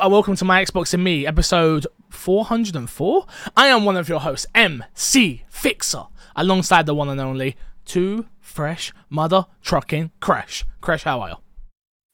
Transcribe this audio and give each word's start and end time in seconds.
and 0.00 0.12
welcome 0.12 0.34
to 0.34 0.44
My 0.46 0.64
Xbox 0.64 0.94
and 0.94 1.04
Me, 1.04 1.26
episode 1.26 1.86
404. 2.08 3.26
I 3.54 3.66
am 3.66 3.84
one 3.84 3.98
of 3.98 4.08
your 4.08 4.20
hosts, 4.20 4.46
MC 4.54 5.44
Fixer, 5.50 6.04
alongside 6.34 6.86
the 6.86 6.94
one 6.94 7.10
and 7.10 7.20
only 7.20 7.56
Two 7.84 8.26
Fresh 8.40 8.94
Mother 9.10 9.44
Trucking 9.62 10.10
Crash. 10.20 10.64
Crash, 10.80 11.02
how 11.02 11.20
are 11.20 11.28
you? 11.28 11.34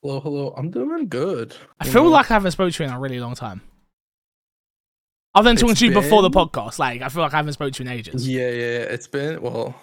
Hello, 0.02 0.20
hello. 0.20 0.54
I'm 0.57 0.70
doing 0.70 1.07
good. 1.09 1.54
I 1.79 1.86
feel 1.88 2.09
like 2.09 2.29
I 2.29 2.34
haven't 2.34 2.52
spoken 2.52 2.72
to 2.72 2.82
you 2.82 2.88
in 2.88 2.95
a 2.95 2.98
really 2.98 3.20
long 3.20 3.36
time. 3.36 3.61
I've 5.32 5.45
been 5.45 5.55
talking 5.55 5.71
It's 5.71 5.80
to 5.80 5.87
you 5.87 5.93
before 5.93 6.23
the 6.23 6.30
podcast, 6.30 6.80
like 6.80 7.03
I 7.03 7.09
feel 7.09 7.23
like 7.23 7.34
I 7.34 7.37
haven't 7.37 7.53
spoken 7.53 7.73
to 7.75 7.84
you 7.84 7.91
in 7.91 7.96
ages. 7.96 8.29
Yeah, 8.29 8.48
yeah, 8.48 8.50
yeah. 8.50 8.79
It's 8.84 9.07
been 9.07 9.41
well. 9.43 9.75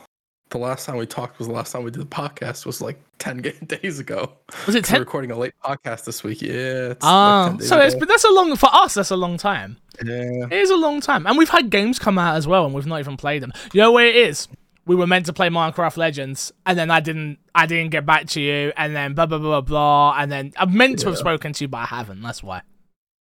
The 0.54 0.60
last 0.60 0.86
time 0.86 0.98
we 0.98 1.08
talked 1.08 1.40
was 1.40 1.48
the 1.48 1.54
last 1.54 1.72
time 1.72 1.84
we 1.84 1.90
did 1.90 2.00
the 2.02 2.06
podcast 2.06 2.66
was 2.68 2.80
like 2.80 3.00
ten 3.18 3.38
ga- 3.40 3.54
days 3.66 3.98
ago. 4.00 4.34
Was 4.68 4.76
it 4.76 4.84
'Cause 4.84 4.92
We're 4.92 4.98
ten? 4.98 5.00
recording 5.00 5.32
a 5.32 5.36
late 5.38 5.54
podcast 5.66 6.06
this 6.06 6.24
week. 6.24 6.44
Yeah. 6.44 6.92
It's 6.92 7.00
Ah, 7.04 7.50
like 7.54 7.62
so 7.64 7.80
it's 7.80 7.96
but 7.96 8.08
that's 8.08 8.24
a 8.24 8.30
long 8.30 8.56
for 8.56 8.70
us. 8.72 8.94
That's 8.94 9.10
a 9.10 9.16
long 9.16 9.38
time. 9.38 9.78
yeah. 10.06 10.46
It 10.46 10.54
is 10.54 10.70
a 10.70 10.76
long 10.78 11.02
time, 11.02 11.26
and 11.26 11.40
we've 11.40 11.50
had 11.50 11.72
games 11.72 11.98
come 11.98 12.20
out 12.20 12.36
as 12.36 12.46
well, 12.48 12.66
and 12.66 12.74
we've 12.76 12.86
not 12.86 13.00
even 13.00 13.18
played 13.18 13.42
them. 13.42 13.52
You 13.74 13.82
know 13.82 13.92
where 13.92 14.06
it 14.06 14.16
is? 14.16 14.48
We 14.86 14.96
were 14.96 15.08
meant 15.08 15.26
to 15.26 15.34
play 15.34 15.50
Minecraft 15.50 15.98
Legends, 15.98 16.52
and 16.68 16.78
then 16.78 16.92
I 16.92 17.00
didn't. 17.00 17.40
I 17.56 17.66
didn't 17.66 17.90
get 17.90 18.06
back 18.06 18.28
to 18.28 18.40
you, 18.42 18.72
and 18.78 18.96
then 18.96 19.16
blah 19.16 19.26
blah 19.26 19.40
blah 19.40 19.62
blah 19.62 19.62
blah, 19.62 20.16
and 20.22 20.32
then 20.32 20.54
I'm 20.58 20.78
meant 20.78 21.00
to 21.00 21.08
have 21.08 21.18
spoken 21.18 21.54
to 21.54 21.64
you, 21.64 21.68
but 21.68 21.80
I 21.80 21.86
haven't. 21.86 22.22
That's 22.22 22.44
why. 22.44 22.62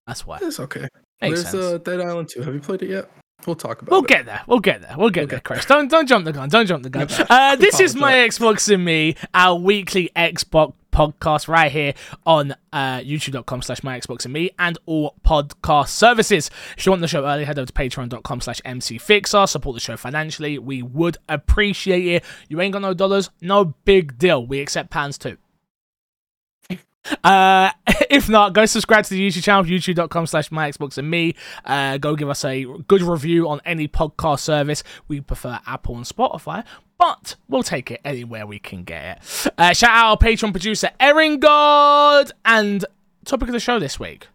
That's 0.06 0.26
why. 0.26 0.38
It's 0.42 0.60
okay. 0.60 0.86
Makes 1.22 1.44
There's 1.44 1.50
sense. 1.52 1.64
uh, 1.64 1.78
Dead 1.78 2.00
Island 2.02 2.28
2. 2.28 2.42
Have 2.42 2.52
you 2.52 2.60
played 2.60 2.82
it 2.82 2.90
yet? 2.90 3.10
We'll 3.46 3.56
talk 3.56 3.82
about 3.82 3.90
We'll 3.90 4.02
it. 4.04 4.08
get 4.08 4.26
there. 4.26 4.42
We'll 4.46 4.60
get 4.60 4.82
there. 4.82 4.94
We'll 4.96 5.10
get 5.10 5.22
We'll 5.22 5.26
there, 5.28 5.36
get 5.38 5.44
Chris. 5.44 5.64
Don't 5.66 5.88
don't 5.90 6.06
jump 6.06 6.24
the 6.24 6.32
gun. 6.32 6.48
Don't 6.48 6.66
jump 6.66 6.82
the 6.82 6.90
gun. 6.90 7.08
Uh, 7.30 7.56
this 7.56 7.80
is 7.80 7.94
my 7.94 8.12
Xbox 8.12 8.72
and 8.72 8.84
me, 8.84 9.16
our 9.34 9.56
weekly 9.58 10.10
Xbox 10.14 10.74
podcast 10.92 11.48
right 11.48 11.72
here 11.72 11.94
on 12.26 12.54
uh, 12.70 12.98
youtube.com 12.98 13.62
slash 13.62 13.82
my 13.82 13.98
Xbox 13.98 14.26
and 14.26 14.34
me 14.34 14.50
and 14.58 14.76
all 14.84 15.14
podcast 15.24 15.88
services. 15.88 16.50
If 16.76 16.84
you 16.84 16.92
want 16.92 17.00
the 17.00 17.08
show 17.08 17.24
early, 17.24 17.44
head 17.44 17.58
over 17.58 17.64
to 17.66 17.72
patreon.com 17.72 18.40
slash 18.42 18.60
mcfixer. 18.60 19.48
Support 19.48 19.74
the 19.74 19.80
show 19.80 19.96
financially. 19.96 20.58
We 20.58 20.82
would 20.82 21.16
appreciate 21.30 22.06
it. 22.06 22.24
You 22.48 22.60
ain't 22.60 22.74
got 22.74 22.82
no 22.82 22.92
dollars? 22.92 23.30
No 23.40 23.74
big 23.84 24.18
deal. 24.18 24.46
We 24.46 24.60
accept 24.60 24.90
pounds 24.90 25.16
too. 25.16 25.38
Uh, 27.24 27.70
if 28.10 28.28
not, 28.28 28.52
go 28.52 28.66
subscribe 28.66 29.04
to 29.04 29.10
the 29.10 29.28
YouTube 29.28 29.42
channel, 29.42 29.64
youtube.com 29.64 30.26
slash 30.26 30.50
my 30.50 30.70
Xbox 30.70 30.98
and 30.98 31.10
me. 31.10 31.34
Uh, 31.64 31.98
go 31.98 32.14
give 32.16 32.28
us 32.28 32.44
a 32.44 32.64
good 32.88 33.02
review 33.02 33.48
on 33.48 33.60
any 33.64 33.88
podcast 33.88 34.40
service. 34.40 34.82
We 35.08 35.20
prefer 35.20 35.60
Apple 35.66 35.96
and 35.96 36.04
Spotify, 36.04 36.64
but 36.98 37.36
we'll 37.48 37.62
take 37.62 37.90
it 37.90 38.00
anywhere 38.04 38.46
we 38.46 38.58
can 38.58 38.84
get 38.84 39.18
it. 39.18 39.52
Uh, 39.58 39.72
shout 39.72 39.90
out 39.90 40.06
our 40.06 40.16
Patreon 40.16 40.52
producer, 40.52 40.90
Erin 41.00 41.40
God, 41.40 42.32
and 42.44 42.84
topic 43.24 43.48
of 43.48 43.52
the 43.52 43.60
show 43.60 43.78
this 43.78 44.00
week 44.00 44.28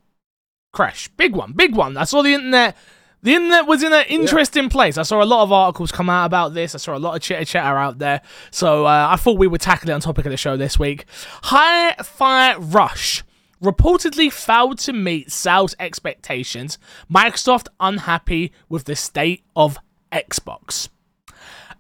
Crash. 0.73 1.10
Big 1.18 1.36
one, 1.36 1.54
big 1.54 1.76
one. 1.76 1.98
I 1.98 2.04
saw 2.04 2.22
the 2.22 2.34
internet. 2.34 2.76
The 3.23 3.34
internet 3.34 3.66
was 3.66 3.84
in 3.84 3.94
an 3.94 4.06
interesting 4.10 4.70
place. 4.70 4.98
I 4.98 5.04
saw 5.04 5.23
a 5.23 5.26
lot 5.26 5.44
of 5.44 5.52
articles 5.52 5.92
come 5.92 6.10
out 6.10 6.26
about 6.26 6.54
this. 6.54 6.76
I 6.76 6.78
saw 6.78 6.96
a 6.96 7.00
lot 7.00 7.16
of 7.16 7.22
chitter 7.22 7.46
chatter 7.46 7.78
out 7.78 7.98
there. 7.98 8.22
So 8.52 8.86
uh, 8.86 9.08
I 9.10 9.16
thought 9.16 9.38
we 9.38 9.48
would 9.48 9.62
tackle 9.62 9.90
it 9.90 9.94
on 9.94 10.02
topic 10.02 10.26
of 10.26 10.32
the 10.32 10.38
show 10.38 10.56
this 10.56 10.78
week. 10.78 11.06
Hi 11.44 11.94
Fire 12.04 12.60
Rush 12.60 13.23
reportedly 13.62 14.32
failed 14.32 14.78
to 14.80 14.94
meet 14.94 15.32
sales 15.32 15.76
expectations. 15.80 16.78
Microsoft 17.12 17.68
unhappy 17.80 18.52
with 18.70 18.86
the 18.86 18.95
state 18.95 19.44
of 19.56 19.78
Xbox. 20.12 20.90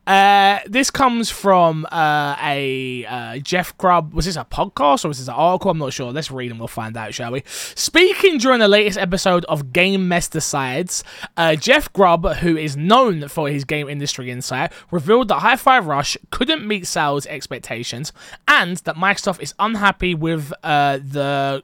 Uh, 0.07 0.59
this 0.65 0.89
comes 0.89 1.29
from 1.29 1.85
uh, 1.91 2.37
a 2.41 3.05
uh, 3.05 3.37
Jeff 3.39 3.77
Grubb. 3.77 4.13
Was 4.13 4.23
this 4.23 4.37
a 4.37 4.45
podcast 4.45 5.03
or 5.03 5.09
was 5.09 5.19
this 5.19 5.27
an 5.27 5.33
article? 5.33 5.71
I'm 5.71 5.77
not 5.77 5.91
sure. 5.91 6.13
Let's 6.13 6.31
read 6.31 6.49
and 6.49 6.61
we'll 6.61 6.69
find 6.69 6.95
out, 6.95 7.13
shall 7.13 7.33
we? 7.33 7.43
Speaking 7.45 8.37
during 8.37 8.61
the 8.61 8.69
latest 8.69 8.97
episode 8.97 9.43
of 9.45 9.73
Game 9.73 10.07
Mess 10.07 10.29
Decides, 10.29 11.03
uh, 11.35 11.55
Jeff 11.55 11.91
Grubb, 11.91 12.25
who 12.35 12.55
is 12.55 12.77
known 12.77 13.27
for 13.27 13.49
his 13.49 13.65
game 13.65 13.89
industry 13.89 14.31
insight, 14.31 14.71
revealed 14.91 15.27
that 15.27 15.39
Hi-Fi 15.39 15.79
Rush 15.79 16.17
couldn't 16.31 16.65
meet 16.65 16.87
sales 16.87 17.25
expectations 17.25 18.13
and 18.47 18.77
that 18.77 18.95
Microsoft 18.95 19.41
is 19.41 19.53
unhappy 19.59 20.15
with 20.15 20.53
uh, 20.63 20.99
the 20.99 21.63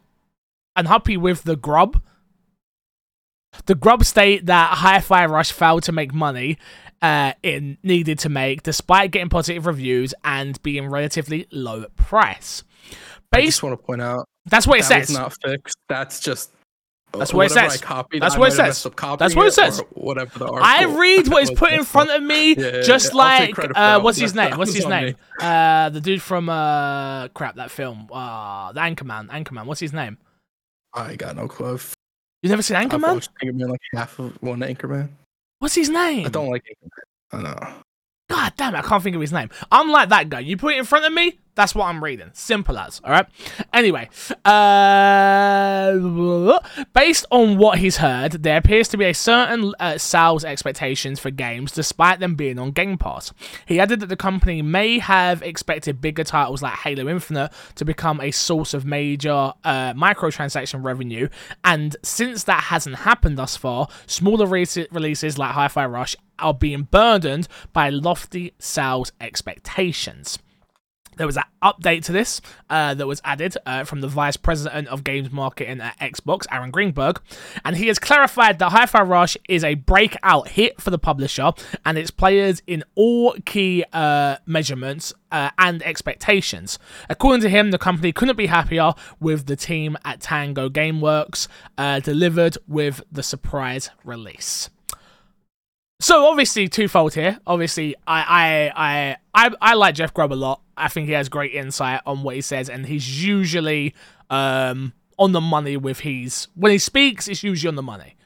unhappy 0.75 1.15
with 1.15 1.43
the 1.43 1.55
Grubb. 1.55 2.01
The 3.67 3.75
Grubb 3.75 4.03
state 4.03 4.47
that 4.47 4.79
Hi-Fi 4.79 5.27
Rush 5.27 5.53
failed 5.53 5.83
to 5.83 5.93
make 5.93 6.13
money 6.13 6.57
uh, 7.03 7.33
it 7.43 7.77
needed 7.83 8.17
to 8.19 8.29
make, 8.29 8.63
despite 8.63 9.11
getting 9.11 9.29
positive 9.29 9.67
reviews 9.67 10.15
and 10.23 10.61
being 10.63 10.87
relatively 10.87 11.45
low 11.51 11.85
price. 11.95 12.63
I 13.31 13.41
just 13.41 13.61
want 13.61 13.79
to 13.79 13.85
point 13.85 14.01
out 14.01 14.27
that's 14.45 14.65
what 14.65 14.79
it 14.79 14.83
that 14.89 15.07
says. 15.07 15.11
not 15.15 15.35
fixed. 15.43 15.77
That's 15.89 16.19
just. 16.19 16.51
That's 17.15 17.31
what 17.31 17.45
it 17.45 17.51
says. 17.51 17.79
Copied, 17.79 18.23
That's 18.23 18.35
what 18.35 18.51
it 18.51 18.55
says. 18.55 18.81
That's 19.19 19.35
what 19.35 19.45
it 19.45 19.53
says. 19.53 19.79
Whatever 19.91 20.39
the 20.39 20.45
I 20.47 20.85
read 20.85 21.27
what 21.27 21.43
is 21.43 21.51
put 21.51 21.71
in 21.71 21.83
front 21.83 22.09
of 22.09 22.23
me, 22.23 22.55
Yeah, 22.55 22.77
yeah, 22.77 22.81
just 22.81 23.11
yeah. 23.13 23.17
Like 23.19 23.59
uh, 23.75 23.99
what's 24.01 24.17
his 24.17 24.33
name? 24.33 24.57
What's 24.57 24.73
his 24.73 24.87
name? 24.87 25.15
Uh, 25.39 25.89
the 25.89 26.01
dude 26.01 26.23
from 26.23 26.49
uh, 26.49 27.27
crap 27.29 27.57
that 27.57 27.69
film, 27.69 28.09
uh, 28.11 28.71
the 28.73 28.79
Anchorman. 28.79 29.29
Anchorman. 29.29 29.65
What's 29.67 29.79
his 29.79 29.93
name? 29.93 30.17
I 30.93 31.15
got 31.15 31.35
no 31.35 31.47
clue. 31.47 31.73
I've, 31.73 31.93
You 32.41 32.49
never 32.49 32.63
seen 32.63 32.77
I've 32.77 32.89
Anchorman? 32.89 33.13
watched 33.13 33.29
Anchorman 33.43 33.69
like 33.69 33.81
half 33.93 34.17
of 34.17 34.41
one 34.41 34.61
Anchorman. 34.61 35.09
What's 35.63 35.75
his 35.75 35.87
name? 35.87 36.25
I 36.25 36.29
don't 36.29 36.49
like 36.49 36.65
Anchorman. 36.65 37.39
I 37.39 37.41
know. 37.41 37.83
God 38.33 38.53
damn 38.57 38.73
it, 38.73 38.79
I 38.79 38.81
can't 38.81 39.03
think 39.03 39.15
of 39.15 39.21
his 39.21 39.31
name. 39.31 39.51
I'm 39.71 39.89
like 39.89 40.09
that 40.09 40.27
guy. 40.27 40.39
You 40.39 40.57
put 40.57 40.73
it 40.73 40.79
in 40.79 40.85
front 40.85 41.05
of 41.05 41.13
me, 41.13 41.37
that's 41.53 41.75
what 41.75 41.85
I'm 41.85 42.03
reading. 42.03 42.31
Simple 42.33 42.79
as, 42.79 42.99
all 43.03 43.11
right? 43.11 43.27
Anyway, 43.71 44.09
uh, 44.43 45.91
based 46.95 47.27
on 47.29 47.57
what 47.59 47.77
he's 47.77 47.97
heard, 47.97 48.31
there 48.41 48.57
appears 48.57 48.87
to 48.87 48.97
be 48.97 49.05
a 49.05 49.13
certain 49.13 49.71
uh, 49.79 49.99
sales 49.99 50.43
expectations 50.43 51.19
for 51.19 51.29
games 51.29 51.71
despite 51.71 52.19
them 52.19 52.33
being 52.33 52.57
on 52.57 52.71
Game 52.71 52.97
Pass. 52.97 53.31
He 53.67 53.79
added 53.79 53.99
that 53.99 54.07
the 54.07 54.15
company 54.15 54.63
may 54.63 54.97
have 54.97 55.43
expected 55.43 56.01
bigger 56.01 56.23
titles 56.23 56.63
like 56.63 56.73
Halo 56.73 57.07
Infinite 57.07 57.51
to 57.75 57.85
become 57.85 58.19
a 58.19 58.31
source 58.31 58.73
of 58.73 58.83
major 58.83 59.53
uh, 59.63 59.93
microtransaction 59.93 60.83
revenue, 60.83 61.29
and 61.63 61.95
since 62.01 62.45
that 62.45 62.63
hasn't 62.63 62.95
happened 62.95 63.37
thus 63.37 63.55
far, 63.55 63.89
smaller 64.07 64.47
release- 64.47 64.77
releases 64.91 65.37
like 65.37 65.51
Hi-Fi 65.51 65.85
Rush 65.85 66.15
are 66.43 66.53
being 66.53 66.83
burdened 66.83 67.47
by 67.71 67.89
lofty 67.89 68.53
sales 68.59 69.11
expectations. 69.19 70.37
There 71.17 71.27
was 71.27 71.37
an 71.37 71.43
update 71.61 72.03
to 72.05 72.11
this 72.11 72.41
uh, 72.69 72.93
that 72.95 73.07
was 73.07 73.21
added 73.23 73.55
uh, 73.65 73.83
from 73.83 74.01
the 74.01 74.07
vice 74.07 74.37
president 74.37 74.87
of 74.87 75.03
games 75.03 75.31
marketing 75.31 75.81
at 75.81 75.97
Xbox, 75.99 76.45
Aaron 76.51 76.71
Greenberg, 76.71 77.21
and 77.63 77.77
he 77.77 77.87
has 77.87 77.99
clarified 77.99 78.59
that 78.59 78.71
Hi-Fi 78.71 79.01
Rush 79.01 79.37
is 79.47 79.63
a 79.63 79.75
breakout 79.75 80.49
hit 80.49 80.81
for 80.81 80.89
the 80.89 80.97
publisher 80.99 81.51
and 81.85 81.97
its 81.97 82.11
players 82.11 82.61
in 82.67 82.83
all 82.95 83.35
key 83.45 83.83
uh, 83.93 84.37
measurements 84.45 85.13
uh, 85.31 85.51
and 85.57 85.83
expectations. 85.83 86.79
According 87.09 87.41
to 87.41 87.49
him, 87.49 87.71
the 87.71 87.77
company 87.77 88.11
couldn't 88.11 88.37
be 88.37 88.47
happier 88.47 88.93
with 89.19 89.45
the 89.45 89.55
team 89.55 89.97
at 90.03 90.21
Tango 90.21 90.69
GameWorks 90.69 91.47
uh, 91.77 91.99
delivered 91.99 92.57
with 92.67 93.01
the 93.11 93.23
surprise 93.23 93.89
release. 94.03 94.69
So 96.03 96.27
obviously 96.27 96.67
twofold 96.67 97.13
here. 97.13 97.39
Obviously, 97.47 97.95
I 98.05 98.71
I 98.75 99.15
I 99.33 99.45
I, 99.47 99.55
I 99.61 99.73
like 99.75 99.95
Jeff 99.95 100.13
Grubb 100.13 100.33
a 100.33 100.35
lot. 100.35 100.61
I 100.75 100.89
think 100.89 101.07
he 101.07 101.13
has 101.13 101.29
great 101.29 101.53
insight 101.53 102.01
on 102.05 102.23
what 102.23 102.35
he 102.35 102.41
says, 102.41 102.69
and 102.69 102.85
he's 102.85 103.25
usually 103.25 103.95
um 104.29 104.91
on 105.17 105.31
the 105.31 105.39
money 105.39 105.77
with 105.77 105.99
his 106.01 106.49
when 106.55 106.73
he 106.73 106.77
speaks. 106.77 107.29
It's 107.29 107.41
usually 107.41 107.69
on 107.69 107.75
the 107.75 107.81
money. 107.81 108.17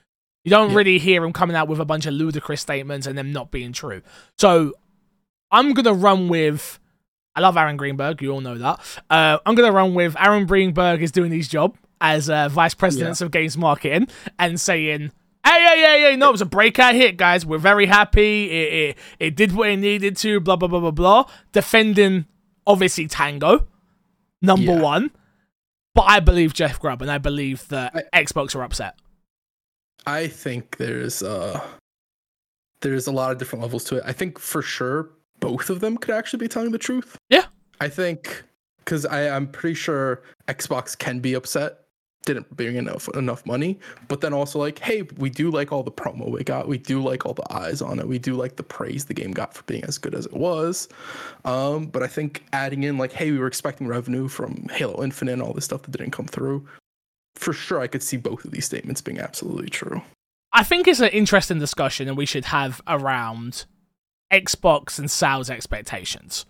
You 0.44 0.50
don't 0.50 0.72
Yeah. 0.72 0.76
really 0.78 0.98
hear 0.98 1.24
him 1.24 1.34
coming 1.34 1.56
out 1.56 1.68
with 1.68 1.80
a 1.80 1.86
bunch 1.86 2.08
of 2.08 2.14
ludicrous 2.16 2.62
statements 2.62 3.06
and 3.06 3.16
them 3.16 3.32
not 3.32 3.52
being 3.52 3.74
true. 3.74 4.02
So 4.40 4.74
I'm 5.52 5.74
gonna 5.74 5.94
run 5.94 6.30
with. 6.30 6.80
I 7.36 7.42
love 7.42 7.58
Aaron 7.58 7.78
Greenberg. 7.78 8.24
You 8.24 8.32
all 8.32 8.42
know 8.42 8.58
that. 8.58 8.80
Uh, 9.08 9.38
I'm 9.46 9.53
gonna 9.53 9.72
run 9.72 9.94
with 9.94 10.16
Aaron 10.20 10.47
Greenberg 10.47 11.03
is 11.03 11.12
doing 11.12 11.32
his 11.32 11.47
job 11.47 11.78
as 12.02 12.28
uh, 12.28 12.50
vice 12.50 12.73
president 12.73 13.22
of 13.22 13.30
games 13.30 13.56
marketing 13.56 14.08
and 14.40 14.59
saying, 14.59 15.12
"Hey, 15.47 15.61
hey, 15.64 15.79
hey, 15.82 16.02
hey! 16.11 16.16
No, 16.16 16.29
it 16.29 16.32
was 16.34 16.41
a 16.41 16.46
breakout 16.46 16.96
hit, 16.96 17.17
guys. 17.17 17.46
We're 17.46 17.58
very 17.58 17.85
happy. 17.85 18.49
It, 18.52 18.73
it, 18.73 18.97
it 19.20 19.35
did 19.35 19.53
what 19.53 19.70
it 19.70 19.78
needed 19.78 20.17
to. 20.17 20.40
Blah 20.40 20.55
blah 20.58 20.67
blah 20.67 20.79
blah 20.79 20.91
blah." 20.91 21.26
Defending 21.53 22.26
obviously 22.66 23.08
Tango, 23.08 23.67
number 24.41 24.73
Yeah. 24.73 24.82
one. 24.82 25.11
But 25.96 26.05
I 26.08 26.20
believe 26.20 26.53
Jeff 26.53 26.79
Grubb, 26.79 27.02
and 27.02 27.09
I 27.09 27.17
believe 27.17 27.67
that 27.70 28.08
I- 28.14 28.23
Xbox 28.23 28.55
are 28.55 28.64
upset. 28.64 28.99
I 30.05 30.28
think 30.28 30.78
there's 30.78 31.23
uh 31.23 31.59
there's 32.82 33.08
a 33.08 33.11
lot 33.11 33.32
of 33.32 33.38
different 33.40 33.64
levels 33.64 33.84
to 33.85 33.97
it. 33.97 34.03
I 34.05 34.14
think 34.14 34.38
for 34.40 34.61
sure 34.61 35.09
both 35.40 35.70
of 35.70 35.79
them 35.79 35.97
could 35.97 36.14
actually 36.14 36.40
be 36.40 36.47
telling 36.47 36.72
the 36.72 36.78
truth. 36.78 37.17
Yeah. 37.29 37.46
I 37.82 37.90
think 37.90 38.44
because 38.79 39.05
I'm 39.05 39.47
pretty 39.47 39.73
sure 39.76 40.23
Xbox 40.47 40.97
can 40.97 41.20
be 41.20 41.34
upset 41.34 41.79
didn't 42.25 42.53
bring 42.58 42.75
enough 42.75 43.08
enough 43.16 43.46
money, 43.46 43.79
but 44.09 44.19
then 44.19 44.34
also 44.34 44.59
like, 44.59 44.79
hey, 44.79 45.03
we 45.17 45.29
do 45.29 45.49
like 45.49 45.72
all 45.72 45.84
the 45.84 45.91
promo 45.91 46.29
we 46.29 46.43
got. 46.43 46.67
We 46.67 46.78
do 46.78 47.02
like 47.02 47.25
all 47.25 47.34
the 47.34 47.53
eyes 47.53 47.81
on 47.81 47.99
it. 47.99 48.08
We 48.08 48.19
do 48.19 48.34
like 48.35 48.58
the 48.58 48.64
praise 48.64 49.05
the 49.05 49.14
game 49.14 49.31
got 49.31 49.53
for 49.53 49.64
being 49.64 49.85
as 49.85 49.97
good 49.97 50.14
as 50.14 50.25
it 50.25 50.34
was. 50.34 50.90
Um, 51.46 51.85
but 51.85 52.03
I 52.03 52.08
think 52.08 52.43
adding 52.52 52.84
in 52.84 52.97
like, 52.97 53.14
hey, 53.14 53.31
we 53.31 53.40
were 53.40 53.47
expecting 53.47 53.87
revenue 53.87 54.28
from 54.28 54.67
Halo 54.72 55.02
Infinite 55.03 55.34
and 55.34 55.41
all 55.41 55.53
this 55.53 55.64
stuff 55.66 55.84
that 55.84 55.91
didn't 55.91 56.11
come 56.11 56.25
through. 56.28 56.67
for 57.35 57.53
sure 57.53 57.79
I 57.79 57.87
could 57.87 58.03
see 58.03 58.17
both 58.17 58.43
of 58.46 58.52
these 58.52 58.66
statements 58.66 59.02
being 59.02 59.20
absolutely 59.20 59.70
true. 59.70 60.02
I 60.53 60.63
think 60.63 60.87
it's 60.87 60.99
an 60.99 61.09
interesting 61.09 61.59
discussion, 61.59 62.08
and 62.08 62.17
we 62.17 62.25
should 62.25 62.46
have 62.46 62.81
around 62.87 63.66
Xbox 64.34 64.97
and 64.97 65.09
sales 65.09 65.49
expectations. 65.49 66.46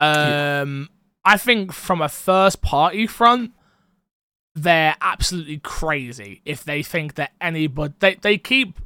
Um, 0.00 0.88
I 1.24 1.36
think 1.36 1.72
from 1.72 2.00
a 2.02 2.08
first 2.08 2.60
party 2.62 3.06
front, 3.06 3.52
they're 4.62 4.96
absolutely 5.00 5.58
crazy 5.58 6.42
if 6.44 6.64
they 6.64 6.82
think 6.82 7.14
that 7.14 7.32
anybody 7.40 7.94
they 8.00 8.14
they 8.16 8.38
keep. 8.38 8.78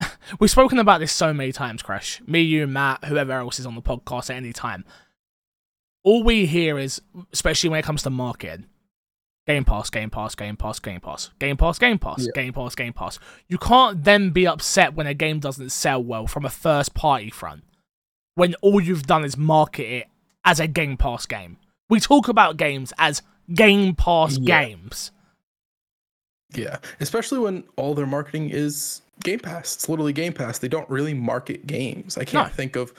We've 0.40 0.50
spoken 0.50 0.78
about 0.78 1.00
this 1.00 1.12
so 1.12 1.32
many 1.32 1.52
times, 1.52 1.82
Crash. 1.82 2.20
Me, 2.26 2.40
you, 2.42 2.66
Matt, 2.66 3.04
whoever 3.06 3.32
else 3.32 3.58
is 3.58 3.66
on 3.66 3.74
the 3.74 3.82
podcast 3.82 4.30
at 4.30 4.36
any 4.36 4.52
time. 4.52 4.84
All 6.04 6.22
we 6.22 6.46
hear 6.46 6.78
is, 6.78 7.00
especially 7.32 7.70
when 7.70 7.80
it 7.80 7.84
comes 7.84 8.02
to 8.04 8.10
marketing, 8.10 8.66
Game 9.46 9.64
Pass, 9.64 9.90
Game 9.90 10.10
Pass, 10.10 10.34
Game 10.34 10.56
Pass, 10.56 10.78
Game 10.78 11.00
Pass, 11.00 11.30
Game 11.38 11.56
Pass, 11.56 11.78
Game 11.78 11.98
Pass, 11.98 12.24
Yeah. 12.26 12.30
Game 12.34 12.52
Pass, 12.52 12.74
Game 12.74 12.92
Pass. 12.92 13.18
You 13.48 13.58
can't 13.58 14.04
then 14.04 14.30
be 14.30 14.46
upset 14.46 14.94
when 14.94 15.06
a 15.06 15.14
game 15.14 15.40
doesn't 15.40 15.70
sell 15.70 16.02
well 16.02 16.26
from 16.26 16.44
a 16.44 16.50
first 16.50 16.94
party 16.94 17.30
front 17.30 17.64
when 18.34 18.54
all 18.60 18.80
you've 18.80 19.06
done 19.06 19.24
is 19.24 19.36
market 19.36 19.86
it 19.90 20.06
as 20.44 20.60
a 20.60 20.66
Game 20.66 20.96
Pass 20.96 21.26
game. 21.26 21.56
We 21.88 22.00
talk 22.00 22.28
about 22.28 22.56
games 22.56 22.92
as 22.98 23.22
Game 23.54 23.94
Pass 23.94 24.38
Yeah. 24.38 24.64
games. 24.64 25.12
Yeah, 26.54 26.78
especially 27.00 27.38
when 27.38 27.64
all 27.76 27.94
their 27.94 28.06
marketing 28.06 28.50
is 28.50 29.02
Game 29.22 29.40
Pass. 29.40 29.74
It's 29.74 29.88
literally 29.88 30.12
Game 30.12 30.32
Pass. 30.32 30.58
They 30.58 30.68
don't 30.68 30.88
really 30.88 31.14
market 31.14 31.66
games. 31.66 32.16
I 32.16 32.24
can't 32.24 32.48
No. 32.48 32.54
think 32.54 32.76
of 32.76 32.92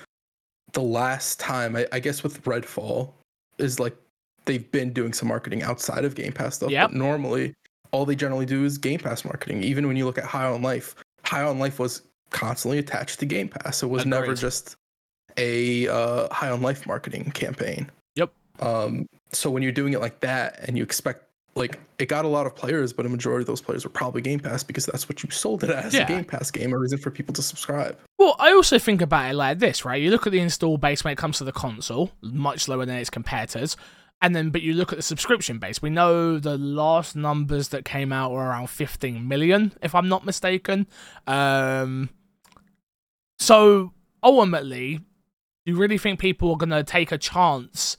the 0.74 0.82
last 0.82 1.40
time. 1.40 1.76
I, 1.76 1.88
I 1.92 2.00
guess 2.00 2.24
with 2.24 2.44
Redfall 2.44 3.12
is 3.58 3.80
like 3.80 3.96
they've 4.46 4.70
been 4.72 4.94
doing 4.94 5.14
some 5.14 5.28
marketing 5.30 5.64
outside 5.64 6.06
of 6.06 6.14
Game 6.16 6.34
Pass 6.34 6.56
stuff. 6.56 6.70
Yep. 6.72 6.92
But 6.92 6.98
normally, 6.98 7.54
all 7.92 8.06
they 8.06 8.16
generally 8.16 8.46
do 8.46 8.64
is 8.66 8.78
Game 8.78 9.00
Pass 9.00 9.24
marketing. 9.26 9.64
Even 9.64 9.88
when 9.88 9.96
you 9.98 10.06
look 10.06 10.18
at 10.18 10.26
High 10.26 10.46
on 10.46 10.62
Life, 10.62 10.96
High 11.24 11.44
on 11.44 11.58
Life 11.58 11.80
was 11.80 12.02
constantly 12.30 12.78
attached 12.80 13.20
to 13.22 13.26
Game 13.26 13.48
Pass. 13.48 13.82
It 13.82 13.88
was 13.88 14.06
never 14.06 14.34
just 14.36 14.76
a 15.38 15.88
uh, 15.88 16.28
High 16.34 16.50
on 16.50 16.62
Life 16.62 16.86
marketing 16.86 17.32
campaign. 17.32 17.90
Yep. 18.16 18.32
Um, 18.60 19.08
so 19.32 19.50
when 19.50 19.64
you're 19.64 19.72
doing 19.72 19.94
it 19.94 20.00
like 20.02 20.20
that 20.22 20.60
and 20.68 20.78
you 20.78 20.84
expect 20.84 21.24
like 21.56 21.80
it 21.98 22.06
got 22.08 22.24
a 22.24 22.28
lot 22.28 22.46
of 22.46 22.56
players, 22.56 22.94
but 22.94 23.06
a 23.08 23.10
majority 23.10 23.42
of 23.42 23.48
those 23.48 23.62
players 23.62 23.84
were 23.84 23.90
probably 23.90 24.22
Game 24.22 24.40
Pass 24.40 24.62
because 24.64 24.86
that's 24.86 25.10
what 25.10 25.24
you 25.24 25.30
sold 25.32 25.64
it 25.64 25.72
as 25.72 25.92
Yeah. 25.94 26.04
a 26.04 26.08
Game 26.08 26.24
Pass 26.24 26.52
game, 26.52 26.72
a 26.72 26.78
reason 26.78 27.00
for 27.00 27.10
people 27.10 27.34
to 27.34 27.42
subscribe. 27.42 27.98
Well, 28.20 28.36
I 28.38 28.52
also 28.54 28.78
think 28.78 29.02
about 29.02 29.32
it 29.32 29.34
like 29.34 29.58
this, 29.58 29.84
right? 29.84 30.00
You 30.00 30.12
look 30.12 30.28
at 30.28 30.32
the 30.34 30.40
install 30.40 30.78
base 30.78 31.04
when 31.04 31.14
it 31.14 31.18
comes 31.18 31.40
to 31.40 31.44
the 31.44 31.52
console, 31.52 32.12
much 32.22 32.68
lower 32.68 32.86
than 32.86 32.98
its 32.98 33.10
competitors. 33.10 33.76
And 34.22 34.36
then, 34.36 34.52
but 34.52 34.62
you 34.62 34.74
look 34.74 34.92
at 34.92 34.98
the 35.00 35.04
subscription 35.04 35.58
base. 35.58 35.82
We 35.82 35.90
know 35.90 36.38
the 36.40 36.58
last 36.58 37.16
numbers 37.16 37.70
that 37.70 37.86
came 37.86 38.14
out 38.14 38.32
were 38.32 38.46
around 38.46 38.70
15 38.70 39.28
million, 39.28 39.74
if 39.82 39.96
I'm 39.96 40.08
not 40.10 40.26
mistaken. 40.26 40.86
Um, 41.26 42.10
so 43.40 43.94
ultimately, 44.24 45.02
you 45.66 45.76
really 45.76 45.98
think 45.98 46.20
people 46.20 46.52
are 46.52 46.58
going 46.58 46.70
to 46.70 46.84
take 46.84 47.12
a 47.12 47.18
chance 47.18 47.98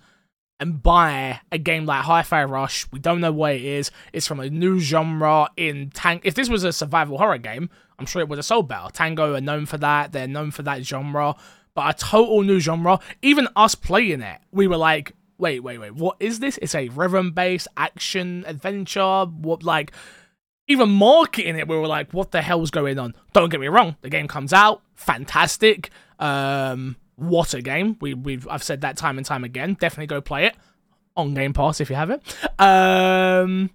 and 0.61 0.83
buy 0.83 1.41
a 1.53 1.59
game 1.59 1.87
like 1.87 2.03
Hi-Fi 2.05 2.45
Rush? 2.45 2.87
We 2.93 2.99
don't 2.99 3.21
know 3.21 3.33
what 3.33 3.55
it 3.55 3.65
is. 3.65 3.91
It's 4.13 4.27
from 4.27 4.41
a 4.41 4.51
new 4.51 4.79
genre 4.81 5.49
in 5.57 5.91
tank. 5.91 6.23
If 6.25 6.35
this 6.35 6.49
was 6.49 6.65
a 6.65 6.73
survival 6.73 7.19
horror 7.19 7.39
game, 7.39 7.71
I'm 7.99 8.07
sure 8.07 8.21
it 8.21 8.29
would 8.29 8.39
have 8.39 8.45
sold 8.45 8.69
better. 8.69 8.91
Tango 8.93 9.35
are 9.35 9.41
known 9.41 9.67
for 9.67 9.79
that. 9.79 10.13
They're 10.13 10.29
known 10.29 10.51
for 10.51 10.63
that 10.63 10.85
genre. 10.85 11.35
But 11.75 11.95
a 11.95 11.99
total 11.99 12.43
new 12.43 12.61
genre. 12.61 12.99
Even 13.23 13.49
us 13.55 13.75
playing 13.75 14.23
it, 14.23 14.41
we 14.51 14.67
were 14.67 14.77
like, 14.77 15.13
wait, 15.39 15.61
wait, 15.61 15.79
wait. 15.79 15.95
What 15.95 16.17
is 16.19 16.41
this? 16.41 16.59
It's 16.61 16.75
a 16.75 16.89
rhythm-based 16.89 17.69
action 17.77 18.45
adventure. 18.47 19.25
What 19.27 19.63
like? 19.63 19.93
Even 20.71 20.91
marketing 20.91 21.57
it, 21.57 21.67
we 21.67 21.77
were 21.77 21.87
like, 21.87 22.13
what 22.13 22.31
the 22.31 22.43
hell's 22.43 22.71
going 22.71 22.99
on? 22.99 23.15
Don't 23.33 23.49
get 23.49 23.59
me 23.59 23.69
wrong. 23.69 23.97
The 24.03 24.11
game 24.11 24.29
comes 24.29 24.53
out, 24.53 24.83
fantastic. 24.95 25.89
Um, 26.19 26.97
what 27.19 27.55
a 27.55 27.63
game. 27.63 27.97
We 28.01 28.15
we've 28.15 28.47
I've 28.49 28.63
said 28.63 28.81
that 28.83 28.97
time 28.97 29.19
and 29.19 29.27
time 29.27 29.45
again. 29.45 29.77
Definitely 29.79 30.07
go 30.07 30.21
play 30.21 30.47
it 30.47 30.57
on 31.17 31.35
Game 31.35 31.53
Pass 31.53 31.81
if 31.81 31.91
you 31.91 31.97
have 31.97 32.11
it. 32.11 32.23
Um, 32.61 33.71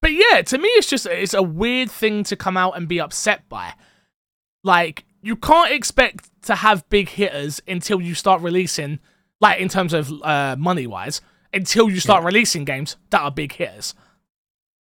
but 0.00 0.12
yeah, 0.12 0.42
to 0.42 0.58
me, 0.58 0.68
it's 0.70 0.88
just 0.88 1.06
it's 1.06 1.34
a 1.34 1.42
weird 1.42 1.90
thing 1.90 2.24
to 2.24 2.36
come 2.36 2.56
out 2.56 2.76
and 2.76 2.88
be 2.88 3.00
upset 3.00 3.48
by. 3.48 3.74
Like 4.64 5.04
you 5.20 5.36
can't 5.36 5.72
expect 5.72 6.30
to 6.42 6.54
have 6.54 6.88
big 6.88 7.10
hitters 7.10 7.60
until 7.68 8.00
you 8.00 8.14
start 8.14 8.40
releasing, 8.40 9.00
like 9.40 9.60
in 9.60 9.68
terms 9.68 9.92
of 9.92 10.10
uh, 10.22 10.56
money 10.58 10.86
wise, 10.86 11.20
until 11.52 11.90
you 11.90 12.00
start 12.00 12.24
releasing 12.24 12.64
games 12.64 12.96
that 13.10 13.20
are 13.20 13.30
big 13.30 13.52
hitters. 13.52 13.94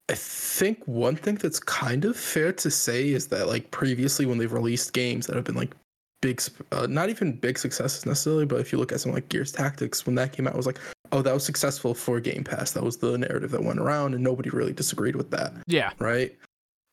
I 0.09 0.15
think 0.15 0.81
one 0.85 1.17
thing 1.17 1.35
that's 1.35 1.59
kind 1.59 2.05
of 2.05 2.15
fair 2.15 2.53
to 2.53 2.71
say 2.71 3.09
is 3.09 3.27
that 3.27 3.47
like 3.47 3.71
previously 3.71 4.25
when 4.25 4.37
they've 4.37 4.51
released 4.51 4.93
games 4.93 5.27
that 5.27 5.35
have 5.35 5.43
been 5.43 5.55
like 5.55 5.75
big, 6.21 6.41
uh, 6.71 6.87
not 6.87 7.09
even 7.09 7.33
big 7.33 7.57
successes 7.57 8.05
necessarily, 8.05 8.45
but 8.45 8.59
if 8.59 8.71
you 8.71 8.77
look 8.77 8.91
at 8.91 8.99
something 8.99 9.15
like 9.15 9.29
Gears 9.29 9.51
Tactics, 9.51 10.05
when 10.05 10.15
that 10.15 10.33
came 10.33 10.47
out, 10.47 10.53
it 10.53 10.57
was 10.57 10.65
like, 10.65 10.79
oh, 11.11 11.21
that 11.21 11.33
was 11.33 11.43
successful 11.43 11.93
for 11.93 12.19
Game 12.19 12.43
Pass. 12.43 12.71
That 12.71 12.83
was 12.83 12.97
the 12.97 13.17
narrative 13.17 13.51
that 13.51 13.63
went 13.63 13.79
around, 13.79 14.13
and 14.13 14.23
nobody 14.23 14.49
really 14.49 14.73
disagreed 14.73 15.15
with 15.15 15.31
that. 15.31 15.53
Yeah, 15.67 15.91
right? 15.99 16.35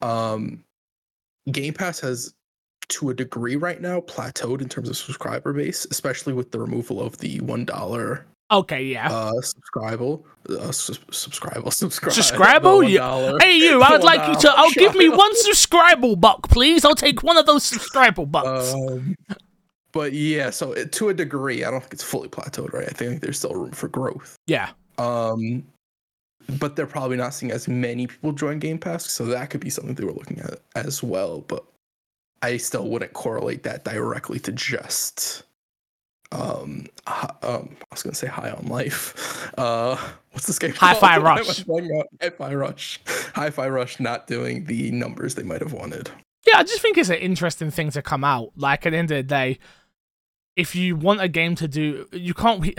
Um, 0.02 0.62
Game 1.50 1.74
Pass 1.74 2.00
has, 2.00 2.34
to 2.88 3.10
a 3.10 3.14
degree 3.14 3.56
right 3.56 3.80
now, 3.80 4.00
plateaued 4.00 4.60
in 4.60 4.68
terms 4.68 4.88
of 4.88 4.96
subscriber 4.96 5.52
base, 5.52 5.86
especially 5.90 6.32
with 6.32 6.50
the 6.50 6.60
removal 6.60 7.00
of 7.00 7.16
the 7.18 7.40
one 7.40 7.64
dollar 7.64 8.26
okay, 8.50 8.84
yeah. 8.84 9.10
uh 9.10 9.32
subscribable, 9.40 10.22
uh, 10.48 10.70
su- 10.72 10.92
subscribable, 11.10 11.72
subscribe. 11.82 12.12
Subscribable? 12.12 12.84
the 12.84 12.92
Yeah. 12.92 13.00
$1 13.00 13.42
Hey, 13.42 13.56
you! 13.56 13.82
I 13.82 13.92
would 13.92 14.04
like 14.04 14.26
you 14.28 14.34
to. 14.40 14.48
$1 14.48 14.54
Oh, 14.56 14.70
give 14.74 14.94
me 14.94 15.08
one 15.08 15.34
subscribable 15.44 16.20
buck, 16.20 16.48
please. 16.48 16.84
I'll 16.84 16.94
take 16.94 17.22
one 17.22 17.36
of 17.36 17.46
those 17.46 17.68
subscribable 17.70 18.30
bucks. 18.30 18.72
Um, 18.74 19.16
but 19.92 20.12
yeah, 20.12 20.50
so 20.50 20.72
it, 20.72 20.90
to 20.92 21.10
a 21.10 21.14
degree, 21.14 21.64
I 21.64 21.70
don't 21.70 21.80
think 21.80 21.92
it's 21.94 22.02
fully 22.02 22.28
plateaued, 22.28 22.72
right? 22.72 22.88
I 22.88 22.92
think 22.92 23.20
there's 23.22 23.38
still 23.38 23.54
room 23.54 23.70
for 23.70 23.86
growth. 23.88 24.36
yeah, 24.48 24.70
Um, 24.98 25.64
but 26.58 26.74
they're 26.74 26.86
probably 26.86 27.16
not 27.16 27.32
seeing 27.32 27.52
as 27.52 27.68
many 27.68 28.08
people 28.08 28.32
join 28.32 28.58
Game 28.58 28.76
Pass, 28.78 29.08
so 29.10 29.24
that 29.26 29.50
could 29.50 29.60
be 29.60 29.70
something 29.70 29.94
they 29.94 30.04
were 30.04 30.12
looking 30.12 30.40
at 30.40 30.58
as 30.74 31.00
well. 31.02 31.42
But 31.42 31.64
I 32.42 32.56
still 32.56 32.88
wouldn't 32.88 33.12
correlate 33.12 33.62
that 33.62 33.84
directly 33.84 34.38
to 34.40 34.52
just 34.52 35.44
um, 36.32 36.86
hi- 37.06 37.34
um 37.42 37.76
I 37.80 37.84
was 37.90 38.02
gonna 38.02 38.14
say 38.14 38.26
high 38.26 38.50
on 38.50 38.66
life. 38.66 39.40
Uh, 39.58 39.96
what's 40.32 40.48
this 40.48 40.58
game? 40.58 40.72
Why 40.78 40.94
am 41.14 41.22
Rush. 41.22 41.60
out? 41.60 42.06
Hi-Fi 42.20 42.54
Rush. 42.54 42.98
Hi-Fi 43.36 43.68
Rush 43.68 44.00
not 44.00 44.26
doing 44.26 44.64
the 44.64 44.90
numbers 44.90 45.36
they 45.36 45.44
might 45.44 45.60
have 45.60 45.72
wanted. 45.72 46.10
yeah. 46.44 46.58
I 46.58 46.64
just 46.64 46.80
think 46.82 46.98
it's 46.98 47.08
an 47.08 47.16
interesting 47.18 47.70
thing 47.70 47.90
to 47.92 48.02
come 48.02 48.24
out. 48.24 48.50
Like 48.56 48.84
at 48.84 48.90
the 48.90 48.96
end 48.96 49.12
of 49.12 49.16
the 49.18 49.22
day, 49.22 49.60
if 50.56 50.74
you 50.74 50.96
want 50.96 51.20
a 51.20 51.28
game 51.28 51.54
to 51.56 51.68
do, 51.68 52.08
you 52.12 52.34
can't. 52.34 52.64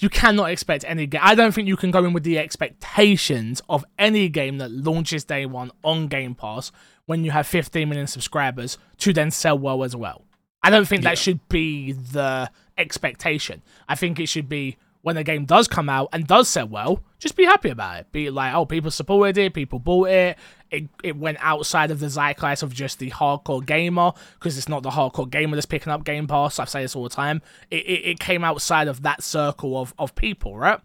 You 0.00 0.08
cannot 0.08 0.50
expect 0.50 0.84
any 0.88 1.06
game. 1.06 1.20
I 1.22 1.36
don't 1.36 1.52
think 1.54 1.68
you 1.68 1.76
can 1.76 1.92
go 1.92 2.04
in 2.04 2.12
with 2.12 2.24
the 2.24 2.36
expectations 2.36 3.62
of 3.68 3.84
any 3.96 4.28
game 4.28 4.58
that 4.58 4.72
launches 4.72 5.22
day 5.24 5.46
one 5.46 5.70
on 5.84 6.08
Game 6.08 6.34
Pass 6.34 6.72
when 7.06 7.22
you 7.24 7.30
have 7.30 7.46
15 7.46 7.88
million 7.88 8.08
subscribers 8.08 8.76
to 8.98 9.12
then 9.12 9.30
sell 9.30 9.56
well 9.56 9.84
as 9.84 9.94
well. 9.94 10.24
I 10.62 10.70
don't 10.70 10.86
think 10.86 11.02
Yeah. 11.02 11.10
that 11.10 11.18
should 11.18 11.46
be 11.48 11.92
the 11.92 12.50
expectation. 12.78 13.62
I 13.88 13.94
think 13.94 14.18
it 14.20 14.26
should 14.26 14.48
be 14.48 14.76
when 15.02 15.16
the 15.16 15.24
game 15.24 15.44
does 15.44 15.66
come 15.66 15.88
out 15.88 16.08
and 16.12 16.28
does 16.28 16.48
sell 16.48 16.68
well, 16.68 17.02
just 17.18 17.34
be 17.34 17.44
happy 17.44 17.70
about 17.70 17.98
it. 17.98 18.12
Be 18.12 18.30
like, 18.30 18.54
oh, 18.54 18.64
people 18.64 18.90
supported 18.92 19.36
it, 19.36 19.52
people 19.52 19.80
bought 19.80 20.08
it. 20.08 20.38
It 20.70 20.88
it 21.02 21.16
went 21.16 21.38
outside 21.40 21.90
of 21.90 21.98
the 21.98 22.06
zeitgeist 22.08 22.62
of 22.62 22.72
just 22.72 22.98
the 23.00 23.10
hardcore 23.10 23.64
gamer 23.66 24.12
because 24.34 24.56
it's 24.56 24.68
not 24.68 24.82
the 24.84 24.90
hardcore 24.90 25.28
gamer 25.28 25.56
that's 25.56 25.66
picking 25.66 25.92
up 25.92 26.04
Game 26.04 26.26
Pass. 26.28 26.58
I 26.60 26.64
say 26.66 26.82
this 26.82 26.94
all 26.96 27.02
the 27.02 27.08
time. 27.10 27.42
It, 27.70 27.84
it 27.84 28.04
it 28.12 28.18
came 28.20 28.44
outside 28.44 28.86
of 28.88 29.02
that 29.02 29.22
circle 29.22 29.76
of 29.80 29.92
of 29.98 30.14
people, 30.14 30.56
right? 30.56 30.78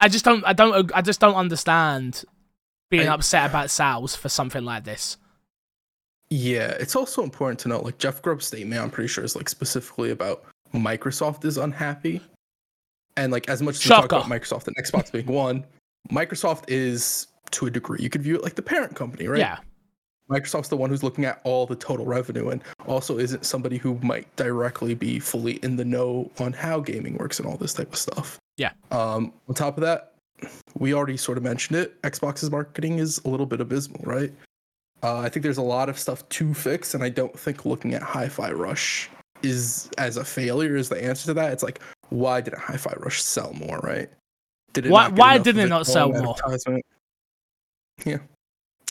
I 0.00 0.08
just 0.08 0.24
don't 0.24 0.44
I 0.46 0.52
don't 0.52 0.90
I 0.94 1.02
just 1.02 1.20
don't 1.20 1.34
understand 1.34 2.24
being 2.90 3.08
upset 3.08 3.50
about 3.50 3.70
sales 3.70 4.14
for 4.16 4.28
something 4.28 4.64
like 4.64 4.84
this. 4.84 5.16
Yeah, 6.32 6.70
it's 6.80 6.96
also 6.96 7.22
important 7.22 7.60
to 7.60 7.68
note, 7.68 7.84
like 7.84 7.98
Jeff 7.98 8.22
Grubb's 8.22 8.46
statement, 8.46 8.80
I'm 8.80 8.90
pretty 8.90 9.08
sure 9.08 9.22
is 9.22 9.36
like 9.36 9.50
specifically 9.50 10.12
about 10.12 10.42
Microsoft 10.72 11.44
is 11.44 11.58
unhappy. 11.58 12.22
And 13.18 13.30
like 13.30 13.50
as 13.50 13.60
much 13.60 13.74
as 13.74 13.84
we 13.84 13.90
talk 13.90 14.06
about 14.06 14.24
Microsoft 14.24 14.66
and 14.66 14.74
Xbox 14.76 15.12
being 15.12 15.26
one, 15.26 15.62
Microsoft 16.10 16.64
is 16.68 17.26
to 17.50 17.66
a 17.66 17.70
degree, 17.70 17.98
you 18.00 18.08
could 18.08 18.22
view 18.22 18.34
it 18.34 18.42
like 18.42 18.54
the 18.54 18.62
parent 18.62 18.96
company, 18.96 19.28
right? 19.28 19.40
Yeah. 19.40 19.58
Microsoft's 20.30 20.68
the 20.68 20.76
one 20.76 20.88
who's 20.88 21.02
looking 21.02 21.26
at 21.26 21.42
all 21.44 21.66
the 21.66 21.76
total 21.76 22.06
revenue 22.06 22.48
and 22.48 22.62
also 22.86 23.18
isn't 23.18 23.44
somebody 23.44 23.76
who 23.76 23.98
might 24.02 24.34
directly 24.36 24.94
be 24.94 25.18
fully 25.18 25.56
in 25.56 25.76
the 25.76 25.84
know 25.84 26.30
on 26.40 26.54
how 26.54 26.80
gaming 26.80 27.18
works 27.18 27.40
and 27.40 27.46
all 27.46 27.58
this 27.58 27.74
type 27.74 27.92
of 27.92 27.98
stuff. 27.98 28.38
Yeah. 28.56 28.70
Um, 28.90 29.34
on 29.50 29.54
top 29.54 29.76
of 29.76 29.82
that, 29.82 30.14
we 30.78 30.94
already 30.94 31.18
sort 31.18 31.36
of 31.36 31.44
mentioned 31.44 31.78
it. 31.78 32.00
Xbox's 32.00 32.50
marketing 32.50 33.00
is 33.00 33.20
a 33.26 33.28
little 33.28 33.44
bit 33.44 33.60
abysmal, 33.60 34.00
right? 34.04 34.32
Uh, 35.02 35.18
I 35.18 35.28
think 35.28 35.42
there's 35.42 35.58
a 35.58 35.62
lot 35.62 35.88
of 35.88 35.98
stuff 35.98 36.28
to 36.30 36.54
fix, 36.54 36.94
and 36.94 37.02
I 37.02 37.08
don't 37.08 37.36
think 37.38 37.64
looking 37.64 37.94
at 37.94 38.02
Hi-Fi 38.02 38.52
Rush 38.52 39.10
is 39.42 39.90
as 39.98 40.16
a 40.16 40.24
failure 40.24 40.76
is 40.76 40.88
the 40.88 41.02
answer 41.02 41.26
to 41.26 41.34
that. 41.34 41.52
It's 41.52 41.62
like, 41.64 41.80
why 42.10 42.40
didn't 42.40 42.60
Hi-Fi 42.60 42.94
Rush 42.98 43.20
sell 43.22 43.52
more, 43.54 43.78
right? 43.80 44.08
Did 44.72 44.88
Why- 44.88 45.08
why 45.08 45.38
didn't 45.38 45.66
it 45.66 45.68
not 45.68 45.86
sell 45.86 46.10
more? 46.12 46.36
Yeah. 48.04 48.18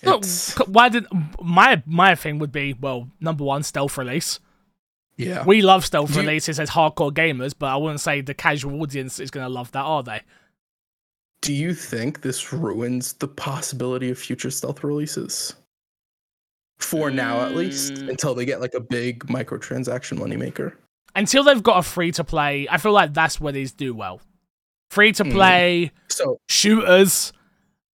Look, 0.03 0.25
why 0.67 0.89
did 0.89 1.05
my 1.41 1.81
my 1.85 2.15
thing 2.15 2.39
would 2.39 2.51
be 2.51 2.73
well 2.73 3.07
number 3.19 3.43
one 3.43 3.63
stealth 3.63 3.97
release. 3.97 4.39
yeah. 5.17 5.43
We 5.45 5.61
love 5.61 5.85
stealth 5.85 6.09
Do 6.13 6.15
you- 6.15 6.21
releases 6.27 6.59
as 6.59 6.71
hardcore 6.71 7.11
gamers, 7.13 7.53
but 7.57 7.67
I 7.67 7.75
wouldn't 7.77 8.01
say 8.01 8.21
the 8.21 8.33
casual 8.33 8.81
audience 8.81 9.19
is 9.19 9.29
going 9.31 9.45
to 9.45 9.49
love 9.49 9.71
that, 9.73 9.83
are 9.83 10.01
they? 10.03 10.21
Do 11.41 11.53
you 11.53 11.73
think 11.73 12.21
this 12.21 12.51
ruins 12.53 13.13
the 13.13 13.27
possibility 13.27 14.09
of 14.09 14.17
future 14.19 14.51
stealth 14.51 14.83
releases? 14.83 15.53
For 16.83 17.09
now, 17.11 17.41
at 17.41 17.55
least, 17.55 17.93
Mm. 17.93 18.09
until 18.09 18.35
they 18.35 18.45
get 18.45 18.59
like 18.61 18.73
a 18.73 18.79
big 18.79 19.25
microtransaction 19.27 20.17
moneymaker. 20.17 20.73
Until 21.15 21.43
they've 21.43 21.61
got 21.63 21.77
a 21.77 21.83
free 21.83 22.11
to 22.13 22.23
play, 22.23 22.67
I 22.69 22.77
feel 22.77 22.91
like 22.93 23.13
that's 23.13 23.39
where 23.41 23.53
these 23.53 23.71
do 23.71 23.93
well. 23.93 24.21
Free 24.89 25.11
to 25.13 25.23
Mm. 25.23 25.31
play 25.31 25.91
So 26.09 26.37
shooters. 26.49 27.33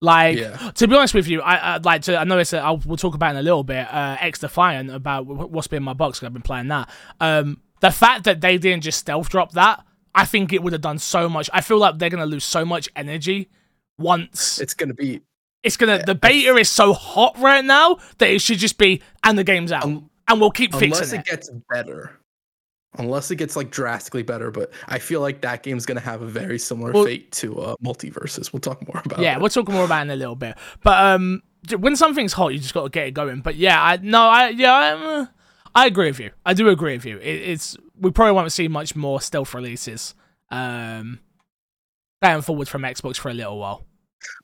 Like 0.01 0.37
Yeah. 0.37 0.55
to 0.75 0.87
be 0.87 0.95
honest 0.95 1.13
with 1.15 1.27
you, 1.27 1.41
I 1.41 1.75
I'd 1.75 1.85
like 1.85 2.03
to. 2.03 2.17
I 2.17 2.23
know 2.23 2.37
it's. 2.37 2.53
A, 2.53 2.59
I'll, 2.59 2.77
we'll 2.85 2.97
talk 2.97 3.15
about 3.15 3.31
in 3.31 3.37
a 3.37 3.41
little 3.41 3.63
bit. 3.63 3.87
Uh, 3.91 4.15
XDefiant 4.17 4.93
about 4.93 5.25
what's 5.25 5.67
been 5.67 5.77
in 5.77 5.83
my 5.83 5.93
box. 5.93 6.19
'cause 6.19 6.27
I've 6.27 6.33
been 6.33 6.41
playing 6.43 6.67
that. 6.67 6.89
Um, 7.19 7.61
the 7.81 7.89
fact 7.91 8.23
that 8.25 8.41
they 8.41 8.57
didn't 8.59 8.83
just 8.83 8.99
stealth 8.99 9.29
drop 9.29 9.53
that, 9.53 9.83
I 10.13 10.25
think 10.25 10.53
it 10.53 10.61
would 10.61 10.73
have 10.73 10.81
done 10.83 10.99
so 10.99 11.27
much. 11.27 11.49
I 11.51 11.61
feel 11.61 11.79
like 11.79 11.97
they're 11.97 12.11
gonna 12.11 12.27
lose 12.27 12.43
so 12.43 12.63
much 12.63 12.89
energy 12.95 13.49
once 13.97 14.59
it's 14.59 14.73
gonna 14.75 14.93
be 14.93 15.21
it's 15.67 15.77
gonna. 15.77 16.03
The 16.03 16.15
beta 16.15 16.55
is 16.55 16.69
so 16.69 16.93
hot 16.93 17.37
right 17.37 17.63
now 17.63 17.99
that 18.17 18.29
it 18.29 18.41
should 18.41 18.57
just 18.57 18.77
be 18.77 19.01
and 19.23 19.37
the 19.37 19.43
game's 19.43 19.71
out, 19.71 19.83
un- 19.83 20.09
and 20.27 20.39
we'll 20.41 20.51
keep 20.51 20.71
fixing 20.73 20.89
it 20.91 20.95
Unless 20.95 21.13
it 21.13 21.25
gets 21.25 21.49
better. 21.69 22.19
Unless 22.97 23.29
it 23.29 23.35
gets 23.35 23.55
like 23.55 23.69
drastically 23.69 24.23
better, 24.23 24.49
but 24.49 24.71
I 24.87 24.97
feel 24.97 25.21
like 25.21 25.41
that 25.41 25.61
game's 25.61 25.85
gonna 25.85 25.99
have 25.99 26.21
a 26.21 26.25
very 26.25 26.57
similar 26.57 26.91
Well- 26.91 27.05
fate 27.05 27.31
to 27.33 27.59
uh, 27.59 27.75
MultiVersus. 27.83 28.51
We'll 28.51 28.59
talk 28.59 28.85
more 28.87 29.01
about 29.05 29.19
yeah, 29.19 29.35
it. 29.35 29.39
we'll 29.41 29.49
talk 29.49 29.67
more 29.67 29.85
about 29.85 30.01
in 30.01 30.09
a 30.09 30.15
little 30.15 30.35
bit. 30.35 30.57
But 30.81 30.97
um, 31.03 31.43
when 31.77 31.95
something's 31.95 32.33
hot, 32.33 32.49
you 32.53 32.59
just 32.59 32.73
got 32.73 32.83
to 32.83 32.89
get 32.89 33.07
it 33.07 33.11
going. 33.13 33.41
But 33.41 33.55
yeah, 33.55 33.81
I 33.83 33.97
no, 33.97 34.21
I 34.21 34.49
yeah, 34.49 34.73
I'm, 34.73 35.03
uh, 35.03 35.25
I 35.75 35.85
agree 35.85 36.07
with 36.07 36.19
you. 36.19 36.31
I 36.45 36.53
do 36.55 36.69
agree 36.69 36.93
with 36.95 37.05
you. 37.05 37.17
It, 37.17 37.49
it's 37.49 37.77
we 37.99 38.09
probably 38.09 38.31
won't 38.33 38.51
see 38.51 38.67
much 38.67 38.95
more 38.95 39.21
stealth 39.21 39.53
releases 39.53 40.15
um 40.49 41.19
going 42.23 42.41
forward 42.41 42.67
from 42.67 42.81
Xbox 42.81 43.17
for 43.17 43.29
a 43.29 43.33
little 43.33 43.59
while. 43.59 43.85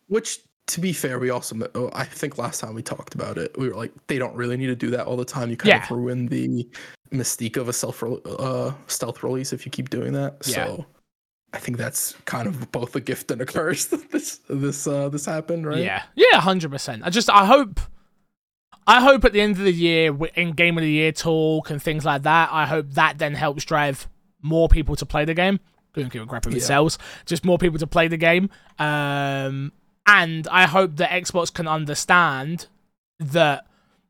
Which, 0.08 0.40
to 0.68 0.80
be 0.80 0.94
fair, 0.94 1.20
we 1.20 1.30
also 1.30 1.56
oh, 1.76 1.90
I 1.94 2.06
think 2.06 2.38
last 2.38 2.60
time 2.62 2.74
we 2.74 2.82
talked 2.82 3.16
about 3.16 3.38
it, 3.38 3.58
we 3.58 3.68
were 3.70 3.76
like, 3.76 3.92
they 4.08 4.18
don't 4.18 4.36
really 4.36 4.58
need 4.58 4.68
to 4.68 4.76
do 4.76 4.90
that 4.92 5.06
all 5.06 5.18
the 5.18 5.26
time. 5.26 5.50
You 5.50 5.58
kind 5.58 5.70
Yeah. 5.70 5.84
of 5.84 5.92
ruin 5.92 6.28
the 6.28 6.68
mystique 7.12 7.58
of 7.58 7.68
a 7.70 7.74
self 7.74 8.02
uh, 8.04 8.72
stealth 8.88 9.24
release 9.24 9.54
if 9.54 9.66
you 9.66 9.72
keep 9.72 9.90
doing 9.90 10.14
that. 10.14 10.38
Yeah. 10.48 10.66
So 10.66 10.86
I 11.54 11.60
think 11.60 11.78
that's 11.78 12.14
kind 12.26 12.48
of 12.48 12.72
both 12.72 12.96
a 12.96 13.02
gift 13.02 13.30
and 13.30 13.42
a 13.42 13.46
curse. 13.46 13.86
that 13.92 14.10
this 14.12 14.40
this 14.50 14.88
uh, 14.88 15.10
this 15.10 15.26
happened, 15.26 15.68
right? 15.68 15.80
Yeah, 15.84 16.04
yeah, 16.16 16.40
hundred 16.40 16.72
percent. 16.72 17.04
I 17.06 17.10
just 17.10 17.30
I 17.30 17.46
hope. 17.46 17.80
I 18.86 19.00
hope 19.02 19.24
at 19.24 19.32
the 19.32 19.40
end 19.40 19.54
of 19.58 19.64
the 19.64 19.72
year, 19.72 20.14
in 20.36 20.52
Game 20.52 20.78
of 20.78 20.82
the 20.82 20.92
Year 20.92 21.14
talk 21.14 21.70
and 21.70 21.82
things 21.82 22.04
like 22.04 22.24
that, 22.24 22.50
I 22.52 22.66
hope 22.66 22.88
that 22.92 23.18
then 23.18 23.34
helps 23.34 23.64
drive 23.64 24.10
more 24.42 24.68
people 24.68 24.98
to 24.98 25.06
play 25.06 25.24
the 25.24 25.34
game. 25.34 25.62
Couldn't 25.94 26.12
give 26.12 26.22
a 26.24 26.26
crap 26.26 26.46
if 26.48 26.54
it 26.54 26.58
Yeah. 26.60 26.66
sells. 26.66 26.98
Just 27.26 27.46
more 27.46 27.58
people 27.58 27.80
to 27.80 27.88
play 27.88 28.10
the 28.10 28.18
game. 28.18 28.50
Um, 28.80 29.72
and 30.06 30.48
I 30.50 30.68
hope 30.68 30.98
that 30.98 31.10
Xbox 31.12 31.54
can 31.54 31.68
understand 31.68 32.68
that 33.20 33.66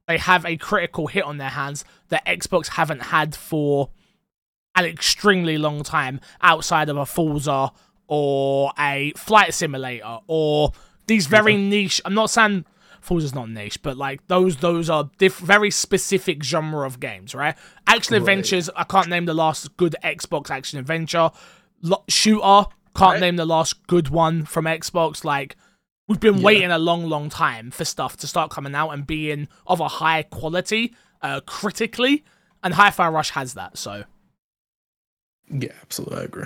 they 0.08 0.18
have 0.18 0.46
a 0.46 0.58
critical 0.58 1.08
hit 1.08 1.24
on 1.24 1.38
their 1.38 1.50
hands 1.50 1.86
that 2.10 2.26
Xbox 2.26 2.68
haven't 2.70 3.04
had 3.04 3.36
for 3.36 3.90
an 4.76 4.86
extremely 4.86 5.58
long 5.58 5.84
time 5.84 6.20
outside 6.42 6.90
of 6.90 6.98
a 6.98 7.06
Forza 7.06 7.72
or 8.08 8.72
a 8.78 9.14
flight 9.16 9.54
simulator 9.54 10.20
or 10.28 10.72
these 11.08 11.28
very 11.28 11.56
niche. 11.58 12.02
I'm 12.06 12.14
not 12.16 12.30
saying 12.32 12.66
Forza's 13.00 13.36
not 13.36 13.50
niche, 13.50 13.82
but 13.82 13.98
like 13.98 14.26
those 14.28 14.58
those 14.58 14.90
are 14.90 15.10
diff- 15.20 15.38
very 15.38 15.70
specific 15.72 16.44
genre 16.44 16.86
of 16.88 17.00
games, 17.00 17.36
right? 17.36 17.56
Action 17.88 18.14
Right. 18.14 18.20
adventures. 18.22 18.70
I 18.76 18.84
can't 18.84 19.10
name 19.10 19.26
the 19.26 19.34
last 19.34 19.78
good 19.78 19.96
Xbox 20.04 20.50
action 20.50 20.80
adventure. 20.80 21.30
Lo- 21.82 22.04
shooter. 22.10 22.66
Can't 22.96 23.14
Right. 23.14 23.20
name 23.22 23.36
the 23.38 23.46
last 23.46 23.86
good 23.88 24.10
one 24.10 24.46
from 24.46 24.66
Xbox. 24.66 25.24
Like 25.24 25.56
we've 26.08 26.20
been 26.20 26.38
Yeah. 26.38 26.44
waiting 26.44 26.72
a 26.72 26.78
long, 26.78 27.08
long 27.08 27.30
time 27.30 27.72
for 27.72 27.86
stuff 27.86 28.18
to 28.18 28.28
start 28.28 28.52
coming 28.52 28.76
out 28.76 28.90
and 28.92 29.06
being 29.08 29.48
of 29.68 29.80
a 29.80 29.88
high 29.88 30.24
quality, 30.24 30.96
uh, 31.22 31.42
critically. 31.42 32.24
And 32.64 32.74
Hi-Fi 32.76 33.08
Rush 33.10 33.32
has 33.32 33.54
that, 33.56 33.78
so. 33.78 34.04
Yeah, 35.50 35.74
absolutely. 35.82 36.18
I 36.18 36.24
agree. 36.24 36.46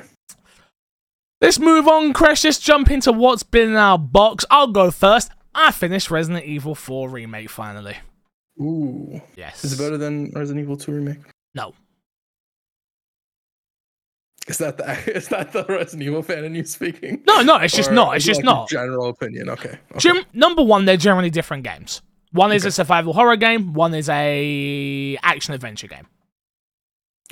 Let's 1.42 1.60
move 1.60 1.88
on, 1.88 2.14
Crash. 2.14 2.44
Let's 2.44 2.58
jump 2.60 2.90
into 2.90 3.12
what's 3.12 3.44
been 3.44 3.70
in 3.70 3.76
our 3.76 4.00
box. 4.00 4.44
I'll 4.50 4.68
go 4.72 4.90
first. 4.90 5.32
I 5.54 5.72
finished 5.72 6.10
Resident 6.10 6.46
Evil 6.46 6.74
4 6.76 7.10
Remake 7.10 7.50
finally. 7.50 7.98
Ooh, 8.60 9.22
Yes. 9.36 9.64
is 9.64 9.74
it 9.74 9.78
better 9.84 9.98
than 9.98 10.32
Resident 10.32 10.64
Evil 10.64 10.78
2 10.78 10.92
remake? 10.92 11.20
No. 11.54 11.74
Is 14.48 14.58
that 14.60 14.77
the 14.77 15.12
is 15.16 15.27
that 15.30 15.51
the 15.51 15.66
Resident 15.66 16.04
Evil 16.04 16.24
fan 16.24 16.44
in 16.46 16.56
you 16.56 16.63
speaking? 16.63 17.22
No, 17.27 17.42
no, 17.42 17.58
it's 17.58 17.75
just 17.75 17.92
Or 17.92 17.94
not. 17.94 18.16
It's 18.16 18.25
just 18.25 18.39
like 18.39 18.46
not. 18.46 18.70
General 18.70 19.10
opinion. 19.10 19.50
Okay. 19.50 19.77
okay. 19.92 20.00
Gem- 20.00 20.25
number 20.34 20.63
one, 20.63 20.86
they're 20.86 20.98
generally 20.98 21.30
different 21.30 21.63
games. 21.63 22.01
One 22.32 22.51
is 22.51 22.66
a 22.66 22.72
survival 22.72 23.13
horror 23.13 23.36
game. 23.38 23.74
One 23.74 23.94
is 23.94 24.10
a 24.10 25.18
action 25.24 25.54
adventure 25.54 25.88
game. 25.88 26.08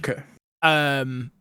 Okay. 0.02 0.22
Um, 0.62 1.32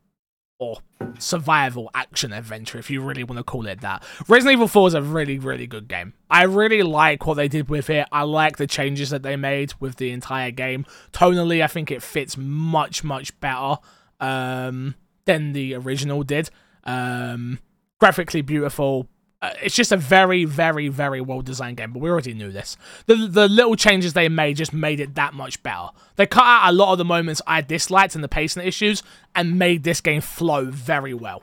or 0.58 0.78
survival 1.18 1.90
action 1.94 2.32
adventure, 2.32 2.78
if 2.78 2.90
you 2.90 3.00
really 3.00 3.24
want 3.24 3.38
to 3.38 3.44
call 3.44 3.66
it 3.66 3.80
that. 3.80 4.04
Resident 4.28 4.54
Evil 4.54 4.68
4 4.68 4.88
is 4.88 4.94
a 4.94 5.02
really, 5.02 5.38
really 5.38 5.66
good 5.66 5.88
game. 5.88 6.14
I 6.30 6.44
really 6.44 6.82
like 6.82 7.26
what 7.26 7.34
they 7.34 7.48
did 7.48 7.68
with 7.68 7.90
it. 7.90 8.06
I 8.12 8.22
like 8.22 8.56
the 8.56 8.66
changes 8.66 9.10
that 9.10 9.22
they 9.22 9.36
made 9.36 9.72
with 9.80 9.96
the 9.96 10.10
entire 10.10 10.50
game. 10.50 10.86
Tonally, 11.12 11.62
I 11.62 11.66
think 11.66 11.90
it 11.90 12.02
fits 12.02 12.36
much, 12.36 13.02
much 13.02 13.38
better 13.40 13.76
um, 14.20 14.94
than 15.26 15.52
the 15.52 15.74
original 15.74 16.22
did. 16.22 16.50
Um, 16.84 17.58
graphically 18.00 18.42
beautiful. 18.42 19.08
Uh, 19.40 19.52
it's 19.62 19.74
just 19.74 19.92
a 19.92 19.96
very, 19.96 20.46
very, 20.46 20.88
very 20.88 21.20
well 21.20 21.42
designed 21.42 21.76
game, 21.76 21.92
but 21.92 22.00
we 22.00 22.08
already 22.08 22.32
knew 22.32 22.50
this. 22.50 22.78
The 23.06 23.28
the 23.28 23.48
little 23.48 23.76
changes 23.76 24.14
they 24.14 24.28
made 24.28 24.56
just 24.56 24.72
made 24.72 25.00
it 25.00 25.16
that 25.16 25.34
much 25.34 25.62
better. 25.62 25.88
They 26.16 26.26
cut 26.26 26.44
out 26.44 26.70
a 26.70 26.72
lot 26.72 26.92
of 26.92 26.98
the 26.98 27.04
moments 27.04 27.42
I 27.46 27.60
disliked 27.60 28.14
and 28.14 28.24
the 28.24 28.28
pacing 28.28 28.66
issues, 28.66 29.02
and 29.34 29.58
made 29.58 29.82
this 29.82 30.00
game 30.00 30.22
flow 30.22 30.66
very 30.66 31.12
well, 31.12 31.42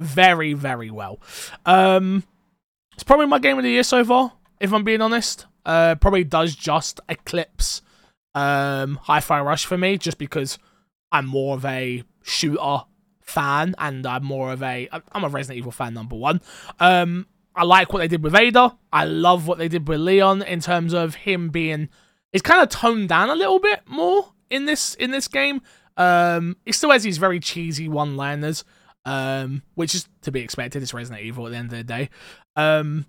very, 0.00 0.54
very 0.54 0.90
well. 0.90 1.20
Um, 1.66 2.24
it's 2.94 3.04
probably 3.04 3.26
my 3.26 3.38
game 3.38 3.58
of 3.58 3.64
the 3.64 3.70
year 3.70 3.82
so 3.82 4.04
far, 4.04 4.32
if 4.60 4.72
I'm 4.72 4.84
being 4.84 5.02
honest. 5.02 5.46
Uh, 5.66 5.96
probably 5.96 6.24
does 6.24 6.54
just 6.54 7.00
eclipse 7.08 7.82
um 8.34 8.98
Hi-Fi 9.02 9.40
Rush 9.40 9.66
for 9.66 9.76
me, 9.76 9.98
just 9.98 10.16
because 10.16 10.58
I'm 11.12 11.26
more 11.26 11.56
of 11.56 11.64
a 11.64 12.04
shooter 12.22 12.84
fan 13.24 13.74
and 13.78 14.06
I'm 14.06 14.24
more 14.24 14.52
of 14.52 14.62
a 14.62 14.88
I'm 15.12 15.24
a 15.24 15.28
Resident 15.28 15.58
Evil 15.58 15.72
fan 15.72 15.94
number 15.94 16.14
one. 16.14 16.40
Um 16.78 17.26
I 17.56 17.64
like 17.64 17.92
what 17.92 18.00
they 18.00 18.08
did 18.08 18.22
with 18.22 18.34
Ada. 18.34 18.76
I 18.92 19.04
love 19.04 19.46
what 19.46 19.58
they 19.58 19.68
did 19.68 19.88
with 19.88 20.00
Leon 20.00 20.42
in 20.42 20.60
terms 20.60 20.92
of 20.92 21.14
him 21.14 21.48
being 21.48 21.88
it's 22.32 22.42
kind 22.42 22.62
of 22.62 22.68
toned 22.68 23.08
down 23.08 23.30
a 23.30 23.34
little 23.34 23.58
bit 23.58 23.80
more 23.86 24.32
in 24.50 24.66
this 24.66 24.94
in 24.94 25.10
this 25.10 25.26
game. 25.26 25.62
Um 25.96 26.56
it 26.66 26.74
still 26.74 26.90
has 26.90 27.02
these 27.02 27.18
very 27.18 27.40
cheesy 27.40 27.88
one-liners 27.88 28.64
um 29.06 29.62
which 29.74 29.94
is 29.94 30.08
to 30.22 30.30
be 30.30 30.40
expected 30.40 30.82
it's 30.82 30.94
Resident 30.94 31.24
Evil 31.24 31.46
at 31.46 31.52
the 31.52 31.58
end 31.58 31.72
of 31.72 31.78
the 31.78 31.84
day. 31.84 32.10
Um 32.56 33.06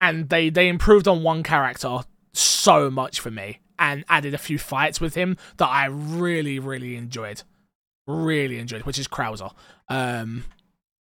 and 0.00 0.28
they 0.28 0.48
they 0.48 0.68
improved 0.68 1.08
on 1.08 1.24
one 1.24 1.42
character 1.42 1.98
so 2.32 2.88
much 2.88 3.18
for 3.18 3.32
me 3.32 3.58
and 3.80 4.04
added 4.08 4.32
a 4.32 4.38
few 4.38 4.58
fights 4.58 5.00
with 5.00 5.16
him 5.16 5.36
that 5.56 5.68
I 5.68 5.86
really 5.86 6.60
really 6.60 6.94
enjoyed 6.94 7.42
really 8.06 8.58
enjoyed, 8.58 8.82
which 8.82 8.98
is 8.98 9.08
Krauser. 9.08 9.52
Um, 9.88 10.44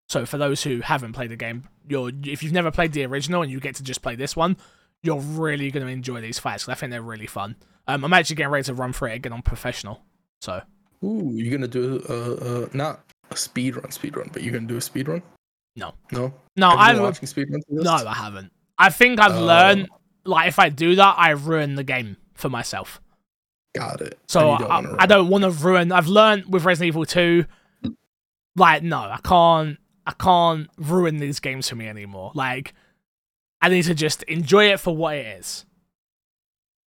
so 0.08 0.26
for 0.26 0.38
those 0.38 0.64
who 0.64 0.82
haven't 0.82 1.14
played 1.14 1.30
the 1.32 1.36
game, 1.36 1.64
you're 1.88 2.12
if 2.26 2.42
you've 2.44 2.54
never 2.54 2.72
played 2.72 2.94
the 2.94 3.06
original 3.06 3.42
and 3.42 3.52
you 3.52 3.60
get 3.60 3.76
to 3.76 3.84
just 3.84 4.02
play 4.02 4.16
this 4.16 4.36
one, 4.36 4.58
you're 5.04 5.20
really 5.20 5.72
going 5.72 5.86
to 5.86 5.92
enjoy 5.92 6.22
these 6.22 6.40
fights. 6.40 6.66
'cause 6.66 6.72
I 6.72 6.76
think 6.76 6.92
they're 6.92 7.02
really 7.02 7.28
fun. 7.28 7.56
Um, 7.88 8.04
I'm 8.04 8.14
actually 8.14 8.36
getting 8.38 8.52
ready 8.52 8.64
to 8.66 8.74
run 8.74 8.94
through 8.94 9.10
it 9.12 9.16
again 9.16 9.34
on 9.34 9.42
professional. 9.42 10.04
So 10.42 10.62
Ooh, 11.04 11.32
you're 11.34 11.52
gonna 11.52 11.68
do 11.68 12.04
uh, 12.10 12.64
uh 12.64 12.70
not 12.74 13.00
a 13.32 13.38
speed 13.38 13.76
run, 13.78 13.92
speed 13.92 14.18
run, 14.18 14.30
but 14.34 14.44
you're 14.44 14.54
gonna 14.54 14.68
do 14.68 14.78
a 14.78 14.82
speed 14.82 15.08
run? 15.08 15.22
No. 15.76 15.94
No. 16.12 16.34
no, 16.58 16.70
been 16.72 16.80
I've 16.80 17.00
watching 17.00 17.28
speed 17.28 17.50
runs. 17.52 17.64
this? 17.70 17.84
no, 17.84 17.94
I 17.94 18.14
haven't. 18.14 18.52
I 18.78 18.90
think 18.90 19.20
I've 19.20 19.38
Oh. 19.38 19.46
learned 19.46 19.88
like 20.26 20.48
if 20.50 20.60
I 20.60 20.70
do 20.70 20.96
that, 20.96 21.16
I 21.18 21.30
ruin 21.32 21.76
the 21.76 21.84
game 21.84 22.18
for 22.36 22.50
myself. 22.50 23.00
Got 23.76 24.02
it. 24.02 24.18
So 24.28 24.58
don't 24.58 24.72
I, 25.00 25.04
I 25.04 25.06
don't 25.06 25.28
want 25.30 25.44
to 25.44 25.52
ruin. 25.52 25.92
I've 25.92 26.08
learned 26.08 26.46
with 26.52 26.66
Resident 26.66 26.88
Evil 26.88 27.06
2, 27.06 27.46
like 28.56 28.84
no, 28.84 28.98
I 29.00 29.20
can't. 29.24 29.78
I 30.06 30.14
can't 30.14 30.68
ruin 30.78 31.18
these 31.18 31.40
games 31.40 31.70
for 31.70 31.76
me 31.76 31.88
anymore. 31.88 32.32
Like 32.34 32.74
I 33.62 33.70
need 33.70 33.84
to 33.84 33.94
just 33.94 34.24
enjoy 34.24 34.72
it 34.72 34.80
for 34.80 34.96
what 34.96 35.16
it 35.18 35.40
is. 35.40 35.66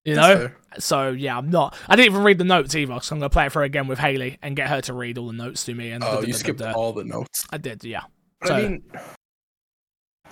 You 0.05 0.17
That's 0.17 0.27
know. 0.41 0.49
fair. 0.49 0.57
So 0.81 1.11
yeah, 1.11 1.39
I'm 1.39 1.51
not. 1.51 1.77
I 1.89 1.95
didn't 1.95 2.13
even 2.13 2.25
read 2.25 2.39
the 2.39 2.45
notes 2.45 2.75
either. 2.75 2.99
So 3.01 3.15
I'm 3.15 3.21
gonna 3.21 3.31
play 3.31 3.47
it 3.47 3.53
through 3.53 3.63
again 3.63 3.87
with 3.87 4.01
Haley 4.01 4.39
and 4.43 4.57
get 4.57 4.69
her 4.69 4.81
to 4.83 4.93
read 4.93 5.19
all 5.19 5.29
the 5.29 5.33
notes 5.35 5.65
to 5.67 5.75
me. 5.75 5.91
And 5.93 6.03
Oh, 6.03 6.07
da- 6.07 6.21
da- 6.23 6.27
you 6.27 6.33
da- 6.33 6.39
skipped 6.39 6.63
all 6.63 6.93
the 6.93 7.05
notes. 7.05 7.47
I 7.51 7.59
did, 7.59 7.85
yeah. 7.85 8.03
So- 8.45 8.55
I 8.57 8.63
mean, 8.63 8.83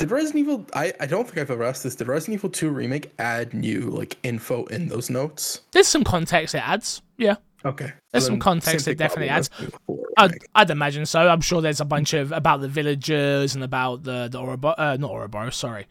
Did 0.00 0.10
Resident 0.10 0.40
Evil? 0.40 0.66
I, 0.72 0.94
I 0.98 1.04
don't 1.04 1.24
think 1.24 1.36
I've 1.36 1.50
ever 1.50 1.62
asked 1.62 1.82
this. 1.82 1.94
Did 1.94 2.08
Resident 2.08 2.38
Evil 2.38 2.48
2 2.48 2.70
remake 2.70 3.12
add 3.18 3.52
new 3.52 3.90
like 3.90 4.16
info 4.22 4.64
in 4.64 4.88
those 4.88 5.10
notes? 5.10 5.60
There's 5.72 5.88
some 5.88 6.04
context 6.04 6.54
it 6.54 6.66
adds. 6.66 7.02
Yeah. 7.18 7.36
Okay. 7.66 7.92
There's 8.10 8.24
So 8.24 8.30
some 8.30 8.38
context 8.38 8.88
it 8.88 8.96
definitely 8.96 9.28
adds. 9.28 9.50
Resident 9.50 9.74
Evil 9.86 9.96
4 9.98 10.06
I'd. 10.16 10.38
I'd 10.54 10.70
imagine 10.70 11.04
so. 11.04 11.28
I'm 11.28 11.42
sure 11.42 11.60
there's 11.60 11.82
a 11.82 11.84
bunch 11.84 12.14
of 12.14 12.32
about 12.32 12.62
the 12.62 12.68
villagers 12.68 13.54
and 13.54 13.62
about 13.62 14.04
the 14.04 14.28
the 14.32 14.40
uh, 14.40 14.96
not 14.98 15.10
Ouroboros, 15.10 15.54
sorry, 15.54 15.86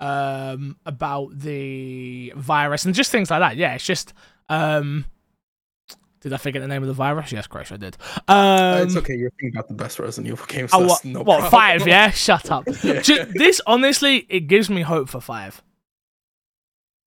um, 0.00 0.76
about 0.84 1.30
the 1.38 2.32
virus 2.34 2.84
and 2.84 2.96
just 2.96 3.12
things 3.12 3.30
like 3.30 3.40
that. 3.40 3.56
Yeah, 3.56 3.74
it's 3.74 3.86
just. 3.86 4.12
Um, 4.48 5.04
did 6.22 6.32
I 6.32 6.36
forget 6.36 6.62
the 6.62 6.68
name 6.68 6.82
of 6.82 6.88
the 6.88 6.94
virus? 6.94 7.32
Yes, 7.32 7.46
Grace, 7.46 7.72
I 7.72 7.76
did. 7.76 7.96
Um, 8.28 8.36
Uh, 8.36 8.80
it's 8.82 8.96
okay. 8.96 9.16
You're 9.16 9.30
thinking 9.32 9.56
about 9.56 9.68
the 9.68 9.74
best 9.74 9.98
Resident 9.98 10.32
Evil 10.32 10.46
games. 10.46 10.70
Oh, 10.72 10.80
so 10.80 10.86
what? 10.86 11.04
no 11.04 11.22
what 11.22 11.50
five? 11.50 11.86
Yeah, 11.86 12.10
shut 12.10 12.50
up. 12.50 12.64
Yeah. 12.82 13.24
This 13.34 13.60
honestly, 13.66 14.26
it 14.28 14.46
gives 14.46 14.70
me 14.70 14.82
hope 14.82 15.08
for 15.08 15.20
five. 15.20 15.62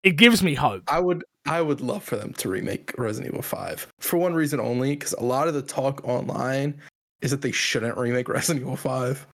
It 0.04 0.18
gives 0.18 0.44
me 0.44 0.54
hope. 0.54 0.84
I 0.88 1.00
would 1.00 1.24
I 1.46 1.62
would 1.62 1.82
love 1.82 2.04
for 2.04 2.16
them 2.16 2.34
to 2.34 2.50
remake 2.50 2.94
Resident 2.98 3.34
Evil 3.34 3.44
5 3.44 3.88
for 4.00 4.18
one 4.18 4.34
reason 4.34 4.60
only 4.60 4.96
because 4.96 5.14
a 5.14 5.24
lot 5.24 5.48
of 5.48 5.54
the 5.54 5.62
talk 5.62 6.04
online 6.08 6.80
is 7.22 7.32
that 7.32 7.42
they 7.42 7.52
shouldn't 7.52 7.98
remake 7.98 8.28
Resident 8.30 8.64
Evil 8.64 8.76
5. 8.76 9.28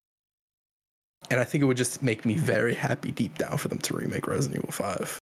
And 1.30 1.40
I 1.40 1.44
think 1.44 1.62
it 1.62 1.66
would 1.66 1.78
just 1.78 2.04
make 2.04 2.26
me 2.26 2.36
very 2.36 2.74
happy 2.74 3.12
deep 3.12 3.38
down 3.38 3.58
for 3.58 3.68
them 3.68 3.78
to 3.80 3.96
remake 3.96 4.28
Resident 4.28 4.62
Evil 4.62 4.72
5. 4.72 5.20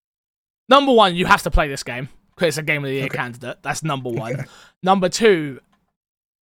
Number 0.70 0.94
one, 0.94 1.16
you 1.16 1.26
have 1.26 1.44
to 1.44 1.52
play 1.52 1.68
this 1.68 1.84
game 1.84 2.10
it's 2.46 2.58
a 2.58 2.64
game 2.64 2.84
of 2.84 2.90
the 2.90 2.96
year 2.96 3.06
Okay. 3.06 3.18
candidate. 3.18 3.58
That's 3.62 3.84
number 3.84 4.10
one. 4.10 4.46
Number 4.84 5.10
two, 5.10 5.60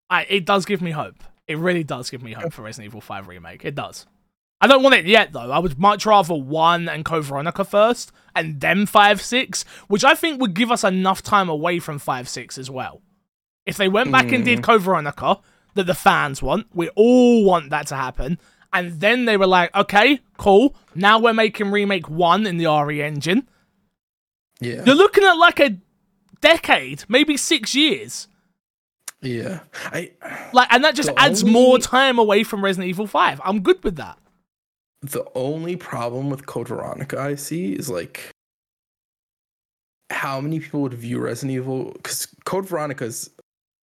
I, 0.09 0.23
it 0.29 0.45
does 0.45 0.65
give 0.65 0.81
me 0.81 0.91
hope. 0.91 1.23
It 1.47 1.57
really 1.57 1.83
does 1.83 2.09
give 2.09 2.21
me 2.21 2.33
hope 2.33 2.51
for 2.51 2.63
Resident 2.63 2.91
Evil 2.91 3.01
5 3.01 3.27
remake. 3.27 3.63
It 3.63 3.75
does. 3.75 4.05
I 4.61 4.67
don't 4.67 4.83
want 4.83 4.95
it 4.95 5.05
yet 5.05 5.31
though. 5.33 5.51
I 5.51 5.59
would 5.59 5.77
much 5.77 6.05
rather 6.05 6.33
one 6.33 6.87
and 6.89 7.05
Code 7.05 7.25
Veronica 7.25 7.63
first, 7.63 8.11
and 8.33 8.59
then 8.61 8.85
five 8.85 9.21
six, 9.21 9.63
which 9.87 10.03
I 10.03 10.15
think 10.15 10.39
would 10.41 10.53
give 10.53 10.71
us 10.71 10.83
enough 10.83 11.21
time 11.21 11.49
away 11.49 11.79
from 11.79 11.99
five 11.99 12.27
six 12.29 12.57
as 12.57 12.69
well. 12.69 13.01
If 13.65 13.77
they 13.77 13.89
went 13.89 14.11
back 14.11 14.31
and 14.31 14.45
did 14.45 14.59
mm. 14.59 14.63
Code 14.63 14.81
Veronica 14.81 15.39
that 15.73 15.85
the 15.85 15.93
fans 15.93 16.41
want, 16.41 16.67
we 16.73 16.89
all 16.95 17.43
want 17.43 17.69
that 17.71 17.87
to 17.87 17.95
happen, 17.95 18.39
and 18.71 18.99
then 18.99 19.25
they 19.25 19.37
were 19.37 19.47
like, 19.47 19.75
okay, 19.75 20.19
cool. 20.37 20.75
Now 20.95 21.19
we're 21.19 21.33
making 21.33 21.71
remake 21.71 22.09
one 22.09 22.47
in 22.47 22.57
the 22.57 22.67
RE 22.67 23.01
engine. 23.01 23.47
Yeah. 24.61 24.83
You're 24.85 24.95
looking 24.95 25.25
at 25.25 25.33
like 25.33 25.59
a 25.59 25.77
decade, 26.45 27.03
maybe 27.07 27.37
six 27.37 27.73
years. 27.75 28.27
Yeah. 29.21 29.61
I 29.85 30.11
Like, 30.53 30.67
and 30.71 30.83
that 30.83 30.95
just 30.95 31.09
adds 31.17 31.41
only- 31.41 31.53
more 31.53 31.79
time 31.79 32.19
away 32.19 32.43
from 32.43 32.63
Resident 32.63 32.89
Evil 32.89 33.07
5. 33.07 33.41
I'm 33.43 33.61
good 33.61 33.83
with 33.83 33.95
that. 33.97 34.17
the 35.01 35.23
only 35.35 35.75
problem 35.75 36.29
with 36.31 36.45
Code 36.47 36.67
Veronica 36.67 37.19
I 37.19 37.35
see 37.35 37.73
is 37.73 37.89
like 37.89 38.31
how 40.09 40.39
many 40.41 40.59
people 40.59 40.81
would 40.81 40.93
view 40.95 41.19
Resident 41.19 41.51
Evil 41.57 41.91
because 41.93 42.27
Code 42.45 42.67
Veronica 42.67 43.05
is 43.05 43.29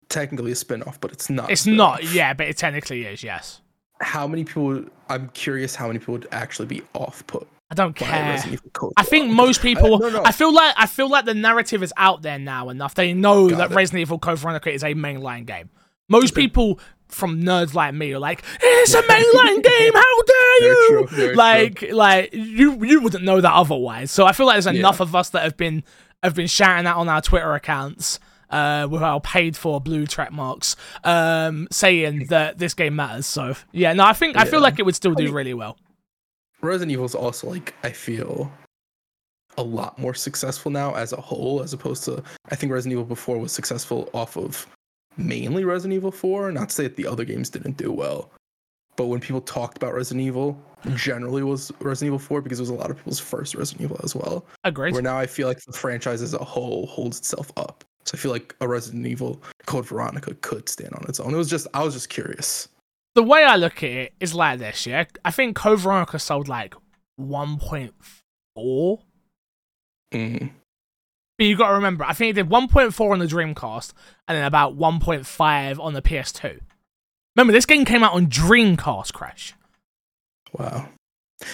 technically 0.10 0.51
a 0.51 0.56
spin-off, 0.56 1.00
but 1.00 1.12
it's 1.12 1.30
not. 1.30 1.50
It's 1.51 1.65
not, 1.68 2.03
yeah, 2.12 2.34
but 2.34 2.48
it 2.48 2.58
technically 2.58 3.06
is, 3.06 3.24
yes. 3.24 3.62
How 4.01 4.27
many 4.27 4.44
people? 4.44 4.63
Would, 4.65 4.91
I'm 5.10 5.30
curious 5.30 5.75
how 5.75 5.88
many 5.88 6.00
people 6.00 6.13
would 6.13 6.27
actually 6.32 6.65
be 6.68 6.82
off-put 6.94 7.48
I 7.72 7.74
don't 7.74 7.96
care. 7.96 8.10
Resident 8.32 8.54
Evil 8.56 8.70
Code. 8.74 8.94
I 8.98 9.04
think 9.04 9.32
most 9.32 9.62
people. 9.62 9.98
no, 10.00 10.10
no. 10.10 10.24
I 10.25 10.34
feel 10.34 10.54
like 10.54 10.75
I 10.78 10.86
feel 10.88 11.10
like 11.10 11.24
the 11.24 11.34
narrative 11.34 11.82
is 11.82 11.94
out 11.96 12.22
there 12.22 12.38
now 12.38 12.68
enough. 12.70 12.96
They 12.96 13.13
know 13.13 13.50
Got 13.50 13.58
that 13.60 13.72
it. 13.72 13.75
Resident 13.75 14.01
Evil 14.01 14.20
Code 14.20 14.40
Veronica 14.40 14.70
is 14.72 14.84
a 14.84 14.94
mainline 14.94 15.46
game. 15.46 15.70
Most 16.10 16.36
people 16.36 16.80
from 17.08 17.42
nerds 17.42 17.74
like 17.74 17.94
me 17.94 18.12
are 18.13 18.20
like, 18.20 18.44
"It's 18.62 18.94
a 18.94 19.01
mainline 19.04 19.63
game. 19.63 19.94
How 19.94 20.22
dare 20.24 20.60
Very 20.60 20.70
you!" 20.74 20.88
true, 20.90 21.08
very 21.08 21.36
like, 21.36 21.82
like 21.94 22.30
you 22.34 22.84
you 22.86 23.00
wouldn't 23.00 23.24
know 23.24 23.40
that 23.40 23.54
otherwise. 23.54 24.12
So 24.12 24.25
I 24.25 24.34
feel 24.34 24.46
like 24.48 24.56
there's 24.56 24.65
Yeah. 24.74 24.80
enough 24.80 25.00
of 25.00 25.15
us 25.15 25.30
that 25.30 25.43
have 25.43 25.56
been 25.56 25.86
have 26.22 26.36
been 26.36 26.48
shouting 26.48 26.84
that 26.84 26.98
on 26.98 27.08
our 27.08 27.22
Twitter 27.22 27.54
accounts. 27.54 28.19
Uh, 28.50 28.86
with 28.91 29.02
our 29.02 29.22
paid 29.22 29.56
for 29.56 29.80
blue 29.80 30.06
track 30.06 30.30
marks, 30.34 30.76
um, 31.06 31.69
saying 31.72 32.26
that 32.26 32.58
this 32.58 32.74
game 32.74 32.98
matters. 32.98 33.26
So 33.26 33.56
yeah, 33.72 33.93
no, 33.93 34.04
I 34.04 34.12
think 34.12 34.36
I 34.36 34.43
feel 34.43 34.60
like 34.60 34.78
it 34.78 34.84
would 34.84 34.93
still 34.93 35.13
do 35.13 35.32
really 35.32 35.54
well. 35.54 35.78
Resident 36.62 36.91
Evil 36.91 37.06
is 37.06 37.15
also 37.15 37.50
like 37.50 37.74
I 37.84 37.91
feel 37.91 38.52
a 39.58 39.63
lot 39.63 40.00
more 40.00 40.13
successful 40.13 40.71
now 40.71 40.95
as 40.95 41.12
a 41.13 41.19
whole, 41.19 41.62
as 41.62 41.74
opposed 41.74 42.04
to 42.06 42.24
I 42.50 42.56
think 42.56 42.71
Resident 42.71 42.93
Evil 42.93 43.06
before 43.06 43.38
was 43.38 43.52
successful 43.52 44.10
off 44.13 44.38
of 44.38 44.67
mainly 45.17 45.65
Resident 45.65 45.93
Evil 45.93 46.12
4. 46.12 46.52
Not 46.52 46.69
to 46.69 46.76
say 46.76 46.84
that 46.84 46.95
the 46.95 47.08
other 47.08 47.26
games 47.26 47.50
didn't 47.50 47.78
do 47.78 47.91
well, 47.91 48.32
but 48.95 49.08
when 49.08 49.19
people 49.19 49.41
talked 49.41 49.78
about 49.78 49.93
Resident 49.93 50.26
Evil, 50.26 50.54
hmm. 50.84 50.95
generally 50.95 51.43
was 51.43 51.71
Resident 51.80 52.10
Evil 52.10 52.19
4 52.19 52.41
because 52.41 52.60
it 52.60 52.63
was 52.63 52.69
a 52.69 52.76
lot 52.76 52.89
of 52.89 52.97
people's 52.97 53.19
first 53.19 53.56
Resident 53.56 53.84
Evil 53.84 54.00
as 54.04 54.15
well. 54.15 54.45
Agreed. 54.63 54.93
Where 54.93 55.02
now 55.02 55.17
I 55.17 55.28
feel 55.28 55.47
like 55.47 55.60
the 55.62 55.74
franchise 55.74 56.21
as 56.21 56.34
a 56.34 56.43
whole 56.43 56.86
holds 56.88 57.17
itself 57.17 57.52
up. 57.58 57.84
So 58.06 58.15
I 58.15 58.17
feel 58.17 58.32
like 58.32 58.56
a 58.62 58.67
Resident 58.67 59.06
Evil 59.06 59.41
Code 59.65 59.86
Veronica 59.86 60.34
could 60.36 60.67
stand 60.67 60.93
on 60.93 61.06
its 61.08 61.19
own. 61.19 61.34
It 61.34 61.38
was 61.38 61.50
just 61.50 61.67
I 61.74 61.84
was 61.84 61.93
just 61.93 62.10
curious. 62.10 62.67
The 63.15 63.24
way 63.24 63.43
I 63.43 63.56
look 63.56 63.84
at 63.84 63.89
it 63.89 64.13
is 64.19 64.34
like 64.34 64.60
this, 64.60 64.86
yeah. 64.86 65.06
I 65.26 65.32
think 65.32 65.56
Code 65.56 65.80
Veronica 65.80 66.19
sold 66.19 66.47
like 66.47 66.76
1.4. 67.19 69.00
Mm. 70.13 70.52
But 71.38 71.45
you 71.45 71.58
got 71.58 71.69
to 71.69 71.76
remember, 71.76 72.04
I 72.06 72.13
think 72.13 72.32
it 72.32 72.41
did 72.41 72.50
1.4 72.50 73.12
on 73.12 73.19
the 73.19 73.26
Dreamcast 73.26 73.93
and 74.28 74.38
then 74.38 74.45
about 74.45 74.78
1.5 74.78 75.80
on 75.80 75.93
the 75.93 76.02
PS2. 76.02 76.60
Remember, 77.36 77.54
this 77.54 77.65
game 77.65 77.86
came 77.86 78.04
out 78.04 78.13
on 78.13 78.28
Dreamcast, 78.28 79.13
Crash. 79.13 79.56
Wow. 80.54 80.89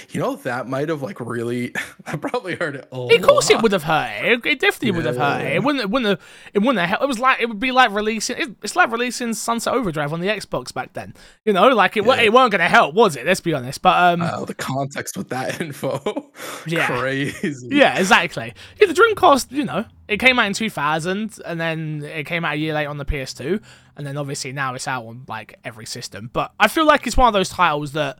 You 0.09 0.19
know 0.19 0.35
that 0.37 0.67
might 0.67 0.89
have 0.89 1.01
like 1.01 1.19
really 1.19 1.73
I 2.05 2.15
probably 2.17 2.55
heard 2.55 2.75
it 2.75 2.87
a 2.91 2.95
Of 2.95 3.21
course, 3.21 3.49
it 3.49 3.61
would 3.61 3.71
have 3.71 3.83
hurt. 3.83 4.23
It, 4.23 4.45
it 4.45 4.59
definitely 4.59 4.91
would 4.91 5.05
have 5.05 5.17
hurt. 5.17 5.43
Yeah. 5.43 5.49
It 5.49 5.63
wouldn't. 5.63 5.83
It 5.83 5.89
wouldn't. 5.89 6.19
Have, 6.19 6.27
it 6.53 6.59
wouldn't. 6.59 6.79
Have, 6.79 6.89
helped. 6.89 7.03
it 7.03 7.07
was 7.07 7.19
like. 7.19 7.39
It 7.39 7.47
would 7.47 7.59
be 7.59 7.71
like 7.71 7.91
releasing. 7.91 8.37
It, 8.37 8.49
it's 8.63 8.75
like 8.75 8.91
releasing 8.91 9.33
Sunset 9.33 9.73
Overdrive 9.73 10.13
on 10.13 10.19
the 10.19 10.27
Xbox 10.27 10.73
back 10.73 10.93
then. 10.93 11.13
You 11.45 11.53
know, 11.53 11.69
like 11.69 11.97
it. 11.97 12.05
Yeah. 12.05 12.21
It 12.21 12.33
weren't 12.33 12.51
going 12.51 12.59
to 12.59 12.69
help, 12.69 12.95
was 12.95 13.15
it? 13.15 13.25
Let's 13.25 13.41
be 13.41 13.53
honest. 13.53 13.81
But 13.81 14.13
um, 14.13 14.19
Wow, 14.19 14.45
the 14.45 14.53
context 14.53 15.17
with 15.17 15.29
that 15.29 15.61
info. 15.61 16.31
Yeah. 16.65 16.87
Crazy. 16.87 17.69
Yeah, 17.71 17.97
exactly. 17.97 18.53
Yeah, 18.79 18.87
the 18.87 18.93
Dreamcast, 18.93 19.51
you 19.51 19.63
know, 19.63 19.85
it 20.07 20.19
came 20.19 20.39
out 20.39 20.47
in 20.47 20.53
2000, 20.53 21.39
and 21.45 21.59
then 21.59 22.03
it 22.03 22.25
came 22.25 22.45
out 22.45 22.53
a 22.53 22.57
year 22.57 22.73
later 22.73 22.89
on 22.89 22.97
the 22.97 23.05
PS2, 23.05 23.61
and 23.95 24.07
then 24.07 24.17
obviously 24.17 24.51
now 24.53 24.73
it's 24.73 24.87
out 24.87 25.05
on 25.05 25.23
like 25.27 25.59
every 25.63 25.85
system. 25.85 26.29
But 26.31 26.53
I 26.59 26.67
feel 26.67 26.85
like 26.85 27.05
it's 27.07 27.17
one 27.17 27.27
of 27.27 27.33
those 27.33 27.49
titles 27.49 27.93
that, 27.93 28.19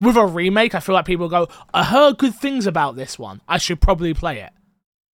with 0.00 0.16
a 0.16 0.26
remake, 0.26 0.74
I 0.74 0.80
feel 0.80 0.94
like 0.94 1.04
people 1.06 1.28
go, 1.28 1.48
"I 1.72 1.84
heard 1.84 2.18
good 2.18 2.34
things 2.34 2.66
about 2.66 2.96
this 2.96 3.18
one. 3.18 3.40
I 3.48 3.58
should 3.58 3.80
probably 3.80 4.14
play 4.14 4.40
it." 4.40 4.52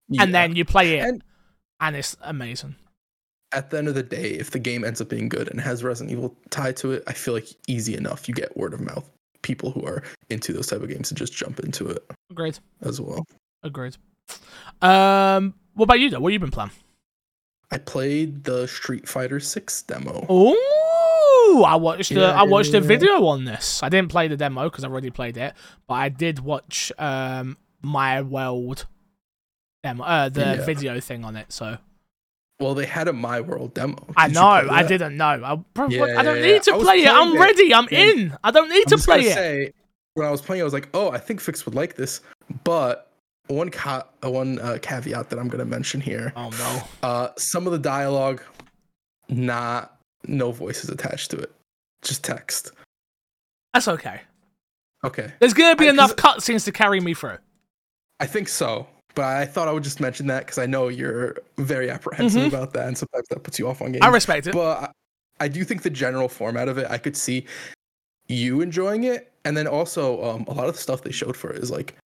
Yeah. 0.08 0.22
And 0.24 0.34
then 0.34 0.56
you 0.56 0.64
play 0.64 0.98
it, 0.98 1.04
And- 1.08 1.22
and 1.80 1.96
it's 1.96 2.16
amazing. 2.22 2.76
at 3.52 3.70
the 3.70 3.78
end 3.78 3.88
of 3.88 3.94
the 3.94 4.02
day, 4.02 4.30
if 4.32 4.50
the 4.52 4.58
game 4.58 4.84
ends 4.84 5.00
up 5.00 5.08
being 5.08 5.28
good 5.28 5.48
and 5.48 5.60
has 5.60 5.82
Resident 5.82 6.12
Evil 6.12 6.36
tied 6.50 6.76
to 6.78 6.92
it, 6.92 7.02
I 7.06 7.12
feel 7.12 7.34
like 7.34 7.48
easy 7.66 7.96
enough 7.96 8.28
you 8.28 8.34
get 8.34 8.56
word 8.56 8.74
of 8.74 8.80
mouth 8.80 9.08
people 9.42 9.70
who 9.72 9.84
are 9.86 10.02
into 10.28 10.52
those 10.52 10.66
type 10.68 10.82
of 10.82 10.88
games 10.88 11.08
to 11.08 11.14
just 11.14 11.32
jump 11.32 11.58
into 11.60 11.88
it 11.88 12.04
Agreed. 12.30 12.58
as 12.82 13.00
well. 13.00 13.24
Agreed. 13.62 13.96
Um, 14.82 15.54
what 15.74 15.84
about 15.84 15.98
you 16.00 16.10
though? 16.10 16.20
What 16.20 16.30
have 16.30 16.34
you 16.34 16.38
been 16.46 16.50
playing? 16.50 16.70
I 17.72 17.78
played 17.78 18.44
the 18.44 18.66
Street 18.66 19.08
Fighter 19.08 19.38
6 19.40 19.82
demo. 19.82 20.26
Oh, 20.28 20.56
I 21.64 21.76
watched 21.76 22.10
the 22.14 22.20
Yeah, 22.20 22.40
I 22.40 22.44
watched 22.44 22.72
the 22.72 22.80
yeah. 22.80 22.86
video 22.86 23.24
on 23.26 23.44
this. 23.44 23.82
I 23.82 23.88
didn't 23.88 24.10
play 24.10 24.28
the 24.28 24.36
demo 24.36 24.64
because 24.64 24.84
I 24.84 24.88
already 24.88 25.10
played 25.10 25.36
it, 25.36 25.54
but 25.86 25.94
I 25.94 26.08
did 26.08 26.38
watch 26.40 26.92
um 26.98 27.56
my 27.82 28.22
world 28.22 28.86
demo, 29.82 30.04
uh, 30.04 30.28
the 30.28 30.40
Yeah. 30.40 30.64
video 30.64 31.00
thing 31.00 31.24
on 31.24 31.36
it. 31.36 31.52
So 31.52 31.78
Well, 32.60 32.74
they 32.74 32.84
had 32.84 33.08
a 33.08 33.12
My 33.14 33.40
World 33.40 33.72
demo. 33.72 33.96
I 34.16 34.26
Did 34.28 34.34
you 34.34 34.40
know 34.42 34.48
I 34.50 34.82
didn't 34.82 35.16
know. 35.16 35.40
I, 35.42 35.54
bro, 35.72 35.88
Yeah, 35.88 36.18
I 36.18 36.22
don't 36.22 36.42
need 36.42 36.62
to 36.64 36.74
I 36.74 36.78
play 36.78 36.96
it. 37.04 37.08
I'm 37.10 37.34
it, 37.34 37.40
ready. 37.40 37.72
I'm 37.74 37.88
in. 37.88 38.36
I 38.44 38.50
don't 38.50 38.68
need 38.68 38.84
I'm 38.92 38.98
to 38.98 39.04
play 39.04 39.20
it. 39.20 39.32
say, 39.34 39.72
when 40.12 40.26
I 40.26 40.30
was 40.30 40.42
playing, 40.42 40.60
I 40.60 40.64
was 40.64 40.74
like, 40.74 40.90
oh, 40.92 41.10
I 41.10 41.16
think 41.16 41.40
Fix 41.40 41.64
would 41.64 41.74
like 41.74 41.96
this. 41.96 42.20
But 42.64 43.10
one 43.46 43.70
ca- 43.70 44.04
uh, 44.22 44.30
one 44.30 44.58
uh, 44.58 44.76
caveat 44.82 45.30
that 45.30 45.38
I'm 45.38 45.48
gonna 45.48 45.64
mention 45.64 46.02
here: 46.02 46.34
Oh 46.36 46.50
no. 46.50 46.82
uh, 47.02 47.28
some 47.38 47.64
of 47.66 47.72
the 47.72 47.78
dialogue, 47.78 48.42
not 49.30 49.98
no 50.26 50.52
voices 50.52 50.90
attached 50.90 51.30
to 51.32 51.38
it, 51.38 51.52
just 52.02 52.22
text. 52.24 52.72
That's 53.74 53.88
okay. 53.88 54.20
Okay, 55.04 55.32
There's 55.40 55.54
gonna 55.54 55.76
be 55.76 55.86
I- 55.86 55.90
enough 55.90 56.14
cutscenes 56.16 56.64
to 56.66 56.72
carry 56.72 57.00
me 57.00 57.14
through. 57.14 57.38
I 58.18 58.26
think 58.26 58.48
so. 58.48 58.86
But 59.16 59.24
I 59.24 59.44
thought 59.46 59.66
I 59.66 59.72
would 59.72 59.82
just 59.82 59.98
mention 59.98 60.28
that 60.28 60.40
because 60.46 60.58
I 60.58 60.66
know 60.66 60.86
you're 60.88 61.36
very 61.58 61.90
apprehensive 61.90 62.42
Mhm. 62.42 62.48
about 62.48 62.72
that, 62.74 62.86
and 62.86 62.96
sometimes 62.96 63.26
that 63.30 63.42
puts 63.42 63.58
you 63.58 63.66
off 63.68 63.82
on 63.82 63.90
games. 63.92 64.02
I 64.04 64.08
respect 64.08 64.46
it. 64.46 64.52
but 64.52 64.78
I, 65.40 65.44
I 65.44 65.48
do 65.48 65.64
think 65.64 65.82
the 65.82 65.90
general 65.90 66.28
format 66.28 66.68
of 66.68 66.78
it, 66.78 66.86
I 66.88 66.96
could 66.98 67.16
see 67.16 67.44
you 68.28 68.60
enjoying 68.60 69.04
it, 69.04 69.32
and 69.44 69.56
then 69.56 69.66
also 69.66 70.22
um, 70.22 70.44
a 70.46 70.52
lot 70.52 70.68
of 70.68 70.74
the 70.76 70.80
stuff 70.80 71.02
they 71.02 71.10
showed 71.10 71.36
for 71.36 71.50
it 71.50 71.60
is 71.62 71.70
like 71.72 71.96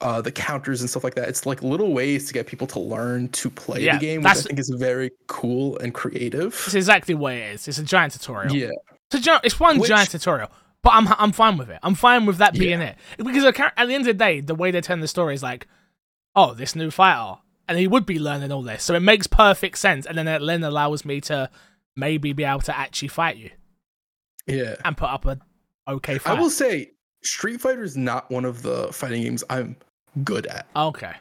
uh, 0.00 0.20
the 0.20 0.32
counters 0.32 0.80
and 0.80 0.88
stuff 0.88 1.04
like 1.04 1.14
that. 1.14 1.28
It's 1.28 1.44
like 1.46 1.62
little 1.62 1.92
ways 1.92 2.26
to 2.26 2.32
get 2.32 2.46
people 2.46 2.66
to 2.68 2.78
learn 2.80 3.28
to 3.30 3.50
play 3.50 3.82
Yeah, 3.82 3.94
the 3.98 4.00
game, 4.06 4.22
which 4.22 4.30
I 4.30 4.34
think 4.34 4.58
is 4.58 4.70
very 4.70 5.10
cool 5.26 5.78
and 5.78 5.92
creative. 5.94 6.54
It's 6.66 6.74
exactly 6.74 7.14
what 7.14 7.34
it 7.34 7.54
is. 7.54 7.68
It's 7.68 7.78
a 7.78 7.84
giant 7.84 8.12
tutorial. 8.14 8.54
Yeah, 8.54 8.70
It's, 9.12 9.26
a 9.26 9.40
it's 9.44 9.60
one 9.60 9.78
Which- 9.78 9.88
giant 9.88 10.10
tutorial. 10.10 10.50
But 10.82 10.94
I'm 10.94 11.06
I'm 11.18 11.32
fine 11.32 11.58
with 11.58 11.68
it. 11.68 11.78
I'm 11.82 11.94
fine 11.94 12.24
with 12.24 12.38
that 12.38 12.54
being 12.54 12.80
Yeah. 12.80 12.94
it 13.18 13.24
because 13.24 13.44
at 13.44 13.54
the 13.54 13.82
end 13.94 14.02
of 14.02 14.04
the 14.06 14.14
day, 14.14 14.40
the 14.40 14.54
way 14.54 14.70
they 14.70 14.80
tell 14.80 14.96
the 14.96 15.06
story 15.08 15.34
is 15.34 15.42
like, 15.42 15.66
oh, 16.34 16.54
this 16.54 16.74
new 16.74 16.90
fighter, 16.90 17.38
and 17.68 17.78
he 17.78 17.86
would 17.86 18.06
be 18.06 18.18
learning 18.18 18.50
all 18.50 18.62
this, 18.62 18.82
so 18.82 18.94
it 18.94 19.00
makes 19.00 19.26
perfect 19.26 19.76
sense, 19.76 20.06
and 20.06 20.16
then 20.16 20.26
it 20.26 20.38
then 20.44 20.64
allows 20.64 21.04
me 21.04 21.20
to 21.22 21.50
maybe 21.96 22.32
be 22.32 22.44
able 22.44 22.60
to 22.62 22.74
actually 22.74 23.08
fight 23.08 23.36
you 23.36 23.50
Yeah. 24.46 24.76
and 24.84 24.96
put 24.96 25.10
up 25.10 25.26
a 25.26 25.38
okay 25.86 26.18
I 26.24 26.32
will 26.34 26.48
say 26.50 26.92
Street 27.22 27.60
Fighter 27.60 27.82
is 27.82 27.96
not 27.98 28.30
one 28.30 28.46
of 28.46 28.62
the 28.62 28.90
fighting 28.92 29.22
games 29.22 29.44
I'm 29.50 29.76
good 30.24 30.46
at. 30.46 30.66
Okay, 30.74 31.12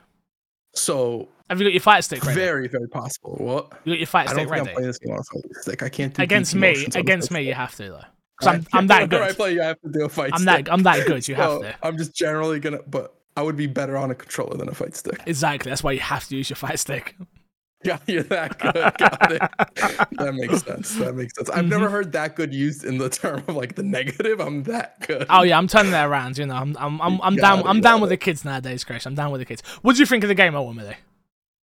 So 0.73 1.27
have 1.49 1.59
you 1.59 1.65
got 1.65 1.73
your 1.73 1.81
fight 1.81 2.03
stick 2.03 2.23
ready? 2.25 2.39
very, 2.39 2.67
very 2.67 2.87
possible. 2.87 3.35
What? 3.39 3.73
you 3.85 3.93
got 3.93 3.99
your 3.99 4.07
fight 4.07 4.29
I 4.29 4.33
don't 4.33 4.47
stick 4.47 4.49
think 4.49 4.51
I'm 4.51 4.65
ready 4.65 4.73
playing 4.75 4.87
this 4.87 4.99
game 4.99 5.13
on 5.13 5.23
fight 5.23 5.43
stick. 5.61 5.83
I 5.83 5.89
can't 5.89 6.13
do 6.13 6.21
against 6.23 6.55
me. 6.55 6.61
motions 6.69 6.95
on 6.95 6.99
a 6.99 7.01
Against 7.01 7.31
me, 7.31 7.41
you 7.47 7.53
have 7.53 7.75
to 7.75 7.83
though. 7.89 8.01
'Cause 8.39 8.47
I'm, 8.47 8.65
I- 8.73 8.77
I'm 8.77 8.87
that 8.87 9.01
whenever 9.03 9.23
I 9.23 9.27
good. 9.29 9.35
play, 9.37 9.53
you 9.53 9.61
have 9.61 9.81
to 9.81 9.89
do 9.91 10.05
a 10.05 10.09
fight 10.09 10.31
I'm 10.33 10.39
stick. 10.41 10.65
that 10.65 10.73
I'm 10.73 10.83
that 10.83 11.05
good. 11.07 11.27
You 11.27 11.35
have 11.41 11.49
So, 11.51 11.61
to. 11.63 11.75
I'm 11.83 11.97
just 11.97 12.15
generally 12.15 12.59
gonna, 12.59 12.79
but 12.87 13.15
I 13.35 13.41
would 13.41 13.57
be 13.57 13.67
better 13.67 13.97
on 13.97 14.11
a 14.11 14.15
controller 14.15 14.57
than 14.57 14.69
a 14.69 14.73
fight 14.73 14.95
stick. 14.95 15.21
Exactly. 15.25 15.69
That's 15.69 15.83
why 15.83 15.91
you 15.93 15.99
have 15.99 16.25
to 16.27 16.35
use 16.37 16.49
your 16.49 16.55
fight 16.57 16.79
stick. 16.79 17.15
Yeah, 17.85 17.97
you're 18.07 18.23
that 18.23 18.59
good. 18.59 18.73
Got 18.73 19.31
it. 19.31 19.41
That 20.17 20.33
makes 20.35 20.61
sense. 20.65 20.95
That 20.95 21.15
makes 21.15 21.33
sense. 21.35 21.49
I've 21.49 21.59
Mm-hmm. 21.61 21.69
never 21.69 21.89
heard 21.89 22.11
that 22.11 22.35
good 22.35 22.53
used 22.53 22.83
in 22.83 22.97
the 22.97 23.09
term 23.09 23.41
of 23.47 23.55
like 23.55 23.75
the 23.75 23.83
negative. 23.83 24.41
I'm 24.41 24.63
that 24.63 24.99
good. 25.07 25.25
Oh 25.29 25.43
yeah, 25.43 25.57
I'm 25.57 25.67
turning 25.67 25.91
that 25.93 26.09
around. 26.09 26.37
You 26.37 26.45
know, 26.47 26.55
I'm 26.55 26.75
I'm 26.77 27.01
I'm, 27.01 27.21
I'm 27.21 27.35
down. 27.37 27.59
it, 27.59 27.65
I'm 27.67 27.79
down 27.79 27.99
it. 27.99 28.01
with 28.01 28.09
the 28.09 28.17
kids 28.17 28.43
nowadays, 28.43 28.83
Chris. 28.83 29.05
I'm 29.05 29.15
down 29.15 29.31
with 29.31 29.39
the 29.39 29.45
kids. 29.45 29.61
What 29.81 29.95
do 29.95 30.01
you 30.01 30.05
think 30.05 30.25
of 30.25 30.27
the 30.27 30.35
game, 30.35 30.55
ultimately? 30.55 30.97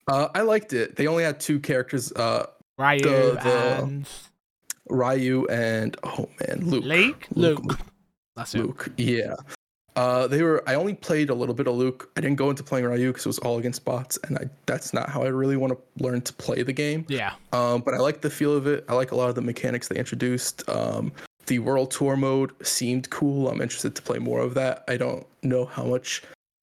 Uh, 0.09 0.29
I 0.35 0.41
liked 0.41 0.73
it. 0.73 0.97
They 0.97 1.07
only 1.07 1.23
had 1.25 1.39
two 1.39 1.61
characters, 1.61 2.13
uh, 2.13 2.47
Ryu 2.79 3.01
The- 3.03 3.39
the- 3.43 3.83
and 3.83 4.09
Ryu 4.89 5.47
and 5.49 5.97
oh 6.03 6.31
man, 6.41 6.61
Luke. 6.65 6.85
Leek? 6.85 7.27
Luke, 7.35 7.63
Luke. 7.63 7.79
That's 8.37 8.55
it. 8.55 8.59
Luke. 8.63 8.89
Yeah. 8.97 9.35
Uh, 9.97 10.27
they 10.27 10.43
were. 10.43 10.63
I 10.69 10.75
only 10.75 10.95
played 10.95 11.31
a 11.31 11.35
little 11.35 11.55
bit 11.55 11.67
of 11.67 11.75
Luke. 11.75 12.11
I 12.17 12.21
didn't 12.21 12.37
go 12.37 12.51
into 12.51 12.63
playing 12.63 12.85
Ryu 12.85 13.09
because 13.09 13.25
it 13.25 13.29
was 13.29 13.39
all 13.39 13.59
against 13.59 13.85
bots, 13.85 14.19
and 14.25 14.37
I 14.37 14.51
that's 14.67 14.93
not 14.93 15.09
how 15.09 15.23
I 15.23 15.29
really 15.29 15.57
want 15.57 15.73
to 15.73 16.05
learn 16.05 16.21
to 16.21 16.33
play 16.35 16.63
the 16.63 16.73
game. 16.73 17.07
Yeah. 17.09 17.33
Um, 17.53 17.81
but 17.81 17.95
I 17.95 17.99
like 17.99 18.21
the 18.21 18.31
feel 18.31 18.55
of 18.55 18.67
it. 18.67 18.85
I 18.89 18.95
like 18.95 19.13
a 19.13 19.17
lot 19.17 19.31
of 19.31 19.35
the 19.35 19.43
mechanics 19.43 19.89
they 19.89 19.97
introduced. 19.97 20.69
Um, 20.69 21.13
the 21.47 21.61
World 21.61 21.91
Tour 21.91 22.17
mode 22.17 22.53
seemed 22.67 23.09
cool. 23.09 23.49
I'm 23.49 23.63
interested 23.63 23.95
to 23.95 24.03
play 24.03 24.19
more 24.19 24.41
of 24.41 24.55
that. 24.55 24.85
I 24.87 24.99
don't 24.99 25.27
know 25.43 25.65
how 25.65 25.85
much 25.85 26.23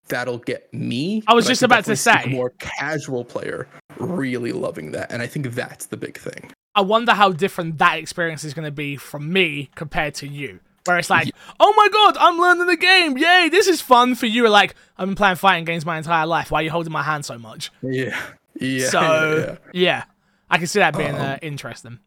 that'll 0.08 0.38
get 0.38 0.72
me. 0.74 1.22
I 1.26 1.34
was 1.34 1.46
just 1.46 1.60
could 1.60 1.66
about 1.66 1.84
to 1.86 1.96
say. 1.96 2.24
more 2.28 2.50
casual 2.58 3.24
player 3.24 3.66
really 3.98 4.52
loving 4.52 4.92
that, 4.92 5.10
and 5.10 5.22
I 5.22 5.26
think 5.26 5.54
that's 5.54 5.86
the 5.86 5.96
big 5.96 6.18
thing. 6.18 6.52
I 6.74 6.80
wonder 6.80 7.12
how 7.12 7.32
different 7.32 7.78
that 7.78 7.98
experience 7.98 8.44
is 8.44 8.54
going 8.54 8.64
to 8.64 8.72
be 8.72 8.96
from 8.96 9.32
me 9.32 9.70
compared 9.74 10.14
to 10.16 10.28
you. 10.28 10.60
Where 10.84 10.98
it's 10.98 11.10
like, 11.10 11.30
oh 11.60 11.72
my 11.76 11.88
god, 11.92 12.16
I'm 12.18 12.38
learning 12.38 12.66
the 12.66 12.76
game. 12.76 13.16
Yay, 13.16 13.48
this 13.50 13.68
is 13.68 13.80
fun 13.80 14.14
for 14.14 14.26
you. 14.26 14.48
Like, 14.48 14.74
I've 14.98 15.06
been 15.06 15.14
playing 15.14 15.36
fighting 15.36 15.64
games 15.64 15.86
my 15.86 15.96
entire 15.98 16.26
life. 16.26 16.50
Why 16.50 16.60
are 16.60 16.62
you 16.64 16.70
holding 16.70 16.92
my 16.92 17.02
hand 17.02 17.24
so 17.24 17.38
much? 17.38 17.70
Yeah, 17.82 18.20
yeah. 18.60 18.88
so, 18.88 19.00
yeah, 19.00 19.36
yeah. 19.46 19.56
yeah. 19.72 20.04
I 20.50 20.58
can 20.58 20.66
see 20.66 20.80
that 20.80 20.96
being 20.96 21.14
Um, 21.14 21.20
uh, 21.20 21.36
interesting. 21.40 21.98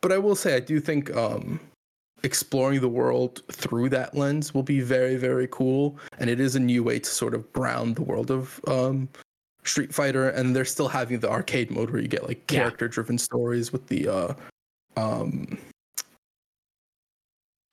But 0.00 0.12
I 0.12 0.18
will 0.18 0.34
say, 0.36 0.56
I 0.56 0.60
do 0.60 0.80
think 0.80 1.14
um, 1.16 1.60
exploring 2.22 2.80
the 2.80 2.88
world 2.88 3.42
through 3.52 3.90
that 3.90 4.16
lens 4.16 4.54
will 4.54 4.62
be 4.62 4.80
very, 4.80 5.16
very 5.16 5.46
cool. 5.48 5.98
And 6.18 6.30
it 6.30 6.40
is 6.40 6.56
a 6.56 6.60
new 6.60 6.82
way 6.82 6.98
to 6.98 7.08
sort 7.10 7.34
of 7.34 7.52
ground 7.52 7.96
the 7.96 8.02
world 8.02 8.30
of 8.30 8.60
um, 8.66 9.08
Street 9.64 9.92
Fighter. 9.94 10.30
And 10.30 10.56
they're 10.56 10.64
still 10.64 10.88
having 10.88 11.20
the 11.20 11.30
arcade 11.30 11.70
mode 11.70 11.90
where 11.90 12.00
you 12.00 12.08
get 12.08 12.26
like 12.26 12.46
character 12.46 12.88
driven 12.88 13.18
stories 13.18 13.72
with 13.72 13.86
the 13.88 14.08
uh, 14.08 14.34
um, 14.96 15.58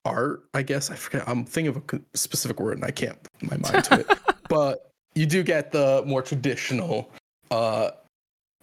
art, 0.06 0.44
I 0.54 0.62
guess. 0.62 0.90
I 0.90 0.94
forget. 0.94 1.28
I'm 1.28 1.44
thinking 1.44 1.76
of 1.76 1.82
a 1.92 2.16
specific 2.16 2.60
word 2.60 2.78
and 2.78 2.84
I 2.84 2.90
can't 2.90 3.18
put 3.22 3.50
my 3.50 3.56
mind 3.58 3.84
to 3.84 4.00
it. 4.00 4.18
but 4.48 4.90
you 5.14 5.26
do 5.26 5.42
get 5.42 5.72
the 5.72 6.02
more 6.06 6.22
traditional. 6.22 7.10
Uh, 7.50 7.90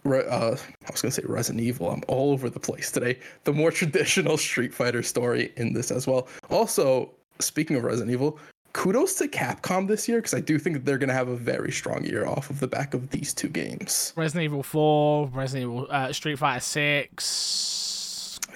re- 0.04 0.26
uh, 0.26 0.56
I 0.56 0.92
was 0.92 1.02
gonna 1.02 1.12
say 1.12 1.24
Resident 1.26 1.64
Evil. 1.64 1.90
I'm 1.90 2.04
all 2.08 2.32
over 2.32 2.50
the 2.50 2.60
place 2.60 2.92
today. 2.92 3.20
The 3.44 3.54
more 3.54 3.72
traditional 3.82 4.38
Street 4.38 4.74
Fighter 4.74 5.04
story 5.04 5.52
in 5.58 5.74
this 5.74 5.92
as 5.92 6.08
well. 6.08 6.28
Also, 6.50 7.12
speaking 7.40 7.76
of 7.76 7.84
Resident 7.84 8.12
Evil, 8.12 8.40
kudos 8.74 9.16
to 9.16 9.28
Capcom 9.28 9.88
this 9.88 10.08
year 10.08 10.20
because 10.20 10.34
I 10.34 10.40
do 10.40 10.58
think 10.60 10.76
that 10.76 10.86
they're 10.86 10.98
gonna 10.98 11.14
have 11.14 11.28
a 11.28 11.36
very 11.36 11.72
strong 11.72 12.04
year 12.06 12.26
off 12.26 12.50
of 12.50 12.60
the 12.60 12.68
back 12.68 12.94
of 12.94 13.10
these 13.10 13.34
two 13.34 13.50
games. 13.50 14.14
Resident 14.16 14.46
Evil 14.46 14.64
4, 14.64 15.28
Resident 15.28 15.72
Evil, 15.72 15.88
uh, 15.90 16.12
Street 16.14 16.40
Fighter 16.40 16.60
6. 16.60 17.93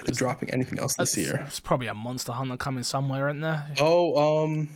They 0.04 0.12
dropping 0.12 0.50
anything 0.50 0.78
else 0.78 0.94
this 0.96 1.16
year? 1.16 1.44
It's 1.46 1.60
probably 1.60 1.86
a 1.88 1.94
Monster 1.94 2.32
Hunter 2.32 2.56
coming 2.56 2.82
somewhere, 2.84 3.28
isn't 3.28 3.40
there? 3.40 3.66
Oh, 3.80 4.44
um, 4.44 4.68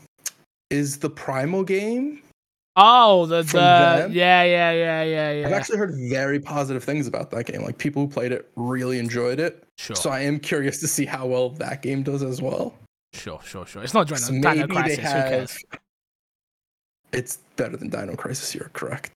is 0.70 0.98
the 0.98 1.10
Primal 1.10 1.64
game? 1.64 2.22
Oh, 2.74 3.26
the, 3.26 3.42
the 3.42 3.52
them? 3.52 4.12
yeah, 4.12 4.42
yeah, 4.44 4.70
yeah, 4.72 5.02
yeah, 5.32 5.46
I've 5.46 5.52
actually 5.52 5.76
heard 5.78 5.94
very 6.08 6.40
positive 6.40 6.82
things 6.82 7.06
about 7.06 7.30
that 7.32 7.44
game. 7.44 7.62
Like 7.62 7.76
people 7.76 8.02
who 8.02 8.08
played 8.08 8.32
it 8.32 8.50
really 8.56 8.98
enjoyed 8.98 9.40
it. 9.40 9.62
Sure, 9.76 9.94
So 9.94 10.08
I 10.10 10.20
am 10.20 10.40
curious 10.40 10.80
to 10.80 10.88
see 10.88 11.04
how 11.04 11.26
well 11.26 11.50
that 11.50 11.82
game 11.82 12.02
does 12.02 12.22
as 12.22 12.40
well. 12.40 12.74
sure, 13.12 13.40
sure, 13.44 13.66
sure. 13.66 13.82
It's 13.82 13.92
not 13.92 14.06
Dino, 14.06 14.18
So 14.18 14.32
Dino 14.32 14.66
Crisis. 14.66 14.98
have. 15.00 15.56
It's 17.12 17.36
better 17.56 17.76
than 17.76 17.90
Dino 17.90 18.16
Crisis. 18.16 18.54
You're 18.54 18.70
correct. 18.72 19.10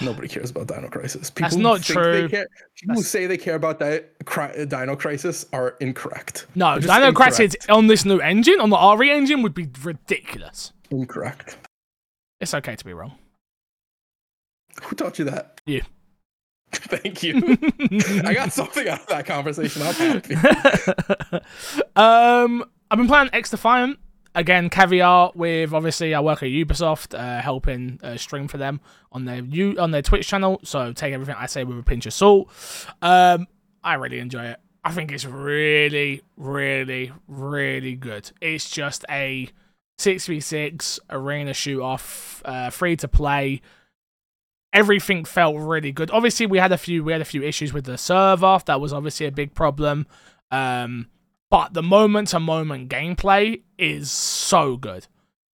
Nobody 0.00 0.28
cares 0.28 0.50
about 0.50 0.68
Dino 0.68 0.88
Crisis. 0.88 1.30
People 1.30 1.50
That's 1.50 1.56
not 1.56 1.82
true. 1.82 2.28
People 2.28 2.46
That's- 2.86 3.08
say 3.08 3.26
they 3.26 3.36
care 3.38 3.54
about 3.56 3.78
Di- 3.78 4.02
Dino 4.66 4.96
Crisis 4.96 5.46
are 5.52 5.76
incorrect. 5.80 6.46
No, 6.54 6.78
Dino 6.78 7.12
Crisis 7.12 7.54
on 7.68 7.86
this 7.86 8.04
new 8.04 8.18
engine, 8.20 8.60
on 8.60 8.70
the 8.70 8.96
RE 8.96 9.10
engine, 9.10 9.42
would 9.42 9.54
be 9.54 9.68
ridiculous. 9.82 10.72
Incorrect. 10.90 11.56
It's 12.40 12.54
okay 12.54 12.76
to 12.76 12.84
be 12.84 12.92
wrong. 12.92 13.12
Who 14.82 14.96
taught 14.96 15.18
you 15.18 15.26
that? 15.26 15.60
You. 15.66 15.82
Thank 16.72 17.22
you. 17.22 17.36
I 18.24 18.34
got 18.34 18.52
something 18.52 18.88
out 18.88 19.00
of 19.00 19.06
that 19.08 19.26
conversation. 19.26 19.82
I'm 19.82 19.94
happy. 19.94 20.34
um, 21.96 22.64
I've 22.90 22.98
been 22.98 23.06
playing 23.06 23.28
XDefiant 23.28 23.96
again. 24.34 24.70
Caveat 24.70 25.36
with 25.36 25.72
obviously 25.72 26.14
I 26.14 26.20
work 26.20 26.42
at 26.42 26.48
Ubisoft, 26.48 27.18
uh, 27.18 27.40
helping 27.40 28.00
uh, 28.02 28.16
stream 28.16 28.48
for 28.48 28.58
them 28.58 28.80
on 29.10 29.24
their 29.24 29.42
U 29.42 29.76
on 29.78 29.90
their 29.90 30.02
Twitch 30.02 30.26
channel. 30.26 30.60
So 30.64 30.92
take 30.92 31.12
everything 31.12 31.36
I 31.38 31.46
say 31.46 31.64
with 31.64 31.78
a 31.78 31.82
pinch 31.82 32.06
of 32.06 32.12
salt. 32.12 32.50
Um, 33.00 33.46
I 33.82 33.94
really 33.94 34.18
enjoy 34.18 34.46
it. 34.46 34.60
I 34.84 34.90
think 34.92 35.12
it's 35.12 35.24
really, 35.24 36.22
really, 36.36 37.12
really 37.28 37.94
good. 37.94 38.30
It's 38.40 38.68
just 38.68 39.04
a 39.08 39.48
six 39.98 40.26
v 40.26 40.40
six 40.40 40.98
arena 41.08 41.54
shoot 41.54 41.80
off, 41.80 42.42
uh, 42.44 42.70
free 42.70 42.96
to 42.96 43.08
play. 43.08 43.60
Everything 44.72 45.24
felt 45.24 45.56
really 45.56 45.92
good. 45.92 46.10
Obviously, 46.10 46.46
we 46.46 46.58
had 46.58 46.72
a 46.72 46.78
few 46.78 47.04
we 47.04 47.12
had 47.12 47.20
a 47.20 47.26
few 47.26 47.42
issues 47.42 47.72
with 47.72 47.84
the 47.84 47.98
server. 47.98 48.58
That 48.66 48.80
was 48.80 48.92
obviously 48.92 49.26
a 49.26 49.32
big 49.32 49.54
problem. 49.54 50.06
Um, 50.50 51.08
but 51.52 51.74
the 51.74 51.82
moment 51.82 52.28
to 52.28 52.40
moment 52.40 52.88
gameplay 52.88 53.60
is 53.76 54.10
so 54.10 54.78
good. 54.78 55.06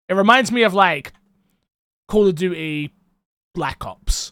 It 0.08 0.14
reminds 0.14 0.52
me 0.52 0.62
of 0.62 0.72
like 0.72 1.12
Call 2.06 2.28
of 2.28 2.36
Duty 2.36 2.94
Black 3.52 3.84
Ops. 3.84 4.30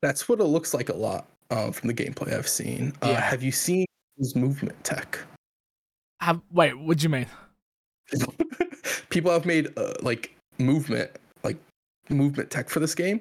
That's 0.00 0.28
what 0.28 0.38
it 0.38 0.44
looks 0.44 0.72
like 0.72 0.88
a 0.88 0.94
lot 0.94 1.26
um, 1.50 1.72
from 1.72 1.88
the 1.88 1.94
gameplay 1.94 2.32
I've 2.32 2.46
seen. 2.46 2.92
Uh, 3.02 3.08
Yeah. 3.08 3.20
Have 3.20 3.42
you 3.42 3.50
seen 3.50 3.84
his 4.16 4.36
movement 4.36 4.82
tech? 4.84 5.18
Have 6.20 6.40
wait, 6.52 6.78
what 6.78 6.98
do 6.98 7.02
you 7.02 7.08
mean? 7.08 7.26
People 9.10 9.32
have 9.32 9.44
made 9.44 9.76
uh, 9.76 9.94
like 10.02 10.36
movement, 10.58 11.10
like 11.42 11.56
movement 12.10 12.48
tech 12.48 12.68
for 12.68 12.78
this 12.78 12.94
game, 12.94 13.20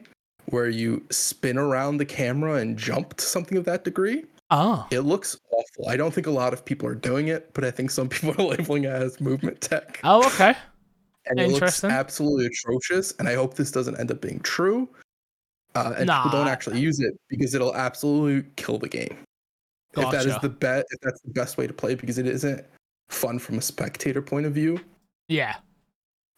where 0.49 0.69
you 0.69 1.03
spin 1.09 1.57
around 1.57 1.97
the 1.97 2.05
camera 2.05 2.55
and 2.55 2.77
jump 2.77 3.15
to 3.17 3.25
something 3.25 3.57
of 3.57 3.65
that 3.65 3.85
degree. 3.85 4.23
Oh, 4.51 4.87
It 4.91 5.01
looks 5.01 5.37
awful. 5.51 5.89
I 5.89 5.95
don't 5.97 6.13
think 6.13 6.25
a 6.27 6.31
lot 6.31 6.53
of 6.53 6.65
people 6.65 6.87
are 6.87 6.95
doing 6.95 7.27
it, 7.27 7.53
but 7.53 7.63
I 7.63 7.71
think 7.71 7.91
some 7.91 8.09
people 8.13 8.31
are 8.41 8.49
labeling 8.57 8.85
it 8.85 8.91
as 8.91 9.19
movement 9.21 9.61
tech. 9.61 9.99
oh, 10.03 10.25
okay. 10.27 10.55
and 11.27 11.39
it 11.39 11.49
looks 11.51 11.83
absolutely 11.83 12.47
atrocious. 12.47 13.13
And 13.19 13.27
I 13.29 13.35
hope 13.35 13.53
this 13.55 13.71
doesn't 13.71 13.99
end 13.99 14.11
up 14.11 14.21
being 14.21 14.39
true. 14.39 14.89
Uh, 15.75 15.93
and 15.97 16.09
people 16.09 16.31
don't 16.31 16.47
actually 16.47 16.79
use 16.79 16.99
it 16.99 17.13
because 17.29 17.53
it'll 17.53 17.75
absolutely 17.75 18.49
kill 18.55 18.79
the 18.79 18.89
game. 18.89 19.17
Gotcha. 19.93 20.07
If 20.07 20.11
that 20.23 20.29
is 20.35 20.39
the 20.41 20.49
bet, 20.49 20.85
if 20.89 20.99
that's 21.01 21.21
the 21.21 21.31
best 21.31 21.57
way 21.57 21.67
to 21.67 21.73
play, 21.73 21.93
because 21.95 22.17
it 22.17 22.25
isn't 22.25 22.65
fun 23.09 23.37
from 23.37 23.59
a 23.59 23.61
spectator 23.61 24.21
point 24.21 24.45
of 24.47 24.53
view. 24.53 24.79
Yeah, 25.27 25.55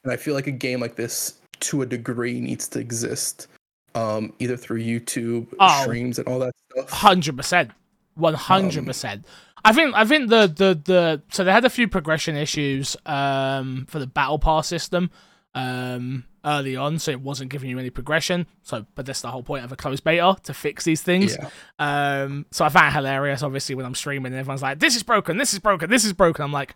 And 0.04 0.12
I 0.12 0.18
feel 0.18 0.34
like 0.34 0.48
a 0.48 0.52
game 0.52 0.82
like 0.82 0.96
this, 0.96 1.36
to 1.62 1.82
a 1.82 1.86
degree, 1.86 2.42
needs 2.42 2.68
to 2.70 2.80
exist, 2.80 3.48
um, 3.96 4.34
either 4.40 4.58
through 4.58 4.82
YouTube 4.84 5.48
Oh. 5.62 5.82
streams 5.84 6.20
and 6.20 6.28
all 6.28 6.40
that 6.40 6.54
stuff. 6.72 6.90
hundred 6.90 7.38
percent, 7.38 7.72
one 8.16 8.34
hundred 8.34 8.86
percent. 8.86 9.26
I 9.64 9.74
think 9.74 9.94
I 9.96 10.06
think 10.06 10.30
the 10.30 10.48
the 10.48 10.80
the 10.84 11.22
so 11.32 11.44
they 11.44 11.52
had 11.52 11.66
a 11.66 11.70
few 11.70 11.88
progression 11.88 12.36
issues 12.36 12.98
um 13.06 13.86
for 13.90 14.00
the 14.00 14.08
battle 14.08 14.40
pass 14.40 14.68
system 14.68 15.12
um 15.54 16.24
early 16.44 16.76
on, 16.76 16.98
so 16.98 17.12
it 17.12 17.22
wasn't 17.22 17.52
giving 17.52 17.70
you 17.70 17.78
any 17.78 17.92
progression. 17.92 18.48
So, 18.64 18.86
but 18.96 19.06
that's 19.06 19.22
the 19.22 19.30
whole 19.30 19.44
point 19.44 19.64
of 19.64 19.72
a 19.72 19.76
closed 19.76 20.04
beta 20.04 20.36
to 20.44 20.54
fix 20.56 20.84
these 20.86 21.02
things. 21.04 21.38
Yeah, 21.40 21.50
Um, 21.78 22.48
so 22.50 22.66
I 22.66 22.70
found 22.70 22.88
it 22.88 22.94
hilarious. 22.96 23.44
Obviously, 23.44 23.76
when 23.76 23.86
I'm 23.86 23.94
streaming, 23.94 24.32
and 24.32 24.40
everyone's 24.40 24.64
like, 24.64 24.80
"This 24.80 24.96
is 24.96 25.04
broken. 25.04 25.38
This 25.38 25.54
is 25.54 25.60
broken. 25.60 25.90
This 25.92 26.04
is 26.04 26.14
broken." 26.14 26.44
I'm 26.44 26.52
like, 26.52 26.74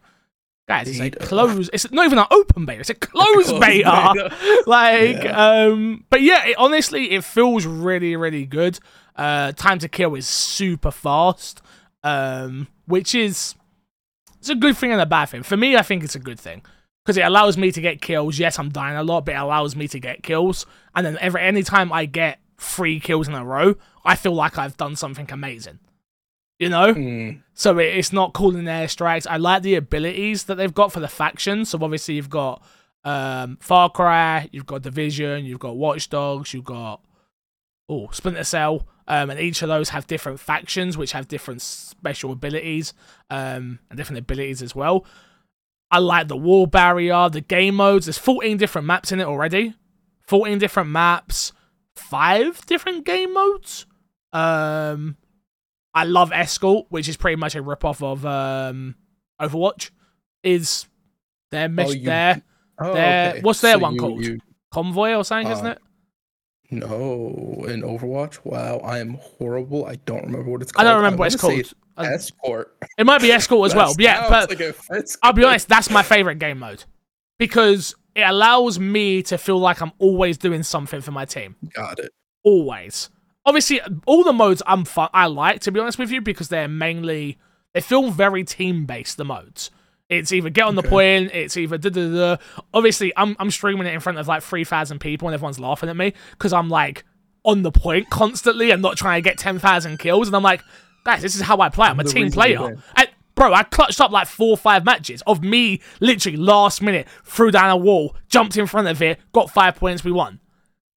Guys, 0.67 0.87
it's 0.89 0.97
a 0.99 1.03
Beta. 1.03 1.19
closed. 1.19 1.69
It's 1.73 1.91
not 1.91 2.05
even 2.05 2.17
an 2.17 2.25
open 2.31 2.65
beta. 2.65 2.79
It's 2.79 2.89
a 2.89 2.95
closed, 2.95 3.49
Closed 3.49 3.61
beta. 3.61 4.11
beta. 4.15 4.63
like, 4.67 5.23
Yeah. 5.23 5.61
um, 5.65 6.03
but 6.09 6.21
yeah, 6.23 6.45
it, 6.47 6.57
honestly, 6.57 7.11
it 7.11 7.23
feels 7.23 7.65
really, 7.67 8.15
really 8.15 8.45
good. 8.45 8.79
Uh, 9.15 9.51
time 9.51 9.77
to 9.79 9.87
kill 9.87 10.15
is 10.15 10.27
super 10.27 10.89
fast, 10.91 11.61
um, 12.03 12.67
which 12.85 13.13
is 13.13 13.53
it's 14.39 14.49
a 14.49 14.55
good 14.55 14.75
thing 14.75 14.91
and 14.91 14.99
a 15.01 15.05
bad 15.05 15.25
thing. 15.29 15.43
For 15.43 15.55
me, 15.55 15.75
I 15.77 15.83
think 15.83 16.03
it's 16.03 16.15
a 16.15 16.19
good 16.19 16.39
thing 16.39 16.63
because 17.03 17.15
it 17.17 17.21
allows 17.21 17.57
me 17.57 17.71
to 17.71 17.79
get 17.79 18.01
kills. 18.01 18.39
Yes, 18.39 18.57
I'm 18.59 18.69
dying 18.69 18.97
a 18.97 19.03
lot, 19.03 19.25
but 19.25 19.35
it 19.35 19.37
allows 19.37 19.75
me 19.75 19.87
to 19.89 19.99
get 19.99 20.23
kills. 20.23 20.65
And 20.95 21.05
then 21.05 21.17
every 21.21 21.41
any 21.41 21.61
time 21.63 21.93
I 21.93 22.05
get 22.07 22.39
three 22.59 22.99
kills 22.99 23.27
in 23.27 23.35
a 23.35 23.45
row, 23.45 23.75
I 24.03 24.15
feel 24.15 24.33
like 24.33 24.57
I've 24.57 24.77
done 24.77 24.95
something 24.95 25.29
amazing. 25.31 25.79
You 26.65 26.69
know. 26.71 26.93
Mm, 26.93 27.41
So 27.53 27.77
it, 27.77 27.95
it's 27.95 28.11
not 28.11 28.33
calling 28.33 28.63
airstrikes. 28.63 29.27
I 29.29 29.37
like 29.37 29.61
the 29.61 29.75
abilities 29.75 30.45
that 30.45 30.55
they've 30.55 30.73
got 30.73 30.91
for 30.91 30.99
the 30.99 31.07
factions. 31.07 31.69
So 31.69 31.79
obviously 31.81 32.15
you've 32.15 32.29
got 32.29 32.63
um, 33.03 33.57
Far 33.61 33.89
Cry, 33.89 34.49
you've 34.51 34.65
got 34.65 34.81
Division, 34.81 35.45
you've 35.45 35.59
got 35.59 35.77
Watch 35.77 36.09
Dogs, 36.09 36.53
you've 36.53 36.65
got 36.65 37.01
oh 37.87 38.09
Splinter 38.11 38.43
Cell, 38.43 38.87
um, 39.07 39.29
and 39.29 39.39
each 39.39 39.61
of 39.61 39.67
those 39.69 39.89
have 39.89 40.07
different 40.07 40.39
factions 40.39 40.97
which 40.97 41.11
have 41.11 41.27
different 41.27 41.61
special 41.61 42.31
abilities 42.31 42.93
um, 43.29 43.77
and 43.89 43.97
different 43.97 44.19
abilities 44.19 44.63
as 44.63 44.75
well. 44.75 45.05
I 45.91 45.99
like 45.99 46.27
the 46.27 46.35
wall 46.35 46.65
barrier, 46.65 47.29
the 47.29 47.41
game 47.41 47.75
modes. 47.75 48.07
There's 48.07 48.17
14 48.17 48.57
different 48.57 48.87
maps 48.87 49.11
in 49.11 49.19
it 49.19 49.27
already. 49.27 49.75
14 50.27 50.57
different 50.57 50.89
maps, 50.89 51.53
five 51.95 52.65
different 52.65 53.05
game 53.05 53.35
modes. 53.35 53.85
Um, 54.33 55.17
I 55.95 56.03
love 56.03 56.31
Escort, 56.33 56.85
which 56.89 57.07
is 57.09 57.15
pretty 57.17 57.37
much 57.37 57.55
a 57.55 57.63
ripoff 57.63 58.03
of 58.03 58.25
um, 58.25 58.95
Overwatch. 59.41 59.89
Is 60.43 60.85
their 61.51 61.69
mesh 61.69 61.87
Oh, 61.87 61.91
you- 61.93 62.03
there 62.05 62.41
oh, 62.79 62.93
There- 62.93 63.29
okay. 63.31 63.41
what's 63.41 63.61
their 63.61 63.73
So 63.75 63.79
one 63.79 63.93
you- 63.95 63.99
called? 63.99 64.23
you- 64.25 64.39
convoy 64.71 65.13
or 65.13 65.23
something, 65.23 65.51
isn't 65.51 65.65
Uh, 65.65 65.69
it? 65.71 65.79
no, 66.71 67.65
in 67.67 67.81
Overwatch. 67.81 68.39
Wow, 68.43 68.79
I 68.79 68.99
am 68.99 69.13
horrible. 69.21 69.85
I 69.85 69.95
don't 70.05 70.23
remember 70.25 70.49
what 70.51 70.61
it's 70.61 70.71
called. 70.71 70.85
I 70.85 70.89
don't 70.89 70.97
remember 70.97 71.19
what 71.19 71.33
it's 71.33 71.41
called. 71.41 71.73
Uh, 71.97 72.01
Escort. 72.13 72.75
It 72.97 73.05
might 73.05 73.21
be 73.21 73.31
Escort 73.31 73.71
as 73.71 73.75
well. 73.75 73.93
Yeah, 73.97 74.27
but 74.29 74.49
like 74.59 75.07
I'll 75.23 75.33
be 75.33 75.43
honest, 75.45 75.69
that's 75.69 75.89
my 75.89 76.03
favorite 76.03 76.39
game 76.39 76.59
mode 76.59 76.83
because 77.39 77.95
it 78.15 78.23
allows 78.23 78.79
me 78.79 79.23
to 79.23 79.37
feel 79.37 79.59
like 79.59 79.81
I'm 79.81 79.93
always 79.99 80.37
doing 80.37 80.63
something 80.63 80.99
for 81.01 81.11
my 81.11 81.23
team. 81.25 81.55
Got 81.73 81.99
it. 81.99 82.11
Always. 82.43 83.09
Obviously, 83.45 83.79
all 84.05 84.23
the 84.23 84.33
modes 84.33 84.61
I'm 84.65 84.85
fun- 84.85 85.09
I 85.13 85.27
like 85.27 85.59
to 85.61 85.71
be 85.71 85.79
honest 85.79 85.99
with 85.99 86.11
you 86.11 86.21
because 86.21 86.49
they're 86.49 86.67
mainly 86.67 87.37
they 87.73 87.81
feel 87.81 88.09
very 88.11 88.43
team 88.43 88.85
based. 88.85 89.17
The 89.17 89.25
modes. 89.25 89.69
It's 90.07 90.31
either 90.31 90.49
get 90.49 90.65
on 90.65 90.75
the 90.75 90.81
Okay. 90.81 90.89
point, 90.89 91.31
it's 91.33 91.57
either 91.57 91.77
da 91.77 91.89
da 91.89 92.09
da. 92.09 92.37
Obviously, 92.73 93.11
I'm 93.17 93.35
I'm 93.39 93.51
streaming 93.51 93.87
it 93.87 93.93
in 93.93 93.99
front 93.99 94.17
of 94.17 94.27
like 94.27 94.43
three 94.43 94.63
thousand 94.63 94.99
people 94.99 95.27
and 95.27 95.33
everyone's 95.33 95.59
laughing 95.59 95.89
at 95.89 95.95
me 95.97 96.13
because 96.31 96.53
I'm 96.53 96.69
like 96.69 97.03
on 97.43 97.61
the 97.61 97.71
point 97.71 98.09
constantly 98.09 98.71
and 98.71 98.81
not 98.81 98.97
trying 98.97 99.21
to 99.21 99.27
get 99.29 99.37
ten 99.37 99.59
thousand 99.59 99.97
kills. 99.99 100.27
And 100.27 100.35
I'm 100.35 100.43
like, 100.43 100.61
guys, 101.03 101.21
this 101.21 101.35
is 101.35 101.41
how 101.41 101.59
I 101.59 101.69
play. 101.69 101.87
I'm 101.87 101.99
a 101.99 102.03
team 102.03 102.31
player. 102.31 102.77
bro, 103.35 103.53
I 103.53 103.63
clutched 103.63 103.99
up 103.99 104.11
like 104.11 104.27
four 104.27 104.51
or 104.51 104.57
five 104.57 104.85
matches 104.85 105.21
of 105.27 105.43
me 105.43 105.81
literally 105.99 106.37
last 106.37 106.81
minute 106.81 107.05
threw 107.25 107.51
down 107.51 107.69
a 107.69 107.77
wall, 107.77 108.15
jumped 108.29 108.57
in 108.57 108.65
front 108.65 108.87
of 108.87 109.01
it, 109.01 109.19
got 109.33 109.51
five 109.51 109.75
points, 109.75 110.03
we 110.03 110.11
won. 110.11 110.39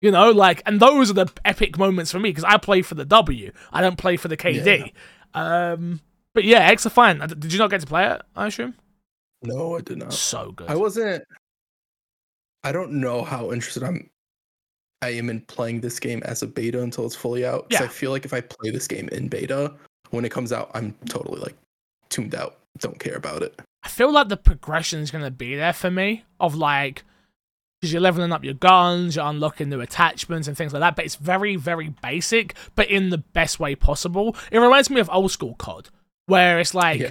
You 0.01 0.13
know, 0.13 0.31
like, 0.31 0.63
and 0.65 0.79
those 0.79 1.11
are 1.11 1.15
the 1.15 1.27
epic 1.45 1.77
moments 1.77 2.13
for 2.13 2.21
me 2.21 2.31
because 2.31 2.45
I 2.45 2.57
play 2.57 2.83
for 2.83 2.95
the 2.95 3.05
W. 3.05 3.51
I 3.73 3.81
don't 3.81 3.99
play 3.99 4.17
for 4.17 4.29
the 4.29 4.37
KD. 4.37 4.93
Um, 5.35 6.01
but 6.35 6.45
yeah, 6.45 6.73
XDefiant. 6.73 7.21
Uh, 7.23 7.27
Did 7.27 7.53
you 7.53 7.59
not 7.59 7.71
get 7.71 7.81
to 7.81 7.87
play 7.87 8.07
it? 8.07 8.23
I 8.37 8.47
assume. 8.47 8.75
No, 9.43 9.77
I 9.77 9.81
did 9.81 9.99
not. 9.99 10.13
So 10.13 10.53
good. 10.53 10.69
I 10.69 10.77
wasn't. 10.77 11.25
I 12.65 12.73
don't 12.73 12.93
know 12.93 13.23
how 13.23 13.53
interested 13.53 13.83
I'm. 13.83 14.11
I 15.01 15.11
am 15.11 15.31
in 15.31 15.43
playing 15.43 15.81
this 15.81 16.01
game 16.01 16.23
as 16.25 16.43
a 16.43 16.47
beta 16.47 16.83
until 16.83 17.07
it's 17.07 17.15
fully 17.15 17.47
out. 17.47 17.67
Yeah. 17.71 17.83
I 17.83 17.89
feel 17.89 18.11
like 18.11 18.25
if 18.25 18.33
I 18.33 18.41
play 18.41 18.71
this 18.71 18.89
game 18.89 19.09
in 19.11 19.29
beta, 19.29 19.75
when 20.11 20.25
it 20.25 20.31
comes 20.31 20.53
out, 20.53 20.71
I'm 20.75 20.93
totally 21.07 21.41
like 21.41 21.57
tuned 22.09 22.35
out. 22.35 22.59
Don't 22.79 22.99
care 22.99 23.17
about 23.17 23.43
it. 23.43 23.61
I 23.85 23.89
feel 23.89 24.13
like 24.13 24.29
the 24.29 24.37
progression 24.37 25.01
is 25.01 25.11
going 25.11 25.25
to 25.25 25.31
be 25.31 25.55
there 25.55 25.73
for 25.73 25.91
me 25.91 26.25
of 26.41 26.57
like 26.57 27.05
because 27.81 27.93
you're 27.93 28.03
leveling 28.03 28.33
up 28.33 28.45
your 28.45 28.55
guns, 28.55 29.17
you're 29.17 29.27
unlocking 29.27 29.69
new 29.69 29.81
attachments 29.81 30.49
and 30.49 30.57
things 30.57 30.73
like 30.73 30.81
that. 30.81 30.97
But 30.97 31.05
it's 31.05 31.17
very, 31.17 31.57
very 31.57 31.95
basic, 32.03 32.55
but 32.75 32.91
in 32.91 33.11
the 33.11 33.19
best 33.19 33.61
way 33.61 33.75
possible. 33.75 34.37
It 34.51 34.59
reminds 34.59 34.91
me 34.91 35.01
of 35.01 35.09
old 35.11 35.31
school 35.31 35.55
COD, 35.59 35.89
where 36.27 36.59
it's 36.59 36.75
like 36.75 37.01
Yeah. 37.01 37.11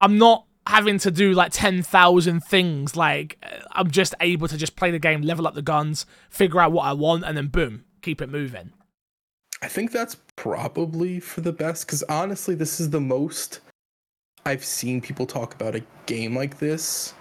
I'm 0.00 0.16
not 0.18 0.46
having 0.66 0.98
to 1.00 1.10
do 1.10 1.32
like 1.32 1.52
ten 1.52 1.82
thousand 1.82 2.40
things. 2.44 2.96
Like 2.96 3.44
I'm 3.72 3.90
just 3.90 4.14
able 4.20 4.48
to 4.48 4.56
just 4.56 4.76
play 4.76 4.90
the 4.90 4.98
game, 4.98 5.22
level 5.22 5.46
up 5.46 5.54
the 5.54 5.62
guns, 5.62 6.06
figure 6.30 6.60
out 6.60 6.72
what 6.72 6.84
I 6.84 6.92
want, 6.94 7.24
and 7.24 7.36
then 7.36 7.48
boom, 7.48 7.84
keep 8.00 8.22
it 8.22 8.28
moving. 8.28 8.72
I 9.62 9.68
think 9.68 9.92
that's 9.92 10.16
probably 10.36 11.20
for 11.20 11.42
the 11.42 11.52
best 11.52 11.86
because 11.86 12.02
honestly, 12.04 12.54
this 12.54 12.80
is 12.80 12.88
the 12.88 13.00
most 13.00 13.60
I've 14.46 14.64
seen 14.64 15.02
people 15.02 15.26
talk 15.26 15.54
about 15.54 15.74
a 15.74 15.82
game 16.06 16.34
like 16.34 16.58
this 16.58 17.12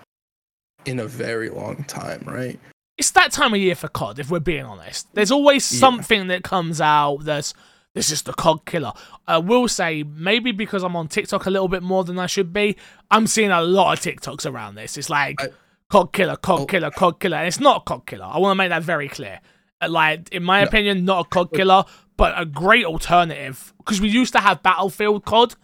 in 0.85 0.99
a 0.99 1.05
very 1.07 1.49
long 1.49 1.83
time, 1.85 2.23
right? 2.25 2.59
it's 2.97 3.11
that 3.11 3.31
time 3.31 3.53
of 3.53 3.59
year 3.61 3.75
for 3.75 3.87
COD, 3.87 4.19
if 4.19 4.29
we're 4.29 4.41
being 4.41 4.65
honest. 4.65 5.07
There's 5.13 5.31
always 5.31 5.71
Yeah. 5.71 5.79
something 5.79 6.27
that 6.27 6.43
comes 6.43 6.81
out 6.81 7.19
that's 7.23 7.53
this 7.95 8.11
is 8.11 8.23
the 8.23 8.33
COD 8.33 8.65
killer. 8.65 8.91
I 9.25 9.37
will 9.37 9.69
say, 9.69 10.03
maybe 10.03 10.51
because 10.51 10.83
I'm 10.83 10.97
on 10.97 11.07
TikTok 11.07 11.45
a 11.45 11.49
little 11.49 11.69
bit 11.69 11.81
more 11.81 12.03
than 12.03 12.19
I 12.19 12.25
should 12.27 12.51
be, 12.51 12.75
I'm 13.09 13.25
seeing 13.25 13.51
a 13.51 13.61
lot 13.61 13.93
of 13.93 14.03
TikToks 14.03 14.45
around 14.45 14.75
this. 14.75 14.97
It's 14.97 15.09
like 15.09 15.41
I- 15.41 15.47
COD 15.89 16.11
killer, 16.11 16.35
COD 16.35 16.59
Oh. 16.61 16.65
killer, 16.65 16.91
COD 16.91 17.19
killer. 17.21 17.37
And 17.37 17.47
it's 17.47 17.59
not 17.61 17.77
a 17.77 17.79
COD 17.85 18.05
killer. 18.05 18.25
I 18.25 18.37
want 18.37 18.51
to 18.51 18.55
make 18.55 18.69
that 18.69 18.83
very 18.83 19.07
clear. 19.07 19.39
Uh, 19.81 19.87
Like, 19.89 20.27
in 20.33 20.43
my 20.43 20.59
No. 20.61 20.67
opinion, 20.67 21.05
not 21.05 21.25
a 21.25 21.29
COD 21.29 21.53
killer, 21.55 21.85
but 22.17 22.33
a 22.37 22.45
great 22.45 22.83
alternative. 22.85 23.73
Because 23.77 24.01
we 24.01 24.09
used 24.09 24.33
to 24.33 24.39
have 24.41 24.61
Battlefield 24.61 25.23
COD, 25.23 25.55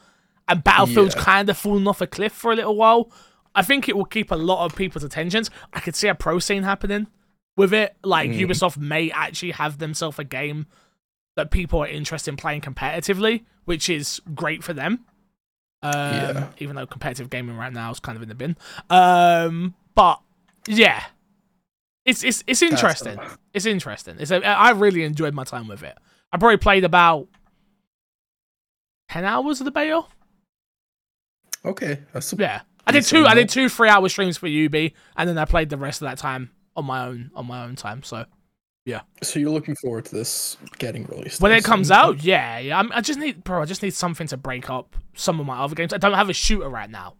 and 0.47 0.63
Battlefield's 0.63 1.15
Yeah. 1.15 1.21
kind 1.23 1.49
of 1.49 1.57
fallen 1.57 1.85
off 1.85 1.99
a 1.99 2.07
cliff 2.07 2.31
for 2.31 2.53
a 2.53 2.55
little 2.55 2.77
while. 2.77 3.11
I 3.55 3.61
think 3.63 3.87
it 3.89 3.95
will 3.97 4.05
keep 4.05 4.31
a 4.31 4.35
lot 4.35 4.65
of 4.65 4.75
people's 4.75 5.03
attentions. 5.03 5.49
I 5.73 5.79
could 5.79 5.95
see 5.95 6.07
a 6.07 6.15
pro 6.15 6.39
scene 6.39 6.63
happening 6.63 7.07
with 7.57 7.73
it. 7.73 7.95
Like 8.03 8.29
Mm. 8.29 8.39
Ubisoft 8.47 8.77
may 8.77 9.09
actually 9.11 9.51
have 9.51 9.77
themselves 9.79 10.19
a 10.19 10.23
game 10.25 10.67
that 11.37 11.51
people 11.51 11.79
are 11.81 11.87
interested 11.87 12.29
in 12.31 12.37
playing 12.37 12.61
competitively, 12.61 13.45
which 13.65 13.89
is 13.89 14.21
great 14.33 14.63
for 14.63 14.73
them. 14.73 15.05
Um, 15.81 15.91
Yeah. 15.93 16.47
Even 16.59 16.75
though 16.75 16.85
competitive 16.85 17.29
gaming 17.29 17.55
right 17.57 17.71
now 17.73 17.91
is 17.91 17.99
kind 17.99 18.15
of 18.15 18.21
in 18.23 18.29
the 18.29 18.35
bin. 18.35 18.57
Um, 18.89 19.73
but 19.95 20.19
yeah, 20.67 21.03
it's 22.05 22.23
it's 22.23 22.43
it's 22.47 22.61
interesting. 22.61 23.19
It's 23.53 23.65
interesting. 23.65 24.17
It's 24.19 24.31
a, 24.31 24.45
I 24.45 24.71
really 24.71 25.03
enjoyed 25.03 25.33
my 25.33 25.43
time 25.43 25.67
with 25.67 25.83
it. 25.83 25.97
I 26.31 26.37
probably 26.37 26.57
played 26.57 26.83
about 26.83 27.27
ten 29.09 29.23
hours 29.25 29.61
of 29.61 29.65
the 29.65 29.71
beta. 29.71 30.03
okay, 31.63 31.99
that's 32.13 32.33
Yeah, 32.37 32.61
I 32.87 32.91
did 32.91 33.03
two. 33.03 33.25
I 33.25 33.33
did 33.33 33.49
two 33.49 33.69
three 33.69 33.89
hour 33.89 34.07
streams 34.09 34.37
for 34.37 34.47
UB, 34.47 34.75
and 35.17 35.29
then 35.29 35.37
I 35.37 35.45
played 35.45 35.69
the 35.69 35.77
rest 35.77 36.01
of 36.01 36.07
that 36.07 36.17
time 36.17 36.51
on 36.75 36.85
my 36.85 37.05
own 37.05 37.31
on 37.35 37.45
my 37.45 37.63
own 37.63 37.75
time. 37.75 38.03
So 38.03 38.25
yeah. 38.85 39.01
so 39.23 39.39
you're 39.39 39.49
looking 39.51 39.75
forward 39.75 40.05
to 40.05 40.15
this 40.15 40.57
getting 40.77 41.05
released 41.05 41.41
when 41.41 41.51
it 41.51 41.63
comes 41.63 41.89
out, 41.89 42.23
yeah, 42.23 42.59
yeah. 42.59 42.77
I'm, 42.77 42.91
I 42.91 43.01
just 43.01 43.17
need, 43.17 43.43
bro. 43.43 43.61
I 43.61 43.65
just 43.65 43.81
need 43.81 43.93
something 43.95 44.27
to 44.27 44.37
break 44.37 44.69
up 44.69 44.95
some 45.15 45.39
of 45.39 45.45
my 45.47 45.57
other 45.59 45.73
games. 45.73 45.93
I 45.93 45.97
don't 45.97 46.13
have 46.13 46.29
a 46.29 46.33
shooter 46.33 46.69
right 46.69 46.89
now 46.89 47.15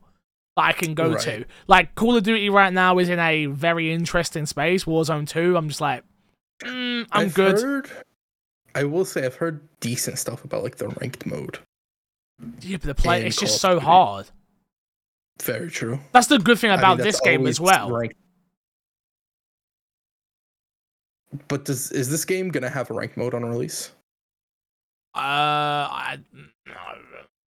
that 0.56 0.64
I 0.66 0.72
can 0.74 0.94
go 0.94 1.14
Right. 1.14 1.22
to. 1.22 1.46
Like 1.68 1.96
Call 1.96 2.16
of 2.16 2.24
Duty 2.24 2.50
right 2.50 2.72
now 2.72 3.00
is 3.00 3.10
in 3.10 3.18
a 3.20 3.48
very 3.48 3.92
interesting 3.92 4.46
space. 4.46 4.84
Warzone 4.84 5.28
Two. 5.28 5.58
I'm 5.58 5.68
just 5.68 5.82
like, 5.82 6.04
mm, 6.62 7.08
I'm 7.12 7.26
I've 7.26 7.34
good. 7.34 7.60
Heard, 7.60 7.90
I 8.76 8.84
will 8.84 9.06
say 9.06 9.26
I've 9.26 9.36
heard 9.36 9.62
decent 9.80 10.20
stuff 10.20 10.44
about 10.44 10.62
like 10.62 10.76
the 10.76 10.90
ranked 10.90 11.26
mode. 11.26 11.58
yeah, 12.62 12.78
but 12.78 12.84
the 12.88 12.96
play 12.96 13.26
it's 13.26 13.38
just 13.38 13.60
so 13.60 13.80
hard. 13.80 14.28
Very 15.42 15.70
true. 15.70 16.00
That's 16.12 16.28
the 16.28 16.40
good 16.40 16.58
thing 16.60 16.72
I 16.72 16.76
mean, 16.76 16.80
about 16.80 16.98
this 17.00 17.20
game 17.20 17.46
as 17.48 17.60
well. 17.60 17.92
ranked- 17.92 18.16
But 21.48 21.66
does 21.66 21.92
is 21.92 22.10
this 22.10 22.24
game 22.26 22.50
gonna 22.50 22.70
have 22.70 22.90
a 22.90 22.94
ranked 22.94 23.18
mode 23.18 23.34
on 23.34 23.44
release? 23.44 23.92
Uh, 25.14 25.20
I, 25.20 26.18
no, 26.66 26.74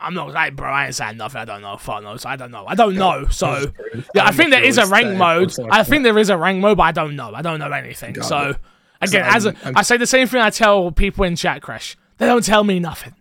I'm 0.01 0.14
not 0.14 0.33
like, 0.33 0.57
bro. 0.57 0.70
I 0.70 0.87
ain't 0.87 0.94
saying 0.94 1.16
nothing. 1.16 1.40
I 1.40 1.44
don't 1.44 1.61
know. 1.62 1.77
Fuck 1.77 2.03
knows. 2.03 2.24
I 2.24 2.37
don't 2.37 2.51
know. 2.51 2.64
I 2.66 2.74
don't 2.74 2.94
know. 2.94 3.27
So 3.31 3.72
yeah, 4.14 4.24
I 4.27 4.33
think 4.33 4.51
there 4.51 4.62
is 4.62 4.79
a 4.79 4.87
rank 4.87 5.16
mode. 5.16 5.53
I 5.70 5.83
think 5.83 6.03
there 6.05 6.18
is 6.18 6.31
a 6.31 6.37
rank 6.37 6.61
mode, 6.61 6.77
but 6.77 6.85
I 6.85 6.92
don't 6.92 7.16
know. 7.16 7.33
I 7.35 7.42
don't 7.42 7.59
know 7.59 7.70
anything. 7.70 8.20
So 8.22 8.55
again, 9.01 9.24
as 9.24 9.46
a, 9.46 9.55
I 9.64 9.83
say 9.83 9.96
the 9.96 10.07
same 10.07 10.27
thing 10.29 10.40
I 10.40 10.51
tell 10.51 10.92
people 10.92 11.24
in 11.24 11.37
chat 11.37 11.62
crash. 11.62 11.96
They 12.18 12.27
don't 12.27 12.44
tell 12.44 12.64
me 12.64 12.81
nothing. 12.81 13.14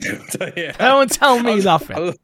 yeah. 0.56 0.72
Don't 0.78 1.10
tell 1.10 1.38
I 1.38 1.42
me 1.42 1.54
was- 1.56 1.64
nothing. 1.64 1.96
I, 1.96 2.00
was, 2.00 2.16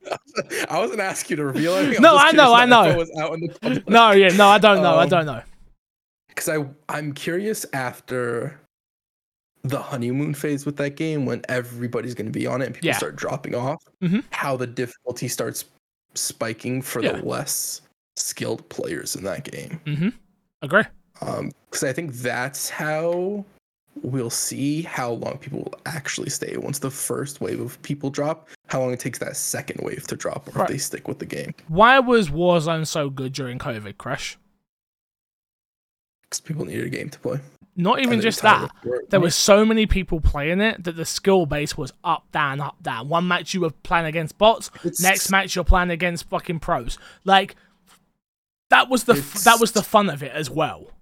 I 0.71 0.79
wasn't 0.79 1.01
asking 1.01 1.37
you 1.39 1.43
to 1.43 1.45
reveal 1.47 1.75
anything. 1.75 2.03
No, 2.03 2.17
I 2.17 2.33
know, 2.33 2.53
I 2.55 2.65
know. 2.67 2.97
Was 2.97 3.11
out 3.19 3.35
in 3.35 3.41
the. 3.41 3.83
No, 3.89 4.13
yeah, 4.13 4.29
no, 4.29 4.47
I 4.49 4.59
don't 4.59 4.83
know. 4.83 4.95
I 4.95 5.05
Um, 5.05 5.09
don't 5.09 5.27
know. 5.27 5.43
because 6.29 6.49
I 6.49 6.65
I'm 6.89 7.13
curious 7.13 7.67
after 7.73 8.61
the 9.63 9.81
honeymoon 9.81 10.35
phase 10.35 10.67
with 10.67 10.77
that 10.77 10.95
game 10.97 11.25
when 11.25 11.41
everybody's 11.49 12.15
going 12.15 12.27
to 12.27 12.39
be 12.39 12.47
on 12.47 12.61
it 12.61 12.67
and 12.67 12.75
people 12.75 12.89
Yeah. 12.89 12.97
start 12.99 13.17
dropping 13.17 13.55
off, 13.55 13.83
Mhm. 14.03 14.23
how 14.31 14.57
the 14.59 14.67
difficulty 14.67 15.27
starts 15.27 15.65
spiking 16.15 16.83
for 16.83 17.03
Yeah. 17.03 17.13
the 17.13 17.25
less 17.25 17.81
skilled 18.17 18.69
players 18.69 19.17
in 19.17 19.25
that 19.25 19.45
game. 19.51 19.81
Mm-hmm. 19.87 20.09
Agree. 20.63 20.85
Um, 21.23 21.51
because 21.71 21.83
I 21.83 21.93
think 21.95 22.13
that's 22.15 22.69
how 22.69 23.45
we'll 24.03 24.31
see 24.31 24.83
how 24.83 25.13
long 25.13 25.39
people 25.39 25.61
will 25.61 25.75
actually 25.87 26.31
stay 26.31 26.57
once 26.57 26.79
the 26.79 26.91
first 26.91 27.41
wave 27.41 27.61
of 27.61 27.81
people 27.83 28.11
drop. 28.11 28.49
How 28.69 28.81
long 28.81 28.93
it 28.93 29.01
takes 29.01 29.19
that 29.21 29.37
second 29.37 29.81
wave 29.85 30.07
to 30.09 30.17
drop, 30.17 30.49
or 30.49 30.53
Right. 30.53 30.65
if 30.65 30.69
they 30.73 30.79
stick 30.79 31.07
with 31.09 31.19
the 31.19 31.27
game. 31.27 31.55
Why 31.69 31.99
was 32.01 32.29
Warzone 32.31 32.87
so 32.87 33.09
good 33.11 33.33
during 33.33 33.59
COVID, 33.59 33.97
Crash? 33.99 34.37
Because 36.23 36.41
people 36.41 36.65
needed 36.65 36.85
a 36.87 36.91
game 36.91 37.11
to 37.11 37.19
play. 37.19 37.41
Not 37.77 38.01
even 38.01 38.21
just 38.21 38.41
that. 38.43 38.71
There 39.11 39.19
were 39.21 39.31
so 39.31 39.65
many 39.65 39.87
people 39.87 40.21
playing 40.21 40.61
it 40.61 40.85
that 40.85 40.95
the 40.97 41.05
skill 41.05 41.45
base 41.45 41.77
was 41.77 41.93
up, 42.05 42.31
down, 42.31 42.61
up, 42.61 42.81
down. 42.83 43.09
One 43.09 43.27
match 43.27 43.53
you 43.53 43.63
were 43.63 43.71
playing 43.71 44.07
against 44.07 44.39
bots, 44.39 44.71
It's- 44.77 45.01
next 45.01 45.29
match 45.31 45.57
you're 45.57 45.65
playing 45.65 45.91
against 45.91 46.29
fucking 46.29 46.61
pros. 46.61 46.99
Like 47.25 47.57
that 48.71 48.89
was 48.89 49.05
the 49.05 49.15
f- 49.15 49.43
that 49.45 49.59
was 49.61 49.73
the 49.73 49.83
fun 49.83 50.09
of 50.09 50.23
it 50.23 50.31
as 50.33 50.49
well. 50.49 50.93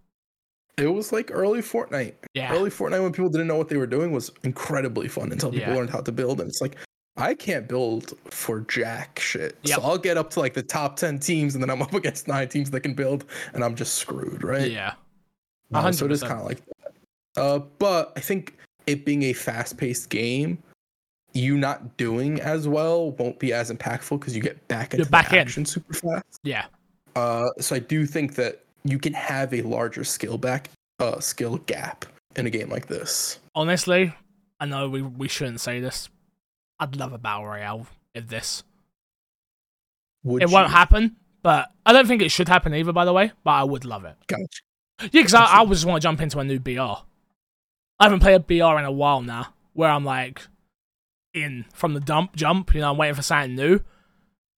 It 0.78 0.86
was 0.86 1.12
like 1.12 1.30
early 1.32 1.60
Fortnite. 1.60 2.14
Yeah. 2.34 2.52
Early 2.52 2.70
Fortnite 2.70 3.02
when 3.02 3.12
people 3.12 3.28
didn't 3.30 3.46
know 3.46 3.56
what 3.56 3.68
they 3.68 3.76
were 3.76 3.86
doing 3.86 4.10
was 4.12 4.30
incredibly 4.42 5.08
fun 5.08 5.30
until 5.32 5.50
people 5.50 5.68
Yeah. 5.68 5.76
learned 5.76 5.90
how 5.90 6.00
to 6.00 6.12
build. 6.12 6.40
And 6.40 6.48
it's 6.48 6.60
like, 6.60 6.76
I 7.18 7.34
can't 7.34 7.68
build 7.68 8.14
for 8.30 8.60
jack 8.60 9.18
shit. 9.18 9.58
Yep. 9.64 9.76
So 9.80 9.82
I'll 9.84 9.98
get 9.98 10.16
up 10.16 10.30
to 10.30 10.40
like 10.40 10.54
the 10.54 10.62
top 10.62 10.96
10 10.96 11.18
teams 11.18 11.54
and 11.54 11.62
then 11.62 11.68
I'm 11.68 11.82
up 11.82 11.92
against 11.92 12.26
nine 12.26 12.48
teams 12.48 12.70
that 12.70 12.80
can 12.80 12.94
build 12.94 13.26
and 13.52 13.62
I'm 13.62 13.74
just 13.74 13.96
screwed, 13.96 14.42
right? 14.42 14.70
Yeah. 14.70 14.94
Uh, 15.74 15.92
so 15.92 16.06
it 16.06 16.12
is 16.12 16.22
kind 16.22 16.40
of 16.40 16.46
like 16.46 16.62
that. 16.66 16.92
Uh, 17.36 17.58
but 17.78 18.12
I 18.16 18.20
think 18.20 18.56
it 18.86 19.04
being 19.04 19.24
a 19.24 19.32
fast 19.34 19.76
paced 19.76 20.08
game, 20.08 20.58
you 21.34 21.56
not 21.56 21.96
doing 21.96 22.40
as 22.40 22.66
well 22.68 23.12
won't 23.12 23.38
be 23.38 23.52
as 23.52 23.70
impactful 23.70 24.20
because 24.20 24.34
you 24.34 24.42
get 24.42 24.66
back 24.68 24.92
into 24.94 25.08
back 25.10 25.30
the 25.30 25.38
in. 25.40 25.64
super 25.66 25.94
fast. 25.94 26.40
Yeah. 26.42 26.66
Uh, 27.14 27.48
so 27.60 27.76
I 27.76 27.78
do 27.78 28.06
think 28.06 28.34
that 28.36 28.61
you 28.84 28.98
can 28.98 29.12
have 29.14 29.52
a 29.54 29.62
larger 29.62 30.04
skill 30.04 30.38
back, 30.38 30.70
uh, 30.98 31.20
skill 31.20 31.58
gap 31.58 32.04
in 32.36 32.46
a 32.46 32.50
game 32.50 32.68
like 32.68 32.86
this. 32.86 33.38
Honestly, 33.54 34.14
I 34.60 34.66
know 34.66 34.88
we 34.88 35.02
we 35.02 35.28
shouldn't 35.28 35.60
say 35.60 35.80
this. 35.80 36.08
I'd 36.78 36.96
love 36.96 37.12
a 37.12 37.18
battle 37.18 37.46
royale 37.46 37.86
in 38.14 38.26
this. 38.26 38.62
Would 40.24 40.42
it 40.42 40.50
won't 40.50 40.70
happen, 40.70 41.16
but 41.42 41.70
I 41.84 41.92
don't 41.92 42.06
think 42.06 42.22
it 42.22 42.30
should 42.30 42.48
happen 42.48 42.74
either. 42.74 42.92
By 42.92 43.04
the 43.04 43.12
way, 43.12 43.32
but 43.44 43.50
I 43.52 43.64
would 43.64 43.84
love 43.84 44.04
it. 44.04 44.16
Gotcha. 44.26 44.46
Yeah, 45.00 45.08
because 45.12 45.34
I, 45.34 45.60
I 45.60 45.66
just 45.66 45.84
want 45.84 46.00
to 46.00 46.06
jump 46.06 46.20
into 46.20 46.38
a 46.38 46.44
new 46.44 46.60
BR. 46.60 46.80
I 46.80 48.04
haven't 48.04 48.20
played 48.20 48.34
a 48.34 48.40
BR 48.40 48.78
in 48.78 48.84
a 48.84 48.92
while 48.92 49.22
now, 49.22 49.48
where 49.72 49.90
I'm 49.90 50.04
like 50.04 50.42
in 51.34 51.64
from 51.72 51.94
the 51.94 52.00
dump 52.00 52.36
jump. 52.36 52.74
You 52.74 52.80
know, 52.80 52.90
I'm 52.90 52.96
waiting 52.96 53.14
for 53.14 53.22
something 53.22 53.54
new, 53.54 53.80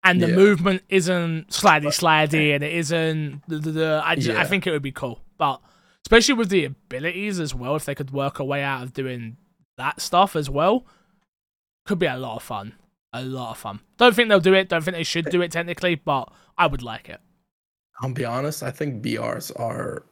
and 0.05 0.21
the 0.21 0.29
Yeah. 0.29 0.35
movement 0.35 0.83
isn't 0.87 1.49
slidey 1.49 1.87
slidey, 1.87 2.55
and 2.55 2.63
it 2.63 2.71
isn't. 2.73 3.41
The, 3.49 3.57
the, 3.59 3.71
the, 3.71 4.01
I 4.05 4.15
just, 4.15 4.29
I 4.37 4.45
think 4.45 4.65
it 4.65 4.71
would 4.71 4.81
be 4.81 4.91
cool, 4.93 5.19
but 5.37 5.59
especially 6.05 6.35
with 6.35 6.49
the 6.49 6.63
abilities 6.65 7.39
as 7.39 7.53
well, 7.53 7.75
if 7.75 7.83
they 7.85 7.95
could 7.95 8.11
work 8.11 8.39
a 8.39 8.43
way 8.45 8.63
out 8.63 8.83
of 8.83 8.93
doing 8.93 9.35
that 9.77 9.99
stuff 9.99 10.35
as 10.35 10.49
well, 10.49 10.85
could 11.85 11.99
be 11.99 12.05
a 12.05 12.15
lot 12.17 12.37
of 12.37 12.43
fun. 12.43 12.73
A 13.11 13.21
lot 13.23 13.51
of 13.51 13.57
fun. 13.57 13.79
Don't 13.97 14.13
think 14.15 14.29
they'll 14.29 14.39
do 14.39 14.53
it. 14.53 14.69
Don't 14.69 14.83
think 14.83 14.95
they 14.95 15.03
should 15.03 15.25
do 15.29 15.41
it 15.41 15.51
technically, 15.51 15.95
but 15.95 16.31
I 16.57 16.67
would 16.67 16.81
like 16.83 17.09
it. 17.09 17.19
I'll 18.01 18.11
be 18.13 18.25
honest. 18.25 18.61
I 18.61 18.71
think 18.71 19.01
BRs 19.01 19.57
are 19.59 20.03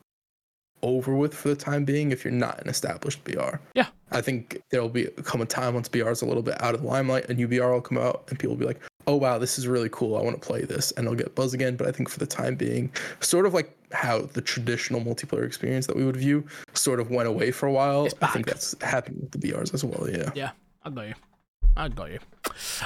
over 0.82 1.14
with 1.16 1.34
for 1.34 1.50
the 1.50 1.56
time 1.56 1.84
being. 1.86 2.12
If 2.12 2.24
you're 2.24 2.32
not 2.34 2.62
an 2.62 2.70
established 2.70 3.24
BR, 3.24 3.58
Yeah. 3.76 3.88
I 4.12 4.22
think 4.22 4.62
there 4.72 4.82
will 4.82 4.90
be 4.90 5.06
come 5.24 5.42
a 5.42 5.46
time 5.46 5.74
once 5.74 5.90
BR 5.90 6.10
is 6.10 6.22
a 6.22 6.26
little 6.26 6.44
bit 6.44 6.62
out 6.62 6.76
of 6.76 6.82
the 6.82 6.88
limelight, 6.88 7.30
a 7.30 7.34
new 7.34 7.48
BR 7.48 7.72
will 7.72 7.82
come 7.82 7.98
out, 7.98 8.24
and 8.30 8.40
people 8.40 8.56
will 8.56 8.60
be 8.60 8.66
like, 8.68 8.80
"Oh 9.08 9.16
wow, 9.16 9.38
this 9.38 9.58
is 9.58 9.68
really 9.68 9.90
cool. 9.92 10.18
I 10.18 10.22
want 10.22 10.42
to 10.42 10.46
play 10.46 10.62
this," 10.62 10.92
and 10.92 11.06
they'll 11.06 11.16
get 11.16 11.36
buzz 11.36 11.54
again. 11.54 11.76
But 11.76 11.88
I 11.88 11.92
think 11.92 12.10
for 12.10 12.20
the 12.20 12.26
time 12.26 12.56
being, 12.56 12.92
sort 13.20 13.46
of 13.46 13.54
like 13.54 13.76
how 13.92 14.22
the 14.22 14.42
traditional 14.42 15.02
multiplayer 15.02 15.46
experience 15.46 15.88
that 15.88 15.96
we 15.96 16.04
would 16.04 16.18
view 16.18 16.46
sort 16.74 17.00
of 17.00 17.12
went 17.12 17.28
away 17.30 17.52
for 17.52 17.68
a 17.68 17.72
while. 17.72 18.08
I 18.22 18.28
think 18.28 18.46
that's 18.48 18.76
happening 18.82 19.22
with 19.22 19.32
the 19.32 19.38
BRs 19.38 19.74
as 19.74 19.84
well. 19.84 20.10
Yeah. 20.10 20.32
Yeah, 20.36 20.52
I 20.84 20.90
got 20.90 21.08
you. 21.08 21.14
I 21.76 21.88
got 21.90 22.12
you. 22.12 22.20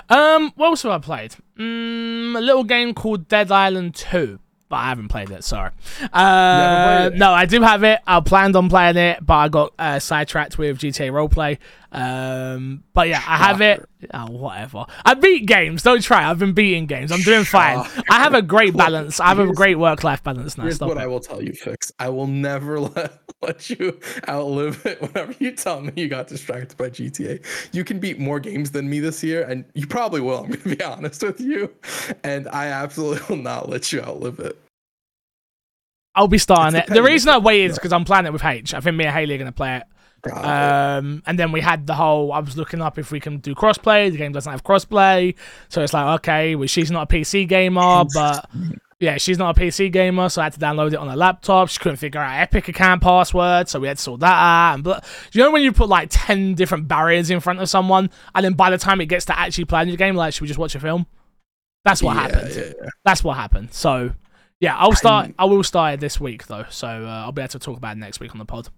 Um, 0.09 0.51
what 0.55 0.67
else 0.67 0.83
have 0.83 0.91
I 0.91 0.99
played? 0.99 1.35
Mm, 1.57 2.37
a 2.37 2.41
little 2.41 2.63
game 2.63 2.93
called 2.93 3.27
Dead 3.27 3.51
Island 3.51 3.95
2, 3.95 4.39
but 4.69 4.75
I 4.77 4.85
haven't 4.89 5.09
played 5.09 5.29
it. 5.29 5.43
Sorry. 5.43 5.71
Uh, 6.13 6.85
played 7.09 7.13
it? 7.13 7.17
no, 7.17 7.31
I 7.31 7.45
do 7.45 7.61
have 7.61 7.83
it. 7.83 7.99
I 8.07 8.19
planned 8.21 8.55
on 8.55 8.69
playing 8.69 8.95
it, 8.97 9.25
but 9.25 9.33
I 9.33 9.49
got 9.49 9.73
uh, 9.77 9.99
sidetracked 9.99 10.57
with 10.57 10.79
GTA 10.79 11.11
Roleplay. 11.11 11.57
Um, 11.91 12.83
but 12.93 13.07
yeah, 13.07 13.23
I 13.25 13.37
have 13.37 13.61
it. 13.61 13.87
Oh, 14.13 14.29
whatever. 14.29 14.85
I 15.05 15.13
beat 15.13 15.45
games. 15.45 15.83
Don't 15.83 16.01
try. 16.01 16.29
I've 16.29 16.39
been 16.39 16.53
beating 16.53 16.85
games. 16.85 17.11
I'm 17.11 17.21
doing 17.21 17.43
fine. 17.43 17.85
I 18.09 18.15
have 18.21 18.33
a 18.33 18.41
great 18.41 18.75
balance. 18.75 19.19
I 19.19 19.29
have 19.29 19.39
a 19.39 19.51
great 19.53 19.79
work-life 19.79 20.23
balance 20.23 20.57
now. 20.57 20.63
Here's 20.63 20.75
Stop 20.75 20.89
what 20.89 20.97
it. 20.97 21.01
I 21.01 21.07
will 21.07 21.19
tell 21.19 21.41
you, 21.41 21.53
Fix. 21.53 21.91
I 21.99 22.09
will 22.09 22.27
never 22.27 22.79
let, 22.95 23.21
let 23.41 23.69
you 23.69 23.99
outlive 24.27 24.85
it 24.85 25.01
whenever 25.01 25.33
you 25.39 25.51
tell 25.51 25.81
me 25.81 25.91
you 25.95 26.07
got 26.07 26.27
distracted 26.27 26.77
by 26.77 26.89
GTA. 26.89 27.43
You 27.73 27.83
can 27.83 27.99
beat 27.99 28.19
more 28.19 28.39
games 28.39 28.71
than 28.71 28.89
me 28.89 28.99
this 28.99 29.23
year, 29.23 29.43
and 29.43 29.65
you 29.73 29.87
probably 29.87 30.21
will. 30.21 30.39
I'm 30.39 30.47
going 30.47 30.61
to 30.61 30.75
be 30.75 30.83
honest 30.83 31.23
with 31.23 31.39
you. 31.39 31.73
And 32.23 32.47
I 32.49 32.67
absolutely 32.67 33.23
will 33.29 33.41
not 33.41 33.69
let 33.69 33.91
you 33.91 34.01
outlive 34.01 34.39
it. 34.39 34.59
I'll 36.15 36.27
be 36.27 36.39
starting 36.39 36.79
it. 36.79 36.87
The 36.87 37.03
reason 37.03 37.29
I 37.29 37.37
waited 37.37 37.71
is 37.71 37.77
because 37.77 37.93
I'm 37.93 38.03
playing 38.03 38.25
it 38.25 38.33
with 38.33 38.43
H. 38.43 38.73
I 38.73 38.79
think 38.79 38.95
me 38.97 39.05
and 39.05 39.13
Haley 39.13 39.35
are 39.35 39.37
going 39.37 39.45
to 39.45 39.51
play 39.51 39.77
it. 39.77 39.83
Um, 40.25 41.23
and 41.25 41.37
then 41.37 41.51
we 41.51 41.61
had 41.61 41.87
the 41.87 41.93
whole. 41.93 42.31
I 42.31 42.39
was 42.39 42.57
looking 42.57 42.81
up 42.81 42.97
if 42.97 43.11
we 43.11 43.19
can 43.19 43.37
do 43.37 43.55
crossplay. 43.55 44.11
The 44.11 44.17
game 44.17 44.31
doesn't 44.31 44.51
have 44.51 44.63
crossplay, 44.63 45.35
so 45.69 45.81
it's 45.81 45.93
like 45.93 46.19
okay, 46.19 46.55
well 46.55 46.67
she's 46.67 46.91
not 46.91 47.11
a 47.11 47.15
PC 47.15 47.47
gamer, 47.47 48.03
but 48.13 48.49
yeah, 48.99 49.17
she's 49.17 49.37
not 49.37 49.57
a 49.57 49.59
PC 49.59 49.91
gamer, 49.91 50.27
so 50.29 50.41
I 50.41 50.45
had 50.45 50.53
to 50.53 50.59
download 50.59 50.87
it 50.87 50.95
on 50.95 51.07
a 51.07 51.15
laptop. 51.15 51.69
She 51.69 51.79
couldn't 51.79 51.97
figure 51.97 52.19
out 52.19 52.39
Epic 52.39 52.67
account 52.67 53.01
password, 53.01 53.69
so 53.69 53.79
we 53.79 53.87
had 53.87 53.97
to 53.97 54.03
sort 54.03 54.21
that 54.21 54.33
out. 54.33 54.73
And 54.75 54.83
but 54.83 55.05
you 55.33 55.41
know 55.43 55.51
when 55.51 55.61
you 55.61 55.71
put 55.71 55.89
like 55.89 56.09
ten 56.11 56.55
different 56.55 56.87
barriers 56.87 57.29
in 57.29 57.39
front 57.39 57.59
of 57.59 57.69
someone, 57.69 58.09
and 58.33 58.43
then 58.43 58.53
by 58.53 58.69
the 58.69 58.77
time 58.77 58.99
it 59.01 59.05
gets 59.05 59.25
to 59.25 59.37
actually 59.37 59.65
playing 59.65 59.89
the 59.89 59.97
game, 59.97 60.15
like 60.15 60.33
should 60.33 60.41
we 60.41 60.47
just 60.47 60.59
watch 60.59 60.75
a 60.75 60.79
film? 60.79 61.05
That's 61.85 62.01
what 62.03 62.15
yeah, 62.15 62.21
happened. 62.21 62.55
yeah, 62.55 62.63
yeah. 62.81 62.89
That's 63.05 63.23
what 63.23 63.37
happened. 63.37 63.73
So 63.73 64.11
yeah, 64.59 64.75
I'll 64.75 64.93
start. 64.93 65.33
I 65.37 65.45
will 65.45 65.63
start 65.63 65.95
it 65.95 65.99
this 65.99 66.19
week 66.19 66.47
though, 66.47 66.65
so 66.69 66.87
uh, 66.87 67.23
I'll 67.25 67.31
be 67.31 67.41
able 67.41 67.49
to 67.49 67.59
talk 67.59 67.77
about 67.77 67.95
it 67.95 67.99
next 67.99 68.19
week 68.19 68.31
on 68.31 68.39
the 68.39 68.45
pod. 68.45 68.69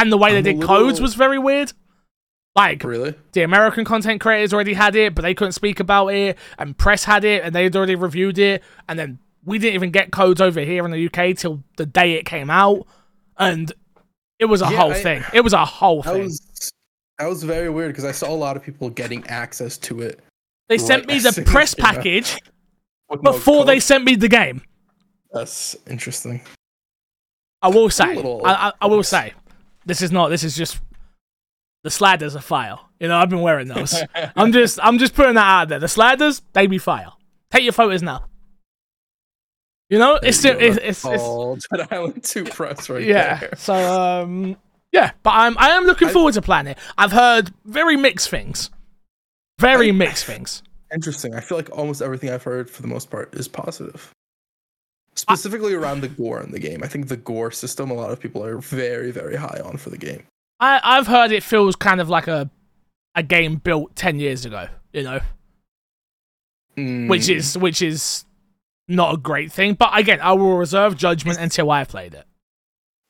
And 0.00 0.10
the 0.12 0.16
way 0.18 0.36
I'm 0.36 0.42
they 0.42 0.52
did 0.54 0.62
codes 0.62 1.00
was 1.00 1.14
very 1.14 1.38
weird. 1.38 1.72
Like 2.56 2.82
Really? 2.82 3.14
the 3.32 3.42
American 3.42 3.84
content 3.84 4.20
creators 4.20 4.52
already 4.52 4.72
had 4.74 4.96
it, 4.96 5.14
but 5.14 5.22
they 5.22 5.34
couldn't 5.34 5.52
speak 5.52 5.78
about 5.78 6.08
it, 6.08 6.36
and 6.58 6.76
press 6.76 7.04
had 7.04 7.24
it, 7.24 7.44
and 7.44 7.54
they'd 7.54 7.74
already 7.76 7.94
reviewed 7.94 8.38
it, 8.38 8.62
and 8.88 8.98
then 8.98 9.18
we 9.44 9.58
didn't 9.58 9.74
even 9.74 9.90
get 9.90 10.10
codes 10.10 10.40
over 10.40 10.60
here 10.60 10.84
in 10.84 10.90
the 10.90 11.06
UK 11.06 11.36
till 11.36 11.62
the 11.76 11.86
day 11.86 12.14
it 12.14 12.24
came 12.26 12.50
out, 12.50 12.86
and 13.38 13.72
it 14.40 14.46
was 14.46 14.62
a 14.62 14.64
Yeah, 14.66 14.76
whole 14.78 14.90
I- 14.92 15.02
thing. 15.02 15.24
It 15.32 15.42
was 15.42 15.52
a 15.52 15.64
whole 15.64 16.02
That 16.02 16.14
thing. 16.14 16.24
was 16.24 16.72
that 17.18 17.28
was 17.28 17.42
very 17.44 17.68
weird 17.70 17.90
because 17.90 18.04
I 18.06 18.12
saw 18.12 18.30
a 18.30 18.34
lot 18.36 18.56
of 18.56 18.62
people 18.64 18.88
getting 18.90 19.26
access 19.28 19.76
to 19.78 20.00
it 20.00 20.20
they 20.70 20.78
sent 20.78 21.06
me 21.06 21.18
the 21.18 21.42
press 21.46 21.72
it 21.74 21.76
came 21.76 21.86
out. 21.86 21.94
package 21.96 22.38
before 23.22 23.64
they 23.64 23.78
sent 23.78 24.04
me 24.04 24.14
the 24.16 24.28
game. 24.28 24.62
That's 25.32 25.76
interesting. 25.88 26.40
I 27.62 27.68
will 27.68 27.90
say, 27.90 28.04
I, 28.16 28.42
I, 28.44 28.72
I 28.80 28.86
will 28.86 29.02
say, 29.02 29.34
this 29.86 30.02
is 30.02 30.10
not. 30.12 30.28
This 30.28 30.44
is 30.44 30.56
just 30.56 30.80
the 31.84 31.90
sliders 31.90 32.36
are 32.36 32.40
fire. 32.42 32.76
You 32.98 33.08
know, 33.08 33.16
I've 33.16 33.30
been 33.30 33.40
wearing 33.40 33.68
those. 33.68 33.94
I'm 34.36 34.52
just, 34.52 34.78
I'm 34.82 34.98
just 34.98 35.14
putting 35.14 35.34
that 35.36 35.46
out 35.46 35.68
there. 35.70 35.78
The 35.78 35.88
sliders, 35.88 36.42
they 36.52 36.66
be 36.66 36.78
fire. 36.78 37.08
Take 37.50 37.64
your 37.64 37.72
photos 37.72 38.02
now. 38.02 38.26
You 39.88 39.98
know, 39.98 40.16
it's 40.22 40.40
There 40.42 40.54
still, 40.54 40.54
you 40.54 40.58
go. 40.58 40.66
it's, 40.66 40.76
it's, 40.84 41.02
That's 41.02 41.14
it's 41.14 41.22
all 41.24 41.56
Dead 41.74 41.88
Island 41.90 42.22
2 42.22 42.44
press 42.44 42.88
right 42.88 43.02
yeah. 43.02 43.40
there. 43.40 43.54
So, 43.56 43.74
um, 43.74 44.56
yeah, 44.92 45.12
but 45.22 45.30
I'm, 45.30 45.56
I 45.58 45.70
am 45.70 45.84
looking 45.84 46.08
I- 46.08 46.12
forward 46.12 46.34
to 46.34 46.42
playing 46.42 46.68
it. 46.68 46.78
I've 46.96 47.12
heard 47.12 47.50
very 47.64 47.96
mixed 47.96 48.28
things, 48.28 48.70
very 49.58 49.88
I- 49.88 49.92
mixed 49.92 50.26
things. 50.26 50.62
Interesting. 50.94 51.34
I 51.34 51.40
feel 51.40 51.56
like 51.58 51.70
almost 51.70 52.02
everything 52.02 52.30
I've 52.30 52.42
heard 52.42 52.68
for 52.68 52.82
the 52.82 52.88
most 52.88 53.10
part 53.10 53.34
is 53.34 53.48
positive. 53.48 54.12
Specifically 55.20 55.74
around 55.74 56.00
the 56.00 56.08
gore 56.08 56.42
in 56.42 56.50
the 56.52 56.58
game. 56.58 56.82
I 56.82 56.86
think 56.88 57.08
the 57.08 57.16
gore 57.16 57.50
system 57.50 57.90
a 57.90 57.94
lot 57.94 58.10
of 58.10 58.20
people 58.20 58.44
are 58.44 58.58
very, 58.58 59.10
very 59.10 59.36
high 59.36 59.60
on 59.64 59.76
for 59.76 59.90
the 59.90 59.98
game. 59.98 60.22
I, 60.60 60.80
I've 60.82 61.06
heard 61.06 61.32
it 61.32 61.42
feels 61.42 61.76
kind 61.76 62.00
of 62.00 62.08
like 62.08 62.26
a, 62.28 62.50
a 63.14 63.22
game 63.22 63.56
built 63.56 63.96
ten 63.96 64.18
years 64.18 64.44
ago. 64.44 64.68
You 64.92 65.02
know, 65.04 65.20
which 66.76 67.22
Mm, 67.22 67.36
is 67.36 67.58
which 67.58 67.82
is 67.82 68.24
not 68.88 69.14
a 69.14 69.18
great 69.18 69.52
thing. 69.52 69.74
But 69.74 69.96
again, 69.98 70.20
I 70.20 70.32
will 70.32 70.56
reserve 70.56 70.96
judgment 70.96 71.38
until 71.38 71.70
I've 71.70 71.88
played 71.88 72.14
it. 72.14 72.24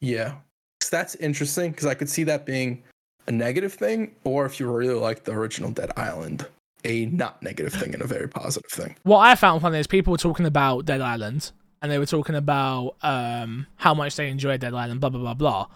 Yeah. 0.01 0.37
So 0.83 0.97
that's 0.97 1.15
interesting 1.17 1.71
because 1.71 1.87
I 1.87 1.95
could 1.95 2.09
see 2.09 2.25
that 2.25 2.47
being 2.47 2.83
a 3.27 3.33
negative 3.33 3.75
thing, 3.75 4.15
or 4.25 4.47
if 4.47 4.59
you 4.59 4.71
really 4.71 4.95
like 4.95 5.25
the 5.25 5.33
original 5.33 5.71
Dead 5.71 5.93
Island, 5.97 6.47
a 6.85 7.07
not 7.07 7.43
negative 7.43 7.75
thing 7.75 7.93
and 7.93 8.03
a 8.03 8.07
very 8.07 8.29
positive 8.29 8.71
thing. 8.71 8.97
What 9.03 9.19
I 9.19 9.35
found 9.35 9.61
funny 9.61 9.79
is 9.79 9.87
people 9.87 10.11
were 10.13 10.19
talking 10.19 10.47
about 10.47 10.87
Dead 10.87 11.03
Island, 11.03 11.53
and 11.83 11.91
they 11.91 11.99
were 11.99 12.07
talking 12.07 12.35
about 12.35 12.97
um, 13.03 13.67
how 13.77 13.95
much 13.95 14.17
they 14.17 14.29
enjoyed 14.29 14.61
Dead 14.61 14.73
and 14.73 15.01
blah 15.01 15.11
blah 15.11 15.21
blah 15.21 15.35
blah. 15.35 15.67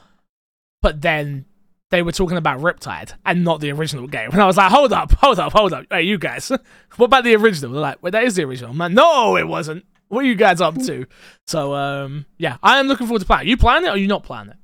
But 0.83 1.01
then 1.01 1.47
they 1.91 2.03
were 2.03 2.13
talking 2.13 2.37
about 2.37 2.61
Riptide 2.61 3.15
and 3.25 3.45
not 3.45 3.61
the 3.61 3.71
original 3.73 4.07
game, 4.07 4.31
and 4.33 4.41
I 4.43 4.47
was 4.47 4.57
like, 4.57 4.71
hold 4.71 4.93
up, 4.93 5.13
hold 5.13 5.39
up, 5.39 5.53
hold 5.53 5.73
up, 5.73 5.87
hey 5.91 6.03
you 6.03 6.19
guys, 6.19 6.49
what 6.97 7.07
about 7.07 7.25
the 7.25 7.35
original? 7.37 7.73
They're 7.73 7.81
like, 7.81 8.03
wait, 8.03 8.11
that 8.11 8.25
is 8.25 8.37
the 8.37 8.45
original, 8.45 8.75
man. 8.75 8.95
No, 8.95 9.37
it 9.37 9.49
wasn't. 9.49 9.85
what 10.09 10.25
are 10.25 10.29
you 10.29 10.35
guys 10.35 10.61
up 10.61 10.77
to? 10.83 11.07
So 11.47 11.75
um, 11.75 12.27
yeah, 12.39 12.59
I 12.63 12.79
am 12.79 12.87
looking 12.87 13.07
forward 13.07 13.21
to 13.21 13.27
playing. 13.27 13.43
Are 13.43 13.49
you 13.49 13.57
playing 13.57 13.85
it 13.85 13.89
or 13.89 13.93
are 13.93 13.97
you 13.97 14.09
not 14.09 14.25
playing 14.25 14.49
it? 14.49 14.57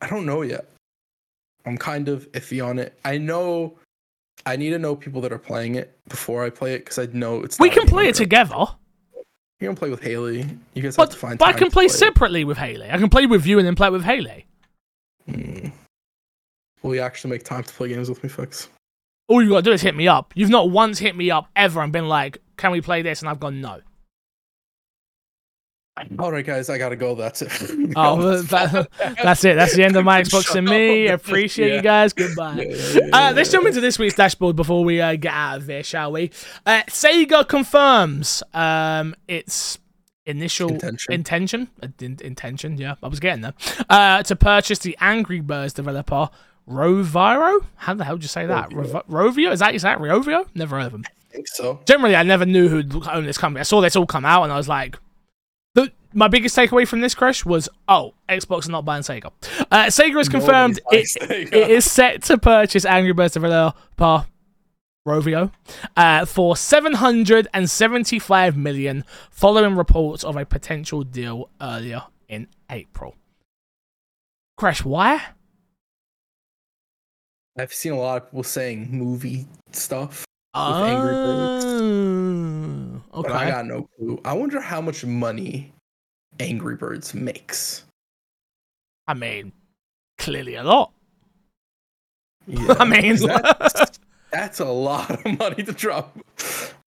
I 0.00 0.08
don't 0.08 0.26
know 0.26 0.42
yet. 0.42 0.68
I'm 1.64 1.78
kind 1.78 2.08
of 2.08 2.30
iffy 2.32 2.64
on 2.64 2.78
it. 2.78 2.98
I 3.04 3.18
know 3.18 3.78
I 4.44 4.56
need 4.56 4.70
to 4.70 4.78
know 4.78 4.96
people 4.96 5.20
that 5.20 5.32
are 5.32 5.38
playing 5.38 5.76
it 5.76 5.98
before 6.08 6.44
I 6.44 6.50
play 6.50 6.74
it 6.74 6.80
because 6.80 6.98
I 6.98 7.06
know 7.12 7.42
it's. 7.42 7.58
We 7.58 7.70
can 7.70 7.86
play 7.86 8.08
it 8.08 8.14
together, 8.16 8.66
You 9.62 9.68
can 9.68 9.76
play 9.76 9.90
with 9.90 10.02
Haley. 10.02 10.44
You 10.74 10.82
guys 10.82 10.96
have 10.96 11.10
to 11.10 11.14
but, 11.14 11.14
find. 11.14 11.38
but 11.38 11.46
I 11.46 11.52
can 11.52 11.68
to 11.68 11.70
play 11.70 11.86
separately 11.86 12.42
with 12.42 12.58
Haley. 12.58 12.90
I 12.90 12.98
can 12.98 13.08
play 13.08 13.26
with 13.26 13.46
you 13.46 13.58
and 13.58 13.66
then 13.66 13.76
play 13.76 13.90
with 13.90 14.02
Haley. 14.02 14.44
Hmm. 15.30 15.68
Will 16.82 16.96
you 16.96 17.00
actually 17.00 17.30
make 17.30 17.44
time 17.44 17.62
to 17.62 17.72
play 17.72 17.90
games 17.90 18.08
with 18.08 18.20
me, 18.24 18.28
folks? 18.28 18.68
All 19.28 19.40
you 19.40 19.50
gotta 19.50 19.62
do 19.62 19.70
is 19.70 19.80
hit 19.80 19.94
me 19.94 20.08
up. 20.08 20.32
You've 20.34 20.50
not 20.50 20.70
once 20.70 20.98
hit 20.98 21.14
me 21.14 21.30
up 21.30 21.48
ever 21.54 21.80
and 21.80 21.92
been 21.92 22.08
like, 22.08 22.38
"Can 22.56 22.72
we 22.72 22.80
play 22.80 23.02
this?" 23.02 23.20
And 23.20 23.28
I've 23.28 23.38
gone 23.38 23.60
no. 23.60 23.82
All 26.18 26.32
right, 26.32 26.44
guys, 26.44 26.70
I 26.70 26.78
gotta 26.78 26.96
go. 26.96 27.14
That's 27.14 27.42
it. 27.42 27.52
Oh, 27.96 28.40
that, 28.42 28.88
that's 29.22 29.44
it. 29.44 29.54
That's 29.56 29.76
the 29.76 29.84
end 29.84 29.94
of 29.96 30.04
my 30.06 30.22
Xbox 30.22 30.54
and 30.56 30.66
me. 30.66 31.08
up. 31.08 31.20
Appreciate 31.20 31.68
Yeah. 31.68 31.74
you 31.76 31.82
guys. 31.82 32.14
Goodbye. 32.14 32.66
Yeah, 32.66 32.76
yeah, 32.94 33.28
Uh, 33.28 33.32
let's 33.36 33.50
jump 33.50 33.66
into 33.66 33.82
this 33.82 33.98
week's 33.98 34.14
dashboard 34.14 34.56
before 34.56 34.82
we 34.84 35.00
uh, 35.02 35.16
get 35.16 35.34
out 35.34 35.58
of 35.58 35.66
here, 35.66 35.82
shall 35.82 36.12
we? 36.12 36.30
Uh, 36.64 36.82
Sega 36.88 37.46
confirms 37.46 38.42
um, 38.54 39.14
its 39.28 39.78
initial 40.24 40.70
Intention. 40.70 41.12
intention, 41.12 41.68
uh, 41.82 41.88
in- 42.00 42.18
intention, 42.22 42.78
yeah, 42.78 42.94
I 43.02 43.08
was 43.08 43.20
getting 43.20 43.42
there, 43.42 43.54
uh, 43.90 44.22
to 44.22 44.34
purchase 44.34 44.78
the 44.78 44.96
Angry 45.00 45.40
Birds 45.40 45.74
developer 45.74 46.30
Roviro. 46.66 47.64
How 47.76 47.92
the 47.92 48.04
hell 48.04 48.16
did 48.16 48.24
you 48.24 48.28
say 48.28 48.46
that? 48.46 48.70
Rovio. 48.70 49.04
Rovio? 49.08 49.52
Is 49.52 49.60
that 49.60 49.74
is 49.74 49.82
that 49.82 49.98
Rovio? 49.98 50.46
Never 50.54 50.78
heard 50.78 50.86
of 50.86 50.92
them. 50.92 51.04
I 51.06 51.34
think 51.34 51.48
so. 51.48 51.80
Generally, 51.86 52.16
I 52.16 52.22
never 52.22 52.46
knew 52.46 52.68
who 52.68 53.02
owned 53.10 53.26
this 53.26 53.36
company. 53.38 53.60
I 53.60 53.64
saw 53.64 53.80
this 53.82 53.96
all 53.96 54.06
come 54.06 54.24
out, 54.24 54.44
and 54.44 54.52
I 54.52 54.56
was 54.56 54.68
like, 54.68 54.96
my 56.12 56.28
biggest 56.28 56.56
takeaway 56.56 56.86
from 56.86 57.00
this 57.00 57.14
crash 57.14 57.44
was, 57.44 57.68
oh, 57.88 58.14
Xbox 58.28 58.60
is 58.60 58.68
not 58.68 58.84
buying 58.84 59.02
Sega. 59.02 59.32
Uh, 59.70 59.86
Sega 59.86 60.18
has 60.18 60.28
confirmed 60.28 60.80
it, 60.90 61.08
Sega. 61.20 61.30
it 61.52 61.70
is 61.70 61.90
set 61.90 62.22
to 62.24 62.38
purchase 62.38 62.84
Angry 62.84 63.12
Birds 63.12 63.34
developer 63.34 64.26
Rovio 65.06 65.52
uh, 65.96 66.24
for 66.24 66.56
775 66.56 68.56
million, 68.56 69.04
following 69.30 69.76
reports 69.76 70.22
of 70.22 70.36
a 70.36 70.44
potential 70.44 71.02
deal 71.02 71.48
earlier 71.60 72.04
in 72.28 72.46
April. 72.70 73.16
Crash, 74.56 74.84
why? 74.84 75.20
I've 77.58 77.72
seen 77.72 77.92
a 77.92 77.98
lot 77.98 78.22
of 78.22 78.28
people 78.28 78.44
saying 78.44 78.88
movie 78.90 79.46
stuff, 79.72 80.24
with 80.54 80.62
Angry 80.62 81.12
Birds. 81.12 81.64
Oh, 83.12 83.22
but 83.22 83.32
I 83.32 83.50
got 83.50 83.66
no 83.66 83.88
clue. 83.96 84.20
I 84.24 84.32
wonder 84.34 84.60
how 84.60 84.80
much 84.80 85.04
money 85.04 85.72
Angry 86.42 86.76
Birds 86.76 87.14
makes. 87.14 87.84
I 89.06 89.14
mean, 89.14 89.52
clearly 90.18 90.56
a 90.56 90.64
lot. 90.64 90.92
Yeah, 92.46 92.74
I 92.78 92.84
mean, 92.84 93.16
that's, 93.16 93.98
that's 94.32 94.60
a 94.60 94.64
lot 94.64 95.10
of 95.10 95.38
money 95.38 95.62
to 95.62 95.72
drop. 95.72 96.18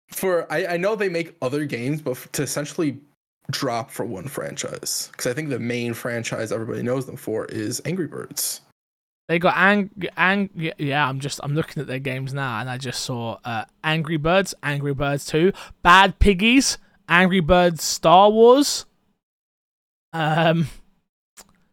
For 0.10 0.51
I, 0.51 0.66
I 0.66 0.78
know 0.78 0.95
they 0.95 1.10
make 1.10 1.36
other 1.41 1.66
games, 1.66 2.01
but 2.01 2.18
to 2.34 2.43
essentially 2.43 2.99
drop 3.51 3.91
for 3.91 4.06
one 4.06 4.28
franchise, 4.28 5.10
because 5.12 5.28
I 5.28 5.34
think 5.34 5.49
the 5.49 5.60
main 5.60 5.93
franchise 5.93 6.51
everybody 6.51 6.84
knows 6.84 7.06
them 7.06 7.18
for 7.18 7.45
is 7.45 7.82
Angry 7.86 8.08
Birds. 8.08 8.62
They 9.28 9.39
got 9.39 9.58
ang 9.58 9.89
ang 10.18 10.49
yeah. 10.53 11.08
I'm 11.08 11.20
just 11.20 11.39
I'm 11.43 11.56
looking 11.56 11.82
at 11.82 11.88
their 11.88 11.99
games 11.99 12.34
now, 12.34 12.60
and 12.60 12.70
I 12.70 12.78
just 12.78 13.01
saw 13.01 13.39
uh, 13.43 13.66
Angry 13.84 14.18
Birds, 14.18 14.53
Angry 14.62 14.93
Birds 14.93 15.26
Two, 15.26 15.51
Bad 15.82 16.20
Piggies, 16.20 16.78
Angry 17.10 17.39
Birds 17.39 17.84
Star 17.84 18.30
Wars. 18.30 18.86
Um, 20.16 20.68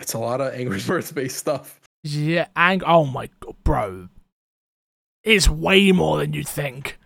It's 0.00 0.14
a 0.14 0.18
lot 0.18 0.40
of 0.40 0.52
Angry 0.52 0.80
Birds 0.86 1.12
based 1.12 1.36
stuff. 1.38 1.78
yeah, 2.02 2.48
ang 2.56 2.82
oh 2.84 3.04
my 3.06 3.28
god, 3.40 3.54
bro, 3.62 4.08
it's 5.22 5.48
way 5.48 5.92
more 5.92 6.18
than 6.18 6.32
you'd 6.32 6.48
think. 6.48 6.98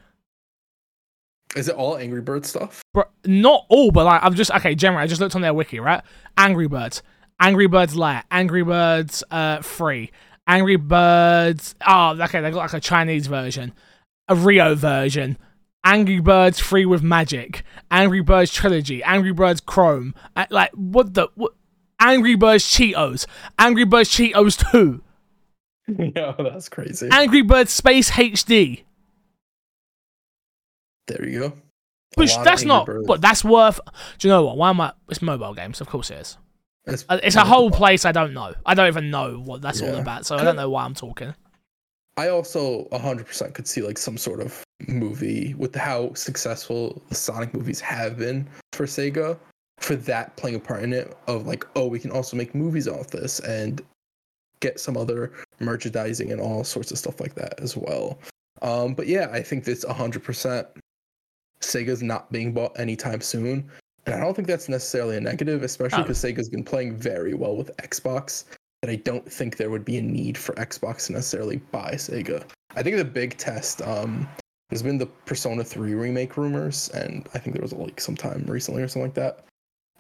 Is 1.55 1.69
it 1.69 1.75
all 1.75 1.97
Angry 1.97 2.21
Birds 2.23 2.49
stuff? 2.49 2.83
Bro, 2.95 3.05
not 3.27 3.65
all, 3.69 3.91
but 3.91 4.05
like 4.07 4.23
I'm 4.23 4.35
just 4.35 4.51
okay. 4.51 4.75
Generally, 4.75 5.05
I 5.05 5.07
just 5.07 5.21
looked 5.21 5.37
on 5.37 5.43
their 5.43 5.55
wiki, 5.55 5.79
right? 5.81 6.03
Angry 6.39 6.69
Birds, 6.69 7.03
Angry 7.41 7.67
Birds 7.67 7.95
Lite, 7.95 8.25
Angry 8.31 8.63
Birds 8.63 9.23
uh 9.31 9.61
Free, 9.61 10.11
Angry 10.47 10.77
Birds. 10.77 11.75
Oh, 11.87 12.17
okay, 12.23 12.41
they 12.41 12.51
got 12.51 12.59
like 12.59 12.73
a 12.73 12.81
Chinese 12.81 13.27
version, 13.27 13.73
a 14.29 14.35
Rio 14.35 14.75
version, 14.75 15.37
Angry 15.87 16.19
Birds 16.21 16.59
Free 16.59 16.85
with 16.85 17.03
Magic, 17.03 17.63
Angry 17.93 18.21
Birds 18.21 18.53
Trilogy, 18.53 19.03
Angry 19.05 19.33
Birds 19.33 19.61
Chrome. 19.61 20.15
Uh, 20.35 20.47
like 20.51 20.73
what 20.73 21.15
the 21.15 21.29
what? 21.37 21.53
Angry 22.01 22.35
Birds 22.35 22.65
Cheetos, 22.65 23.25
Angry 23.59 23.85
Birds 23.85 24.11
Cheetos 24.11 24.71
Two, 24.71 25.03
yeah, 26.17 26.35
that's 26.39 26.69
crazy. 26.69 27.09
Angry 27.13 27.43
Birds 27.43 27.73
Space 27.73 28.11
HD. 28.11 28.83
there 31.07 31.27
you 31.29 31.39
go. 31.41 31.47
A 31.47 31.53
Which 32.21 32.37
that's 32.39 32.65
not, 32.65 32.87
Birds. 32.87 33.07
but 33.07 33.21
that's 33.21 33.45
worth. 33.45 33.79
Do 34.19 34.29
you 34.29 34.33
know 34.35 34.45
what? 34.45 34.57
Why 34.57 34.71
am 34.71 34.81
I? 34.81 34.93
It's 35.09 35.23
mobile 35.23 35.55
games, 35.55 35.81
of 35.81 35.87
course 35.87 36.11
it 36.11 36.19
is. 36.19 36.39
It's, 36.87 37.05
Uh, 37.09 37.19
It's 37.23 37.37
a 37.37 37.45
whole 37.45 37.71
place 37.71 38.05
I 38.05 38.13
don't 38.13 38.33
know. 38.33 38.55
I 38.65 38.75
don't 38.75 38.87
even 38.89 39.11
know 39.11 39.39
what 39.39 39.63
that's 39.63 39.81
all 39.83 39.95
about, 39.97 40.27
so 40.27 40.37
I 40.37 40.43
don't 40.45 40.57
know 40.57 40.69
why 40.71 40.85
I'm 40.85 40.95
talking. 40.95 41.35
I 42.17 42.29
also 42.29 42.85
100% 42.93 43.53
could 43.55 43.67
see 43.69 43.83
like 43.83 43.99
some 43.99 44.17
sort 44.17 44.41
of 44.41 44.63
movie 44.89 45.55
with 45.55 45.75
how 45.75 46.15
successful 46.15 47.03
the 47.09 47.15
Sonic 47.15 47.53
movies 47.53 47.81
have 47.81 48.17
been 48.19 48.49
for 48.73 48.87
Sega, 48.87 49.39
for 49.79 49.97
that 49.97 50.35
playing 50.37 50.57
a 50.57 50.61
part 50.61 50.83
in 50.83 50.93
it. 50.93 51.17
Of 51.27 51.47
like, 51.47 51.65
oh, 51.77 51.87
we 51.87 51.99
can 51.99 52.11
also 52.11 52.37
make 52.37 52.55
movies 52.55 52.89
off 52.89 53.09
this 53.09 53.41
and 53.41 53.83
get 54.61 54.81
some 54.81 54.97
other 54.97 55.33
merchandising 55.61 56.33
and 56.33 56.41
all 56.41 56.65
sorts 56.65 56.91
of 56.91 56.99
stuff 56.99 57.21
like 57.21 57.35
that 57.35 57.61
as 57.61 57.77
well. 57.77 58.19
Um, 58.63 58.95
but 58.95 59.07
yeah, 59.07 59.29
I 59.31 59.43
think 59.43 59.65
this 59.65 59.85
100% 59.85 60.67
Sega's 61.61 62.03
not 62.03 62.33
being 62.33 62.53
bought 62.53 62.79
anytime 62.79 63.21
soon. 63.21 63.71
And 64.07 64.15
I 64.15 64.21
don't 64.21 64.35
think 64.35 64.49
that's 64.49 64.69
necessarily 64.69 65.17
a 65.17 65.21
negative, 65.21 65.63
especially 65.63 65.99
Oh. 65.99 66.03
because 66.03 66.23
Sega's 66.23 66.49
been 66.49 66.65
playing 66.65 66.97
very 66.97 67.35
well 67.35 67.57
with 67.57 67.77
Xbox. 67.79 68.45
That 68.87 68.93
I 68.93 68.97
don't 68.97 69.29
think 69.29 69.57
there 69.57 69.69
would 69.69 69.85
be 69.85 69.99
a 69.99 70.03
need 70.03 70.39
for 70.39 70.55
Xbox 70.55 71.07
to 71.07 71.15
necessarily 71.15 71.57
buy 71.57 71.95
Sega. 71.95 72.45
I 72.77 72.85
think 72.85 72.97
the 72.97 73.05
big 73.05 73.37
test 73.37 73.83
um, 73.83 74.29
has 74.71 74.81
been 74.81 74.97
the 74.97 75.07
Persona 75.07 75.65
3 75.65 75.95
remake 75.95 76.37
rumors, 76.37 76.89
and 76.91 77.29
I 77.35 77.41
think 77.41 77.57
there 77.57 77.63
was 77.63 77.73
a 77.73 77.79
leak 77.79 78.01
sometime 78.01 78.45
recently 78.47 78.85
or 78.85 78.87
something 78.87 79.09
like 79.09 79.15
that. 79.15 79.45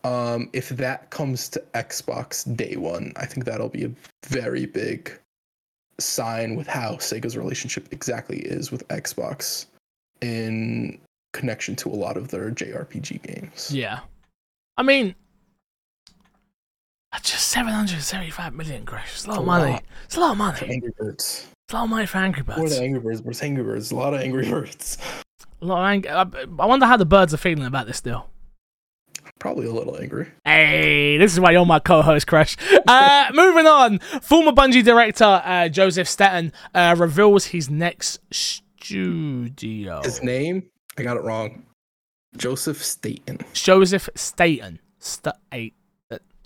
Um, 0.08 0.50
if 0.52 0.68
that 0.68 1.10
comes 1.10 1.48
to 1.48 1.64
Xbox 1.74 2.56
day 2.56 2.76
one, 2.76 3.12
I 3.16 3.26
think 3.26 3.44
that'll 3.44 3.68
be 3.68 3.86
a 3.86 3.90
very 4.24 4.66
big 4.66 5.10
sign 5.98 6.54
with 6.54 6.68
how 6.68 6.92
Sega's 6.92 7.36
relationship 7.36 7.88
exactly 7.90 8.38
is 8.38 8.70
with 8.70 8.86
Xbox 8.86 9.66
in 10.20 11.00
connection 11.32 11.74
to 11.74 11.88
a 11.88 11.90
lot 11.90 12.16
of 12.16 12.28
their 12.28 12.52
JRPG 12.52 13.20
games. 13.22 13.74
Yeah. 13.74 13.98
I 14.76 14.84
mean, 14.84 15.16
that's 17.12 17.30
just 17.30 17.48
775 17.48 18.54
million, 18.54 18.84
Crash. 18.84 19.12
It's 19.14 19.24
a 19.26 19.30
lot 19.30 19.38
of 19.40 19.46
money. 19.46 19.72
lot. 19.72 19.84
It's 20.04 20.16
a 20.16 20.20
lot 20.20 20.30
of 20.32 20.36
For 20.36 20.64
money. 20.64 20.72
Angry 20.74 20.92
Birds. 20.98 21.46
It's 21.66 21.72
a 21.72 21.76
lot 21.76 21.84
of 21.84 21.90
money 21.90 22.06
for 22.06 22.18
Angry 22.18 22.42
Birds. 22.42 22.58
More 22.58 22.68
than 22.68 22.82
Angry 22.82 23.00
Birds, 23.00 23.20
but 23.22 23.42
Angry 23.42 23.64
Birds. 23.64 23.90
A 23.90 23.96
lot 23.96 24.14
of 24.14 24.20
Angry 24.20 24.50
Birds. 24.50 24.98
A 25.62 25.64
lot 25.64 25.78
of 25.82 26.06
ang- 26.06 26.06
I 26.58 26.62
I 26.62 26.66
wonder 26.66 26.86
how 26.86 26.96
the 26.96 27.06
birds 27.06 27.32
are 27.32 27.38
feeling 27.38 27.64
about 27.66 27.86
this 27.86 28.00
deal. 28.00 28.28
Probably 29.38 29.66
a 29.66 29.72
little 29.72 30.00
angry. 30.00 30.28
Hey, 30.44 31.18
this 31.18 31.32
is 31.32 31.40
why 31.40 31.50
you're 31.50 31.66
my 31.66 31.78
co-host, 31.78 32.26
Crash. 32.26 32.56
Uh, 32.88 33.30
moving 33.34 33.66
on, 33.66 33.98
former 33.98 34.52
Bungie 34.52 34.84
director 34.84 35.42
uh, 35.44 35.68
Joseph 35.68 36.08
Staten 36.08 36.52
uh, 36.72 36.94
reveals 36.96 37.46
his 37.46 37.68
next 37.68 38.20
studio. 38.32 40.00
His 40.04 40.22
name, 40.22 40.70
I 40.96 41.02
got 41.02 41.16
it 41.16 41.24
wrong. 41.24 41.64
Joseph 42.36 42.82
Staten. 42.82 43.38
Joseph 43.52 44.08
Staten. 44.14 44.78
Sta- 45.00 45.32
eight. 45.52 45.74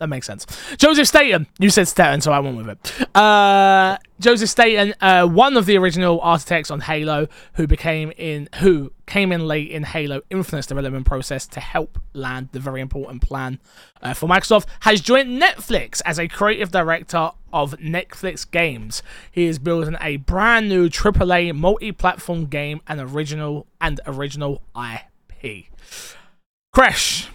That, 0.00 0.08
makes 0.08 0.26
sense. 0.26 0.46
Joseph 0.78 1.06
Staten. 1.06 1.46
You 1.58 1.68
said 1.68 1.86
Staten, 1.86 2.22
so 2.22 2.32
I 2.32 2.40
went 2.40 2.56
with 2.56 2.70
it. 2.70 3.16
Uh, 3.16 3.98
Joseph 4.18 4.48
Staten, 4.48 4.94
uh, 5.02 5.26
one 5.26 5.58
of 5.58 5.66
the 5.66 5.76
original 5.76 6.20
architects 6.22 6.70
on 6.70 6.80
Halo, 6.80 7.28
who 7.54 7.66
became 7.66 8.10
in 8.16 8.48
who 8.60 8.92
came 9.06 9.30
in 9.30 9.46
late 9.46 9.70
in 9.70 9.82
Halo 9.82 10.22
Infinite's 10.30 10.66
development 10.66 11.04
process 11.04 11.46
to 11.48 11.60
help 11.60 11.98
land 12.14 12.48
the 12.52 12.60
very 12.60 12.80
important 12.80 13.20
plan 13.20 13.58
uh, 14.00 14.14
for 14.14 14.26
Microsoft, 14.26 14.66
has 14.80 15.02
joined 15.02 15.40
Netflix 15.40 16.00
as 16.06 16.18
a 16.18 16.28
creative 16.28 16.70
director 16.70 17.30
of 17.52 17.72
Netflix 17.78 18.50
games. 18.50 19.02
He 19.30 19.44
is 19.44 19.58
building 19.58 19.96
a 20.00 20.16
brand 20.16 20.68
new 20.70 20.88
AAA 20.88 21.54
multi-platform 21.54 22.46
game 22.46 22.80
and 22.86 23.00
original 23.00 23.66
and 23.80 24.00
original 24.06 24.62
IP. 24.74 25.66
Crash. 26.72 27.28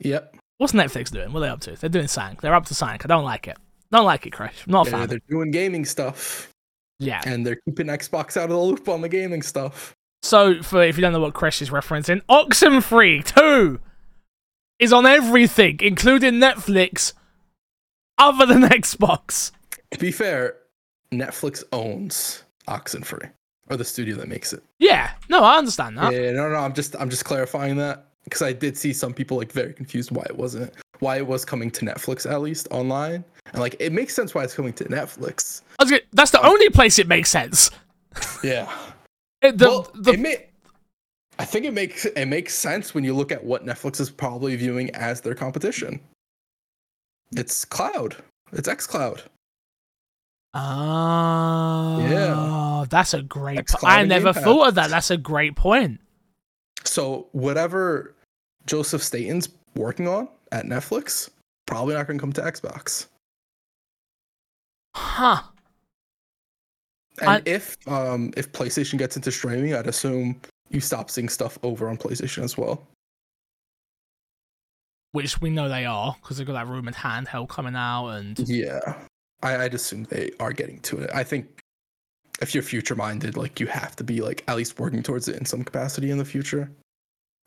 Yep. 0.00 0.36
What's 0.58 0.72
Netflix 0.72 1.10
doing? 1.10 1.32
What 1.32 1.40
are 1.40 1.46
they 1.46 1.48
up 1.48 1.60
to? 1.60 1.72
They're 1.76 1.90
doing 1.90 2.08
Sank. 2.08 2.40
They're 2.40 2.54
up 2.54 2.66
to 2.66 2.74
Sank. 2.74 3.04
I 3.04 3.08
don't 3.08 3.24
like 3.24 3.48
it. 3.48 3.56
Don't 3.90 4.04
like 4.04 4.26
it, 4.26 4.30
Crash. 4.30 4.64
I'm 4.66 4.72
not 4.72 4.86
a 4.86 4.90
Yeah, 4.90 4.96
fan. 4.98 5.08
they're 5.08 5.20
doing 5.28 5.50
gaming 5.50 5.84
stuff, 5.84 6.52
Yeah. 6.98 7.22
and 7.26 7.46
they're 7.46 7.58
keeping 7.66 7.86
Xbox 7.88 8.36
out 8.36 8.44
of 8.44 8.50
the 8.50 8.58
loop 8.58 8.88
on 8.88 9.00
the 9.00 9.08
gaming 9.08 9.42
stuff. 9.42 9.94
So, 10.22 10.62
for 10.62 10.82
if 10.82 10.96
you 10.96 11.02
don't 11.02 11.12
know 11.12 11.20
what 11.20 11.34
Crash 11.34 11.60
is 11.60 11.70
referencing, 11.70 12.22
Oxenfree 12.30 13.24
2 13.24 13.78
is 14.78 14.92
on 14.92 15.06
everything, 15.06 15.78
including 15.82 16.34
Netflix, 16.34 17.12
other 18.18 18.46
than 18.46 18.62
Xbox. 18.70 19.52
To 19.90 19.98
be 19.98 20.10
fair, 20.10 20.56
Netflix 21.12 21.62
owns 21.72 22.42
Oxenfree, 22.68 23.30
or 23.68 23.76
the 23.76 23.84
studio 23.84 24.16
that 24.16 24.28
makes 24.28 24.52
it. 24.52 24.62
Yeah, 24.78 25.10
no, 25.28 25.44
I 25.44 25.58
understand 25.58 25.98
that. 25.98 26.12
Yeah, 26.12 26.32
no, 26.32 26.48
no, 26.48 26.56
I'm 26.56 26.72
just, 26.72 26.96
I'm 26.98 27.10
just 27.10 27.24
clarifying 27.24 27.76
that 27.76 28.06
because 28.24 28.42
I 28.42 28.52
did 28.52 28.76
see 28.76 28.92
some 28.92 29.12
people 29.14 29.36
like 29.36 29.52
very 29.52 29.72
confused 29.72 30.10
why 30.10 30.24
it 30.28 30.36
wasn't, 30.36 30.72
why 31.00 31.16
it 31.16 31.26
was 31.26 31.44
coming 31.44 31.70
to 31.72 31.84
Netflix 31.84 32.30
at 32.30 32.40
least 32.40 32.68
online, 32.70 33.24
and 33.52 33.60
like 33.60 33.76
it 33.78 33.92
makes 33.92 34.14
sense 34.14 34.34
why 34.34 34.44
it's 34.44 34.54
coming 34.54 34.72
to 34.74 34.84
Netflix. 34.84 35.62
Gonna- 35.78 36.00
that's 36.12 36.30
the 36.30 36.44
only 36.44 36.70
place 36.70 36.98
it 36.98 37.08
makes 37.08 37.30
sense. 37.30 37.70
Yeah. 38.44 38.72
It- 39.42 39.58
the, 39.58 39.68
well, 39.68 39.90
the, 39.94 40.12
it 40.12 40.20
may, 40.20 40.46
I 41.38 41.44
think 41.44 41.64
it 41.66 41.72
makes 41.74 42.04
it 42.04 42.26
makes 42.26 42.54
sense 42.54 42.94
when 42.94 43.02
you 43.04 43.12
look 43.14 43.32
at 43.32 43.42
what 43.42 43.66
Netflix 43.66 44.00
is 44.00 44.08
probably 44.08 44.54
viewing 44.56 44.90
as 44.94 45.20
their 45.20 45.34
competition. 45.34 46.00
It's 47.32 47.64
cloud. 47.64 48.16
It's 48.52 48.68
xCloud. 48.68 49.20
oh, 50.54 50.60
ah, 50.60 51.98
yeah. 51.98 52.84
that's 52.88 53.14
a 53.14 53.22
great. 53.22 53.66
Po- 53.66 53.86
I 53.86 54.04
never 54.04 54.32
thought 54.32 54.68
of 54.68 54.74
that. 54.76 54.90
That's 54.90 55.10
a 55.10 55.16
great 55.16 55.56
point. 55.56 56.00
So 56.84 57.28
whatever 57.32 58.14
Joseph 58.66 59.02
Staten's 59.02 59.48
working 59.76 60.06
on 60.08 60.28
at 60.52 60.64
Netflix, 60.66 61.30
probably 61.66 61.94
not 61.94 62.06
going 62.06 62.18
to 62.18 62.22
come 62.22 62.32
to 62.34 62.42
Xbox. 62.42 63.06
Huh. 64.94 65.42
And 67.20 67.28
I- 67.30 67.42
if 67.44 67.76
um 67.88 68.32
if 68.36 68.50
PlayStation 68.52 68.98
gets 68.98 69.16
into 69.16 69.30
streaming, 69.30 69.74
I'd 69.74 69.86
assume 69.86 70.40
you 70.70 70.80
stop 70.80 71.10
seeing 71.10 71.28
stuff 71.28 71.58
over 71.62 71.88
on 71.88 71.96
PlayStation 71.96 72.42
as 72.42 72.56
well. 72.58 72.86
Which 75.12 75.40
we 75.40 75.50
know 75.50 75.68
they 75.68 75.84
are 75.84 76.16
because 76.20 76.38
they've 76.38 76.46
got 76.46 76.54
that 76.54 76.66
rumored 76.66 76.94
handheld 76.94 77.48
coming 77.48 77.76
out, 77.76 78.08
and 78.08 78.36
Yeah, 78.48 78.96
I, 79.42 79.58
I'd 79.58 79.74
assume 79.74 80.04
they 80.04 80.30
are 80.40 80.52
getting 80.52 80.80
to 80.80 80.98
it. 80.98 81.10
I 81.14 81.22
think 81.22 81.60
if 82.42 82.54
you're 82.54 82.62
future 82.62 82.94
minded, 82.96 83.36
like 83.36 83.60
you 83.60 83.66
have 83.66 83.94
to 83.96 84.04
be 84.04 84.20
like 84.20 84.44
at 84.48 84.56
least 84.56 84.78
working 84.78 85.02
towards 85.02 85.28
it 85.28 85.36
in 85.36 85.44
some 85.44 85.62
capacity 85.64 86.10
in 86.10 86.18
the 86.18 86.24
future. 86.24 86.70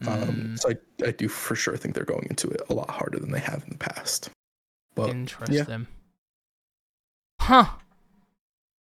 Um, 0.06 0.18
Mm, 0.56 0.60
so 0.60 0.70
I, 0.70 1.08
I 1.08 1.12
do 1.12 1.28
for 1.28 1.56
sure 1.56 1.76
think 1.76 1.96
they're 1.96 2.06
going 2.06 2.28
into 2.30 2.48
it 2.50 2.62
a 2.70 2.74
lot 2.74 2.90
harder 2.90 3.20
than 3.20 3.32
they 3.32 3.40
have 3.40 3.64
in 3.64 3.70
the 3.72 3.78
past. 3.78 4.30
But 4.96 5.10
interesting. 5.10 5.88
Huh. 7.42 7.66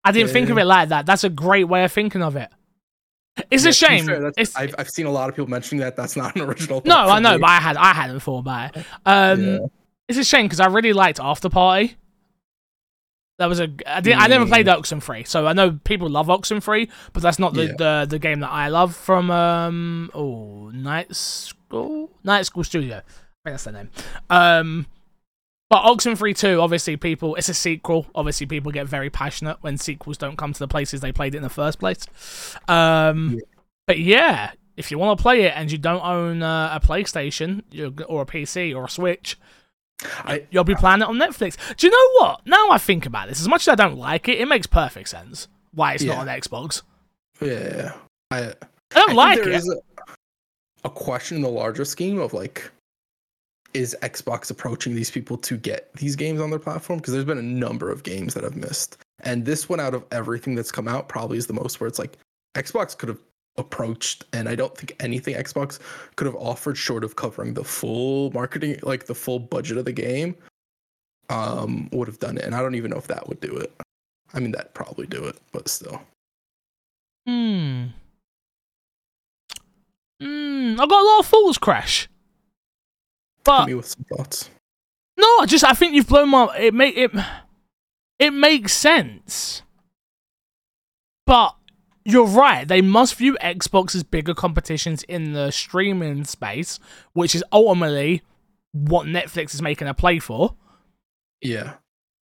I 0.03 0.11
didn't 0.11 0.31
think 0.31 0.49
of 0.49 0.57
it 0.57 0.65
like 0.65 0.89
that. 0.89 1.05
That's 1.05 1.23
a 1.23 1.29
great 1.29 1.65
way 1.65 1.83
of 1.83 1.91
thinking 1.91 2.21
of 2.21 2.35
it. 2.35 2.49
It's 3.51 3.63
yeah, 3.63 3.69
a 3.69 3.73
shame. 3.73 4.05
fair, 4.05 4.31
It's, 4.37 4.55
I've, 4.55 4.75
I've 4.77 4.89
seen 4.89 5.05
a 5.05 5.11
lot 5.11 5.29
of 5.29 5.35
people 5.35 5.49
mentioning 5.49 5.81
that. 5.81 5.95
That's 5.95 6.15
not 6.15 6.35
an 6.35 6.41
original. 6.43 6.81
no, 6.85 6.95
I 6.97 7.19
know, 7.19 7.33
me. 7.33 7.39
but 7.39 7.49
I 7.49 7.59
had 7.59 7.77
I 7.77 7.93
hadn't 7.93 8.19
thought 8.21 8.39
about 8.39 8.75
it. 8.75 8.85
Um, 9.05 9.43
Yeah. 9.43 9.57
it's 10.07 10.17
a 10.17 10.23
shame 10.23 10.45
because 10.45 10.59
I 10.59 10.67
really 10.67 10.93
liked 10.93 11.19
After 11.19 11.49
Party. 11.49 11.95
That 13.39 13.47
was 13.47 13.59
a 13.59 13.69
I 13.87 14.01
did 14.01 14.13
I 14.13 14.27
never 14.27 14.45
Mm. 14.45 14.49
played 14.49 14.67
Oxenfree, 14.67 15.25
so 15.25 15.47
I 15.47 15.53
know 15.53 15.71
people 15.83 16.09
love 16.09 16.27
Oxenfree, 16.27 16.89
but 17.13 17.23
that's 17.23 17.39
not 17.39 17.53
the, 17.53 17.65
Yeah. 17.67 17.73
the 17.77 18.05
the 18.09 18.19
game 18.19 18.41
that 18.41 18.51
I 18.51 18.67
love 18.67 18.95
from 18.95 19.31
um 19.31 20.11
oh 20.13 20.69
Night 20.73 21.15
School 21.15 22.11
Night 22.23 22.45
School 22.45 22.63
Studio. 22.63 22.97
I 22.97 23.01
think 23.01 23.53
that's 23.53 23.63
the 23.63 23.71
name. 23.71 23.89
Um, 24.29 24.85
but 25.69 25.83
Oxenfree 25.83 26.35
2, 26.37 26.59
obviously 26.59 26.97
people 26.97 27.35
it's 27.35 27.47
a 27.47 27.53
sequel. 27.53 28.07
Obviously 28.13 28.45
people 28.45 28.71
get 28.73 28.87
very 28.87 29.09
passionate 29.09 29.57
when 29.61 29.77
sequels 29.77 30.17
don't 30.17 30.35
come 30.37 30.51
to 30.51 30.59
the 30.59 30.67
places 30.67 30.99
they 30.99 31.11
played 31.13 31.33
it 31.33 31.37
in 31.37 31.43
the 31.43 31.49
first 31.49 31.79
place. 31.79 32.05
Um, 32.67 33.35
Yeah. 33.35 33.39
but 33.87 33.99
yeah, 33.99 34.51
if 34.75 34.91
you 34.91 34.97
want 34.97 35.17
to 35.17 35.21
play 35.21 35.43
it 35.43 35.53
and 35.55 35.71
you 35.71 35.77
don't 35.77 36.03
own 36.03 36.41
uh, 36.43 36.71
a 36.73 36.85
PlayStation 36.85 37.61
or 38.09 38.23
a 38.23 38.25
PC 38.25 38.75
or 38.75 38.85
a 38.85 38.89
Switch, 38.89 39.37
I 40.03 40.45
You'll 40.49 40.63
be 40.63 40.75
playing 40.75 41.01
it 41.01 41.07
on 41.07 41.15
Netflix. 41.17 41.57
Do 41.75 41.87
you 41.87 41.91
know 41.91 42.21
what? 42.25 42.41
Now 42.45 42.69
I 42.71 42.77
think 42.77 43.05
about 43.05 43.27
this, 43.29 43.39
as 43.41 43.47
much 43.47 43.63
as 43.63 43.67
I 43.69 43.75
don't 43.75 43.97
like 43.97 44.27
it, 44.29 44.39
it 44.39 44.47
makes 44.47 44.67
perfect 44.67 45.09
sense 45.09 45.47
why 45.73 45.93
it's 45.93 46.03
Yeah. 46.03 46.15
not 46.15 46.27
on 46.27 46.39
Xbox. 46.39 46.81
yeah. 47.41 47.93
I 48.31 48.39
I 48.49 48.53
don't 48.95 49.11
I 49.11 49.13
like 49.13 49.39
it. 49.39 49.47
is 49.47 49.67
a, 49.69 49.77
a 50.85 50.89
question 50.89 51.37
in 51.37 51.43
the 51.43 51.49
larger 51.49 51.85
scheme 51.85 52.19
of 52.19 52.33
like, 52.33 52.69
is 53.73 53.95
Xbox 54.01 54.49
approaching 54.49 54.95
these 54.95 55.11
people 55.11 55.37
to 55.37 55.57
get 55.57 55.93
these 55.95 56.15
games 56.15 56.39
on 56.41 56.49
their 56.49 56.59
platform? 56.59 56.97
Because 56.99 57.13
there's 57.13 57.25
been 57.25 57.37
a 57.37 57.41
number 57.43 57.91
of 57.91 58.01
games 58.03 58.33
that 58.33 58.43
I've 58.45 58.55
missed, 58.55 58.97
and 59.21 59.45
this 59.45 59.69
one 59.69 59.79
out 59.79 59.93
of 59.93 60.05
everything 60.11 60.55
that's 60.55 60.71
come 60.71 60.87
out 60.87 61.07
probably 61.09 61.37
is 61.37 61.45
the 61.47 61.53
most 61.53 61.79
where 61.79 61.87
it's 61.87 61.99
like 61.99 62.17
Xbox 62.55 62.97
could 62.97 63.09
have 63.09 63.19
approached, 63.59 64.25
and 64.33 64.49
I 64.49 64.55
don't 64.55 64.75
think 64.75 64.95
anything 64.99 65.35
Xbox 65.35 65.79
could 66.15 66.25
have 66.25 66.35
offered 66.35 66.77
short 66.77 67.03
of 67.03 67.15
covering 67.15 67.53
the 67.53 67.63
full 67.63 68.31
marketing, 68.31 68.79
like 68.81 69.05
the 69.05 69.15
full 69.15 69.39
budget 69.39 69.77
of 69.77 69.85
the 69.85 69.91
game, 69.91 70.35
um, 71.29 71.89
would 71.91 72.07
have 72.07 72.19
done 72.19 72.37
it. 72.37 72.45
And 72.45 72.55
I 72.55 72.61
don't 72.61 72.75
even 72.75 72.91
know 72.91 72.97
if 72.97 73.07
that 73.07 73.27
would 73.27 73.39
do 73.39 73.55
it. 73.55 73.71
I 74.33 74.39
mean, 74.39 74.51
that'd 74.51 74.73
probably 74.73 75.07
do 75.07 75.25
it, 75.25 75.37
but 75.51 75.67
still. 75.67 76.01
Hmm. 77.27 77.87
Hmm. 80.21 80.75
I 80.79 80.85
got 80.85 81.03
a 81.03 81.07
lot 81.07 81.19
of 81.19 81.25
thoughts, 81.27 81.57
Crash. 81.57 82.09
But 83.43 83.67
me 83.67 83.73
with 83.75 83.87
some 83.87 84.05
thoughts. 84.15 84.49
no, 85.17 85.27
I 85.39 85.45
just 85.45 85.63
I 85.63 85.73
think 85.73 85.93
you've 85.93 86.07
blown 86.07 86.29
my 86.29 86.55
it 86.57 86.73
make 86.73 86.97
it 86.97 87.11
it 88.19 88.31
makes 88.31 88.73
sense. 88.73 89.61
But 91.25 91.55
you're 92.05 92.25
right, 92.27 92.67
they 92.67 92.81
must 92.81 93.15
view 93.15 93.37
Xbox 93.41 93.95
as 93.95 94.03
bigger 94.03 94.33
competitions 94.33 95.03
in 95.03 95.33
the 95.33 95.51
streaming 95.51 96.25
space, 96.25 96.79
which 97.13 97.35
is 97.35 97.43
ultimately 97.51 98.21
what 98.71 99.05
Netflix 99.07 99.53
is 99.53 99.61
making 99.61 99.87
a 99.87 99.93
play 99.93 100.19
for. 100.19 100.55
Yeah. 101.41 101.75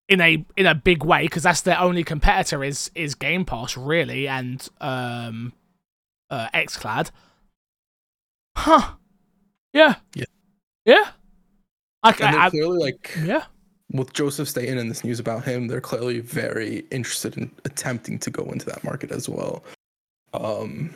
in 0.10 0.22
a 0.22 0.46
in 0.56 0.66
a 0.66 0.76
big 0.76 1.04
way 1.04 1.24
because 1.24 1.44
that's 1.44 1.62
their 1.62 1.80
only 1.80 2.04
competitor 2.04 2.64
is 2.64 2.92
is 2.96 3.16
Game 3.16 3.44
Pass 3.46 3.76
really 3.76 4.28
and 4.28 4.68
um 4.80 5.54
uh 6.30 6.48
xCloud. 6.54 7.12
Huh. 8.56 8.94
Yeah. 9.74 9.96
Yeah. 10.16 10.26
Yeah. 10.86 11.10
I, 12.04 12.12
And 12.12 12.36
I, 12.38 12.50
clearly 12.50 12.78
like 12.80 13.18
yeah. 13.24 13.44
With 13.92 14.14
Joseph 14.14 14.50
Staten 14.50 14.78
and 14.78 14.92
this 14.92 15.04
news 15.04 15.20
about 15.20 15.46
him, 15.46 15.68
they're 15.68 15.82
clearly 15.82 16.20
very 16.20 16.86
interested 16.92 17.38
in 17.38 17.52
attempting 17.66 18.20
to 18.20 18.30
go 18.30 18.44
into 18.46 18.66
that 18.66 18.84
market 18.84 19.12
as 19.12 19.30
well. 19.30 19.64
Um, 20.34 20.94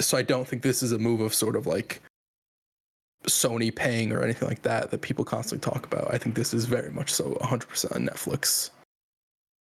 so 0.00 0.16
I 0.18 0.22
don't 0.22 0.46
think 0.46 0.62
this 0.62 0.82
is 0.82 0.92
a 0.92 0.98
move 0.98 1.20
of 1.20 1.34
sort 1.34 1.56
of 1.56 1.66
like 1.66 2.00
Sony 3.26 3.74
paying 3.74 4.12
or 4.12 4.22
anything 4.22 4.48
like 4.48 4.62
that 4.62 4.90
that 4.90 5.02
people 5.02 5.24
constantly 5.24 5.70
talk 5.70 5.86
about. 5.86 6.12
I 6.12 6.18
think 6.18 6.34
this 6.34 6.54
is 6.54 6.64
very 6.64 6.90
much 6.90 7.12
so 7.12 7.32
100% 7.42 7.84
a 7.90 7.98
Netflix 7.98 8.70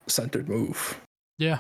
centered 0.07 0.49
move. 0.49 1.01
Yeah. 1.39 1.59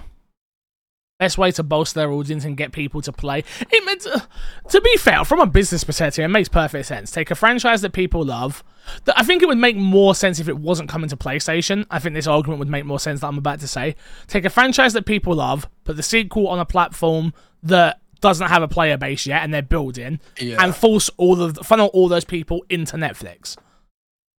Best 1.19 1.37
way 1.37 1.51
to 1.51 1.65
bolster 1.65 1.99
their 1.99 2.13
audience 2.13 2.45
and 2.45 2.57
get 2.57 2.71
people 2.71 3.03
to 3.03 3.11
play. 3.13 3.43
It 3.73 3.85
meant 3.85 4.07
uh, 4.07 4.21
to 4.69 4.81
be 4.81 4.97
fair, 4.99 5.25
from 5.25 5.41
a 5.41 5.47
business 5.47 5.83
perspective, 5.83 6.25
it 6.25 6.29
makes 6.29 6.49
perfect 6.49 6.87
sense. 6.87 7.11
Take 7.11 7.33
a 7.33 7.35
franchise 7.35 7.83
that 7.83 7.93
people 7.93 8.25
love. 8.25 8.63
That 9.05 9.19
I 9.19 9.25
think 9.25 9.43
it 9.43 9.47
would 9.49 9.59
make 9.59 9.75
more 9.77 10.15
sense 10.15 10.39
if 10.39 10.49
it 10.49 10.57
wasn't 10.59 10.89
coming 10.89 11.09
to 11.11 11.17
PlayStation. 11.17 11.87
I 11.91 11.99
think 11.99 12.15
this 12.15 12.29
argument 12.29 12.61
would 12.61 12.69
make 12.69 12.85
more 12.85 13.01
sense 13.01 13.21
that 13.21 13.27
I'm 13.27 13.37
about 13.37 13.59
to 13.61 13.67
say. 13.69 13.97
Take 14.29 14.45
a 14.45 14.51
franchise 14.51 14.93
that 14.93 15.07
people 15.07 15.35
love, 15.35 15.69
put 15.83 15.97
the 15.97 16.05
sequel 16.05 16.47
on 16.47 16.61
a 16.61 16.65
platform 16.65 17.35
that 17.65 18.01
doesn't 18.21 18.47
have 18.47 18.63
a 18.63 18.69
player 18.69 18.97
base 18.97 19.27
yet, 19.27 19.43
and 19.43 19.53
they're 19.53 19.61
building, 19.61 20.21
Yeah. 20.41 20.63
and 20.63 20.73
force 20.75 21.11
all 21.17 21.43
of 21.43 21.57
funnel 21.59 21.89
all 21.93 22.07
those 22.09 22.25
people 22.25 22.65
into 22.71 22.97
Netflix. 22.97 23.57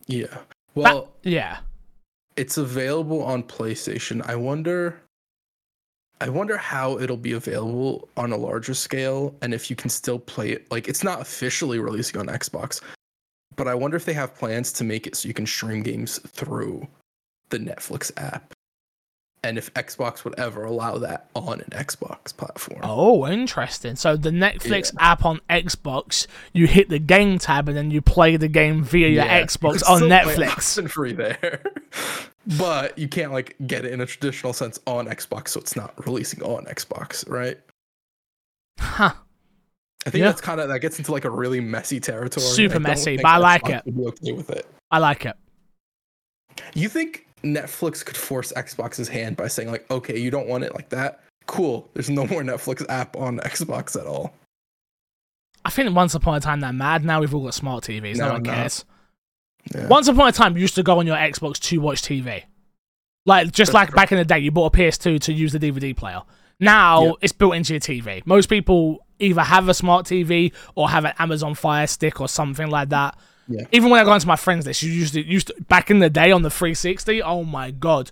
yeah. 0.08 0.28
That- 0.28 0.46
Well, 0.76 1.12
yeah. 1.24 1.58
it's 2.38 2.58
available 2.58 3.22
on 3.22 3.44
PlayStation. 3.44 4.26
I 4.26 4.36
wonder 4.36 5.02
I 6.22 6.28
wonder 6.28 6.58
how 6.58 7.00
it'll 7.00 7.16
be 7.16 7.32
available 7.32 8.10
on 8.18 8.34
a 8.34 8.38
larger 8.38 8.74
scale 8.74 9.34
and 9.42 9.54
if 9.54 9.70
you 9.70 9.76
can 9.76 9.90
still 9.90 10.20
play 10.20 10.50
it. 10.50 10.70
Like 10.70 10.90
it's 10.90 11.04
not 11.04 11.22
officially 11.22 11.80
releasing 11.80 12.20
on 12.20 12.28
Xbox, 12.28 12.82
but 13.56 13.68
I 13.70 13.76
wonder 13.76 13.96
if 13.96 14.04
they 14.04 14.14
have 14.14 14.36
plans 14.36 14.74
to 14.74 14.84
make 14.84 15.08
it 15.08 15.16
so 15.16 15.28
you 15.28 15.34
can 15.34 15.46
stream 15.46 15.82
games 15.82 16.20
through 16.28 16.88
the 17.50 17.58
Netflix 17.58 18.12
app. 18.18 18.54
And 19.42 19.58
if 19.58 19.74
Xbox 19.74 20.26
would 20.26 20.38
ever 20.38 20.66
allow 20.66 20.98
that 20.98 21.30
on 21.34 21.62
an 21.62 21.70
Xbox 21.72 22.36
platform. 22.36 22.82
Oh, 22.84 23.26
interesting. 23.26 23.96
So 23.96 24.18
the 24.18 24.32
Netflix 24.32 24.94
app 25.00 25.24
on 25.24 25.40
Xbox, 25.50 26.28
you 26.52 26.68
hit 26.68 26.90
the 26.90 27.00
game 27.00 27.40
tab 27.40 27.70
and 27.70 27.78
then 27.78 27.90
you 27.90 28.02
play 28.02 28.36
the 28.36 28.50
game 28.50 28.84
via 28.84 29.08
your 29.08 29.24
Yeah, 29.24 29.40
you 29.40 29.46
Xbox 29.46 29.82
on 29.90 30.02
Netflix. 30.02 30.90
free 30.92 31.14
there. 31.14 31.62
but 32.58 32.98
you 33.00 33.08
can't 33.08 33.32
like 33.32 33.56
get 33.66 33.86
it 33.86 33.94
in 33.94 34.02
a 34.02 34.06
traditional 34.06 34.52
sense 34.52 34.78
on 34.86 35.06
Xbox, 35.08 35.50
so 35.50 35.62
it's 35.62 35.76
not 35.76 35.94
releasing 36.06 36.44
on 36.44 36.66
Xbox, 36.66 37.28
right? 37.30 37.58
Huh. 38.78 39.14
I 40.06 40.10
think 40.10 40.22
Yeah. 40.22 40.30
that's 40.30 40.42
kind 40.42 40.60
of 40.60 40.68
that 40.68 40.80
gets 40.80 40.98
into 40.98 41.14
like 41.14 41.24
a 41.24 41.30
really 41.30 41.62
messy 41.62 42.02
territory. 42.02 42.46
Super 42.46 42.80
messy, 42.82 43.16
but 43.16 43.26
I 43.26 43.38
like 43.38 43.64
Xbox 43.64 43.88
it. 43.88 43.96
Be 43.96 44.06
okay 44.06 44.32
with 44.34 44.50
it. 44.50 44.66
I 44.92 44.98
like 45.00 45.26
it. 45.26 45.38
You 46.74 46.90
think 46.90 47.26
Netflix 47.44 48.06
could 48.06 48.18
force 48.18 48.52
Xbox's 48.56 49.08
hand 49.08 49.38
by 49.38 49.48
saying 49.48 49.72
like, 49.72 49.90
okay, 49.92 50.18
you 50.20 50.30
don't 50.32 50.48
want 50.48 50.64
it 50.64 50.74
like 50.76 50.90
that? 50.90 51.22
cool. 51.48 51.90
There's 51.96 52.12
no 52.12 52.28
more 52.28 52.44
Netflix 52.44 52.86
app 52.90 53.16
on 53.18 53.40
Xbox 53.40 54.00
at 54.00 54.06
all. 54.06 54.36
I 55.66 55.72
think 55.72 55.96
once 55.96 56.14
upon 56.14 56.36
a 56.36 56.40
time 56.40 56.60
they're 56.60 56.72
mad. 56.72 57.04
Now 57.04 57.20
we've 57.22 57.34
all 57.34 57.44
got 57.44 57.56
smart 57.56 57.84
TVs. 57.86 58.18
No, 58.18 58.28
No, 58.28 58.34
one 58.34 58.44
cares. 58.44 58.86
Yeah. 59.74 59.88
Once 59.88 60.08
upon 60.08 60.28
a 60.28 60.32
time, 60.32 60.56
you 60.56 60.62
used 60.62 60.76
to 60.76 60.84
go 60.84 61.00
on 61.00 61.08
your 61.08 61.18
Xbox 61.18 61.58
to 61.60 61.78
watch 61.80 62.04
TV. 62.04 62.44
Like 63.26 63.48
just 63.48 63.72
That's 63.72 63.74
like 63.74 63.90
true. 63.90 63.96
back 63.96 64.12
in 64.12 64.20
the 64.20 64.26
day, 64.26 64.38
you 64.38 64.52
bought 64.52 64.76
a 64.76 64.78
PS2 64.78 65.20
to 65.22 65.34
use 65.34 65.52
the 65.52 65.60
DVD 65.60 65.96
player. 65.98 66.22
Now 66.60 67.04
Yeah. 67.04 67.12
it's 67.22 67.34
built 67.34 67.56
into 67.56 67.74
your 67.74 67.80
TV. 67.80 68.22
Most 68.28 68.48
people 68.48 69.00
either 69.18 69.42
have 69.42 69.68
a 69.70 69.74
smart 69.74 70.06
TV 70.06 70.54
or 70.76 70.90
have 70.90 71.04
an 71.06 71.14
Amazon 71.18 71.56
Fire 71.56 71.88
Stick 71.88 72.22
or 72.22 72.28
something 72.28 72.70
like 72.70 72.90
that. 72.90 73.18
Yeah. 73.50 73.66
Even 73.72 73.90
when 73.90 74.00
I 74.00 74.04
go 74.04 74.14
into 74.14 74.28
my 74.28 74.36
friends 74.36 74.66
list, 74.66 74.84
you 74.84 74.92
used 74.92 75.14
to 75.16 75.26
used 75.26 75.48
to, 75.48 75.56
back 75.68 75.90
in 75.90 76.00
the 76.00 76.10
day 76.10 76.32
on 76.32 76.44
the 76.44 76.52
360. 76.52 77.22
Oh 77.24 77.44
my 77.44 77.72
god! 77.72 78.12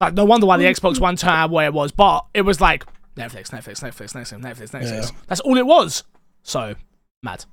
Like 0.00 0.14
no 0.14 0.24
wonder 0.24 0.46
why 0.46 0.56
the 0.56 0.64
Xbox 0.64 1.00
One 1.00 1.16
turned 1.16 1.32
out 1.32 1.50
where 1.50 1.66
it 1.66 1.74
was, 1.74 1.90
but 1.90 2.26
it 2.32 2.42
was 2.42 2.60
like 2.60 2.84
Netflix, 3.16 3.50
Netflix, 3.50 3.82
Netflix, 3.82 4.14
Netflix, 4.14 4.40
Netflix, 4.40 4.70
Netflix. 4.70 5.10
Yeah. 5.10 5.18
That's 5.26 5.40
all 5.40 5.58
it 5.58 5.66
was. 5.66 6.04
So 6.42 6.76
mad. 7.22 7.44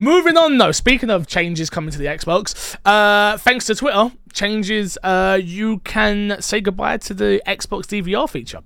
Moving 0.00 0.36
on 0.36 0.58
though, 0.58 0.72
speaking 0.72 1.10
of 1.10 1.28
changes 1.28 1.70
coming 1.70 1.90
to 1.92 1.98
the 1.98 2.06
Xbox, 2.06 2.74
uh, 2.84 3.38
thanks 3.38 3.66
to 3.66 3.74
Twitter, 3.74 4.10
changes, 4.32 4.98
uh, 5.04 5.38
you 5.40 5.78
can 5.80 6.40
say 6.40 6.60
goodbye 6.60 6.96
to 6.96 7.14
the 7.14 7.40
Xbox 7.46 7.86
DVR 7.86 8.28
feature. 8.28 8.60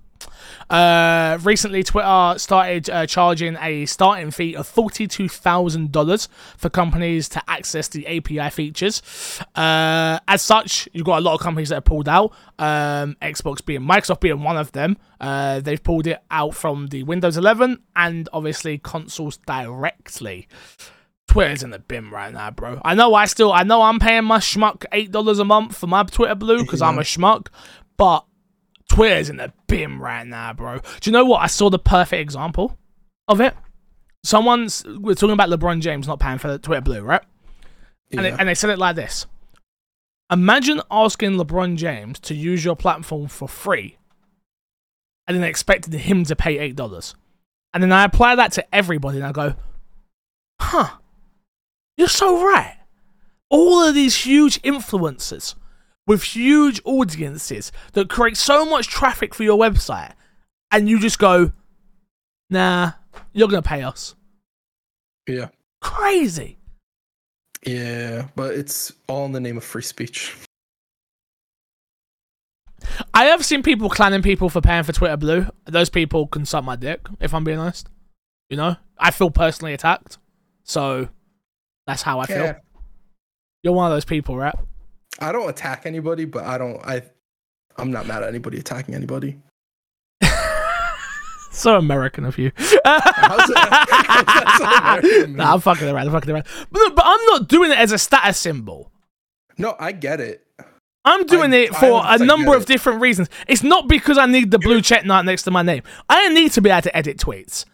Uh, 0.69 1.39
recently, 1.43 1.83
Twitter 1.83 2.35
started 2.39 2.91
uh, 2.91 3.07
charging 3.07 3.57
a 3.61 3.87
starting 3.87 4.31
fee 4.31 4.57
of 4.57 4.69
$42,000 4.73 6.29
for 6.57 6.71
companies 6.71 7.29
to 7.31 7.43
access 7.49 7.89
the 7.89 8.07
API 8.07 8.51
features. 8.51 9.03
Uh, 9.55 10.19
as 10.27 10.43
such, 10.43 10.89
you've 10.93 11.07
got 11.07 11.19
a 11.19 11.21
lot 11.23 11.35
of 11.35 11.41
companies 11.41 11.69
that 11.69 11.77
have 11.77 11.85
pulled 11.85 12.09
out, 12.09 12.33
um, 12.59 13.17
Xbox 13.23 13.64
being 13.64 13.83
Microsoft 13.83 14.21
being 14.21 14.43
one 14.43 14.57
of 14.57 14.73
them. 14.73 14.97
Uh, 15.21 15.61
they've 15.61 15.83
pulled 15.83 16.07
it 16.07 16.23
out 16.31 16.55
from 16.55 16.89
the 16.89 17.03
Windows 17.05 17.37
11 17.37 17.83
and 17.95 18.29
obviously 18.33 18.79
consoles 18.79 19.37
directly. 19.47 20.49
Twitter's 21.29 21.62
in 21.62 21.71
the 21.71 21.79
bin 21.79 22.11
right 22.11 22.33
now, 22.33 22.51
bro. 22.51 22.81
I 22.85 22.95
know 22.95 23.14
I 23.14 23.27
still, 23.27 23.53
I 23.53 23.62
know 23.62 23.83
I'm 23.83 23.99
paying 23.99 24.25
my 24.25 24.39
schmuck 24.39 24.85
eight 24.93 25.11
dollars 25.11 25.39
a 25.39 25.45
month 25.45 25.77
for 25.77 25.87
my 25.87 26.03
Twitter 26.05 26.35
Blue 26.35 26.59
because 26.62 26.81
I'm 26.81 26.99
a 26.99 27.03
schmuck, 27.03 27.49
but 27.97 28.25
Twitter's 28.97 29.28
in 29.28 29.36
the 29.36 29.53
bin 29.66 29.99
right 29.99 30.26
now, 30.26 30.55
bro. 30.55 30.78
Do 30.78 31.11
you 31.11 31.12
know 31.12 31.26
what? 31.26 31.42
I 31.42 31.49
saw 31.49 31.68
the 31.68 31.78
perfect 31.78 32.18
example 32.18 32.78
of 33.28 33.42
it. 33.42 33.55
Someone's 34.24 34.86
we're 34.86 35.14
talking 35.14 35.34
about 35.34 35.51
LeBron 35.51 35.80
James 35.80 36.09
not 36.09 36.18
paying 36.18 36.38
for 36.38 36.49
the 36.49 36.59
Twitter 36.59 36.80
Blue, 36.80 37.03
right? 37.03 37.20
Yeah. 38.09 38.16
And, 38.16 38.24
they, 38.24 38.30
and 38.32 38.49
they 38.49 38.55
said 38.55 38.70
it 38.70 38.78
like 38.78 38.97
this: 38.97 39.26
Imagine 40.32 40.80
asking 40.90 41.32
LeBron 41.32 41.76
James 41.76 42.18
to 42.20 42.34
use 42.34 42.64
your 42.64 42.74
platform 42.74 43.28
for 43.28 43.47
free, 43.47 43.99
and 45.28 45.36
then 45.36 45.44
expecting 45.44 45.92
him 45.99 46.24
to 46.24 46.34
pay 46.34 46.59
eight 46.59 46.74
dollars. 46.74 47.14
And 47.74 47.82
then 47.82 47.92
I 47.92 48.05
apply 48.05 48.36
that 48.36 48.53
to 48.53 48.74
everybody, 48.74 49.18
and 49.18 49.26
I 49.26 49.32
go, 49.32 49.57
"Huh, 50.59 50.97
you're 51.99 52.09
so 52.09 52.42
right." 52.42 52.78
All 53.51 53.84
of 53.84 53.94
these 53.94 54.24
huge 54.24 54.61
influencers 54.62 55.55
with 56.07 56.22
huge 56.22 56.80
audiences 56.84 57.72
that 57.92 58.09
create 58.09 58.36
so 58.36 58.64
much 58.64 58.88
traffic 58.88 59.34
for 59.34 59.42
your 59.42 59.59
website, 59.59 60.12
and 60.70 60.88
you 60.88 61.00
just 61.00 61.18
go, 61.18 61.52
"Nah, 62.50 62.92
you're 63.32 63.48
gonna 63.48 63.62
pay 63.62 63.82
us." 63.82 64.14
yeah. 65.26 65.48
Crazy. 65.80 66.59
Yeah, 67.64 68.28
but 68.36 68.54
it's 68.54 68.92
all 69.09 69.26
in 69.26 69.32
the 69.32 69.40
name 69.40 69.57
of 69.57 69.64
free 69.64 69.82
speech. 69.82 70.36
I 73.12 73.24
have 73.24 73.44
seen 73.44 73.62
people 73.62 73.88
clanning 73.90 74.22
people 74.22 74.48
for 74.48 74.61
paying 74.61 74.84
for 74.84 74.92
Twitter 74.92 75.16
Blue. 75.16 75.46
Those 75.64 75.90
people 75.90 76.26
can 76.28 76.46
suck 76.46 76.64
my 76.64 76.76
dick, 76.76 77.00
if 77.20 77.34
I'm 77.34 77.44
being 77.44 77.59
honest. 77.59 77.88
You 78.48 78.57
know, 78.57 78.76
I 78.98 79.11
feel 79.11 79.30
personally 79.30 79.72
attacked, 79.74 80.18
so 80.62 81.09
that's 81.86 82.02
how 82.02 82.20
I 82.20 82.26
feel. 82.26 82.57
You're 83.62 83.72
one 83.74 83.90
of 83.90 83.96
those 83.96 84.04
people, 84.04 84.36
right? 84.36 84.54
I 85.19 85.33
don't 85.33 85.49
attack 85.49 85.87
anybody, 85.87 86.25
but 86.25 86.45
I 86.45 86.59
don't. 86.59 86.77
I. 86.85 87.03
I'm 87.79 87.91
not 87.91 88.07
mad 88.07 88.23
at 88.23 88.29
anybody 88.29 88.59
attacking 88.59 88.95
anybody. 88.95 89.39
So 91.53 91.77
American 91.77 92.27
of 92.27 92.37
you. 92.37 92.53
How's 92.59 92.75
that- 92.85 93.87
how's 94.29 94.59
so 94.59 95.09
American 95.11 95.37
nah, 95.37 95.55
I'm 95.55 95.61
fucking 95.61 95.89
around. 95.89 96.07
I'm 96.07 96.12
fucking 96.12 96.31
around. 96.31 96.45
But, 96.71 96.95
but 96.95 97.03
I'm 97.07 97.25
not 97.27 97.49
doing 97.49 97.71
it 97.73 97.79
as 97.79 97.93
a 97.93 97.99
status 97.99 98.37
symbol. 98.37 98.93
No, 99.57 99.75
I 99.81 99.93
get 99.93 100.21
it. 100.21 100.47
I'm 101.07 101.25
doing 101.25 101.55
I- 101.55 101.57
it 101.57 101.75
for 101.75 102.03
a 102.05 102.19
number 102.19 102.55
of 102.55 102.67
different 102.67 103.01
reasons. 103.01 103.31
It's 103.49 103.62
not 103.62 103.89
because 103.89 104.19
I 104.19 104.27
need 104.27 104.51
the 104.51 104.59
blue 104.59 104.83
check 104.83 105.07
mark 105.07 105.25
next 105.25 105.45
to 105.45 105.51
my 105.51 105.62
name. 105.62 105.83
I 106.11 106.23
don't 106.25 106.35
need 106.35 106.53
to 106.53 106.61
be 106.61 106.69
able 106.69 106.83
to 106.83 106.95
edit 106.95 107.17
tweets. 107.17 107.64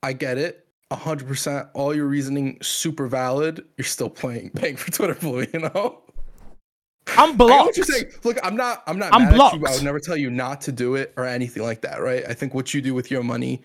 I 0.00 0.12
get 0.12 0.38
it. 0.38 0.64
hundred 0.92 1.26
percent. 1.26 1.66
All 1.74 1.92
your 1.92 2.06
reasoning 2.06 2.58
super 2.62 3.08
valid. 3.08 3.64
You're 3.76 3.84
still 3.84 4.10
playing 4.10 4.50
paying 4.54 4.76
for 4.76 4.92
Twitter 4.92 5.14
Blue. 5.14 5.44
You 5.52 5.58
know. 5.58 6.02
I'm 7.16 7.30
I 7.30 7.34
blocked. 7.34 7.66
what 7.66 7.76
you're 7.76 7.86
saying. 7.86 8.06
Look, 8.24 8.38
I'm 8.42 8.56
not. 8.56 8.82
I'm 8.86 8.98
not. 8.98 9.12
I'm 9.14 9.22
mad 9.22 9.34
At 9.40 9.52
you. 9.54 9.66
I 9.66 9.70
would 9.72 9.84
never 9.84 10.00
tell 10.00 10.16
you 10.16 10.30
not 10.30 10.60
to 10.62 10.72
do 10.72 10.94
it 10.96 11.12
or 11.16 11.24
anything 11.24 11.62
like 11.62 11.80
that. 11.82 12.00
Right. 12.02 12.24
I 12.28 12.34
think 12.34 12.54
what 12.54 12.74
you 12.74 12.80
do 12.82 12.94
with 12.94 13.10
your 13.10 13.22
money, 13.22 13.62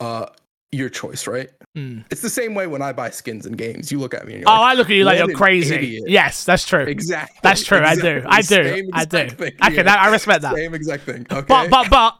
uh, 0.00 0.26
your 0.72 0.88
choice. 0.88 1.26
Right. 1.26 1.50
Mm. 1.76 2.04
It's 2.10 2.20
the 2.20 2.30
same 2.30 2.54
way 2.54 2.66
when 2.66 2.82
I 2.82 2.92
buy 2.92 3.10
skins 3.10 3.46
in 3.46 3.52
games. 3.52 3.92
You 3.92 3.98
look 4.00 4.14
at 4.14 4.26
me 4.26 4.32
and 4.34 4.42
you're 4.42 4.50
Oh, 4.50 4.54
like, 4.54 4.72
I 4.72 4.74
look 4.74 4.90
at 4.90 4.96
you 4.96 5.04
like 5.04 5.18
you're 5.18 5.36
crazy. 5.36 5.74
idiot. 5.74 6.04
Yes, 6.08 6.44
that's 6.44 6.64
true. 6.66 6.80
exactly. 6.84 7.38
That's 7.42 7.62
true. 7.64 7.78
I 7.78 7.94
do. 7.94 8.22
I 8.26 8.42
do. 8.42 8.90
I 8.92 9.04
do. 9.04 9.28
thing 9.28 9.52
Okay, 9.62 9.74
here. 9.74 9.82
that, 9.84 9.98
I 9.98 10.10
respect 10.10 10.42
that. 10.42 10.54
Same 10.56 10.74
exact 10.74 11.04
thing. 11.04 11.26
Okay. 11.30 11.44
But 11.46 11.70
but 11.70 11.90
but 11.90 12.18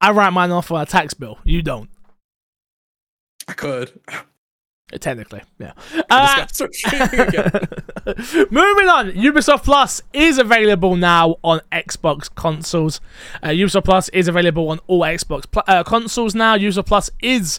I 0.00 0.12
write 0.12 0.30
mine 0.32 0.50
off 0.52 0.70
on 0.70 0.80
a 0.82 0.86
tax 0.86 1.14
bill. 1.14 1.38
You 1.44 1.62
don't. 1.62 1.88
I 3.48 3.52
could. 3.54 3.92
Technically, 5.00 5.42
yeah. 5.58 5.72
Uh, 6.08 6.36
guy 6.36 6.46
starts 6.46 6.78
streaming 6.78 7.20
again. 7.28 7.50
Moving 8.52 8.88
on, 8.88 9.10
Ubisoft 9.10 9.64
Plus 9.64 10.00
is 10.12 10.38
available 10.38 10.94
now 10.94 11.36
on 11.42 11.60
Xbox 11.72 12.32
consoles. 12.32 13.00
Uh, 13.42 13.48
Ubisoft 13.48 13.84
Plus 13.84 14.08
is 14.10 14.28
available 14.28 14.68
on 14.68 14.78
all 14.86 15.00
Xbox 15.00 15.50
pl- 15.50 15.64
uh, 15.66 15.82
consoles 15.82 16.36
now. 16.36 16.56
Ubisoft 16.56 16.86
Plus 16.86 17.10
is, 17.20 17.58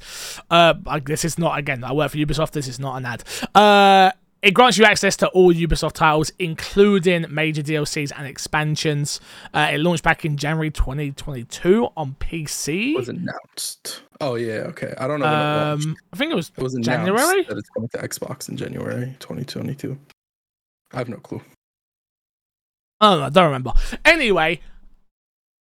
uh, 0.50 0.76
I- 0.88 1.00
this 1.02 1.26
is 1.26 1.38
not 1.38 1.60
again. 1.60 1.84
I 1.84 1.92
work 1.92 2.12
for 2.12 2.18
Ubisoft. 2.18 2.52
This 2.52 2.68
is 2.70 2.80
not 2.80 2.96
an 2.96 3.06
ad. 3.06 4.14
It 4.48 4.54
grants 4.54 4.78
you 4.78 4.86
access 4.86 5.18
to 5.18 5.28
all 5.32 5.54
Ubisoft 5.54 5.92
titles, 5.92 6.32
including 6.40 7.26
major 7.30 7.62
DLCs 7.62 8.14
and 8.16 8.26
expansions. 8.26 9.20
Uh, 9.54 9.72
it 9.74 9.80
launched 9.80 10.06
back 10.06 10.24
in 10.24 10.38
January 10.38 10.72
2022 10.72 11.90
on 11.98 12.16
PC. 12.18 12.94
It 12.94 12.98
was 12.98 13.10
announced. 13.10 14.04
Oh 14.22 14.36
yeah, 14.36 14.60
okay. 14.70 14.94
I 14.98 15.06
don't 15.06 15.20
know 15.20 15.26
when 15.26 15.36
it. 15.82 15.86
Um, 15.90 15.98
I 16.14 16.16
think 16.16 16.32
it 16.32 16.36
was 16.36 16.54
It 16.56 16.64
was 16.64 16.76
January? 16.76 17.44
that 17.44 17.58
it's 17.58 17.68
coming 17.72 17.90
to 17.90 17.98
Xbox 17.98 18.48
in 18.48 18.56
January 18.56 19.18
2022. 19.20 20.00
I 20.94 20.98
have 20.98 21.10
no 21.10 21.18
clue. 21.18 21.42
Know, 23.02 23.24
I 23.24 23.28
don't 23.28 23.48
remember. 23.48 23.74
Anyway, 24.06 24.62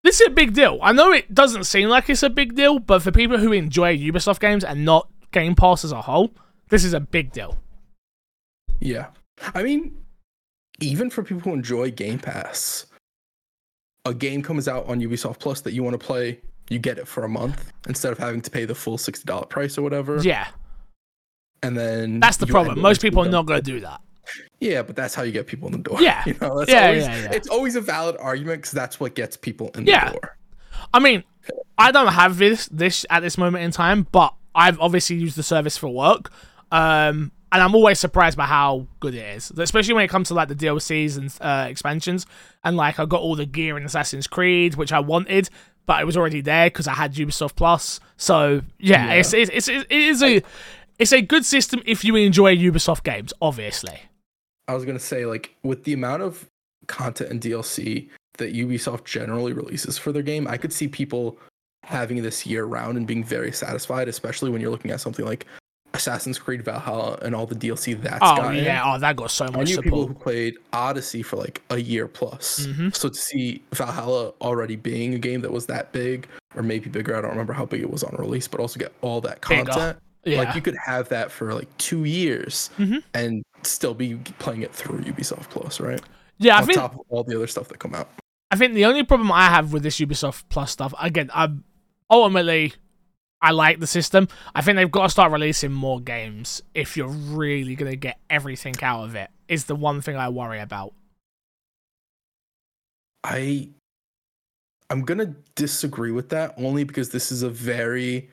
this 0.02 0.20
is 0.20 0.26
a 0.26 0.30
big 0.30 0.52
deal. 0.52 0.78
I 0.82 0.92
know 0.92 1.10
it 1.10 1.32
doesn't 1.32 1.64
seem 1.64 1.88
like 1.88 2.10
it's 2.10 2.22
a 2.22 2.28
big 2.28 2.54
deal, 2.54 2.80
but 2.80 3.02
for 3.02 3.12
people 3.12 3.38
who 3.38 3.52
enjoy 3.52 3.96
Ubisoft 3.96 4.40
games 4.40 4.62
and 4.62 4.84
not 4.84 5.08
Game 5.32 5.54
Pass 5.54 5.86
as 5.86 5.92
a 5.92 6.02
whole, 6.02 6.32
this 6.68 6.84
is 6.84 6.92
a 6.92 7.00
big 7.00 7.32
deal. 7.32 7.56
Yeah. 8.80 9.06
I 9.54 9.62
mean, 9.62 9.96
even 10.80 11.10
for 11.10 11.22
people 11.22 11.42
who 11.42 11.52
enjoy 11.52 11.90
Game 11.90 12.18
Pass, 12.18 12.86
a 14.04 14.14
game 14.14 14.42
comes 14.42 14.68
out 14.68 14.86
on 14.86 15.00
Ubisoft 15.00 15.38
Plus 15.38 15.60
that 15.62 15.72
you 15.72 15.82
want 15.82 15.98
to 15.98 16.04
play, 16.04 16.40
you 16.68 16.78
get 16.78 16.98
it 16.98 17.06
for 17.08 17.24
a 17.24 17.28
month 17.28 17.72
instead 17.88 18.12
of 18.12 18.18
having 18.18 18.40
to 18.42 18.50
pay 18.50 18.64
the 18.64 18.74
full 18.74 18.96
$60 18.98 19.48
price 19.48 19.76
or 19.78 19.82
whatever. 19.82 20.18
Yeah, 20.22 20.48
And 21.62 21.76
then 21.76 22.20
that's 22.20 22.36
the 22.38 22.46
problem. 22.46 22.80
Most 22.80 23.00
people 23.02 23.24
are 23.24 23.28
not 23.28 23.46
going 23.46 23.62
to 23.62 23.70
do 23.70 23.80
that. 23.80 24.00
Yeah, 24.60 24.82
but 24.82 24.96
that's 24.96 25.14
how 25.14 25.22
you 25.22 25.32
get 25.32 25.46
people 25.46 25.66
in 25.68 25.72
the 25.72 25.78
door. 25.88 26.00
Yeah. 26.00 26.22
You 26.26 26.34
know, 26.40 26.58
that's 26.58 26.70
Yeah, 26.70 26.86
always, 26.86 27.04
yeah, 27.04 27.22
yeah. 27.24 27.32
It's 27.32 27.48
always 27.48 27.76
a 27.76 27.80
valid 27.80 28.16
argument 28.18 28.62
because 28.62 28.72
that's 28.72 28.98
what 28.98 29.14
gets 29.14 29.36
people 29.36 29.70
in 29.74 29.86
Yeah. 29.86 30.06
the 30.06 30.12
door. 30.20 30.36
I 30.92 30.98
mean, 31.00 31.24
I 31.76 31.92
don't 31.92 32.12
have 32.12 32.38
this 32.38 32.66
this 32.68 33.04
at 33.10 33.20
this 33.20 33.36
moment 33.36 33.64
in 33.64 33.70
time, 33.70 34.06
but 34.12 34.34
I've 34.54 34.78
obviously 34.80 35.16
used 35.16 35.36
the 35.36 35.42
service 35.42 35.76
for 35.76 35.88
work. 35.88 36.30
Um, 36.72 37.32
and 37.54 37.62
I'm 37.62 37.76
always 37.76 38.00
surprised 38.00 38.36
by 38.36 38.46
how 38.46 38.88
good 38.98 39.14
it 39.14 39.36
is, 39.36 39.52
especially 39.56 39.94
when 39.94 40.02
it 40.02 40.08
comes 40.08 40.26
to 40.26 40.34
like 40.34 40.48
the 40.48 40.56
DLCs 40.56 41.16
and 41.16 41.32
uh, 41.40 41.68
expansions. 41.68 42.26
And 42.64 42.76
like, 42.76 42.98
I 42.98 43.04
got 43.04 43.20
all 43.20 43.36
the 43.36 43.46
gear 43.46 43.78
in 43.78 43.84
Assassin's 43.84 44.26
Creed, 44.26 44.74
which 44.74 44.92
I 44.92 44.98
wanted, 44.98 45.48
but 45.86 46.02
it 46.02 46.04
was 46.04 46.16
already 46.16 46.40
there 46.40 46.66
because 46.66 46.88
I 46.88 46.94
had 46.94 47.14
Ubisoft 47.14 47.54
Plus. 47.54 48.00
So 48.16 48.62
yeah, 48.80 49.06
Yeah. 49.06 49.12
It's, 49.14 49.32
it's 49.32 49.50
it's 49.52 49.68
it 49.68 49.86
is 49.88 50.20
a 50.20 50.42
it's 50.98 51.12
a 51.12 51.22
good 51.22 51.44
system 51.44 51.80
if 51.86 52.04
you 52.04 52.16
enjoy 52.16 52.56
Ubisoft 52.56 53.04
games, 53.04 53.32
obviously. 53.40 54.00
I 54.66 54.74
was 54.74 54.84
gonna 54.84 54.98
say, 54.98 55.24
like, 55.24 55.54
with 55.62 55.84
the 55.84 55.92
amount 55.92 56.22
of 56.22 56.48
content 56.88 57.30
and 57.30 57.40
DLC 57.40 58.08
that 58.38 58.52
Ubisoft 58.52 59.04
generally 59.04 59.52
releases 59.52 59.96
for 59.96 60.10
their 60.10 60.22
game, 60.22 60.48
I 60.48 60.56
could 60.56 60.72
see 60.72 60.88
people 60.88 61.38
having 61.84 62.20
this 62.20 62.46
year 62.46 62.64
round 62.64 62.98
and 62.98 63.06
being 63.06 63.22
very 63.22 63.52
satisfied, 63.52 64.08
especially 64.08 64.50
when 64.50 64.60
you're 64.60 64.72
looking 64.72 64.90
at 64.90 65.00
something 65.00 65.24
like 65.24 65.46
Assassin's 65.94 66.38
Creed 66.38 66.62
Valhalla 66.62 67.18
and 67.22 67.34
all 67.34 67.46
the 67.46 67.54
DLC 67.54 67.94
that's 68.00 68.18
Oh 68.20 68.36
got 68.36 68.56
in. 68.56 68.64
yeah, 68.64 68.82
oh 68.84 68.98
that 68.98 69.16
got 69.16 69.30
so 69.30 69.44
much 69.46 69.54
I 69.56 69.62
knew 69.62 69.80
people 69.82 70.06
who 70.06 70.12
played 70.14 70.56
Odyssey 70.72 71.22
for 71.22 71.36
like 71.36 71.62
a 71.70 71.78
year 71.78 72.06
plus. 72.08 72.66
Mhm. 72.66 72.94
So 72.94 73.08
to 73.08 73.14
see 73.14 73.62
Valhalla 73.72 74.32
already 74.40 74.76
being 74.76 75.14
a 75.14 75.18
game 75.18 75.40
that 75.42 75.52
was 75.52 75.66
that 75.66 75.92
big, 75.92 76.26
or 76.56 76.62
maybe 76.62 76.90
bigger, 76.90 77.16
I 77.16 77.20
don't 77.20 77.30
remember 77.30 77.52
how 77.52 77.64
big 77.64 77.80
it 77.80 77.90
was 77.90 78.02
on 78.02 78.14
release, 78.18 78.48
but 78.48 78.60
also 78.60 78.78
get 78.78 78.92
all 79.00 79.20
that 79.22 79.40
content. 79.40 79.98
Yeah, 80.24 80.38
Like 80.38 80.54
you 80.54 80.62
could 80.62 80.76
have 80.86 81.08
that 81.10 81.30
for 81.30 81.52
like 81.54 81.68
two 81.78 82.04
years 82.04 82.70
Mhm. 82.78 83.02
and 83.14 83.42
still 83.62 83.94
be 83.94 84.16
playing 84.38 84.62
it 84.62 84.72
through 84.72 85.00
Ubisoft 85.00 85.50
Plus, 85.50 85.80
right? 85.80 86.00
yeah. 86.38 86.58
I 86.58 86.62
think 86.62 86.78
top 86.78 86.94
of 86.94 87.00
all 87.08 87.22
the 87.24 87.36
other 87.36 87.46
stuff 87.46 87.68
that 87.68 87.78
come 87.78 87.94
out. 87.94 88.08
I 88.50 88.56
think 88.56 88.74
the 88.74 88.84
only 88.86 89.04
problem 89.04 89.30
I 89.30 89.46
have 89.48 89.72
with 89.72 89.82
this 89.82 89.98
Ubisoft 90.00 90.44
Plus 90.48 90.70
stuff, 90.72 90.92
again, 91.00 91.30
I'm 91.34 91.62
ultimately 92.10 92.72
I 93.44 93.50
like 93.50 93.78
the 93.78 93.86
system. 93.86 94.26
I 94.54 94.62
think 94.62 94.76
they've 94.76 94.90
got 94.90 95.02
to 95.02 95.08
start 95.10 95.30
releasing 95.30 95.70
more 95.70 96.00
games 96.00 96.62
if 96.74 96.96
you're 96.96 97.08
really 97.08 97.74
gonna 97.76 97.94
get 97.94 98.18
everything 98.30 98.74
out 98.82 99.04
of 99.04 99.14
it. 99.14 99.28
Is 99.48 99.66
the 99.66 99.76
one 99.76 100.00
thing 100.00 100.16
I 100.16 100.30
worry 100.30 100.60
about. 100.60 100.94
I 103.22 103.68
I'm 104.88 105.02
gonna 105.02 105.34
disagree 105.56 106.10
with 106.10 106.30
that 106.30 106.54
only 106.56 106.84
because 106.84 107.10
this 107.10 107.30
is 107.30 107.42
a 107.42 107.50
very 107.50 108.30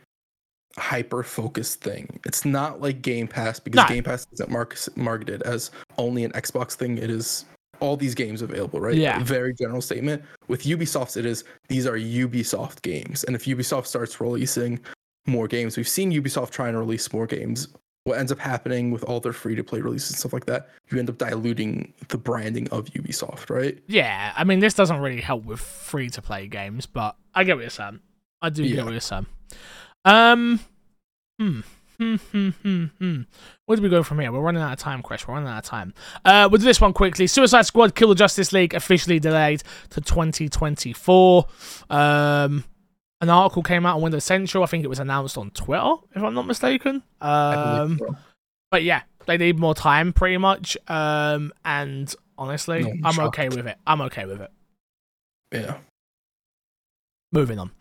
hyper 0.78 1.24
focused 1.24 1.82
thing. 1.82 2.20
It's 2.26 2.45
not 2.45 2.80
like 2.80 3.01
Game 3.01 3.28
Pass 3.28 3.59
because 3.59 3.78
No. 3.78 3.88
Game 3.93 4.03
Pass 4.05 4.26
isn't 4.32 4.49
mark- 4.49 4.78
marketed 4.95 5.41
as 5.41 5.72
only 5.97 6.24
an 6.24 6.32
Xbox 6.32 6.74
thing. 6.74 6.97
It 6.97 7.09
is 7.09 7.43
all 7.82 7.97
these 7.97 8.16
games 8.16 8.41
available, 8.41 8.80
right? 8.80 8.95
Yeah. 8.95 9.22
Very 9.24 9.53
general 9.55 9.82
statement. 9.82 10.24
With 10.47 10.64
Ubisoft, 10.64 11.18
it 11.18 11.26
is 11.26 11.43
these 11.68 11.86
are 11.86 11.97
Ubisoft 11.97 12.82
games, 12.82 13.26
and 13.26 13.36
if 13.36 13.43
Ubisoft 13.45 13.88
starts 13.88 14.22
releasing 14.22 14.80
more 15.28 15.47
games, 15.47 15.78
we've 15.78 15.88
seen 15.88 16.11
Ubisoft 16.11 16.49
trying 16.51 16.74
to 16.74 16.80
release 16.80 17.11
more 17.13 17.28
games. 17.28 17.67
What 18.03 18.17
ends 18.17 18.32
up 18.32 18.39
happening 18.39 18.89
with 18.89 19.03
all 19.03 19.19
their 19.19 19.32
free 19.34 19.53
to 19.55 19.63
play 19.63 19.80
releases 19.80 20.09
and 20.11 20.17
stuff 20.19 20.34
like 20.34 20.45
that, 20.47 20.69
you 20.91 20.97
end 20.97 21.07
up 21.09 21.19
diluting 21.19 21.93
the 22.07 22.17
branding 22.17 22.67
of 22.69 22.86
Ubisoft, 22.86 23.49
right? 23.51 23.78
Yeah, 23.88 24.34
I 24.36 24.43
mean 24.43 24.59
this 24.59 24.74
doesn't 24.74 24.97
really 24.99 25.22
help 25.22 25.45
with 25.45 25.59
free 25.59 26.09
to 26.09 26.22
play 26.22 26.47
games, 26.47 26.88
but 26.88 27.15
I 27.36 27.43
get 27.43 27.57
what 27.57 27.61
you're 27.61 27.69
saying. 27.69 27.99
I 28.41 28.49
do 28.49 28.63
Yeah. 28.63 28.78
get 28.78 28.86
what 28.86 28.91
you're 28.91 29.01
saying. 29.01 29.28
Um, 30.05 30.59
hmm. 31.39 31.59
Hmm, 31.99 32.15
hmm, 32.15 32.49
hmm, 32.49 32.86
hmm. 32.97 33.22
Where 33.67 33.76
do 33.76 33.84
we 33.84 33.89
go 33.89 34.01
from 34.01 34.17
here? 34.17 34.32
We're 34.32 34.39
running 34.41 34.63
out 34.63 34.74
of 34.74 34.80
time, 34.80 35.03
Chris. 35.03 35.28
We're 35.28 35.36
running 35.36 35.49
out 35.49 35.59
of 35.59 35.65
time. 35.65 35.93
Uh, 36.26 36.47
we'll 36.51 36.57
do 36.57 36.65
this 36.65 36.82
one 36.82 36.93
quickly. 36.93 37.28
Suicide 37.28 37.67
Squad 37.67 37.93
Kill 37.93 38.07
the 38.09 38.15
Justice 38.15 38.51
League 38.51 38.74
officially 38.74 39.19
delayed 39.19 39.61
to 39.91 40.01
2024. 40.01 41.45
Um, 41.91 42.63
an 43.22 43.30
article 43.30 43.63
came 43.63 43.86
out 43.86 43.95
on 43.95 44.01
Windows 44.01 44.26
Central. 44.26 44.63
I 44.63 44.67
think 44.67 44.84
it 44.84 44.88
was 44.88 44.99
announced 44.99 45.38
on 45.38 45.51
Twitter, 45.51 45.93
if 46.15 46.24
I'm 46.24 46.34
not 46.34 46.47
mistaken. 46.47 47.03
Um, 47.22 47.97
so. 47.99 48.15
but 48.72 48.84
yeah, 48.84 49.03
they 49.28 49.38
need 49.38 49.59
more 49.59 49.76
time, 49.76 50.11
pretty 50.11 50.38
much. 50.38 50.76
Um, 50.88 51.53
and 51.63 52.13
honestly, 52.38 52.84
No, 52.84 52.89
I'm 52.89 53.19
I'm 53.19 53.28
okay 53.28 53.49
with 53.49 53.67
it. 53.67 53.78
I'm 53.86 54.01
okay 54.01 54.26
with 54.26 54.41
it. 54.41 54.51
Yeah. 55.51 55.78
Moving 57.34 57.59
on. 57.59 57.72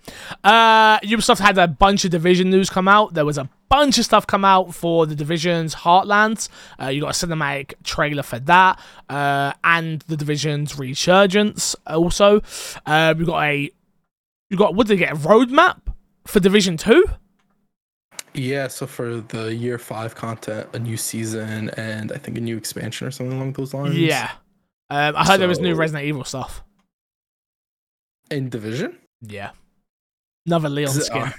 Uh, 0.45 1.01
Ubisoft 1.01 1.41
had 1.41 1.59
a 1.59 1.67
bunch 1.67 2.05
of 2.05 2.13
Division 2.13 2.51
news 2.51 2.71
come 2.71 2.87
out. 2.87 3.15
There 3.15 3.25
was 3.25 3.37
a 3.37 3.49
bunch 3.69 3.99
of 3.99 4.05
stuff 4.05 4.25
come 4.25 4.45
out 4.45 4.75
for 4.75 5.07
the 5.07 5.17
Division's 5.17 5.75
Heartlands. 5.75 6.49
Uh, 6.81 6.87
you 6.87 7.01
got 7.01 7.21
a 7.21 7.27
cinematic 7.27 7.75
trailer 7.83 8.23
for 8.23 8.39
that, 8.41 8.79
uh, 9.09 9.53
and 9.65 10.03
the 10.03 10.17
Division's 10.17 10.79
Resurgence. 10.79 11.75
Also, 11.85 12.43
uh, 12.87 13.15
we 13.19 13.25
got 13.25 13.43
a, 13.43 13.71
you 14.51 14.57
got 14.57 14.75
what 14.75 14.87
did 14.87 14.99
they 14.99 15.05
get? 15.05 15.13
A 15.13 15.17
roadmap 15.17 15.79
for 16.27 16.41
Division 16.41 16.77
Two. 16.77 17.05
Yeah, 18.35 18.69
so 18.69 18.87
for 18.87 19.21
the 19.23 19.55
year 19.55 19.79
five 19.79 20.15
content, 20.15 20.69
a 20.73 20.79
new 20.79 20.97
season, 20.97 21.71
and 21.71 22.13
I 22.13 22.17
think 22.17 22.39
a 22.39 22.41
new 22.41 22.57
expansion 22.57 23.07
or 23.09 23.11
something 23.11 23.37
along 23.37 23.55
those 23.55 23.75
lines. 23.75 23.97
Yeah, 23.97 24.31
um, 24.89 25.17
I 25.17 25.25
heard 25.27 25.41
there 25.41 25.49
was 25.49 25.59
new 25.59 25.75
Resident 25.75 26.07
Evil 26.07 26.25
stuff. 26.25 26.63
In 28.31 28.49
Division? 28.49 28.97
Yeah, 29.23 29.51
another 30.47 30.69
Leon 30.69 30.97
it- 30.97 31.03
skin. 31.03 31.23
Are, 31.23 31.35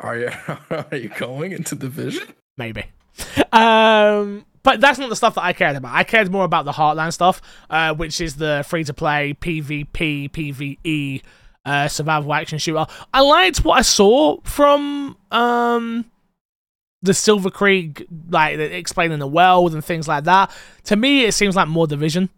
are 0.00 0.18
you 0.18 0.30
are 0.70 0.96
you 0.96 1.08
going 1.10 1.52
into 1.52 1.74
Division? 1.74 2.28
maybe. 2.56 2.84
Um, 3.52 4.44
but 4.62 4.80
that's 4.80 4.98
not 4.98 5.08
the 5.08 5.16
stuff 5.16 5.34
that 5.36 5.44
I 5.44 5.52
cared 5.52 5.76
about. 5.76 5.94
I 5.94 6.04
cared 6.04 6.30
more 6.30 6.44
about 6.44 6.64
the 6.64 6.72
Heartland 6.72 7.12
stuff, 7.12 7.40
uh, 7.70 7.94
which 7.94 8.20
is 8.20 8.36
the 8.36 8.64
free 8.66 8.82
to 8.84 8.94
play 8.94 9.34
PvP, 9.40 10.30
PvE 10.30 11.22
uh, 11.64 11.88
survival 11.88 12.32
action 12.34 12.58
shooter. 12.58 12.86
I 13.12 13.20
liked 13.20 13.64
what 13.64 13.78
I 13.78 13.82
saw 13.82 14.40
from 14.42 15.16
um, 15.30 16.04
the 17.02 17.14
Silver 17.14 17.50
Creek, 17.50 18.06
like 18.30 18.58
explaining 18.58 19.18
the 19.18 19.26
world 19.26 19.74
and 19.74 19.84
things 19.84 20.08
like 20.08 20.24
that. 20.24 20.50
To 20.84 20.96
me, 20.96 21.24
it 21.24 21.32
seems 21.32 21.56
like 21.56 21.68
more 21.68 21.86
Division. 21.86 22.30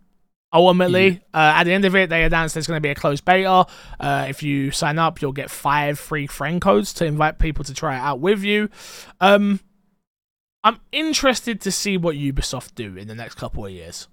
Ultimately, 0.53 1.20
uh, 1.35 1.53
at 1.57 1.64
the 1.64 1.72
end 1.72 1.85
of 1.85 1.95
it, 1.97 2.09
they 2.09 2.22
announced 2.22 2.55
there's 2.55 2.66
going 2.66 2.79
to 2.79 2.81
be 2.81 2.89
a 2.89 2.95
closed 2.95 3.24
beta. 3.24 3.66
Uh, 4.01 4.27
if 4.29 4.43
you 4.43 4.70
sign 4.70 4.99
up, 4.99 5.20
you'll 5.20 5.33
get 5.33 5.51
five 5.51 5.99
free 5.99 6.27
friend 6.27 6.62
codes 6.62 6.95
to 6.95 7.05
invite 7.05 7.39
people 7.39 7.64
to 7.64 7.74
try 7.74 7.97
it 7.97 8.01
out 8.01 8.20
with 8.20 8.43
you. 8.43 8.70
Um, 9.20 9.61
I'm 10.64 10.81
interested 10.93 11.61
to 11.62 11.70
see 11.70 11.97
what 11.97 12.16
Ubisoft 12.16 12.74
do 12.74 12.97
in 12.97 13.07
the 13.07 13.14
next 13.14 13.35
couple 13.35 13.66
of 13.66 13.72
years. 13.72 14.09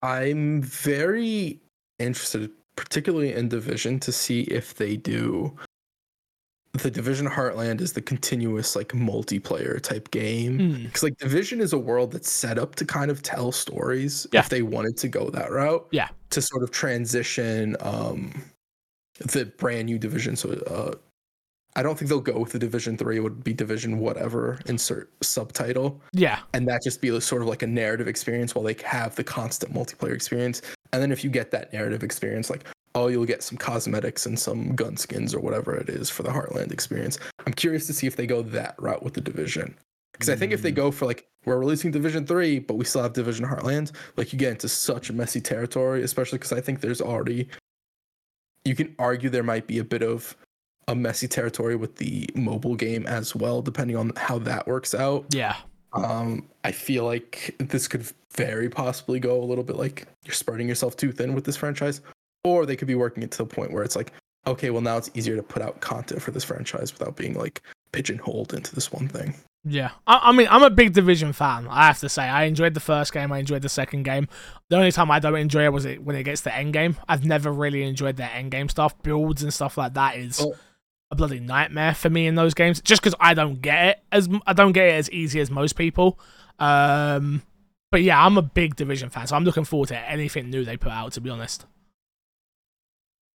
I'm 0.00 0.62
very 0.62 1.60
interested, 1.98 2.50
particularly 2.82 3.32
in 3.32 3.48
Division, 3.48 4.00
to 4.00 4.12
see 4.12 4.42
if 4.42 4.74
they 4.74 4.96
do. 4.96 5.56
The 6.74 6.90
Division 6.90 7.26
Heartland 7.28 7.80
is 7.82 7.92
the 7.92 8.00
continuous 8.00 8.74
like 8.74 8.88
multiplayer 8.88 9.80
type 9.80 10.10
game. 10.10 10.58
Hmm. 10.58 10.82
Because 10.84 11.02
like 11.02 11.16
Division 11.18 11.60
is 11.60 11.72
a 11.72 11.78
world 11.78 12.12
that's 12.12 12.30
set 12.30 12.58
up 12.58 12.74
to 12.76 12.84
kind 12.86 13.10
of 13.10 13.22
tell 13.22 13.52
stories 13.52 14.26
Yeah. 14.32 14.40
if 14.40 14.48
they 14.48 14.62
wanted 14.62 14.96
to 14.98 15.08
go 15.08 15.28
that 15.30 15.50
route. 15.52 15.86
Yeah. 15.92 16.08
To 16.30 16.40
sort 16.40 16.62
of 16.62 16.70
transition 16.70 17.76
um 17.80 18.32
the 19.18 19.44
brand 19.44 19.86
new 19.86 19.98
division. 19.98 20.34
So 20.34 20.52
uh 20.66 20.94
I 21.76 21.82
don't 21.82 21.98
think 21.98 22.08
they'll 22.10 22.20
go 22.20 22.38
with 22.38 22.52
the 22.52 22.58
Division 22.58 22.96
Three. 22.98 23.16
It 23.16 23.20
would 23.20 23.44
be 23.44 23.52
Division 23.54 23.98
whatever, 23.98 24.58
insert 24.66 25.10
subtitle. 25.22 26.00
Yeah, 26.12 26.40
And 26.52 26.66
that 26.68 26.82
just 26.82 27.00
be 27.00 27.18
sort 27.20 27.40
of 27.42 27.48
like 27.48 27.62
a 27.62 27.66
narrative 27.66 28.08
experience 28.08 28.54
while 28.54 28.64
they 28.64 28.76
have 28.84 29.14
the 29.16 29.24
constant 29.24 29.72
multiplayer 29.74 30.14
experience. 30.14 30.60
And 30.92 31.00
then 31.00 31.12
if 31.12 31.24
you 31.24 31.30
get 31.30 31.50
that 31.52 31.72
narrative 31.72 32.02
experience, 32.02 32.50
like 32.50 32.64
oh, 32.94 33.08
you'll 33.08 33.24
get 33.24 33.42
some 33.42 33.58
cosmetics 33.58 34.26
and 34.26 34.38
some 34.38 34.74
gun 34.74 34.96
skins 34.96 35.34
or 35.34 35.40
whatever 35.40 35.74
it 35.74 35.88
is 35.88 36.10
for 36.10 36.22
the 36.22 36.28
Heartland 36.30 36.72
experience. 36.72 37.18
I'm 37.46 37.52
curious 37.54 37.86
to 37.86 37.92
see 37.92 38.06
if 38.06 38.16
they 38.16 38.26
go 38.26 38.42
that 38.42 38.74
route 38.78 39.02
with 39.02 39.14
the 39.14 39.20
division. 39.20 39.76
Because 40.12 40.28
I 40.28 40.36
think 40.36 40.52
if 40.52 40.62
they 40.62 40.72
mm. 40.72 40.76
go 40.76 40.90
for 40.90 41.06
like 41.06 41.26
we're 41.44 41.58
releasing 41.58 41.90
Division 41.90 42.26
Three, 42.26 42.58
but 42.58 42.74
we 42.74 42.84
still 42.84 43.02
have 43.02 43.14
Division 43.14 43.46
Heartland, 43.46 43.92
like 44.16 44.32
you 44.32 44.38
get 44.38 44.52
into 44.52 44.68
such 44.68 45.10
a 45.10 45.12
messy 45.12 45.40
territory, 45.40 46.02
especially 46.02 46.38
because 46.38 46.52
I 46.52 46.60
think 46.60 46.80
there's 46.80 47.00
already 47.00 47.48
you 48.64 48.76
can 48.76 48.94
argue 48.98 49.28
there 49.30 49.42
might 49.42 49.66
be 49.66 49.78
a 49.78 49.84
bit 49.84 50.02
of 50.02 50.36
a 50.86 50.94
messy 50.94 51.26
territory 51.26 51.76
with 51.76 51.96
the 51.96 52.28
mobile 52.34 52.76
game 52.76 53.06
as 53.06 53.34
well, 53.34 53.62
depending 53.62 53.96
on 53.96 54.12
how 54.16 54.38
that 54.40 54.66
works 54.66 54.94
out. 54.94 55.26
yeah, 55.30 55.56
Um, 55.94 56.48
I 56.64 56.72
feel 56.72 57.04
like 57.04 57.54
this 57.58 57.86
could 57.88 58.06
very 58.34 58.68
possibly 58.68 59.20
go 59.20 59.42
a 59.42 59.44
little 59.44 59.64
bit 59.64 59.76
like 59.76 60.06
you're 60.24 60.34
spreading 60.34 60.68
yourself 60.68 60.96
too 60.96 61.12
thin 61.12 61.34
with 61.34 61.44
this 61.44 61.56
franchise, 61.56 62.00
or 62.44 62.64
they 62.66 62.76
could 62.76 62.88
be 62.88 62.94
working 62.94 63.22
it 63.22 63.30
to 63.32 63.38
the 63.38 63.46
point 63.46 63.72
where 63.72 63.84
it's 63.84 63.96
like, 63.96 64.12
okay, 64.46 64.70
well 64.70 64.82
now 64.82 64.96
it's 64.96 65.10
easier 65.14 65.36
to 65.36 65.42
put 65.42 65.62
out 65.62 65.80
content 65.80 66.22
for 66.22 66.30
this 66.30 66.44
franchise 66.44 66.92
without 66.92 67.16
being 67.16 67.34
like 67.34 67.62
pigeonholed 67.92 68.54
into 68.54 68.74
this 68.74 68.90
one 68.90 69.06
thing. 69.06 69.34
yeah. 69.64 69.90
I, 70.06 70.20
I 70.24 70.32
mean, 70.32 70.48
I'm 70.50 70.62
a 70.62 70.70
big 70.70 70.94
Division 70.94 71.32
fan. 71.32 71.68
I 71.68 71.86
have 71.86 72.00
to 72.00 72.08
say, 72.08 72.22
I 72.22 72.44
enjoyed 72.44 72.74
the 72.74 72.80
first 72.80 73.12
game. 73.12 73.30
I 73.30 73.38
enjoyed 73.38 73.62
the 73.62 73.68
second 73.68 74.04
game. 74.04 74.28
The 74.70 74.76
only 74.76 74.92
time 74.92 75.10
I 75.10 75.18
don't 75.18 75.36
enjoy 75.36 75.64
it 75.64 75.72
was 75.72 75.84
it 75.84 76.02
when 76.02 76.16
it 76.16 76.24
gets 76.24 76.40
to 76.42 76.54
end 76.54 76.72
game. 76.72 76.96
I've 77.08 77.24
never 77.24 77.52
really 77.52 77.82
enjoyed 77.82 78.16
their 78.16 78.30
end 78.32 78.50
game 78.50 78.68
stuff, 78.68 79.00
builds 79.02 79.42
and 79.42 79.52
stuff 79.52 79.76
like 79.76 79.94
that. 79.94 80.16
Is. 80.16 80.40
A 81.12 81.14
bloody 81.14 81.38
nightmare 81.38 81.94
for 81.94 82.10
me 82.10 82.26
in 82.26 82.34
those 82.34 82.54
games. 82.54 82.80
Just 82.80 83.02
because 83.02 83.14
I 83.20 83.34
don't 83.34 83.60
get 83.62 83.86
it 83.86 83.98
as 84.10 84.28
I 84.46 84.52
don't 84.54 84.72
get 84.72 84.88
it 84.88 84.94
as 84.94 85.10
easy 85.10 85.38
as 85.40 85.50
most 85.50 85.74
people. 85.74 86.18
Um, 86.58 87.42
but 87.92 88.02
yeah, 88.02 88.24
I'm 88.24 88.38
a 88.38 88.42
big 88.42 88.74
Division 88.76 89.10
fan, 89.10 89.26
so 89.28 89.36
I'm 89.36 89.44
looking 89.44 89.64
forward 89.64 89.88
to 89.90 89.98
anything 89.98 90.50
new 90.50 90.64
they 90.64 90.76
put 90.76 90.90
out. 90.90 91.12
To 91.12 91.20
be 91.20 91.30
honest. 91.30 91.66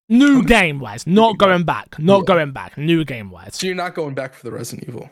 New 0.09 0.41
game 0.43 0.79
wise, 0.79 1.05
not 1.05 1.37
going 1.37 1.63
back, 1.65 1.99
not 1.99 2.19
Yeah. 2.19 2.25
going 2.25 2.51
back. 2.51 2.77
New 2.77 3.03
game 3.03 3.29
wise. 3.29 3.55
So 3.55 3.67
you're 3.67 3.75
not 3.75 3.93
going 3.93 4.13
back 4.15 4.33
for 4.33 4.43
the 4.45 4.51
Resident 4.53 4.87
Evil. 4.87 5.09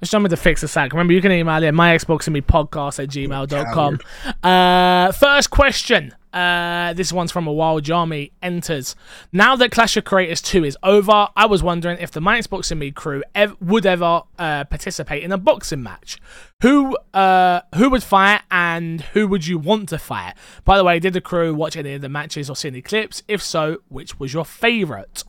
Let's 0.00 0.10
jump 0.10 0.26
into 0.26 0.36
Fix 0.36 0.62
a 0.62 0.68
Sack. 0.68 0.92
Remember, 0.92 1.12
you 1.14 1.22
can 1.22 1.32
email 1.32 1.62
it 1.62 1.72
my 1.72 1.96
Xbox 1.96 2.26
and 2.26 2.34
me 2.34 2.42
podcast 2.42 3.02
at 3.02 3.08
gmail.com. 3.08 4.00
Uh, 4.42 5.12
first 5.12 5.50
question. 5.50 6.14
Uh, 6.32 6.92
this 6.92 7.12
one's 7.12 7.32
from 7.32 7.46
a 7.46 7.52
wild 7.52 7.82
Jarmy 7.82 8.32
enters. 8.40 8.94
Now 9.32 9.56
that 9.56 9.72
Clash 9.72 9.96
of 9.96 10.04
Creators 10.04 10.40
2 10.40 10.64
is 10.64 10.78
over, 10.82 11.28
I 11.34 11.46
was 11.46 11.62
wondering 11.62 11.98
if 11.98 12.10
the 12.10 12.20
My 12.20 12.38
Xbox 12.38 12.70
and 12.70 12.80
Me 12.80 12.90
crew 12.90 13.22
ev- 13.34 13.56
would 13.60 13.84
ever 13.86 14.22
uh, 14.38 14.64
participate 14.64 15.22
in 15.22 15.32
a 15.32 15.38
boxing 15.38 15.82
match. 15.82 16.18
Who 16.62 16.96
uh, 17.14 17.62
who 17.74 17.90
would 17.90 18.02
fight 18.02 18.42
and 18.50 19.00
who 19.00 19.26
would 19.28 19.46
you 19.46 19.58
want 19.58 19.88
to 19.88 19.98
fight? 19.98 20.34
By 20.64 20.76
the 20.76 20.84
way, 20.84 20.98
did 21.00 21.14
the 21.14 21.20
crew 21.20 21.54
watch 21.54 21.76
any 21.76 21.94
of 21.94 22.02
the 22.02 22.08
matches 22.08 22.48
or 22.48 22.56
see 22.56 22.68
any 22.68 22.82
clips? 22.82 23.22
If 23.26 23.42
so, 23.42 23.78
which 23.88 24.18
was 24.20 24.32
your 24.32 24.44
favourite? 24.44 25.24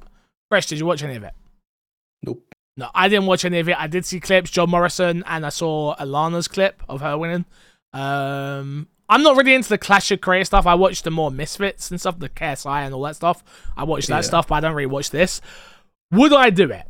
Fresh, 0.49 0.67
did 0.67 0.79
you 0.79 0.85
watch 0.85 1.01
any 1.03 1.15
of 1.15 1.23
it? 1.23 1.33
Nope. 2.23 2.43
No, 2.77 2.89
I 2.93 3.09
didn't 3.09 3.25
watch 3.25 3.43
any 3.45 3.59
of 3.59 3.69
it. 3.69 3.75
I 3.77 3.87
did 3.87 4.05
see 4.05 4.19
clips, 4.19 4.49
John 4.49 4.69
Morrison, 4.69 5.23
and 5.27 5.45
I 5.45 5.49
saw 5.49 5.95
Alanah's 5.95 6.47
clip 6.47 6.81
of 6.87 7.01
her 7.01 7.17
winning. 7.17 7.45
Um, 7.93 8.87
I'm 9.09 9.23
not 9.23 9.35
really 9.35 9.53
into 9.53 9.69
the 9.69 9.77
Clash 9.77 10.11
of 10.11 10.21
Creators 10.21 10.47
stuff. 10.47 10.65
I 10.65 10.75
watched 10.75 11.03
the 11.03 11.11
more 11.11 11.29
Misfits 11.31 11.91
and 11.91 11.99
stuff, 11.99 12.19
the 12.19 12.29
KSI 12.29 12.85
and 12.85 12.93
all 12.93 13.01
that 13.03 13.15
stuff. 13.17 13.43
I 13.75 13.83
watched 13.83 14.07
that 14.07 14.15
Yeah. 14.17 14.21
stuff, 14.21 14.47
but 14.47 14.55
I 14.55 14.59
don't 14.61 14.73
really 14.73 14.85
watch 14.85 15.09
this. 15.09 15.41
Would 16.11 16.33
I 16.33 16.49
do 16.49 16.71
it? 16.71 16.85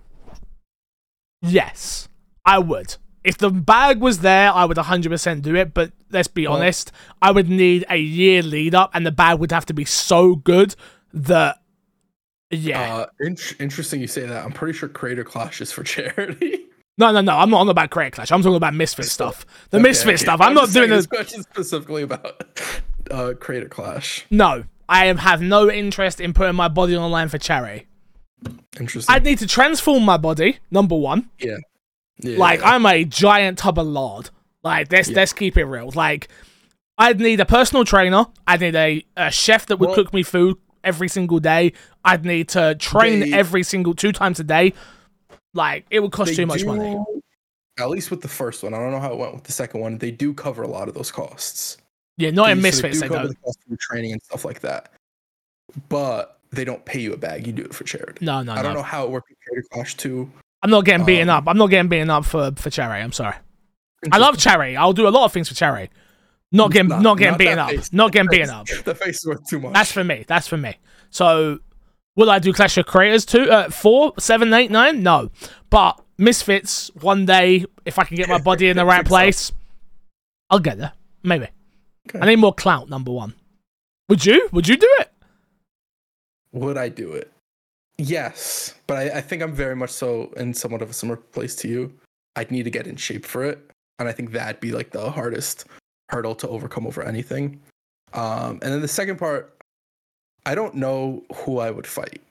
Yes, 1.41 2.07
I 2.45 2.59
would. 2.59 2.97
If 3.23 3.37
the 3.37 3.49
bag 3.49 3.99
was 3.99 4.19
there, 4.19 4.51
I 4.51 4.65
would 4.65 4.77
100% 4.77 5.41
do 5.43 5.55
it. 5.55 5.73
But 5.73 5.91
let's 6.11 6.27
be 6.27 6.47
Well- 6.47 6.57
honest, 6.57 6.91
I 7.21 7.31
would 7.31 7.49
need 7.49 7.85
a 7.89 7.97
year 7.97 8.41
lead 8.43 8.75
up, 8.75 8.91
and 8.93 9.05
the 9.05 9.11
bag 9.11 9.39
would 9.39 9.51
have 9.51 9.65
to 9.67 9.73
be 9.73 9.85
so 9.85 10.35
good 10.35 10.75
that, 11.13 11.59
yeah. 12.51 12.95
Uh, 12.95 13.05
in- 13.19 13.37
interesting 13.59 14.01
you 14.01 14.07
say 14.07 14.25
that. 14.25 14.43
I'm 14.45 14.51
pretty 14.51 14.77
sure 14.77 14.89
Creator 14.89 15.23
Clash 15.23 15.61
is 15.61 15.71
for 15.71 15.83
charity. 15.83 16.65
No, 17.01 17.11
no, 17.11 17.21
no. 17.21 17.37
I'm 17.37 17.49
not 17.49 17.61
on 17.61 17.69
about 17.69 17.89
Creator 17.89 18.15
Clash. 18.15 18.31
I'm 18.31 18.41
talking 18.41 18.55
about 18.55 18.73
Misfit 18.73 19.05
stuff. 19.05 19.45
The 19.71 19.77
Okay, 19.77 19.83
Misfit 19.83 20.07
okay. 20.07 20.17
stuff. 20.17 20.39
I'm, 20.41 20.53
not 20.53 20.71
doing 20.71 20.89
this 20.89 21.07
question 21.07 21.43
specifically 21.43 22.03
about 22.03 22.43
uh, 23.09 23.33
Creator 23.39 23.69
Clash. 23.69 24.25
No, 24.31 24.63
I 24.87 25.07
am- 25.07 25.17
have 25.17 25.41
no 25.41 25.69
interest 25.69 26.21
in 26.21 26.33
putting 26.33 26.55
my 26.55 26.67
body 26.67 26.95
on 26.95 27.01
the 27.03 27.09
line 27.09 27.27
for 27.29 27.37
charity. 27.37 27.87
Interesting. 28.79 29.13
I'd 29.13 29.23
need 29.23 29.39
to 29.39 29.47
transform 29.47 30.03
my 30.03 30.17
body. 30.17 30.59
Number 30.71 30.95
one. 30.95 31.29
yeah. 31.39 31.57
yeah. 32.19 32.37
Like 32.37 32.61
yeah. 32.61 32.71
I'm 32.75 32.85
a 32.85 33.03
giant 33.05 33.57
tub 33.57 33.77
of 33.77 33.85
lard. 33.87 34.29
Like 34.63 34.91
let's 34.91 35.09
Yeah. 35.09 35.17
let's 35.17 35.33
keep 35.33 35.57
it 35.57 35.65
real. 35.65 35.91
Like 35.93 36.27
I'd 36.97 37.19
need 37.19 37.39
a 37.39 37.45
personal 37.45 37.83
trainer. 37.85 38.25
I'd 38.47 38.61
need 38.61 38.75
a, 38.75 39.05
a 39.17 39.31
chef 39.31 39.65
that 39.67 39.77
would 39.77 39.87
Well- 39.87 39.95
cook 39.95 40.13
me 40.13 40.23
food 40.23 40.57
every 40.83 41.07
single 41.07 41.39
day. 41.39 41.73
I'd 42.03 42.25
need 42.25 42.49
to 42.49 42.75
train 42.75 43.19
They- 43.19 43.33
every 43.33 43.63
single 43.63 43.93
two 43.93 44.11
times 44.11 44.39
a 44.39 44.43
day. 44.43 44.73
Like 45.53 45.85
it 45.89 45.99
would 45.99 46.11
cost 46.11 46.29
They 46.31 46.35
too 46.37 46.45
much 46.45 46.59
do- 46.61 46.67
money. 46.67 46.97
At 47.79 47.89
least 47.89 48.11
with 48.11 48.21
the 48.21 48.27
first 48.27 48.63
one, 48.63 48.73
I 48.73 48.77
don't 48.79 48.91
know 48.91 48.99
how 48.99 49.11
it 49.13 49.17
went 49.17 49.33
with 49.33 49.43
the 49.43 49.51
second 49.51 49.79
one. 49.81 49.97
They 49.97 50.11
do 50.11 50.33
cover 50.33 50.61
a 50.61 50.67
lot 50.67 50.87
of 50.87 50.93
those 50.93 51.11
costs. 51.11 51.77
Yeah, 52.17 52.29
not 52.31 52.51
in 52.51 52.61
They- 52.61 52.71
so 52.71 52.83
Misfits 52.87 52.99
They 52.99 53.07
they 53.07 53.13
do 53.13 53.15
cover 53.15 53.27
the 53.29 53.35
cost 53.35 53.59
for 53.67 53.77
training 53.79 54.11
and 54.11 54.21
stuff 54.21 54.45
like 54.45 54.59
that. 54.61 54.91
But 55.89 56.39
they 56.51 56.65
don't 56.65 56.83
pay 56.85 56.99
you 56.99 57.13
a 57.13 57.17
bag. 57.17 57.47
You 57.47 57.53
do 57.53 57.63
it 57.63 57.73
for 57.73 57.83
charity. 57.85 58.23
No, 58.25 58.41
no, 58.43 58.51
I 58.53 58.61
don't 58.61 58.73
no. 58.73 58.79
know 58.79 58.83
how 58.83 59.05
it 59.05 59.09
worked 59.11 59.29
with 59.29 59.37
Creator 59.47 59.67
Clash 59.71 59.95
2. 59.95 60.29
I'm 60.63 60.69
not 60.69 60.85
getting 60.85 61.05
beaten 61.05 61.29
Um, 61.29 61.37
up. 61.37 61.43
I'm 61.47 61.57
not 61.57 61.67
getting 61.67 61.89
beaten 61.89 62.09
up 62.09 62.25
for 62.25 62.51
for 62.55 62.69
charity. 62.69 63.01
I'm 63.03 63.13
sorry. 63.13 63.35
I 64.11 64.17
love 64.17 64.37
charity. 64.37 64.75
I'll 64.77 64.93
do 64.93 65.07
a 65.07 65.09
lot 65.09 65.25
of 65.25 65.31
things 65.33 65.47
for 65.47 65.55
charity. 65.55 65.91
Not 66.51 66.71
getting 66.71 66.89
not, 66.89 67.17
getting 67.17 67.37
beaten 67.37 67.57
up. 67.59 67.69
face. 67.69 67.93
Not 67.93 68.11
getting 68.11 68.29
beaten 68.29 68.49
up. 68.49 68.67
The 68.83 68.93
face 68.93 69.15
is 69.17 69.25
worth 69.25 69.47
too 69.49 69.59
much. 69.59 69.73
That's 69.73 69.91
for 69.91 70.03
me. 70.03 70.25
That's 70.27 70.47
for 70.47 70.57
me. 70.57 70.77
So, 71.09 71.59
will 72.15 72.29
I 72.29 72.39
do 72.39 72.53
Clash 72.53 72.77
of 72.77 72.85
Creators 72.85 73.25
two, 73.25 73.49
uh, 73.51 73.69
four, 73.69 74.13
seven, 74.19 74.53
eight, 74.53 74.71
nine? 74.71 75.03
No, 75.03 75.29
but 75.69 75.99
Misfits 76.17 76.91
one 76.95 77.25
day 77.25 77.65
if 77.85 77.97
I 77.97 78.03
can 78.03 78.17
get 78.17 78.29
my 78.29 78.37
body 78.43 78.69
in 78.69 78.77
the 78.77 78.85
right 78.85 79.05
place, 79.05 79.51
I'll 80.49 80.59
get 80.59 80.77
there. 80.77 80.93
Maybe. 81.23 81.47
Okay. 82.09 82.19
I 82.19 82.25
need 82.25 82.37
more 82.37 82.53
clout. 82.53 82.89
Number 82.89 83.11
one. 83.11 83.33
Would 84.09 84.25
you? 84.25 84.49
Would 84.51 84.67
you 84.67 84.77
do 84.77 84.95
it? 84.99 85.11
Would 86.51 86.77
I 86.77 86.89
do 86.89 87.13
it? 87.13 87.31
Yes, 87.97 88.73
but 88.87 88.97
I, 88.97 89.17
I 89.17 89.21
think 89.21 89.41
I'm 89.41 89.53
very 89.53 89.75
much 89.75 89.91
so 89.91 90.33
in 90.35 90.53
somewhat 90.53 90.81
of 90.81 90.89
a 90.89 90.93
similar 90.93 91.17
place 91.17 91.55
to 91.57 91.67
you. 91.67 91.93
I'd 92.35 92.51
need 92.51 92.63
to 92.63 92.69
get 92.69 92.87
in 92.87 92.95
shape 92.95 93.25
for 93.25 93.43
it, 93.43 93.59
and 93.99 94.09
I 94.09 94.11
think 94.11 94.31
that'd 94.31 94.59
be 94.59 94.71
like 94.71 94.91
the 94.91 95.11
hardest 95.11 95.65
hurdle 96.09 96.35
to 96.35 96.47
overcome 96.47 96.87
over 96.87 97.03
anything. 97.03 97.61
Um, 98.13 98.59
and 98.61 98.73
then 98.73 98.81
the 98.81 98.87
second 98.87 99.17
part, 99.17 99.55
I 100.45 100.55
don't 100.55 100.75
know 100.75 101.23
who 101.33 101.59
I 101.59 101.71
would 101.71 101.87
fight, 101.87 102.21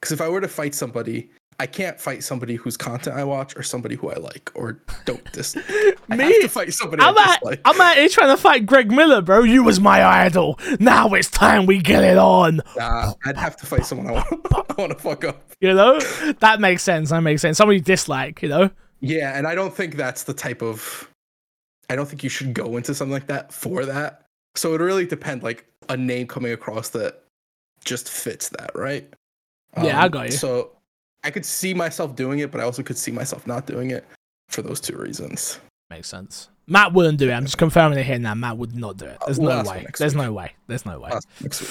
because 0.00 0.12
if 0.12 0.20
I 0.20 0.28
were 0.28 0.40
to 0.40 0.48
fight 0.48 0.74
somebody, 0.74 1.30
I 1.60 1.66
can't 1.66 2.00
fight 2.00 2.22
somebody 2.22 2.54
whose 2.54 2.76
content 2.76 3.16
I 3.16 3.24
watch 3.24 3.56
or 3.56 3.64
somebody 3.64 3.96
who 3.96 4.10
I 4.10 4.14
like 4.16 4.52
or 4.54 4.80
don't 5.04 5.24
dis. 5.32 5.56
I 5.56 5.94
have 6.10 6.18
Me? 6.18 6.40
to 6.42 6.48
fight 6.48 6.72
somebody 6.72 7.02
I'm 7.02 7.18
I 7.18 7.34
dislike. 7.34 7.60
I'm 7.64 7.80
out 7.80 7.96
here 7.96 8.08
trying 8.08 8.28
to 8.28 8.40
fight 8.40 8.64
Greg 8.64 8.92
Miller, 8.92 9.20
bro. 9.22 9.42
You 9.42 9.64
was 9.64 9.80
my 9.80 10.04
idol. 10.04 10.58
Now 10.78 11.12
it's 11.14 11.28
time 11.28 11.66
we 11.66 11.78
get 11.80 12.04
it 12.04 12.16
on. 12.16 12.62
Nah, 12.76 13.12
I'd 13.26 13.36
have 13.36 13.56
to 13.56 13.66
fight 13.66 13.84
someone 13.84 14.06
I 14.06 14.12
want, 14.12 14.26
I 14.70 14.74
want 14.78 14.92
to 14.92 14.98
fuck 14.98 15.24
up. 15.24 15.42
You 15.60 15.74
know? 15.74 15.98
That 16.38 16.60
makes 16.60 16.84
sense. 16.84 17.10
That 17.10 17.22
makes 17.22 17.42
sense. 17.42 17.56
Somebody 17.58 17.78
you 17.78 17.82
dislike, 17.84 18.40
you 18.40 18.48
know? 18.48 18.70
Yeah, 19.00 19.36
and 19.36 19.44
I 19.46 19.56
don't 19.56 19.74
think 19.74 19.96
that's 19.96 20.22
the 20.22 20.34
type 20.34 20.62
of 20.62 21.10
I 21.90 21.96
don't 21.96 22.06
think 22.06 22.22
you 22.22 22.28
should 22.28 22.54
go 22.54 22.76
into 22.76 22.94
something 22.94 23.12
like 23.12 23.26
that 23.26 23.52
for 23.52 23.84
that. 23.84 24.26
So 24.54 24.74
it 24.74 24.80
really 24.80 25.06
depend 25.06 25.42
like 25.42 25.66
a 25.88 25.96
name 25.96 26.26
coming 26.26 26.52
across 26.52 26.90
that 26.90 27.22
just 27.84 28.08
fits 28.08 28.48
that, 28.50 28.70
right? 28.74 29.08
Yeah, 29.82 30.02
I 30.02 30.08
got 30.08 30.26
you. 30.26 30.32
So 30.32 30.72
I 31.24 31.30
could 31.30 31.44
see 31.44 31.74
myself 31.74 32.16
doing 32.16 32.40
it, 32.40 32.50
but 32.50 32.60
I 32.60 32.64
also 32.64 32.82
could 32.82 32.98
see 32.98 33.12
myself 33.12 33.46
not 33.46 33.66
doing 33.66 33.90
it 33.90 34.04
for 34.48 34.62
those 34.62 34.80
two 34.80 34.96
reasons. 34.96 35.60
Makes 35.90 36.08
sense. 36.08 36.48
Matt 36.66 36.92
wouldn't 36.92 37.18
do 37.18 37.30
it. 37.30 37.32
I'm 37.32 37.44
just 37.44 37.58
confirming 37.58 37.98
it 37.98 38.04
here 38.04 38.18
now. 38.18 38.34
Matt 38.34 38.58
would 38.58 38.76
not 38.76 38.98
do 38.98 39.06
it. 39.06 39.18
There's 39.24 39.38
we'll 39.38 39.48
no 39.48 39.60
ask 39.60 39.70
him 39.70 39.84
way. 39.84 39.86
There's 39.98 40.14
week. 40.14 40.24
no 40.24 40.32
way. 40.32 40.52
There's 40.66 40.86
no 40.86 41.00
way. 41.00 41.10
Uh, 41.10 41.20
next 41.40 41.60
week. 41.60 41.70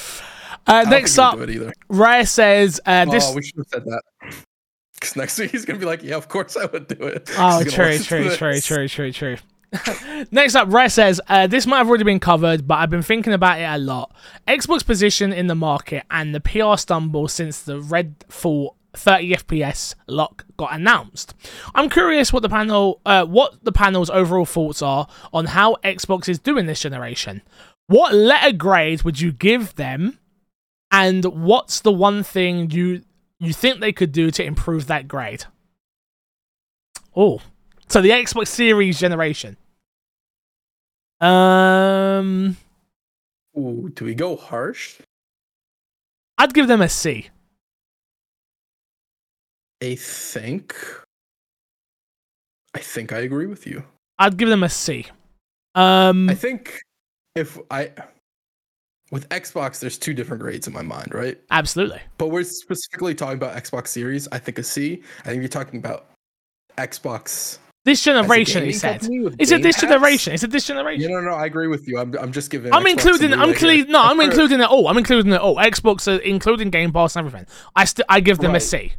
Uh, 0.66 0.86
next 0.90 1.18
up, 1.20 1.34
he'd 1.34 1.38
do 1.38 1.44
it 1.44 1.50
either. 1.56 1.74
Rare 1.90 2.26
says 2.26 2.80
uh, 2.86 3.06
this. 3.06 3.26
oh, 3.28 3.36
we 3.36 3.44
should 3.44 3.58
have 3.58 3.68
said 3.68 3.86
that. 3.86 4.02
Because 5.00 5.16
next 5.16 5.38
week 5.38 5.52
he's 5.52 5.64
gonna 5.64 5.78
be 5.78 5.86
like, 5.86 6.02
"Yeah, 6.02 6.16
of 6.16 6.28
course 6.28 6.58
I 6.58 6.66
would 6.66 6.88
do 6.88 6.96
it." 7.04 7.30
Oh, 7.38 7.60
He's 7.64 7.72
gonna 7.76 8.00
true, 8.00 8.00
true, 8.00 8.36
true, 8.36 8.60
true, 8.60 8.88
true, 8.88 9.12
true. 9.12 9.38
Next 10.32 10.56
up, 10.56 10.72
Rare 10.72 10.90
says, 10.90 11.20
uh, 11.28 11.48
this 11.48 11.66
might 11.66 11.78
have 11.78 11.90
already 11.90 12.04
been 12.04 12.20
covered, 12.20 12.68
but 12.68 12.76
I've 12.76 12.90
been 12.90 13.02
thinking 13.02 13.34
about 13.34 13.60
it 13.60 13.66
a 13.66 13.78
lot. 13.78 14.16
Xbox 14.48 14.86
position 14.86 15.34
in 15.34 15.48
the 15.48 15.56
market 15.56 16.04
and 16.10 16.34
the 16.34 16.40
PR 16.40 16.78
stumble 16.78 17.28
since 17.28 17.62
the 17.62 17.80
Redfall 17.80 18.76
30 18.94 19.36
FPS 19.36 19.96
lock 20.08 20.46
got 20.58 20.74
announced. 20.74 21.34
I'm 21.76 21.90
curious 21.90 22.34
what 22.34 22.42
the 22.42 22.50
panel, 22.50 23.02
uh, 23.06 23.26
what 23.26 23.64
the 23.64 23.72
panel's 23.72 24.10
overall 24.10 24.46
thoughts 24.46 24.82
are 24.82 25.08
on 25.34 25.48
how 25.48 25.76
Xbox 25.84 26.28
is 26.28 26.40
doing 26.40 26.66
this 26.66 26.82
generation. 26.82 27.42
What 27.88 28.14
letter 28.14 28.54
grade 28.54 29.04
would 29.04 29.22
you 29.22 29.32
give 29.32 29.76
them, 29.76 30.20
and 30.92 31.24
what's 31.26 31.80
the 31.80 31.92
one 31.92 32.24
thing 32.24 32.70
you 32.72 33.04
you 33.40 33.54
think 33.54 33.80
they 33.80 33.94
could 33.94 34.12
do 34.12 34.32
to 34.32 34.44
improve 34.44 34.88
that 34.88 35.08
grade? 35.08 35.46
Oh, 37.16 37.42
so 37.90 38.02
the 38.02 38.10
Xbox 38.10 38.48
Series 38.48 39.00
generation. 39.00 39.58
Um, 41.20 42.58
Ooh, 43.58 43.92
do 43.96 44.06
we 44.06 44.14
go 44.14 44.36
harsh? 44.36 44.98
I'd 46.38 46.54
give 46.54 46.68
them 46.68 46.82
a 46.82 46.90
C. 46.90 47.30
I 49.82 49.96
think. 49.96 50.76
I 52.74 52.80
think 52.80 53.12
I 53.12 53.20
agree 53.20 53.48
with 53.48 53.66
you. 53.66 53.84
I'd 54.20 54.38
give 54.38 54.50
them 54.50 54.64
a 54.64 54.70
C. 54.70 55.06
Um, 55.76 56.30
I 56.30 56.36
think 56.36 56.80
if 57.36 57.58
I 57.72 57.92
with 59.12 59.30
Xbox, 59.30 59.80
there's 59.80 59.98
two 59.98 60.14
different 60.14 60.42
grades 60.42 60.68
in 60.68 60.74
my 60.74 60.82
mind, 60.82 61.14
right? 61.14 61.40
absolutely. 61.50 62.02
But 62.18 62.28
we're 62.28 62.44
specifically 62.44 63.16
talking 63.16 63.38
about 63.38 63.56
Xbox 63.56 63.88
Series. 63.88 64.28
I 64.32 64.40
think 64.40 64.60
a 64.60 64.64
C. 64.64 65.02
I 65.22 65.30
think 65.30 65.42
you're 65.42 65.48
talking 65.48 65.80
about 65.80 66.10
Xbox. 66.78 67.60
This 67.88 68.04
generation, 68.04 68.66
he 68.66 68.74
said. 68.74 69.00
company 69.00 69.22
with 69.22 69.40
Is 69.40 69.50
it 69.50 69.62
this 69.64 69.78
Pass? 69.78 69.84
generation? 69.90 70.34
Is 70.34 70.44
it 70.44 70.52
this 70.52 70.68
generation? 70.68 71.10
Yeah, 71.10 71.22
no, 71.22 71.22
no, 71.22 71.36
I 71.36 71.46
agree 71.46 71.68
with 71.68 71.88
you. 71.88 71.98
I'm, 71.98 72.14
I'm 72.18 72.34
just 72.34 72.50
giving. 72.52 72.74
I'm 72.74 72.84
Xbox 72.84 72.92
including. 72.92 73.30
some 73.32 73.40
I'm 73.40 73.48
leeway 73.48 73.54
including. 73.54 73.92
No, 73.94 74.02
I'm 74.04 74.20
including 74.20 74.60
it 74.60 74.66
all. 74.70 74.90
I'm 74.90 74.98
including 74.98 75.32
it 75.32 75.40
all. 75.40 75.56
Xbox, 75.56 76.06
are 76.14 76.20
including 76.22 76.70
Game 76.70 76.92
Pass 76.92 77.16
and 77.16 77.26
everything. 77.26 77.48
I 77.78 77.86
still. 77.86 78.04
I 78.10 78.20
give 78.20 78.40
them 78.40 78.52
a 78.52 78.56
Right. 78.56 78.62
C. 78.62 78.92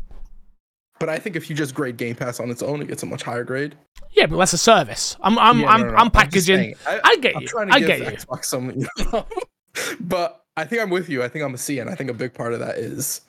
But 0.99 1.11
I 1.11 1.19
think 1.19 1.37
if 1.37 1.51
you 1.51 1.55
just 1.55 1.75
grade 1.75 1.99
Game 1.99 2.17
Pass 2.17 2.41
on 2.41 2.51
its 2.51 2.63
own, 2.63 2.81
it 2.81 2.89
gets 2.89 3.03
a 3.03 3.07
much 3.07 3.23
higher 3.25 3.45
grade. 3.45 3.77
Yeah, 4.13 4.25
but 4.25 4.39
that's 4.39 4.55
a 4.55 4.59
service. 4.59 5.19
I'm. 5.21 5.39
I'm. 5.39 5.61
Yeah, 5.61 5.67
I'm. 5.69 5.81
no, 5.81 5.87
no, 5.89 5.93
no. 5.93 5.99
I'm 5.99 6.07
just 6.07 6.15
packaging. 6.15 6.57
saying. 6.57 6.75
I, 6.87 7.01
I 7.05 7.17
get 7.17 7.37
I'm 7.37 7.43
you. 7.43 7.49
trying 7.49 7.69
to 7.69 7.75
I 7.75 7.81
give 7.81 7.89
get 7.89 7.99
you. 8.01 8.07
Xbox 8.07 8.45
some, 8.47 8.71
you 8.71 8.87
know? 9.13 9.27
but 10.01 10.47
I 10.57 10.65
think 10.65 10.81
I'm 10.81 10.89
with 10.89 11.11
you. 11.11 11.23
I 11.23 11.29
think 11.29 11.45
I'm 11.45 11.53
a 11.53 11.59
C, 11.59 11.79
and 11.79 11.91
I 11.91 11.95
think 11.95 12.09
a 12.09 12.15
big 12.15 12.33
part 12.33 12.55
of 12.55 12.61
that 12.61 12.79
is 12.79 13.21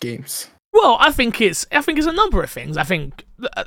games. 0.00 0.48
Well, 0.72 0.96
I 0.98 1.12
think 1.12 1.40
it's 1.40 1.64
I 1.70 1.80
think 1.80 1.98
it's 1.98 2.08
a 2.08 2.12
number 2.12 2.42
of 2.42 2.50
things. 2.50 2.76
I 2.76 2.82
think 2.82 3.24
uh, 3.56 3.64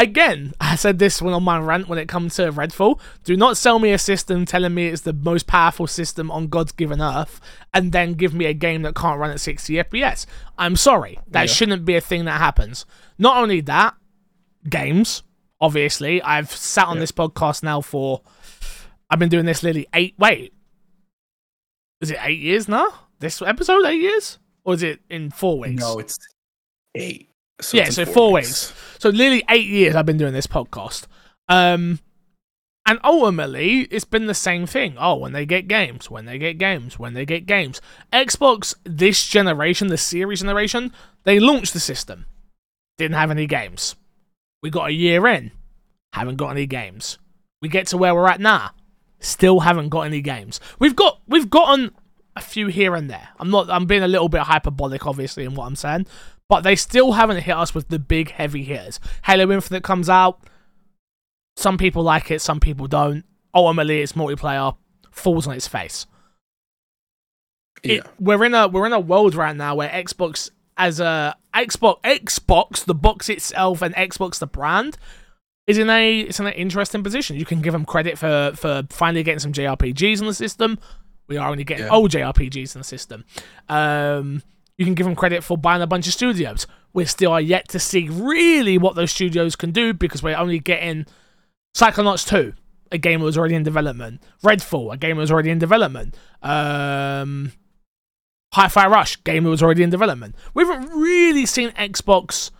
again, 0.00 0.54
I 0.60 0.76
said 0.76 0.98
this 0.98 1.20
when 1.22 1.34
on 1.34 1.42
my 1.44 1.58
rant 1.58 1.88
when 1.88 1.98
it 1.98 2.08
comes 2.08 2.34
to 2.36 2.50
Redfall. 2.52 2.98
Do 3.24 3.36
not 3.36 3.56
sell 3.56 3.78
me 3.78 3.92
a 3.92 3.98
system 3.98 4.44
telling 4.46 4.74
me 4.74 4.86
it's 4.88 5.02
the 5.02 5.12
most 5.12 5.46
powerful 5.46 5.86
system 5.86 6.30
on 6.30 6.48
God's 6.48 6.72
given 6.72 7.00
earth, 7.00 7.40
and 7.74 7.92
then 7.92 8.14
give 8.14 8.34
me 8.34 8.46
a 8.46 8.54
game 8.54 8.82
that 8.82 8.94
can't 8.94 9.18
run 9.20 9.30
at 9.30 9.40
60 9.40 9.74
FPS. 9.74 10.26
I'm 10.58 10.76
sorry, 10.76 11.18
that 11.28 11.42
Yeah. 11.48 11.52
shouldn't 11.52 11.84
be 11.84 11.94
a 11.96 12.00
thing 12.00 12.24
that 12.24 12.40
happens. 12.40 12.86
Not 13.18 13.36
only 13.36 13.60
that, 13.62 13.94
games. 14.68 15.22
Obviously, 15.60 16.22
I've 16.22 16.50
sat 16.50 16.86
on 16.86 16.96
Yeah. 16.96 17.00
this 17.00 17.12
podcast 17.12 17.62
now 17.62 17.80
for. 17.80 18.22
I've 19.10 19.18
been 19.18 19.28
doing 19.28 19.44
this 19.46 19.62
literally 19.62 19.86
eight. 19.94 20.14
Wait, 20.18 20.52
is 22.00 22.10
it 22.10 22.18
eight 22.22 22.40
years 22.40 22.68
now? 22.68 22.88
This 23.18 23.42
episode 23.42 23.84
eight 23.84 24.00
years, 24.00 24.38
or 24.64 24.74
is 24.74 24.82
it 24.82 25.00
in 25.10 25.30
four 25.30 25.58
weeks? 25.58 25.80
No, 25.80 25.98
it's 25.98 26.18
eight. 26.94 27.29
So 27.60 27.76
Yeah, 27.76 27.90
so 27.90 28.04
four 28.04 28.32
weeks. 28.32 28.72
So 28.98 29.10
nearly 29.10 29.44
eight 29.48 29.66
years 29.66 29.94
I've 29.94 30.06
been 30.06 30.18
doing 30.18 30.32
this 30.32 30.46
podcast. 30.46 31.06
Um 31.48 32.00
and 32.86 32.98
ultimately 33.04 33.82
it's 33.82 34.04
been 34.04 34.26
the 34.26 34.34
same 34.34 34.66
thing. 34.66 34.96
Oh, 34.98 35.16
when 35.16 35.32
they 35.32 35.46
get 35.46 35.68
games, 35.68 36.10
when 36.10 36.24
they 36.24 36.38
get 36.38 36.58
games, 36.58 36.98
when 36.98 37.14
they 37.14 37.24
get 37.24 37.46
games. 37.46 37.80
Xbox 38.12 38.74
this 38.84 39.26
generation, 39.26 39.88
the 39.88 39.98
series 39.98 40.40
generation, 40.40 40.92
they 41.24 41.38
launched 41.38 41.72
the 41.72 41.80
system. 41.80 42.26
didn't 42.98 43.16
have 43.16 43.30
any 43.30 43.46
games. 43.46 43.96
We 44.62 44.70
got 44.70 44.88
a 44.88 44.92
year 44.92 45.26
in, 45.26 45.52
haven't 46.12 46.36
got 46.36 46.50
any 46.50 46.66
games. 46.66 47.18
We 47.62 47.68
get 47.68 47.86
to 47.88 47.96
where 47.96 48.14
we're 48.14 48.28
at 48.28 48.40
now, 48.40 48.72
still 49.20 49.60
haven't 49.60 49.90
got 49.90 50.02
any 50.02 50.20
games. 50.20 50.60
We've 50.78 50.96
got 50.96 51.20
we've 51.26 51.48
gotten 51.50 51.92
a 52.36 52.40
few 52.40 52.68
here 52.68 52.94
and 52.94 53.08
there. 53.10 53.28
I'm 53.38 53.50
not 53.50 53.70
I'm 53.70 53.86
being 53.86 54.02
a 54.02 54.08
little 54.08 54.28
bit 54.28 54.42
hyperbolic 54.42 55.06
obviously 55.06 55.44
in 55.44 55.54
what 55.54 55.66
I'm 55.66 55.76
saying, 55.76 56.06
but 56.50 56.60
they 56.62 56.76
still 56.76 57.12
haven't 57.12 57.38
hit 57.38 57.56
us 57.56 57.74
with 57.74 57.88
the 57.88 57.98
big 57.98 58.32
heavy 58.32 58.64
hitters. 58.64 59.00
Halo 59.24 59.50
Infinite 59.52 59.82
comes 59.84 60.10
out, 60.10 60.40
some 61.56 61.78
people 61.78 62.02
like 62.02 62.30
it, 62.30 62.42
some 62.42 62.60
people 62.60 62.86
don't. 62.86 63.24
Ultimately, 63.54 64.02
it's 64.02 64.12
multiplayer, 64.12 64.76
falls 65.10 65.46
on 65.46 65.54
its 65.54 65.66
face. 65.68 66.06
Yeah. 67.82 67.94
It, 67.94 68.06
we're 68.18 68.44
in 68.44 68.52
a 68.54 68.68
we're 68.68 68.86
in 68.86 68.92
a 68.92 69.00
world 69.00 69.34
right 69.34 69.56
now 69.56 69.74
where 69.76 69.88
Xbox 69.88 70.50
as 70.76 71.00
a 71.00 71.34
Xbox 71.54 72.00
Xbox 72.02 72.84
the 72.84 72.94
box 72.94 73.28
itself 73.28 73.80
and 73.82 73.94
Xbox 73.94 74.38
the 74.38 74.46
brand 74.46 74.98
is 75.66 75.78
in 75.78 75.88
a 75.88 76.20
it's 76.20 76.40
in 76.40 76.46
an 76.46 76.52
interesting 76.54 77.02
position. 77.02 77.36
You 77.36 77.44
can 77.46 77.60
give 77.62 77.72
them 77.72 77.84
credit 77.86 78.18
for 78.18 78.52
for 78.54 78.82
finally 78.90 79.22
getting 79.22 79.38
some 79.38 79.52
JRPGs 79.52 80.20
in 80.20 80.26
the 80.26 80.34
system. 80.34 80.78
We 81.28 81.36
are 81.38 81.48
only 81.50 81.64
getting 81.64 81.86
Yeah. 81.86 81.92
old 81.92 82.10
JRPGs 82.10 82.74
in 82.74 82.80
the 82.80 82.84
system. 82.84 83.24
Um, 83.68 84.42
you 84.80 84.86
can 84.86 84.94
give 84.94 85.04
them 85.04 85.14
credit 85.14 85.44
for 85.44 85.58
buying 85.58 85.82
a 85.82 85.86
bunch 85.86 86.06
of 86.06 86.14
studios. 86.14 86.66
We 86.94 87.04
still 87.04 87.32
are 87.32 87.40
yet 87.40 87.68
to 87.68 87.78
see 87.78 88.08
really 88.08 88.78
what 88.78 88.94
those 88.94 89.12
studios 89.12 89.54
can 89.54 89.72
do 89.72 89.92
because 89.92 90.22
we're 90.22 90.34
only 90.34 90.58
getting 90.58 91.04
Psychonauts 91.76 92.26
2, 92.26 92.54
a 92.90 92.96
game 92.96 93.20
that 93.20 93.26
was 93.26 93.36
already 93.36 93.56
in 93.56 93.62
development. 93.62 94.22
Redfall, 94.42 94.90
a 94.90 94.96
game 94.96 95.16
that 95.16 95.20
was 95.20 95.30
already 95.30 95.50
in 95.50 95.58
development. 95.58 96.16
Um, 96.40 97.52
Hi-Fi 98.54 98.86
Rush, 98.86 99.22
game 99.22 99.44
that 99.44 99.50
was 99.50 99.62
already 99.62 99.82
in 99.82 99.90
development. 99.90 100.34
We 100.54 100.64
haven't 100.64 100.88
really 100.98 101.44
seen 101.44 101.72
Xbox 101.72 102.50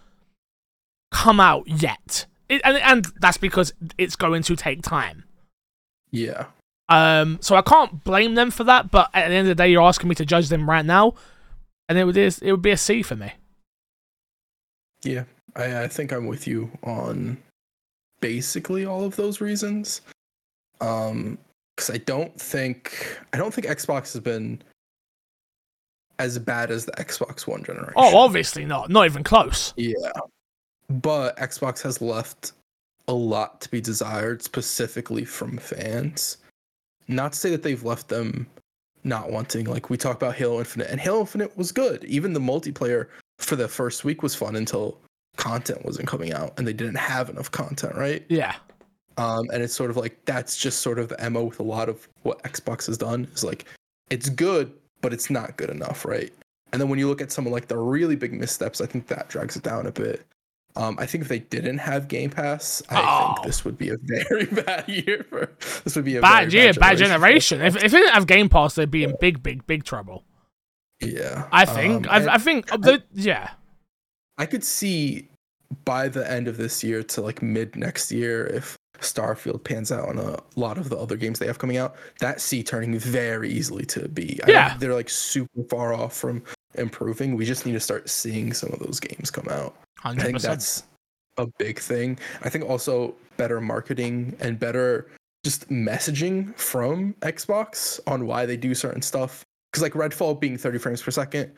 come 1.10 1.40
out 1.40 1.66
yet, 1.68 2.26
it, 2.50 2.60
and 2.64 2.76
and 2.76 3.06
that's 3.18 3.38
because 3.38 3.72
it's 3.96 4.14
going 4.14 4.42
to 4.42 4.56
take 4.56 4.82
time. 4.82 5.24
Yeah. 6.10 6.48
Um, 6.90 7.38
so 7.40 7.56
I 7.56 7.62
can't 7.62 8.04
blame 8.04 8.34
them 8.34 8.50
for 8.50 8.64
that. 8.64 8.90
But 8.90 9.08
at 9.14 9.28
the 9.28 9.34
end 9.36 9.48
of 9.48 9.56
the 9.56 9.62
day, 9.62 9.70
you're 9.70 9.82
asking 9.82 10.10
me 10.10 10.14
to 10.16 10.26
judge 10.26 10.50
them 10.50 10.68
right 10.68 10.84
now, 10.84 11.14
and 11.90 11.98
it 11.98 12.04
would 12.04 12.16
it 12.16 12.40
would 12.42 12.62
be 12.62 12.70
a 12.70 12.76
C 12.76 13.02
for 13.02 13.16
me. 13.16 13.32
Yeah. 15.02 15.24
I, 15.56 15.82
I 15.82 15.88
think 15.88 16.12
I'm 16.12 16.28
with 16.28 16.46
you 16.46 16.70
on 16.84 17.36
basically 18.20 18.86
all 18.86 19.04
of 19.04 19.16
those 19.16 19.40
reasons. 19.40 20.00
Um, 20.80 21.36
because 21.76 21.90
I 21.90 21.98
don't 21.98 22.38
think 22.40 23.18
I 23.32 23.38
don't 23.38 23.52
think 23.52 23.66
Xbox 23.66 24.12
has 24.12 24.20
been 24.20 24.62
as 26.18 26.38
bad 26.38 26.70
as 26.70 26.84
the 26.84 26.92
Xbox 26.92 27.46
One 27.46 27.64
generation. 27.64 27.94
Oh, 27.96 28.18
obviously 28.18 28.64
not, 28.64 28.88
not 28.88 29.06
even 29.06 29.24
close. 29.24 29.74
Yeah. 29.76 30.12
But 30.88 31.36
Xbox 31.38 31.82
has 31.82 32.00
left 32.00 32.52
a 33.08 33.12
lot 33.12 33.60
to 33.62 33.70
be 33.70 33.80
desired, 33.80 34.42
specifically 34.42 35.24
from 35.24 35.58
fans. 35.58 36.36
Not 37.08 37.32
to 37.32 37.38
say 37.38 37.50
that 37.50 37.62
they've 37.64 37.82
left 37.82 38.08
them 38.08 38.46
not 39.04 39.30
wanting, 39.30 39.66
like 39.66 39.90
we 39.90 39.96
talked 39.96 40.22
about 40.22 40.34
Halo 40.34 40.58
Infinite, 40.58 40.90
and 40.90 41.00
Halo 41.00 41.20
Infinite 41.20 41.56
was 41.56 41.72
good. 41.72 42.04
Even 42.04 42.32
the 42.32 42.40
multiplayer 42.40 43.08
for 43.38 43.56
the 43.56 43.68
first 43.68 44.04
week 44.04 44.22
was 44.22 44.34
fun 44.34 44.56
until 44.56 44.98
content 45.36 45.84
wasn't 45.84 46.06
coming 46.06 46.32
out 46.32 46.52
and 46.58 46.66
they 46.66 46.72
didn't 46.72 46.96
have 46.96 47.30
enough 47.30 47.50
content, 47.50 47.94
right? 47.94 48.24
Yeah, 48.28 48.56
Um, 49.16 49.48
and 49.52 49.62
it's 49.62 49.74
sort 49.74 49.90
of 49.90 49.96
like 49.96 50.24
that's 50.24 50.56
just 50.56 50.80
sort 50.80 50.98
of 50.98 51.08
the 51.08 51.30
MO 51.30 51.44
with 51.44 51.60
a 51.60 51.64
lot 51.64 51.88
of 51.88 52.08
what 52.22 52.42
Xbox 52.42 52.86
has 52.86 52.98
done 52.98 53.26
is 53.34 53.44
like 53.44 53.64
it's 54.10 54.28
good, 54.28 54.72
but 55.00 55.12
it's 55.12 55.30
not 55.30 55.56
good 55.56 55.70
enough, 55.70 56.04
right? 56.04 56.32
And 56.72 56.80
then 56.80 56.88
when 56.88 56.98
you 56.98 57.08
look 57.08 57.20
at 57.20 57.32
some 57.32 57.46
of 57.46 57.52
like 57.52 57.68
the 57.68 57.78
really 57.78 58.16
big 58.16 58.32
missteps, 58.32 58.80
I 58.80 58.86
think 58.86 59.06
that 59.08 59.28
drags 59.28 59.56
it 59.56 59.62
down 59.62 59.86
a 59.86 59.92
bit. 59.92 60.26
Um, 60.76 60.96
I 61.00 61.06
think 61.06 61.22
if 61.22 61.28
they 61.28 61.40
didn't 61.40 61.78
have 61.78 62.06
Game 62.08 62.30
Pass, 62.30 62.82
I 62.90 63.00
Oh. 63.00 63.34
think 63.34 63.46
this 63.46 63.64
would 63.64 63.76
be 63.76 63.88
a 63.90 63.96
very 64.00 64.46
bad 64.64 64.88
year 64.88 65.26
for 65.28 65.50
this 65.84 65.96
would 65.96 66.04
be 66.04 66.16
a 66.16 66.20
bad 66.20 66.52
year, 66.52 66.72
bad 66.74 66.92
for 66.92 67.04
generation. 67.04 67.60
If 67.60 67.76
if 67.76 67.90
they 67.92 67.98
didn't 67.98 68.14
have 68.14 68.26
Game 68.26 68.48
Pass, 68.48 68.74
they'd 68.76 68.90
be 68.90 69.02
in 69.04 69.14
big, 69.20 69.42
big, 69.42 69.66
big 69.66 69.84
trouble. 69.84 70.24
yeah, 71.00 71.48
I 71.50 71.64
think. 71.64 72.06
Um, 72.08 72.28
I, 72.28 72.34
I 72.34 72.38
think. 72.38 72.66
the, 72.68 73.02
yeah. 73.12 73.50
I 74.38 74.46
could 74.46 74.62
see 74.64 75.28
by 75.84 76.08
the 76.08 76.28
end 76.30 76.48
of 76.48 76.56
this 76.56 76.82
year 76.84 77.02
to 77.02 77.20
like 77.20 77.42
mid 77.42 77.76
next 77.76 78.10
year 78.12 78.46
if 78.46 78.76
Starfield 79.00 79.64
pans 79.64 79.90
out 79.92 80.08
on 80.08 80.18
a 80.18 80.38
lot 80.56 80.76
of 80.78 80.88
the 80.90 80.96
other 80.96 81.16
games 81.16 81.38
they 81.38 81.46
have 81.46 81.58
coming 81.58 81.76
out, 81.78 81.94
that 82.20 82.40
C 82.40 82.62
turning 82.62 82.98
very 82.98 83.50
easily 83.50 83.84
to 83.86 84.08
B. 84.08 84.38
I 84.46 84.50
Yeah. 84.50 84.76
they're 84.78 84.94
like 84.94 85.08
super 85.10 85.62
far 85.70 85.92
off 85.94 86.16
from 86.16 86.42
improving. 86.74 87.36
We 87.36 87.44
just 87.44 87.66
need 87.66 87.72
to 87.72 87.80
start 87.80 88.08
seeing 88.08 88.52
some 88.52 88.72
of 88.72 88.78
those 88.78 89.00
games 89.00 89.30
come 89.30 89.48
out. 89.48 89.74
I 90.04 90.14
think 90.14 90.40
that's 90.40 90.84
a 91.36 91.46
big 91.58 91.78
thing. 91.78 92.18
I 92.42 92.48
think 92.48 92.64
also 92.68 93.14
better 93.36 93.60
marketing 93.60 94.36
and 94.40 94.58
better 94.58 95.08
just 95.44 95.68
messaging 95.70 96.56
from 96.56 97.14
Xbox 97.20 97.98
on 98.06 98.26
why 98.26 98.46
they 98.46 98.56
do 98.56 98.74
certain 98.74 99.02
stuff. 99.02 99.44
Because 99.72 99.82
like 99.82 99.92
Redfall 99.92 100.38
being 100.38 100.58
30 100.58 100.78
frames 100.78 101.02
per 101.02 101.10
second, 101.10 101.52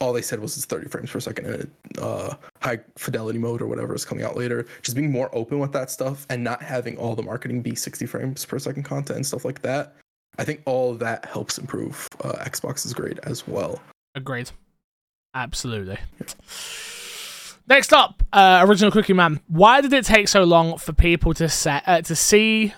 all 0.00 0.12
they 0.12 0.22
said 0.22 0.40
was 0.40 0.56
it's 0.56 0.66
30 0.66 0.88
frames 0.88 1.10
per 1.10 1.20
second 1.20 1.46
in 1.46 1.70
uh, 2.00 2.34
high 2.60 2.80
fidelity 2.96 3.38
mode 3.38 3.60
or 3.60 3.66
whatever 3.66 3.94
is 3.94 4.04
coming 4.04 4.24
out 4.24 4.36
later. 4.36 4.66
Just 4.82 4.96
being 4.96 5.12
more 5.12 5.30
open 5.34 5.58
with 5.58 5.72
that 5.72 5.90
stuff 5.90 6.26
and 6.30 6.42
not 6.42 6.62
having 6.62 6.96
all 6.96 7.14
the 7.14 7.22
marketing 7.22 7.60
be 7.60 7.74
60 7.74 8.06
frames 8.06 8.44
per 8.44 8.58
second 8.58 8.82
content 8.82 9.16
and 9.16 9.26
stuff 9.26 9.44
like 9.44 9.62
that. 9.62 9.94
I 10.38 10.44
think 10.44 10.62
all 10.64 10.90
of 10.90 10.98
that 10.98 11.24
helps 11.26 11.58
improve 11.58 12.08
uh, 12.24 12.32
Xbox's 12.44 12.92
grade 12.92 13.20
as 13.22 13.46
well. 13.46 13.80
Agreed. 14.14 14.50
Absolutely. 15.34 15.98
Next 17.66 17.92
up, 17.92 18.22
uh, 18.32 18.64
original 18.66 18.90
Cookie 18.90 19.14
Man. 19.14 19.40
Why 19.48 19.80
did 19.80 19.92
it 19.92 20.04
take 20.04 20.28
so 20.28 20.44
long 20.44 20.78
for 20.78 20.92
people 20.92 21.34
to 21.34 21.48
set 21.48 21.82
uh, 21.86 22.02
to 22.02 22.14
see 22.14 22.74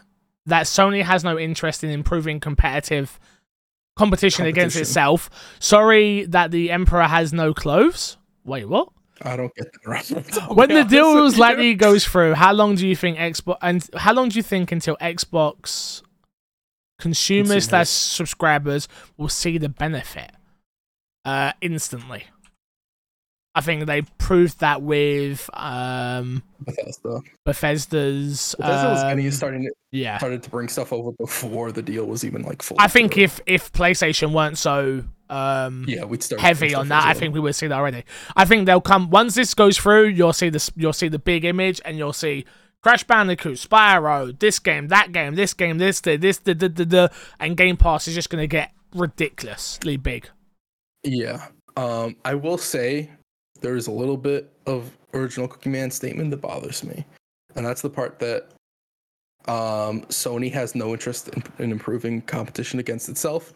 that 0.47 0.66
Sony 0.66 1.03
has 1.03 1.24
no 1.24 1.39
interest 1.39 1.82
in 1.82 1.91
improving 1.91 2.39
competitive 2.39 3.18
competition, 3.97 4.47
against 4.47 4.76
itself? 4.76 5.28
Sorry 5.59 6.24
that 6.26 6.53
the 6.53 6.70
Emperor 6.70 7.03
has 7.03 7.32
no 7.32 7.53
clothes. 7.53 8.16
Wait, 8.45 8.68
what? 8.68 8.89
I 9.22 9.37
don't 9.37 9.55
get 9.55 9.72
that 9.72 9.91
reference. 9.91 10.39
I'll 10.39 10.55
when 10.55 10.68
the 10.68 10.84
deal 10.84 11.28
you. 11.28 11.30
likely 11.39 11.74
goes 11.74 12.07
through, 12.07 12.34
how 12.34 12.53
long 12.53 12.76
do 12.76 12.87
you 12.87 12.95
think 12.95 13.18
Xbox 13.18 13.57
and 13.62 13.87
how 13.97 14.12
long 14.12 14.28
do 14.28 14.37
you 14.37 14.43
think 14.43 14.70
until 14.70 14.97
Xbox 14.99 16.03
consumers 16.99 17.49
Consumers. 17.49 17.64
slash 17.64 17.89
subscribers 17.89 18.89
will 19.16 19.28
see 19.28 19.59
the 19.59 19.68
benefit? 19.68 20.30
Uh, 21.27 21.53
instantly. 21.61 22.24
I 23.57 23.61
think 23.61 23.87
they 23.87 24.03
proved 24.18 24.61
that 24.61 24.81
with 24.81 25.51
um 25.55 26.43
Bethesda. 26.61 27.20
Bethesda's. 27.45 28.55
Bethesda 28.59 28.89
was 28.89 29.03
um, 29.03 29.31
starting 29.33 29.62
to, 29.62 29.72
yeah, 29.91 30.18
started 30.18 30.43
to 30.45 30.51
bring 30.51 30.68
stuff 30.68 30.93
over 30.93 31.11
before 31.12 31.72
the 31.72 31.83
deal 31.83 32.05
was 32.05 32.24
even 32.24 32.43
like 32.43 32.62
full. 32.62 32.77
I 32.79 32.87
think 32.87 33.18
if 33.18 33.41
if 33.47 33.72
PlayStation 33.72 34.33
weren't 34.33 34.57
so 34.57 35.05
um 35.29 35.85
yeah, 35.89 36.05
we'd 36.05 36.22
start 36.22 36.41
heavy 36.41 36.74
on 36.74 36.89
that. 36.89 37.05
I 37.05 37.14
think 37.14 37.35
we 37.35 37.41
would 37.41 37.57
see 37.57 37.66
that 37.66 37.77
already. 37.77 38.05
I 38.37 38.45
think 38.45 38.66
they'll 38.66 38.81
come 38.81 39.11
once 39.11 39.35
this 39.35 39.53
goes 39.55 39.77
through. 39.77 40.09
You'll 40.09 40.33
see 40.33 40.51
this. 40.51 40.70
You'll 40.77 40.93
see 40.93 41.09
the 41.09 41.18
big 41.18 41.45
image, 41.45 41.81
and 41.85 41.99
you'll 41.99 42.12
see 42.12 42.45
Crash 42.83 43.03
Bandicoot, 43.05 43.57
Spyro, 43.57 44.39
this 44.39 44.61
game, 44.61 44.87
that 44.89 45.11
game, 45.11 45.35
this 45.35 45.55
game, 45.55 45.79
this, 45.79 45.99
this, 46.01 46.39
the, 46.39 46.55
the, 46.55 46.68
the, 46.68 46.85
the, 46.85 47.12
and 47.41 47.57
Game 47.57 47.77
Pass 47.77 48.07
is 48.07 48.14
just 48.14 48.31
going 48.31 48.43
to 48.43 48.47
get 48.47 48.70
ridiculously 48.95 49.97
big. 49.97 50.29
Yeah. 51.07 51.47
Um, 51.77 52.17
I 52.25 52.35
will 52.35 52.59
say 52.59 53.11
there's 53.61 53.87
a 53.87 53.93
little 53.93 54.17
bit 54.17 54.53
of 54.67 54.91
original 55.15 55.49
Cookie 55.49 55.71
Man 55.71 55.91
statement 55.91 56.31
that 56.31 56.39
bothers 56.39 56.83
me, 56.85 57.05
and 57.55 57.65
that's 57.65 57.83
the 57.83 57.91
part 57.91 58.19
that 58.19 58.49
um, 59.47 60.03
Sony 60.03 60.53
has 60.53 60.75
no 60.75 60.93
interest 60.93 61.29
in, 61.29 61.43
in 61.59 61.71
improving 61.71 62.23
competition 62.23 62.81
against 62.81 63.09
itself. 63.09 63.55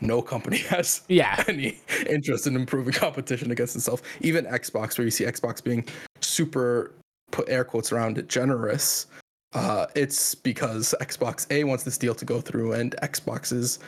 No 0.00 0.20
company 0.22 0.58
has 0.68 1.02
Yeah, 1.08 1.42
any 1.48 1.80
interest 2.08 2.46
in 2.46 2.56
improving 2.56 2.92
competition 2.92 3.50
against 3.50 3.76
itself. 3.76 4.02
Even 4.20 4.44
Xbox, 4.46 4.98
where 4.98 5.04
you 5.04 5.10
see 5.10 5.24
Xbox 5.24 5.62
being 5.62 5.84
super 6.20 6.92
put 7.30 7.48
air 7.48 7.64
quotes 7.64 7.92
around 7.92 8.18
it 8.18 8.28
generous. 8.28 9.06
Uh, 9.54 9.86
it's 9.94 10.34
because 10.34 10.94
Xbox 11.00 11.46
A 11.50 11.64
wants 11.64 11.84
this 11.84 11.96
deal 11.96 12.14
to 12.14 12.24
go 12.24 12.40
through, 12.40 12.72
and 12.72 12.94
Xbox's 13.02 13.78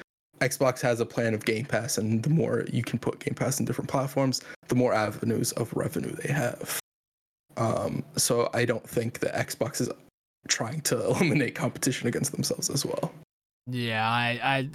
Xbox 0.41 0.81
has 0.81 1.01
a 1.01 1.07
plan 1.07 1.35
of 1.35 1.45
Game 1.45 1.67
Pass, 1.67 1.99
and 1.99 2.23
the 2.23 2.31
more 2.31 2.65
you 2.73 2.83
can 2.83 2.99
put 2.99 3.21
Game 3.21 3.35
Pass 3.35 3.61
in 3.61 3.67
different 3.67 3.91
platforms, 3.91 4.41
the 4.69 4.75
more 4.75 4.95
avenues 4.95 5.53
of 5.53 5.73
revenue 5.75 6.13
they 6.13 6.33
have. 6.33 6.81
Um, 7.57 8.05
so 8.17 8.49
I 8.55 8.65
don't 8.65 8.89
think 8.89 9.21
that 9.21 9.35
Xbox 9.35 9.81
is 9.81 9.91
trying 10.49 10.81
to 10.83 11.05
eliminate 11.07 11.55
competition 11.55 12.09
against 12.09 12.33
themselves 12.33 12.71
as 12.71 12.87
well. 12.87 13.13
yeah. 13.67 14.09
I, 14.09 14.41
I, 14.43 14.69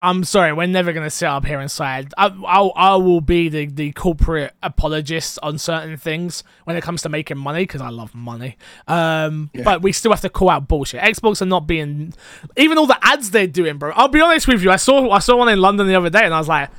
I'm 0.00 0.22
sorry. 0.22 0.52
We're 0.52 0.68
never 0.68 0.92
going 0.92 1.04
to 1.06 1.10
sit 1.10 1.26
up 1.26 1.44
here 1.44 1.58
and 1.58 1.68
say 1.68 1.84
I, 1.84 2.06
I'll, 2.46 2.72
I 2.76 2.94
will 2.94 3.20
be 3.20 3.48
the 3.48 3.66
the 3.66 3.90
corporate 3.92 4.54
apologist 4.62 5.40
on 5.42 5.58
certain 5.58 5.96
things 5.96 6.44
when 6.64 6.76
it 6.76 6.82
comes 6.84 7.02
to 7.02 7.08
making 7.08 7.36
money 7.38 7.64
because 7.64 7.80
I 7.80 7.88
love 7.88 8.14
money. 8.14 8.56
Um, 8.86 9.50
Yeah. 9.52 9.64
but 9.64 9.82
we 9.82 9.90
still 9.90 10.12
have 10.12 10.20
to 10.20 10.30
call 10.30 10.50
out 10.50 10.68
bullshit. 10.68 11.00
Xbox 11.00 11.42
are 11.42 11.46
not 11.46 11.66
being 11.66 12.14
even 12.56 12.78
all 12.78 12.86
the 12.86 12.98
ads 13.02 13.32
they're 13.32 13.48
doing, 13.48 13.78
bro. 13.78 13.90
I'll 13.96 14.06
be 14.06 14.20
honest 14.20 14.46
with 14.46 14.62
you. 14.62 14.70
I 14.70 14.76
saw 14.76 15.10
I 15.10 15.18
saw 15.18 15.36
one 15.36 15.48
in 15.48 15.60
London 15.60 15.88
the 15.88 15.96
other 15.96 16.10
day, 16.10 16.24
and 16.24 16.32
I 16.32 16.38
was 16.38 16.48
like, 16.48 16.70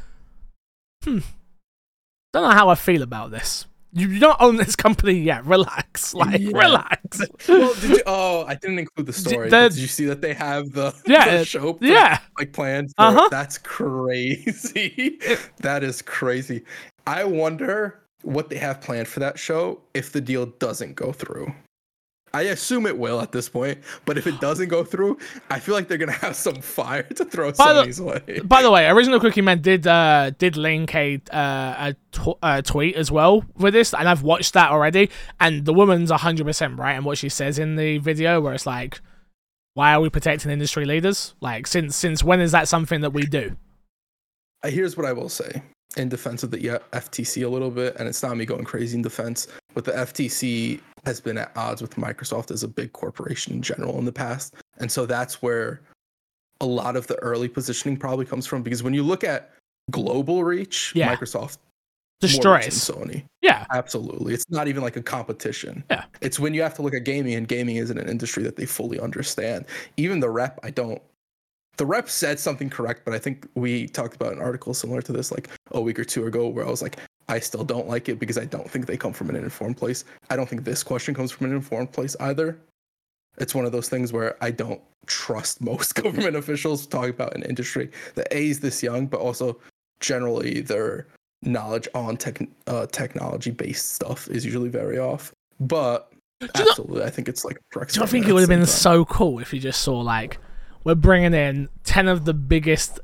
hmm, 1.03 1.20
don't 2.32 2.43
know 2.49 2.55
how 2.55 2.70
I 2.70 2.76
feel 2.76 3.01
about 3.01 3.32
this. 3.32 3.65
You 3.92 4.20
don't 4.20 4.40
own 4.40 4.56
this 4.58 4.76
company 4.76 5.14
yet. 5.14 5.46
Relax. 5.46 6.14
Like, 6.20 6.40
Yeah. 6.42 6.58
relax. 6.58 7.22
well, 7.48 7.74
did 7.76 7.90
you, 7.92 8.02
oh, 8.06 8.46
I 8.48 8.56
didn't 8.56 8.80
include 8.80 9.08
the 9.08 9.14
story. 9.14 9.50
the- 9.50 9.70
did 9.70 9.78
you 9.78 9.88
see 9.88 10.06
that 10.06 10.22
they 10.22 10.34
have 10.34 10.72
the, 10.74 10.94
Yeah, 11.08 11.38
the 11.40 11.46
show 11.46 11.78
Yeah. 11.82 12.20
like 12.38 12.54
planned? 12.54 12.92
Uh-huh. 12.98 13.28
That's 13.32 13.58
crazy. 13.58 15.20
that 15.62 15.84
is 15.84 16.02
crazy. 16.02 16.64
I 17.08 17.24
wonder 17.24 18.00
what 18.24 18.50
they 18.50 18.58
have 18.58 18.82
planned 18.82 19.08
for 19.08 19.20
that 19.22 19.40
show 19.40 19.82
if 19.94 20.12
the 20.12 20.22
deal 20.22 20.46
doesn't 20.48 20.96
go 20.96 21.12
through. 21.12 21.52
I 22.34 22.44
assume 22.44 22.86
it 22.86 22.98
will 22.98 23.22
at 23.22 23.32
this 23.32 23.50
point, 23.50 23.80
but 24.06 24.18
if 24.18 24.28
it 24.28 24.40
doesn't 24.40 24.70
go 24.70 24.84
through, 24.84 25.18
I 25.50 25.60
feel 25.60 25.74
like 25.76 25.88
they're 25.88 25.98
gonna 25.98 26.12
have 26.12 26.36
some 26.36 26.56
fire 26.62 27.04
to 27.04 27.26
throw 27.26 27.52
By 27.54 27.74
the- 27.74 28.04
way. 28.04 28.40
By 28.42 28.62
the 28.62 28.70
way, 28.72 28.88
original 28.88 29.20
Cookie 29.20 29.42
Man 29.42 29.62
did 29.62 29.88
uh 29.88 30.32
did 30.38 30.56
link 30.58 30.94
a 30.96 31.20
uh, 31.32 31.92
a, 31.92 31.96
tw- 32.12 32.38
a 32.44 32.62
tweet 32.62 32.96
as 32.96 33.12
well 33.12 33.44
with 33.58 33.74
this, 33.74 33.94
and 33.94 34.08
I've 34.08 34.22
watched 34.24 34.54
that 34.54 34.70
already. 34.72 35.10
And 35.40 35.66
the 35.66 35.74
woman's 35.74 36.12
hundred 36.12 36.46
percent 36.46 36.78
right 36.78 36.96
in 36.96 37.04
what 37.04 37.18
she 37.18 37.30
says 37.30 37.58
in 37.58 37.76
the 37.76 37.98
video, 37.98 38.40
where 38.42 38.54
it's 38.54 38.66
like, 38.68 39.02
"Why 39.74 39.94
are 39.94 40.02
we 40.02 40.10
protecting 40.10 40.52
industry 40.52 40.86
leaders? 40.86 41.34
Like, 41.42 41.66
since 41.68 41.96
since 41.96 42.24
when 42.24 42.40
is 42.42 42.52
that 42.52 42.68
something 42.68 43.02
that 43.02 43.12
we 43.14 43.24
do?" 43.24 43.56
Uh, 44.64 44.70
Here's 44.70 44.96
what 44.98 45.06
I 45.06 45.14
will 45.14 45.30
say 45.30 45.64
in 45.98 46.10
defense 46.10 46.44
of 46.44 46.52
the 46.52 46.58
FTC 46.94 47.44
a 47.46 47.48
little 47.48 47.72
bit, 47.72 47.96
and 47.98 48.08
it's 48.08 48.22
not 48.22 48.38
me 48.38 48.46
going 48.46 48.64
crazy 48.64 48.96
in 48.96 49.02
defense, 49.02 49.48
but 49.74 49.86
the 49.86 49.92
FTC 49.92 50.80
has 51.06 51.20
been 51.20 51.38
at 51.38 51.52
odds 51.56 51.82
with 51.82 51.96
Microsoft 51.96 52.52
as 52.52 52.64
a 52.64 52.68
big 52.68 52.94
corporation 52.94 53.54
in 53.54 53.62
general 53.62 53.98
in 53.98 54.06
the 54.06 54.12
past. 54.12 54.54
And 54.78 54.92
so 54.92 55.06
that's 55.06 55.42
where 55.42 55.82
a 56.62 56.66
lot 56.66 56.96
of 56.96 57.08
the 57.08 57.16
early 57.18 57.48
positioning 57.48 57.98
probably 57.98 58.26
comes 58.26 58.46
from 58.46 58.62
because 58.62 58.84
when 58.84 58.94
you 58.94 59.04
look 59.04 59.24
at 59.24 59.52
global 59.92 60.44
reach, 60.44 60.92
Yeah. 60.96 61.16
Microsoft 61.16 61.58
more 62.22 62.28
reach 62.28 62.40
than 62.42 62.60
Destroys. 62.60 62.68
Sony. 62.68 63.24
Yeah, 63.42 63.66
Absolutely. 63.72 64.34
It's 64.34 64.50
not 64.50 64.68
even 64.68 64.84
like 64.84 64.98
a 64.98 65.02
competition. 65.02 65.84
Yeah. 65.90 66.04
It's 66.22 66.40
when 66.40 66.54
you 66.54 66.62
have 66.62 66.74
to 66.76 66.82
look 66.82 66.94
at 66.94 67.06
gaming, 67.06 67.34
and 67.36 67.48
gaming 67.48 67.78
isn't 67.78 67.98
an 67.98 68.10
industry 68.10 68.44
that 68.44 68.58
they 68.58 68.66
fully 68.66 69.00
understand. 69.00 69.66
Even 69.98 70.20
the 70.20 70.30
rep, 70.30 70.60
I 70.64 70.70
don't. 70.70 71.02
The 71.78 71.86
rep 71.86 72.10
said 72.10 72.40
something 72.42 72.70
correct, 72.70 73.06
but 73.06 73.14
I 73.14 73.20
think 73.20 73.48
we 73.56 73.88
talked 73.88 74.14
about 74.14 74.34
an 74.34 74.40
article 74.40 74.74
similar 74.74 75.02
to 75.02 75.14
this 75.14 75.32
like 75.32 75.48
a 75.72 75.82
week 75.82 75.99
or 75.99 76.05
two 76.05 76.26
ago 76.26 76.47
where 76.47 76.65
I 76.65 76.70
was 76.70 76.82
like, 76.82 76.97
I 77.28 77.39
still 77.39 77.63
don't 77.63 77.88
like 77.88 78.09
it 78.09 78.20
because 78.20 78.38
I 78.38 78.45
don't 78.45 78.70
think 78.70 78.88
they 78.88 78.97
come 78.97 79.13
from 79.13 79.30
an 79.30 79.36
informed 79.36 79.78
place. 79.78 80.03
I 80.30 80.36
don't 80.36 80.49
think 80.49 80.63
this 80.63 80.84
question 80.84 81.13
comes 81.13 81.32
from 81.32 81.45
an 81.47 81.53
informed 81.53 81.91
place 81.91 82.15
either. 82.20 82.59
It's 83.38 83.53
one 83.53 83.65
of 83.65 83.72
those 83.72 83.88
things 83.88 84.11
where 84.11 84.36
I 84.43 84.51
don't 84.51 84.82
trust 85.05 85.61
most 85.61 85.95
government 85.95 86.36
officials 86.36 86.88
talking 86.88 87.11
about 87.11 87.36
an 87.36 87.43
industry 87.43 87.91
that 88.15 88.28
A 88.32 88.49
is 88.49 88.59
this 88.59 88.82
young, 88.82 89.05
but 89.05 89.20
also 89.20 89.59
generally 89.99 90.61
their 90.61 91.07
knowledge 91.43 91.88
on 91.93 92.17
tech, 92.17 92.41
uh, 92.67 92.86
technology 92.88 93.51
based 93.51 93.93
stuff 93.93 94.28
is 94.30 94.43
usually 94.43 94.70
very 94.70 94.97
off. 94.97 95.32
But 95.59 96.11
absolutely, 96.55 97.03
I 97.03 97.09
think 97.09 97.30
it's 97.30 97.45
like. 97.45 97.59
Do 97.74 97.99
you 97.99 98.07
think 98.07 98.28
it 98.28 98.34
would 98.34 98.41
have 98.41 98.49
been 98.49 98.65
so 98.65 99.05
cool 99.05 99.39
if 99.39 99.53
you 99.53 99.59
just 99.59 99.82
saw 99.82 99.99
like 99.99 100.39
we're 100.84 100.95
bringing 100.95 101.34
in 101.34 101.70
ten 101.84 102.07
of 102.07 102.26
the 102.26 102.34
biggest 102.34 102.99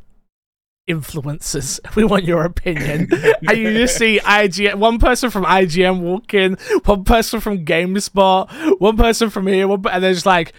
influencers? 0.88 1.80
We 1.96 2.04
want 2.04 2.26
your 2.26 2.44
opinion, 2.44 3.10
and 3.12 3.58
you 3.58 3.74
just 3.74 3.98
see 3.98 4.20
IGN, 4.20 4.76
one 4.76 5.00
person 5.00 5.30
from 5.30 5.46
IGN 5.46 6.00
walk 6.02 6.34
in, 6.34 6.58
one 6.86 7.04
person 7.04 7.40
from 7.40 7.66
GameSpot, 7.66 8.80
one 8.80 8.98
person 8.98 9.30
from 9.30 9.48
here, 9.48 9.68
one, 9.68 9.84
and 9.92 10.04
they're 10.04 10.14
just 10.14 10.26
like. 10.26 10.54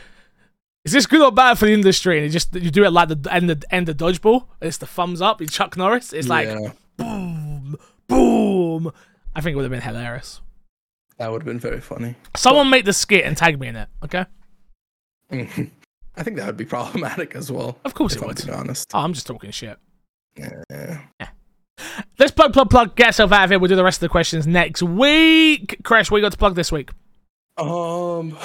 Is 0.85 0.93
this 0.93 1.07
good 1.07 1.20
or 1.20 1.33
bad 1.33 1.59
for 1.59 1.66
the 1.66 1.72
industry? 1.72 2.16
And 2.18 2.27
you 2.27 2.31
just 2.31 2.55
you 2.55 2.70
do 2.70 2.85
it 2.85 2.91
like 2.93 3.09
the 3.09 3.29
end 3.29 3.51
of 3.51 3.64
end 3.72 3.89
of 3.89 3.97
dodgeball. 3.97 4.47
It's 4.62 4.79
the 4.79 4.87
thumbs 4.87 5.20
up. 5.20 5.41
You 5.41 5.49
Chuck 5.49 5.77
Norris. 5.77 6.12
It's 6.12 6.29
like 6.29 6.47
yeah, 6.47 6.70
boom, 6.97 7.74
boom. 8.07 8.93
I 9.35 9.41
think 9.41 9.55
it 9.55 9.57
would 9.57 9.64
have 9.64 9.72
been 9.72 9.81
hilarious. 9.81 10.41
that 11.18 11.29
would 11.33 11.43
have 11.43 11.47
been 11.47 11.59
very 11.59 11.81
funny. 11.81 12.14
Someone 12.37 12.70
make 12.70 12.85
the 12.85 12.93
skit 12.93 13.24
and 13.24 13.37
tag 13.37 13.59
me 13.59 13.66
in 13.66 13.74
it. 13.74 13.89
Okay. 14.05 14.27
I 15.33 16.22
think 16.22 16.37
that 16.37 16.47
would 16.47 16.57
be 16.57 16.64
problematic 16.64 17.35
as 17.35 17.51
well. 17.51 17.79
Of 17.85 17.95
course 17.95 18.14
it 18.14 18.22
I'm 18.22 18.29
would. 18.29 18.49
honest. 18.49 18.89
Oh, 18.95 19.01
I'm 19.01 19.12
just 19.12 19.27
talking 19.27 19.51
shit. 19.51 19.79
Yeah. 20.39 21.01
Let's 22.18 22.32
plug, 22.32 22.53
plug, 22.53 22.70
plug. 22.70 22.97
Get 22.97 23.09
yourself 23.09 23.32
out 23.32 23.45
of 23.45 23.51
here. 23.51 23.59
We'll 23.59 23.68
do 23.68 23.76
the 23.76 23.84
rest 23.84 23.99
of 23.99 24.01
the 24.01 24.09
questions 24.09 24.47
next 24.47 24.82
week. 24.82 25.78
Crash, 25.82 26.11
what 26.11 26.18
you 26.18 26.22
got 26.22 26.32
to 26.32 26.39
plug 26.39 26.55
this 26.55 26.72
week? 26.72 26.91
Um, 27.59 28.30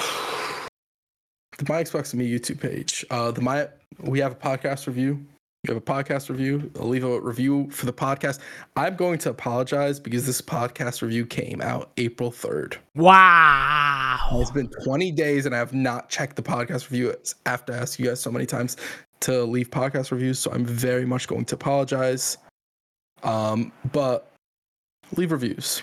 the 1.58 1.66
My 1.68 1.82
Xbox 1.82 2.12
and 2.12 2.20
Me 2.20 2.30
YouTube 2.30 2.60
page. 2.60 3.04
Uh, 3.10 3.30
the 3.30 3.40
My 3.40 3.68
we 4.00 4.18
have 4.20 4.32
a 4.32 4.36
podcast 4.36 4.86
review. 4.86 5.24
We 5.64 5.72
have 5.72 5.76
a 5.76 5.80
podcast 5.80 6.28
review. 6.28 6.72
I'll 6.80 6.88
leave 6.88 7.04
a 7.04 7.20
review 7.20 7.70
for 7.70 7.86
the 7.86 7.92
podcast. 7.92 8.40
I'm 8.74 8.96
going 8.96 9.18
to 9.20 9.30
apologize 9.30 10.00
because 10.00 10.26
this 10.26 10.40
podcast 10.40 11.02
review 11.02 11.24
came 11.24 11.60
out 11.60 11.92
April 11.98 12.32
3rd. 12.32 12.78
Wow. 12.96 14.18
It's 14.32 14.50
been 14.50 14.68
20 14.82 15.12
days 15.12 15.46
and 15.46 15.54
I 15.54 15.58
have 15.58 15.72
not 15.72 16.08
checked 16.08 16.34
the 16.34 16.42
podcast 16.42 16.90
review 16.90 17.14
after 17.46 17.72
I 17.72 17.76
asked 17.76 18.00
you 18.00 18.06
guys 18.06 18.20
so 18.20 18.32
many 18.32 18.44
times 18.44 18.76
to 19.22 19.44
leave 19.44 19.70
podcast 19.70 20.10
reviews. 20.10 20.38
So 20.38 20.50
I'm 20.52 20.64
very 20.64 21.04
much 21.06 21.26
going 21.28 21.44
to 21.46 21.54
apologize. 21.54 22.38
Um, 23.22 23.72
but 23.92 24.32
leave 25.16 25.32
reviews. 25.32 25.82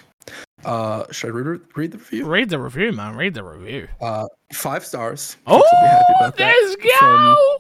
Uh, 0.66 1.06
should 1.12 1.28
I 1.28 1.32
read, 1.32 1.62
read 1.76 1.92
the 1.92 1.98
review? 1.98 2.26
Read 2.26 2.50
the 2.50 2.60
review, 2.60 2.92
man. 2.92 3.16
Read 3.16 3.34
the 3.34 3.44
review. 3.44 3.88
Uh, 4.02 4.28
five 4.54 4.86
stars. 4.86 5.38
Oh, 5.48 5.58
Folks 5.60 5.70
will 5.72 5.82
be 5.82 5.88
happy 5.88 6.14
about 6.20 6.38
that. 6.38 6.76
let's 6.78 7.00
go. 7.00 7.58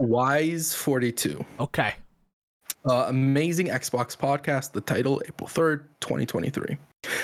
Wise42. 0.00 1.44
Okay. 1.60 1.94
Uh, 2.88 3.04
amazing 3.08 3.68
Xbox 3.68 4.16
podcast. 4.16 4.72
The 4.72 4.80
title, 4.80 5.22
April 5.26 5.48
3rd, 5.48 5.84
2023. 6.00 6.76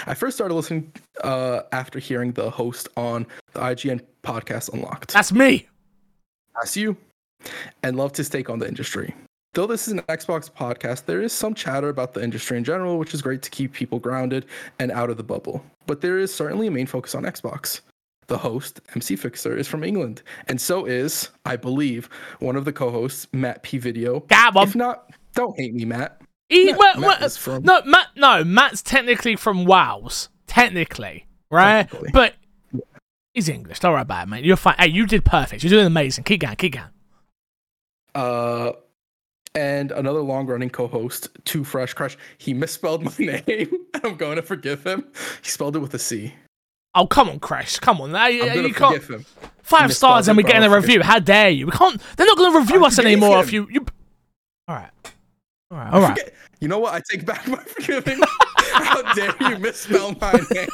I 0.06 0.14
first 0.14 0.36
started 0.36 0.54
listening 0.54 0.92
uh, 1.22 1.60
after 1.72 1.98
hearing 1.98 2.32
the 2.32 2.50
host 2.50 2.88
on 2.96 3.26
the 3.54 3.60
IGN 3.60 4.00
podcast 4.22 4.72
Unlocked. 4.72 5.12
That's 5.12 5.32
me. 5.32 5.66
That's 6.54 6.76
you. 6.76 6.96
And 7.82 7.96
loved 7.96 8.16
his 8.16 8.28
take 8.28 8.50
on 8.50 8.58
the 8.58 8.66
industry. 8.68 9.14
Though 9.54 9.66
this 9.66 9.88
is 9.88 9.94
an 9.94 10.00
Xbox 10.02 10.50
podcast, 10.50 11.06
there 11.06 11.22
is 11.22 11.32
some 11.32 11.54
chatter 11.54 11.88
about 11.88 12.14
the 12.14 12.22
industry 12.22 12.58
in 12.58 12.64
general, 12.64 12.98
which 12.98 13.14
is 13.14 13.22
great 13.22 13.42
to 13.42 13.50
keep 13.50 13.72
people 13.72 13.98
grounded 13.98 14.46
and 14.78 14.92
out 14.92 15.10
of 15.10 15.16
the 15.16 15.22
bubble. 15.22 15.64
But 15.86 16.00
there 16.00 16.18
is 16.18 16.32
certainly 16.34 16.66
a 16.66 16.70
main 16.70 16.86
focus 16.86 17.14
on 17.14 17.24
Xbox. 17.24 17.80
The 18.26 18.36
host, 18.38 18.80
MC 18.94 19.16
Fixer, 19.16 19.56
is 19.56 19.66
from 19.66 19.82
England, 19.82 20.22
and 20.48 20.60
so 20.60 20.84
is, 20.84 21.30
I 21.46 21.56
believe, 21.56 22.10
one 22.40 22.56
of 22.56 22.66
the 22.66 22.72
co-hosts, 22.74 23.26
Matt 23.32 23.62
P. 23.62 23.78
Video. 23.78 24.20
Got 24.20 24.54
If 24.56 24.76
not, 24.76 25.10
don't 25.34 25.56
hate 25.58 25.72
me, 25.72 25.86
Matt. 25.86 26.20
He, 26.50 26.66
Matt- 26.66 26.78
well, 26.78 27.00
Matt 27.00 27.20
well, 27.20 27.26
is 27.26 27.36
from- 27.38 27.62
no, 27.62 27.80
Matt. 27.86 28.08
No, 28.16 28.44
Matt's 28.44 28.82
technically 28.82 29.34
from 29.34 29.64
Wales. 29.64 30.28
Technically, 30.46 31.26
right? 31.50 31.84
Technically. 31.84 32.10
But 32.12 32.34
he's 33.32 33.48
English. 33.48 33.80
Don't 33.80 33.92
worry 33.92 34.02
about 34.02 34.24
it, 34.26 34.30
mate. 34.30 34.44
You're 34.44 34.56
fine. 34.56 34.74
Hey, 34.78 34.88
you 34.88 35.06
did 35.06 35.24
perfect. 35.24 35.62
You're 35.62 35.70
doing 35.70 35.86
amazing. 35.86 36.24
Keep 36.24 36.42
going. 36.42 36.56
Keep 36.56 36.74
going. 36.74 36.86
Uh, 38.18 38.72
and 39.54 39.92
another 39.92 40.20
long-running 40.20 40.70
co-host, 40.70 41.28
Too 41.44 41.62
Fresh 41.64 41.94
Crush. 41.94 42.16
He 42.38 42.52
misspelled 42.52 43.02
my 43.04 43.12
name. 43.18 43.70
I'm 44.04 44.16
going 44.16 44.36
to 44.36 44.42
forgive 44.42 44.84
him. 44.84 45.06
He 45.42 45.48
spelled 45.50 45.76
it 45.76 45.78
with 45.78 45.94
a 45.94 45.98
C. 45.98 46.34
Oh, 46.94 47.06
come 47.06 47.28
on, 47.28 47.38
Crash. 47.38 47.78
Come 47.78 48.00
on. 48.00 48.12
Now, 48.12 48.24
I'm 48.24 48.32
you, 48.34 48.74
can't. 48.74 49.00
forgive 49.02 49.20
him. 49.20 49.26
Five 49.62 49.94
stars 49.94 50.26
and 50.26 50.36
we're 50.36 50.42
getting 50.42 50.64
in 50.64 50.72
a 50.72 50.74
review. 50.74 51.02
How 51.02 51.18
dare 51.18 51.50
you? 51.50 51.66
We 51.66 51.72
can't. 51.72 52.00
They're 52.16 52.26
not 52.26 52.36
going 52.38 52.52
to 52.52 52.58
review 52.58 52.84
I 52.84 52.86
us 52.88 52.98
anymore 52.98 53.36
him. 53.38 53.44
if 53.44 53.52
you. 53.52 53.68
you... 53.70 53.86
All 54.66 54.74
right. 54.76 54.90
All 55.70 55.78
right. 55.78 55.92
All 55.92 56.00
right. 56.00 56.18
Forget- 56.18 56.34
You 56.60 56.68
know 56.68 56.78
what? 56.78 56.94
I 56.94 57.00
take 57.08 57.24
back 57.24 57.46
my 57.48 57.58
forgiving. 57.62 58.18
How 58.56 59.14
dare 59.14 59.34
you 59.48 59.58
misspell 59.58 60.16
my 60.20 60.40
name? 60.50 60.68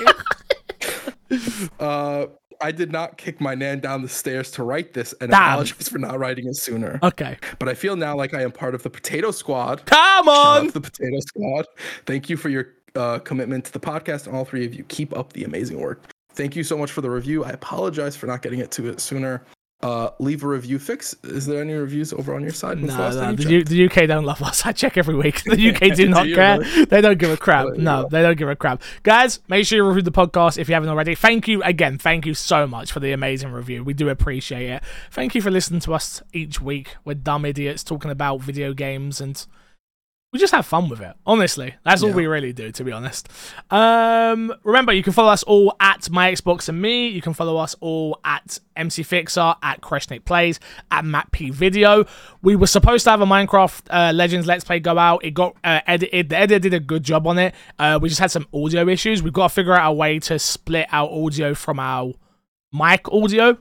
uh, 1.80 2.26
I 2.64 2.72
did 2.72 2.90
not 2.90 3.18
kick 3.18 3.42
my 3.42 3.54
nan 3.54 3.80
down 3.80 4.00
the 4.00 4.08
stairs 4.08 4.50
to 4.52 4.62
write 4.62 4.94
this, 4.94 5.12
and 5.20 5.30
Damn. 5.30 5.42
apologize 5.42 5.86
for 5.86 5.98
not 5.98 6.18
writing 6.18 6.48
it 6.48 6.56
sooner. 6.56 6.98
Okay. 7.02 7.36
But 7.58 7.68
I 7.68 7.74
feel 7.74 7.94
now 7.94 8.16
like 8.16 8.32
I 8.32 8.40
am 8.40 8.52
part 8.52 8.74
of 8.74 8.82
the 8.82 8.88
Potato 8.88 9.32
Squad. 9.32 9.84
Come 9.84 10.30
on. 10.30 10.68
the 10.68 10.80
Potato 10.80 11.20
Squad. 11.20 11.66
Thank 12.06 12.30
you 12.30 12.38
for 12.38 12.48
your 12.48 12.68
uh, 12.94 13.18
commitment 13.18 13.66
to 13.66 13.72
the 13.72 13.80
podcast, 13.80 14.26
and 14.26 14.34
all 14.34 14.46
three 14.46 14.64
of 14.64 14.72
you 14.72 14.82
keep 14.84 15.14
up 15.14 15.34
the 15.34 15.44
amazing 15.44 15.78
work. 15.78 16.10
Thank 16.32 16.56
you 16.56 16.64
so 16.64 16.78
much 16.78 16.90
for 16.90 17.02
the 17.02 17.10
review. 17.10 17.44
I 17.44 17.50
apologize 17.50 18.16
for 18.16 18.26
not 18.26 18.40
getting 18.40 18.60
it 18.60 18.70
to 18.72 18.88
it 18.88 18.98
sooner. 18.98 19.44
Uh, 19.84 20.08
leave 20.18 20.42
a 20.42 20.48
review. 20.48 20.78
Fix. 20.78 21.14
Is 21.24 21.44
there 21.44 21.60
any 21.60 21.74
reviews 21.74 22.14
over 22.14 22.34
on 22.34 22.40
your 22.40 22.52
side? 22.52 22.78
When's 22.80 22.96
No, 22.96 23.10
no, 23.10 23.34
the, 23.34 23.50
U- 23.50 23.64
the 23.64 23.84
UK 23.84 24.08
don't 24.08 24.24
love 24.24 24.40
us. 24.42 24.64
I 24.64 24.72
check 24.72 24.96
every 24.96 25.14
week. 25.14 25.42
The 25.44 25.70
UK 25.74 25.94
do 25.94 26.08
not 26.08 26.24
Do 26.24 26.34
care. 26.34 26.58
really? 26.60 26.84
They 26.86 27.02
don't 27.02 27.18
give 27.18 27.30
a 27.30 27.36
crap. 27.46 27.74
No, 27.76 28.08
they 28.10 28.22
don't 28.22 28.38
give 28.38 28.48
a 28.48 28.56
crap. 28.56 28.80
Guys, 29.02 29.40
make 29.46 29.66
sure 29.66 29.76
you 29.76 29.86
review 29.86 30.00
the 30.00 30.10
podcast 30.10 30.56
if 30.56 30.68
you 30.68 30.74
haven't 30.74 30.88
already. 30.88 31.14
Thank 31.14 31.48
you 31.48 31.62
again. 31.64 31.98
Thank 31.98 32.24
you 32.24 32.32
so 32.32 32.66
much 32.66 32.92
for 32.92 33.00
the 33.00 33.12
amazing 33.12 33.52
review. 33.52 33.84
We 33.84 33.92
do 33.92 34.08
appreciate 34.08 34.70
it. 34.70 34.82
Thank 35.10 35.34
you 35.34 35.42
for 35.42 35.50
listening 35.50 35.80
to 35.80 35.92
us 35.92 36.22
each 36.32 36.62
week. 36.62 36.96
We're 37.04 37.12
dumb 37.12 37.44
idiots 37.44 37.84
talking 37.84 38.10
about 38.10 38.40
video 38.40 38.72
games 38.72 39.20
and 39.20 39.44
we 40.34 40.40
just 40.40 40.52
have 40.52 40.66
fun 40.66 40.88
with 40.88 41.00
it. 41.00 41.14
Honestly, 41.24 41.74
that's 41.84 42.02
all 42.02 42.08
Yeah. 42.10 42.16
we 42.16 42.26
really 42.26 42.52
do, 42.52 42.72
to 42.72 42.82
be 42.82 42.90
honest. 42.90 43.28
Um, 43.70 44.52
remember, 44.64 44.92
you 44.92 45.04
can 45.04 45.12
follow 45.12 45.30
us 45.32 45.44
all 45.44 45.76
at 45.78 46.10
my 46.10 46.32
Xbox 46.32 46.68
and 46.68 46.82
me. 46.82 47.06
You 47.06 47.22
can 47.22 47.34
follow 47.34 47.56
us 47.56 47.76
all 47.80 48.18
at 48.24 48.58
MC 48.76 49.04
Fixer, 49.04 49.54
at 49.62 49.80
Kreshnik 49.80 50.24
Plays, 50.24 50.58
at 50.90 51.04
Matt 51.04 51.30
P 51.30 51.50
Video. 51.50 52.04
We 52.42 52.56
were 52.56 52.66
supposed 52.66 53.04
to 53.04 53.10
have 53.10 53.20
a 53.20 53.26
Minecraft 53.26 53.82
uh, 53.90 54.12
Legends 54.12 54.48
Let's 54.48 54.64
Play 54.64 54.80
go 54.80 54.98
out. 54.98 55.24
It 55.24 55.34
got 55.34 55.54
uh, 55.62 55.80
edited. 55.86 56.30
The 56.30 56.36
editor 56.36 56.58
did 56.58 56.74
a 56.74 56.80
good 56.80 57.04
job 57.04 57.28
on 57.28 57.38
it. 57.38 57.54
Uh, 57.78 58.00
we 58.02 58.08
just 58.08 58.20
had 58.20 58.32
some 58.32 58.48
audio 58.52 58.88
issues. 58.88 59.22
We've 59.22 59.32
got 59.32 59.48
to 59.50 59.54
figure 59.54 59.72
out 59.74 59.88
a 59.88 59.94
way 59.94 60.18
to 60.18 60.38
split 60.40 60.88
our 60.90 61.08
audio 61.08 61.54
from 61.54 61.78
our 61.78 62.12
mic 62.72 63.08
audio 63.12 63.56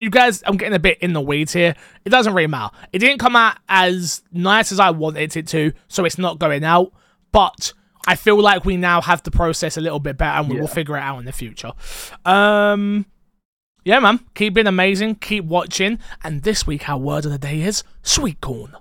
you 0.00 0.10
guys, 0.10 0.42
I'm 0.46 0.56
getting 0.56 0.74
a 0.74 0.80
bit 0.80 0.98
in 0.98 1.12
the 1.12 1.20
weeds 1.20 1.52
here. 1.52 1.74
It 2.04 2.08
doesn't 2.08 2.32
really 2.32 2.46
matter. 2.46 2.74
It 2.92 2.98
didn't 2.98 3.18
come 3.18 3.36
out 3.36 3.58
as 3.68 4.22
nice 4.32 4.72
as 4.72 4.80
I 4.80 4.90
wanted 4.90 5.36
it 5.36 5.46
to, 5.48 5.72
so 5.88 6.04
it's 6.04 6.18
not 6.18 6.38
going 6.38 6.64
out. 6.64 6.92
But 7.32 7.74
I 8.06 8.16
feel 8.16 8.40
like 8.40 8.64
we 8.64 8.76
now 8.76 9.02
have 9.02 9.22
the 9.22 9.30
process 9.30 9.76
a 9.76 9.80
little 9.80 10.00
bit 10.00 10.16
better, 10.16 10.40
and 10.40 10.48
we 10.48 10.58
will 10.58 10.66
figure 10.66 10.96
it 10.96 11.00
out 11.00 11.18
in 11.18 11.26
the 11.26 11.32
future. 11.32 11.72
Um, 12.24 13.04
yeah, 13.84 13.98
man, 14.00 14.20
keep 14.34 14.54
being 14.54 14.66
amazing. 14.66 15.16
Keep 15.16 15.44
watching. 15.44 15.98
And 16.24 16.42
this 16.42 16.66
week, 16.66 16.88
our 16.88 16.98
word 16.98 17.26
of 17.26 17.32
the 17.32 17.38
day 17.38 17.60
is 17.60 17.84
sweet 18.02 18.40
corn. 18.40 18.74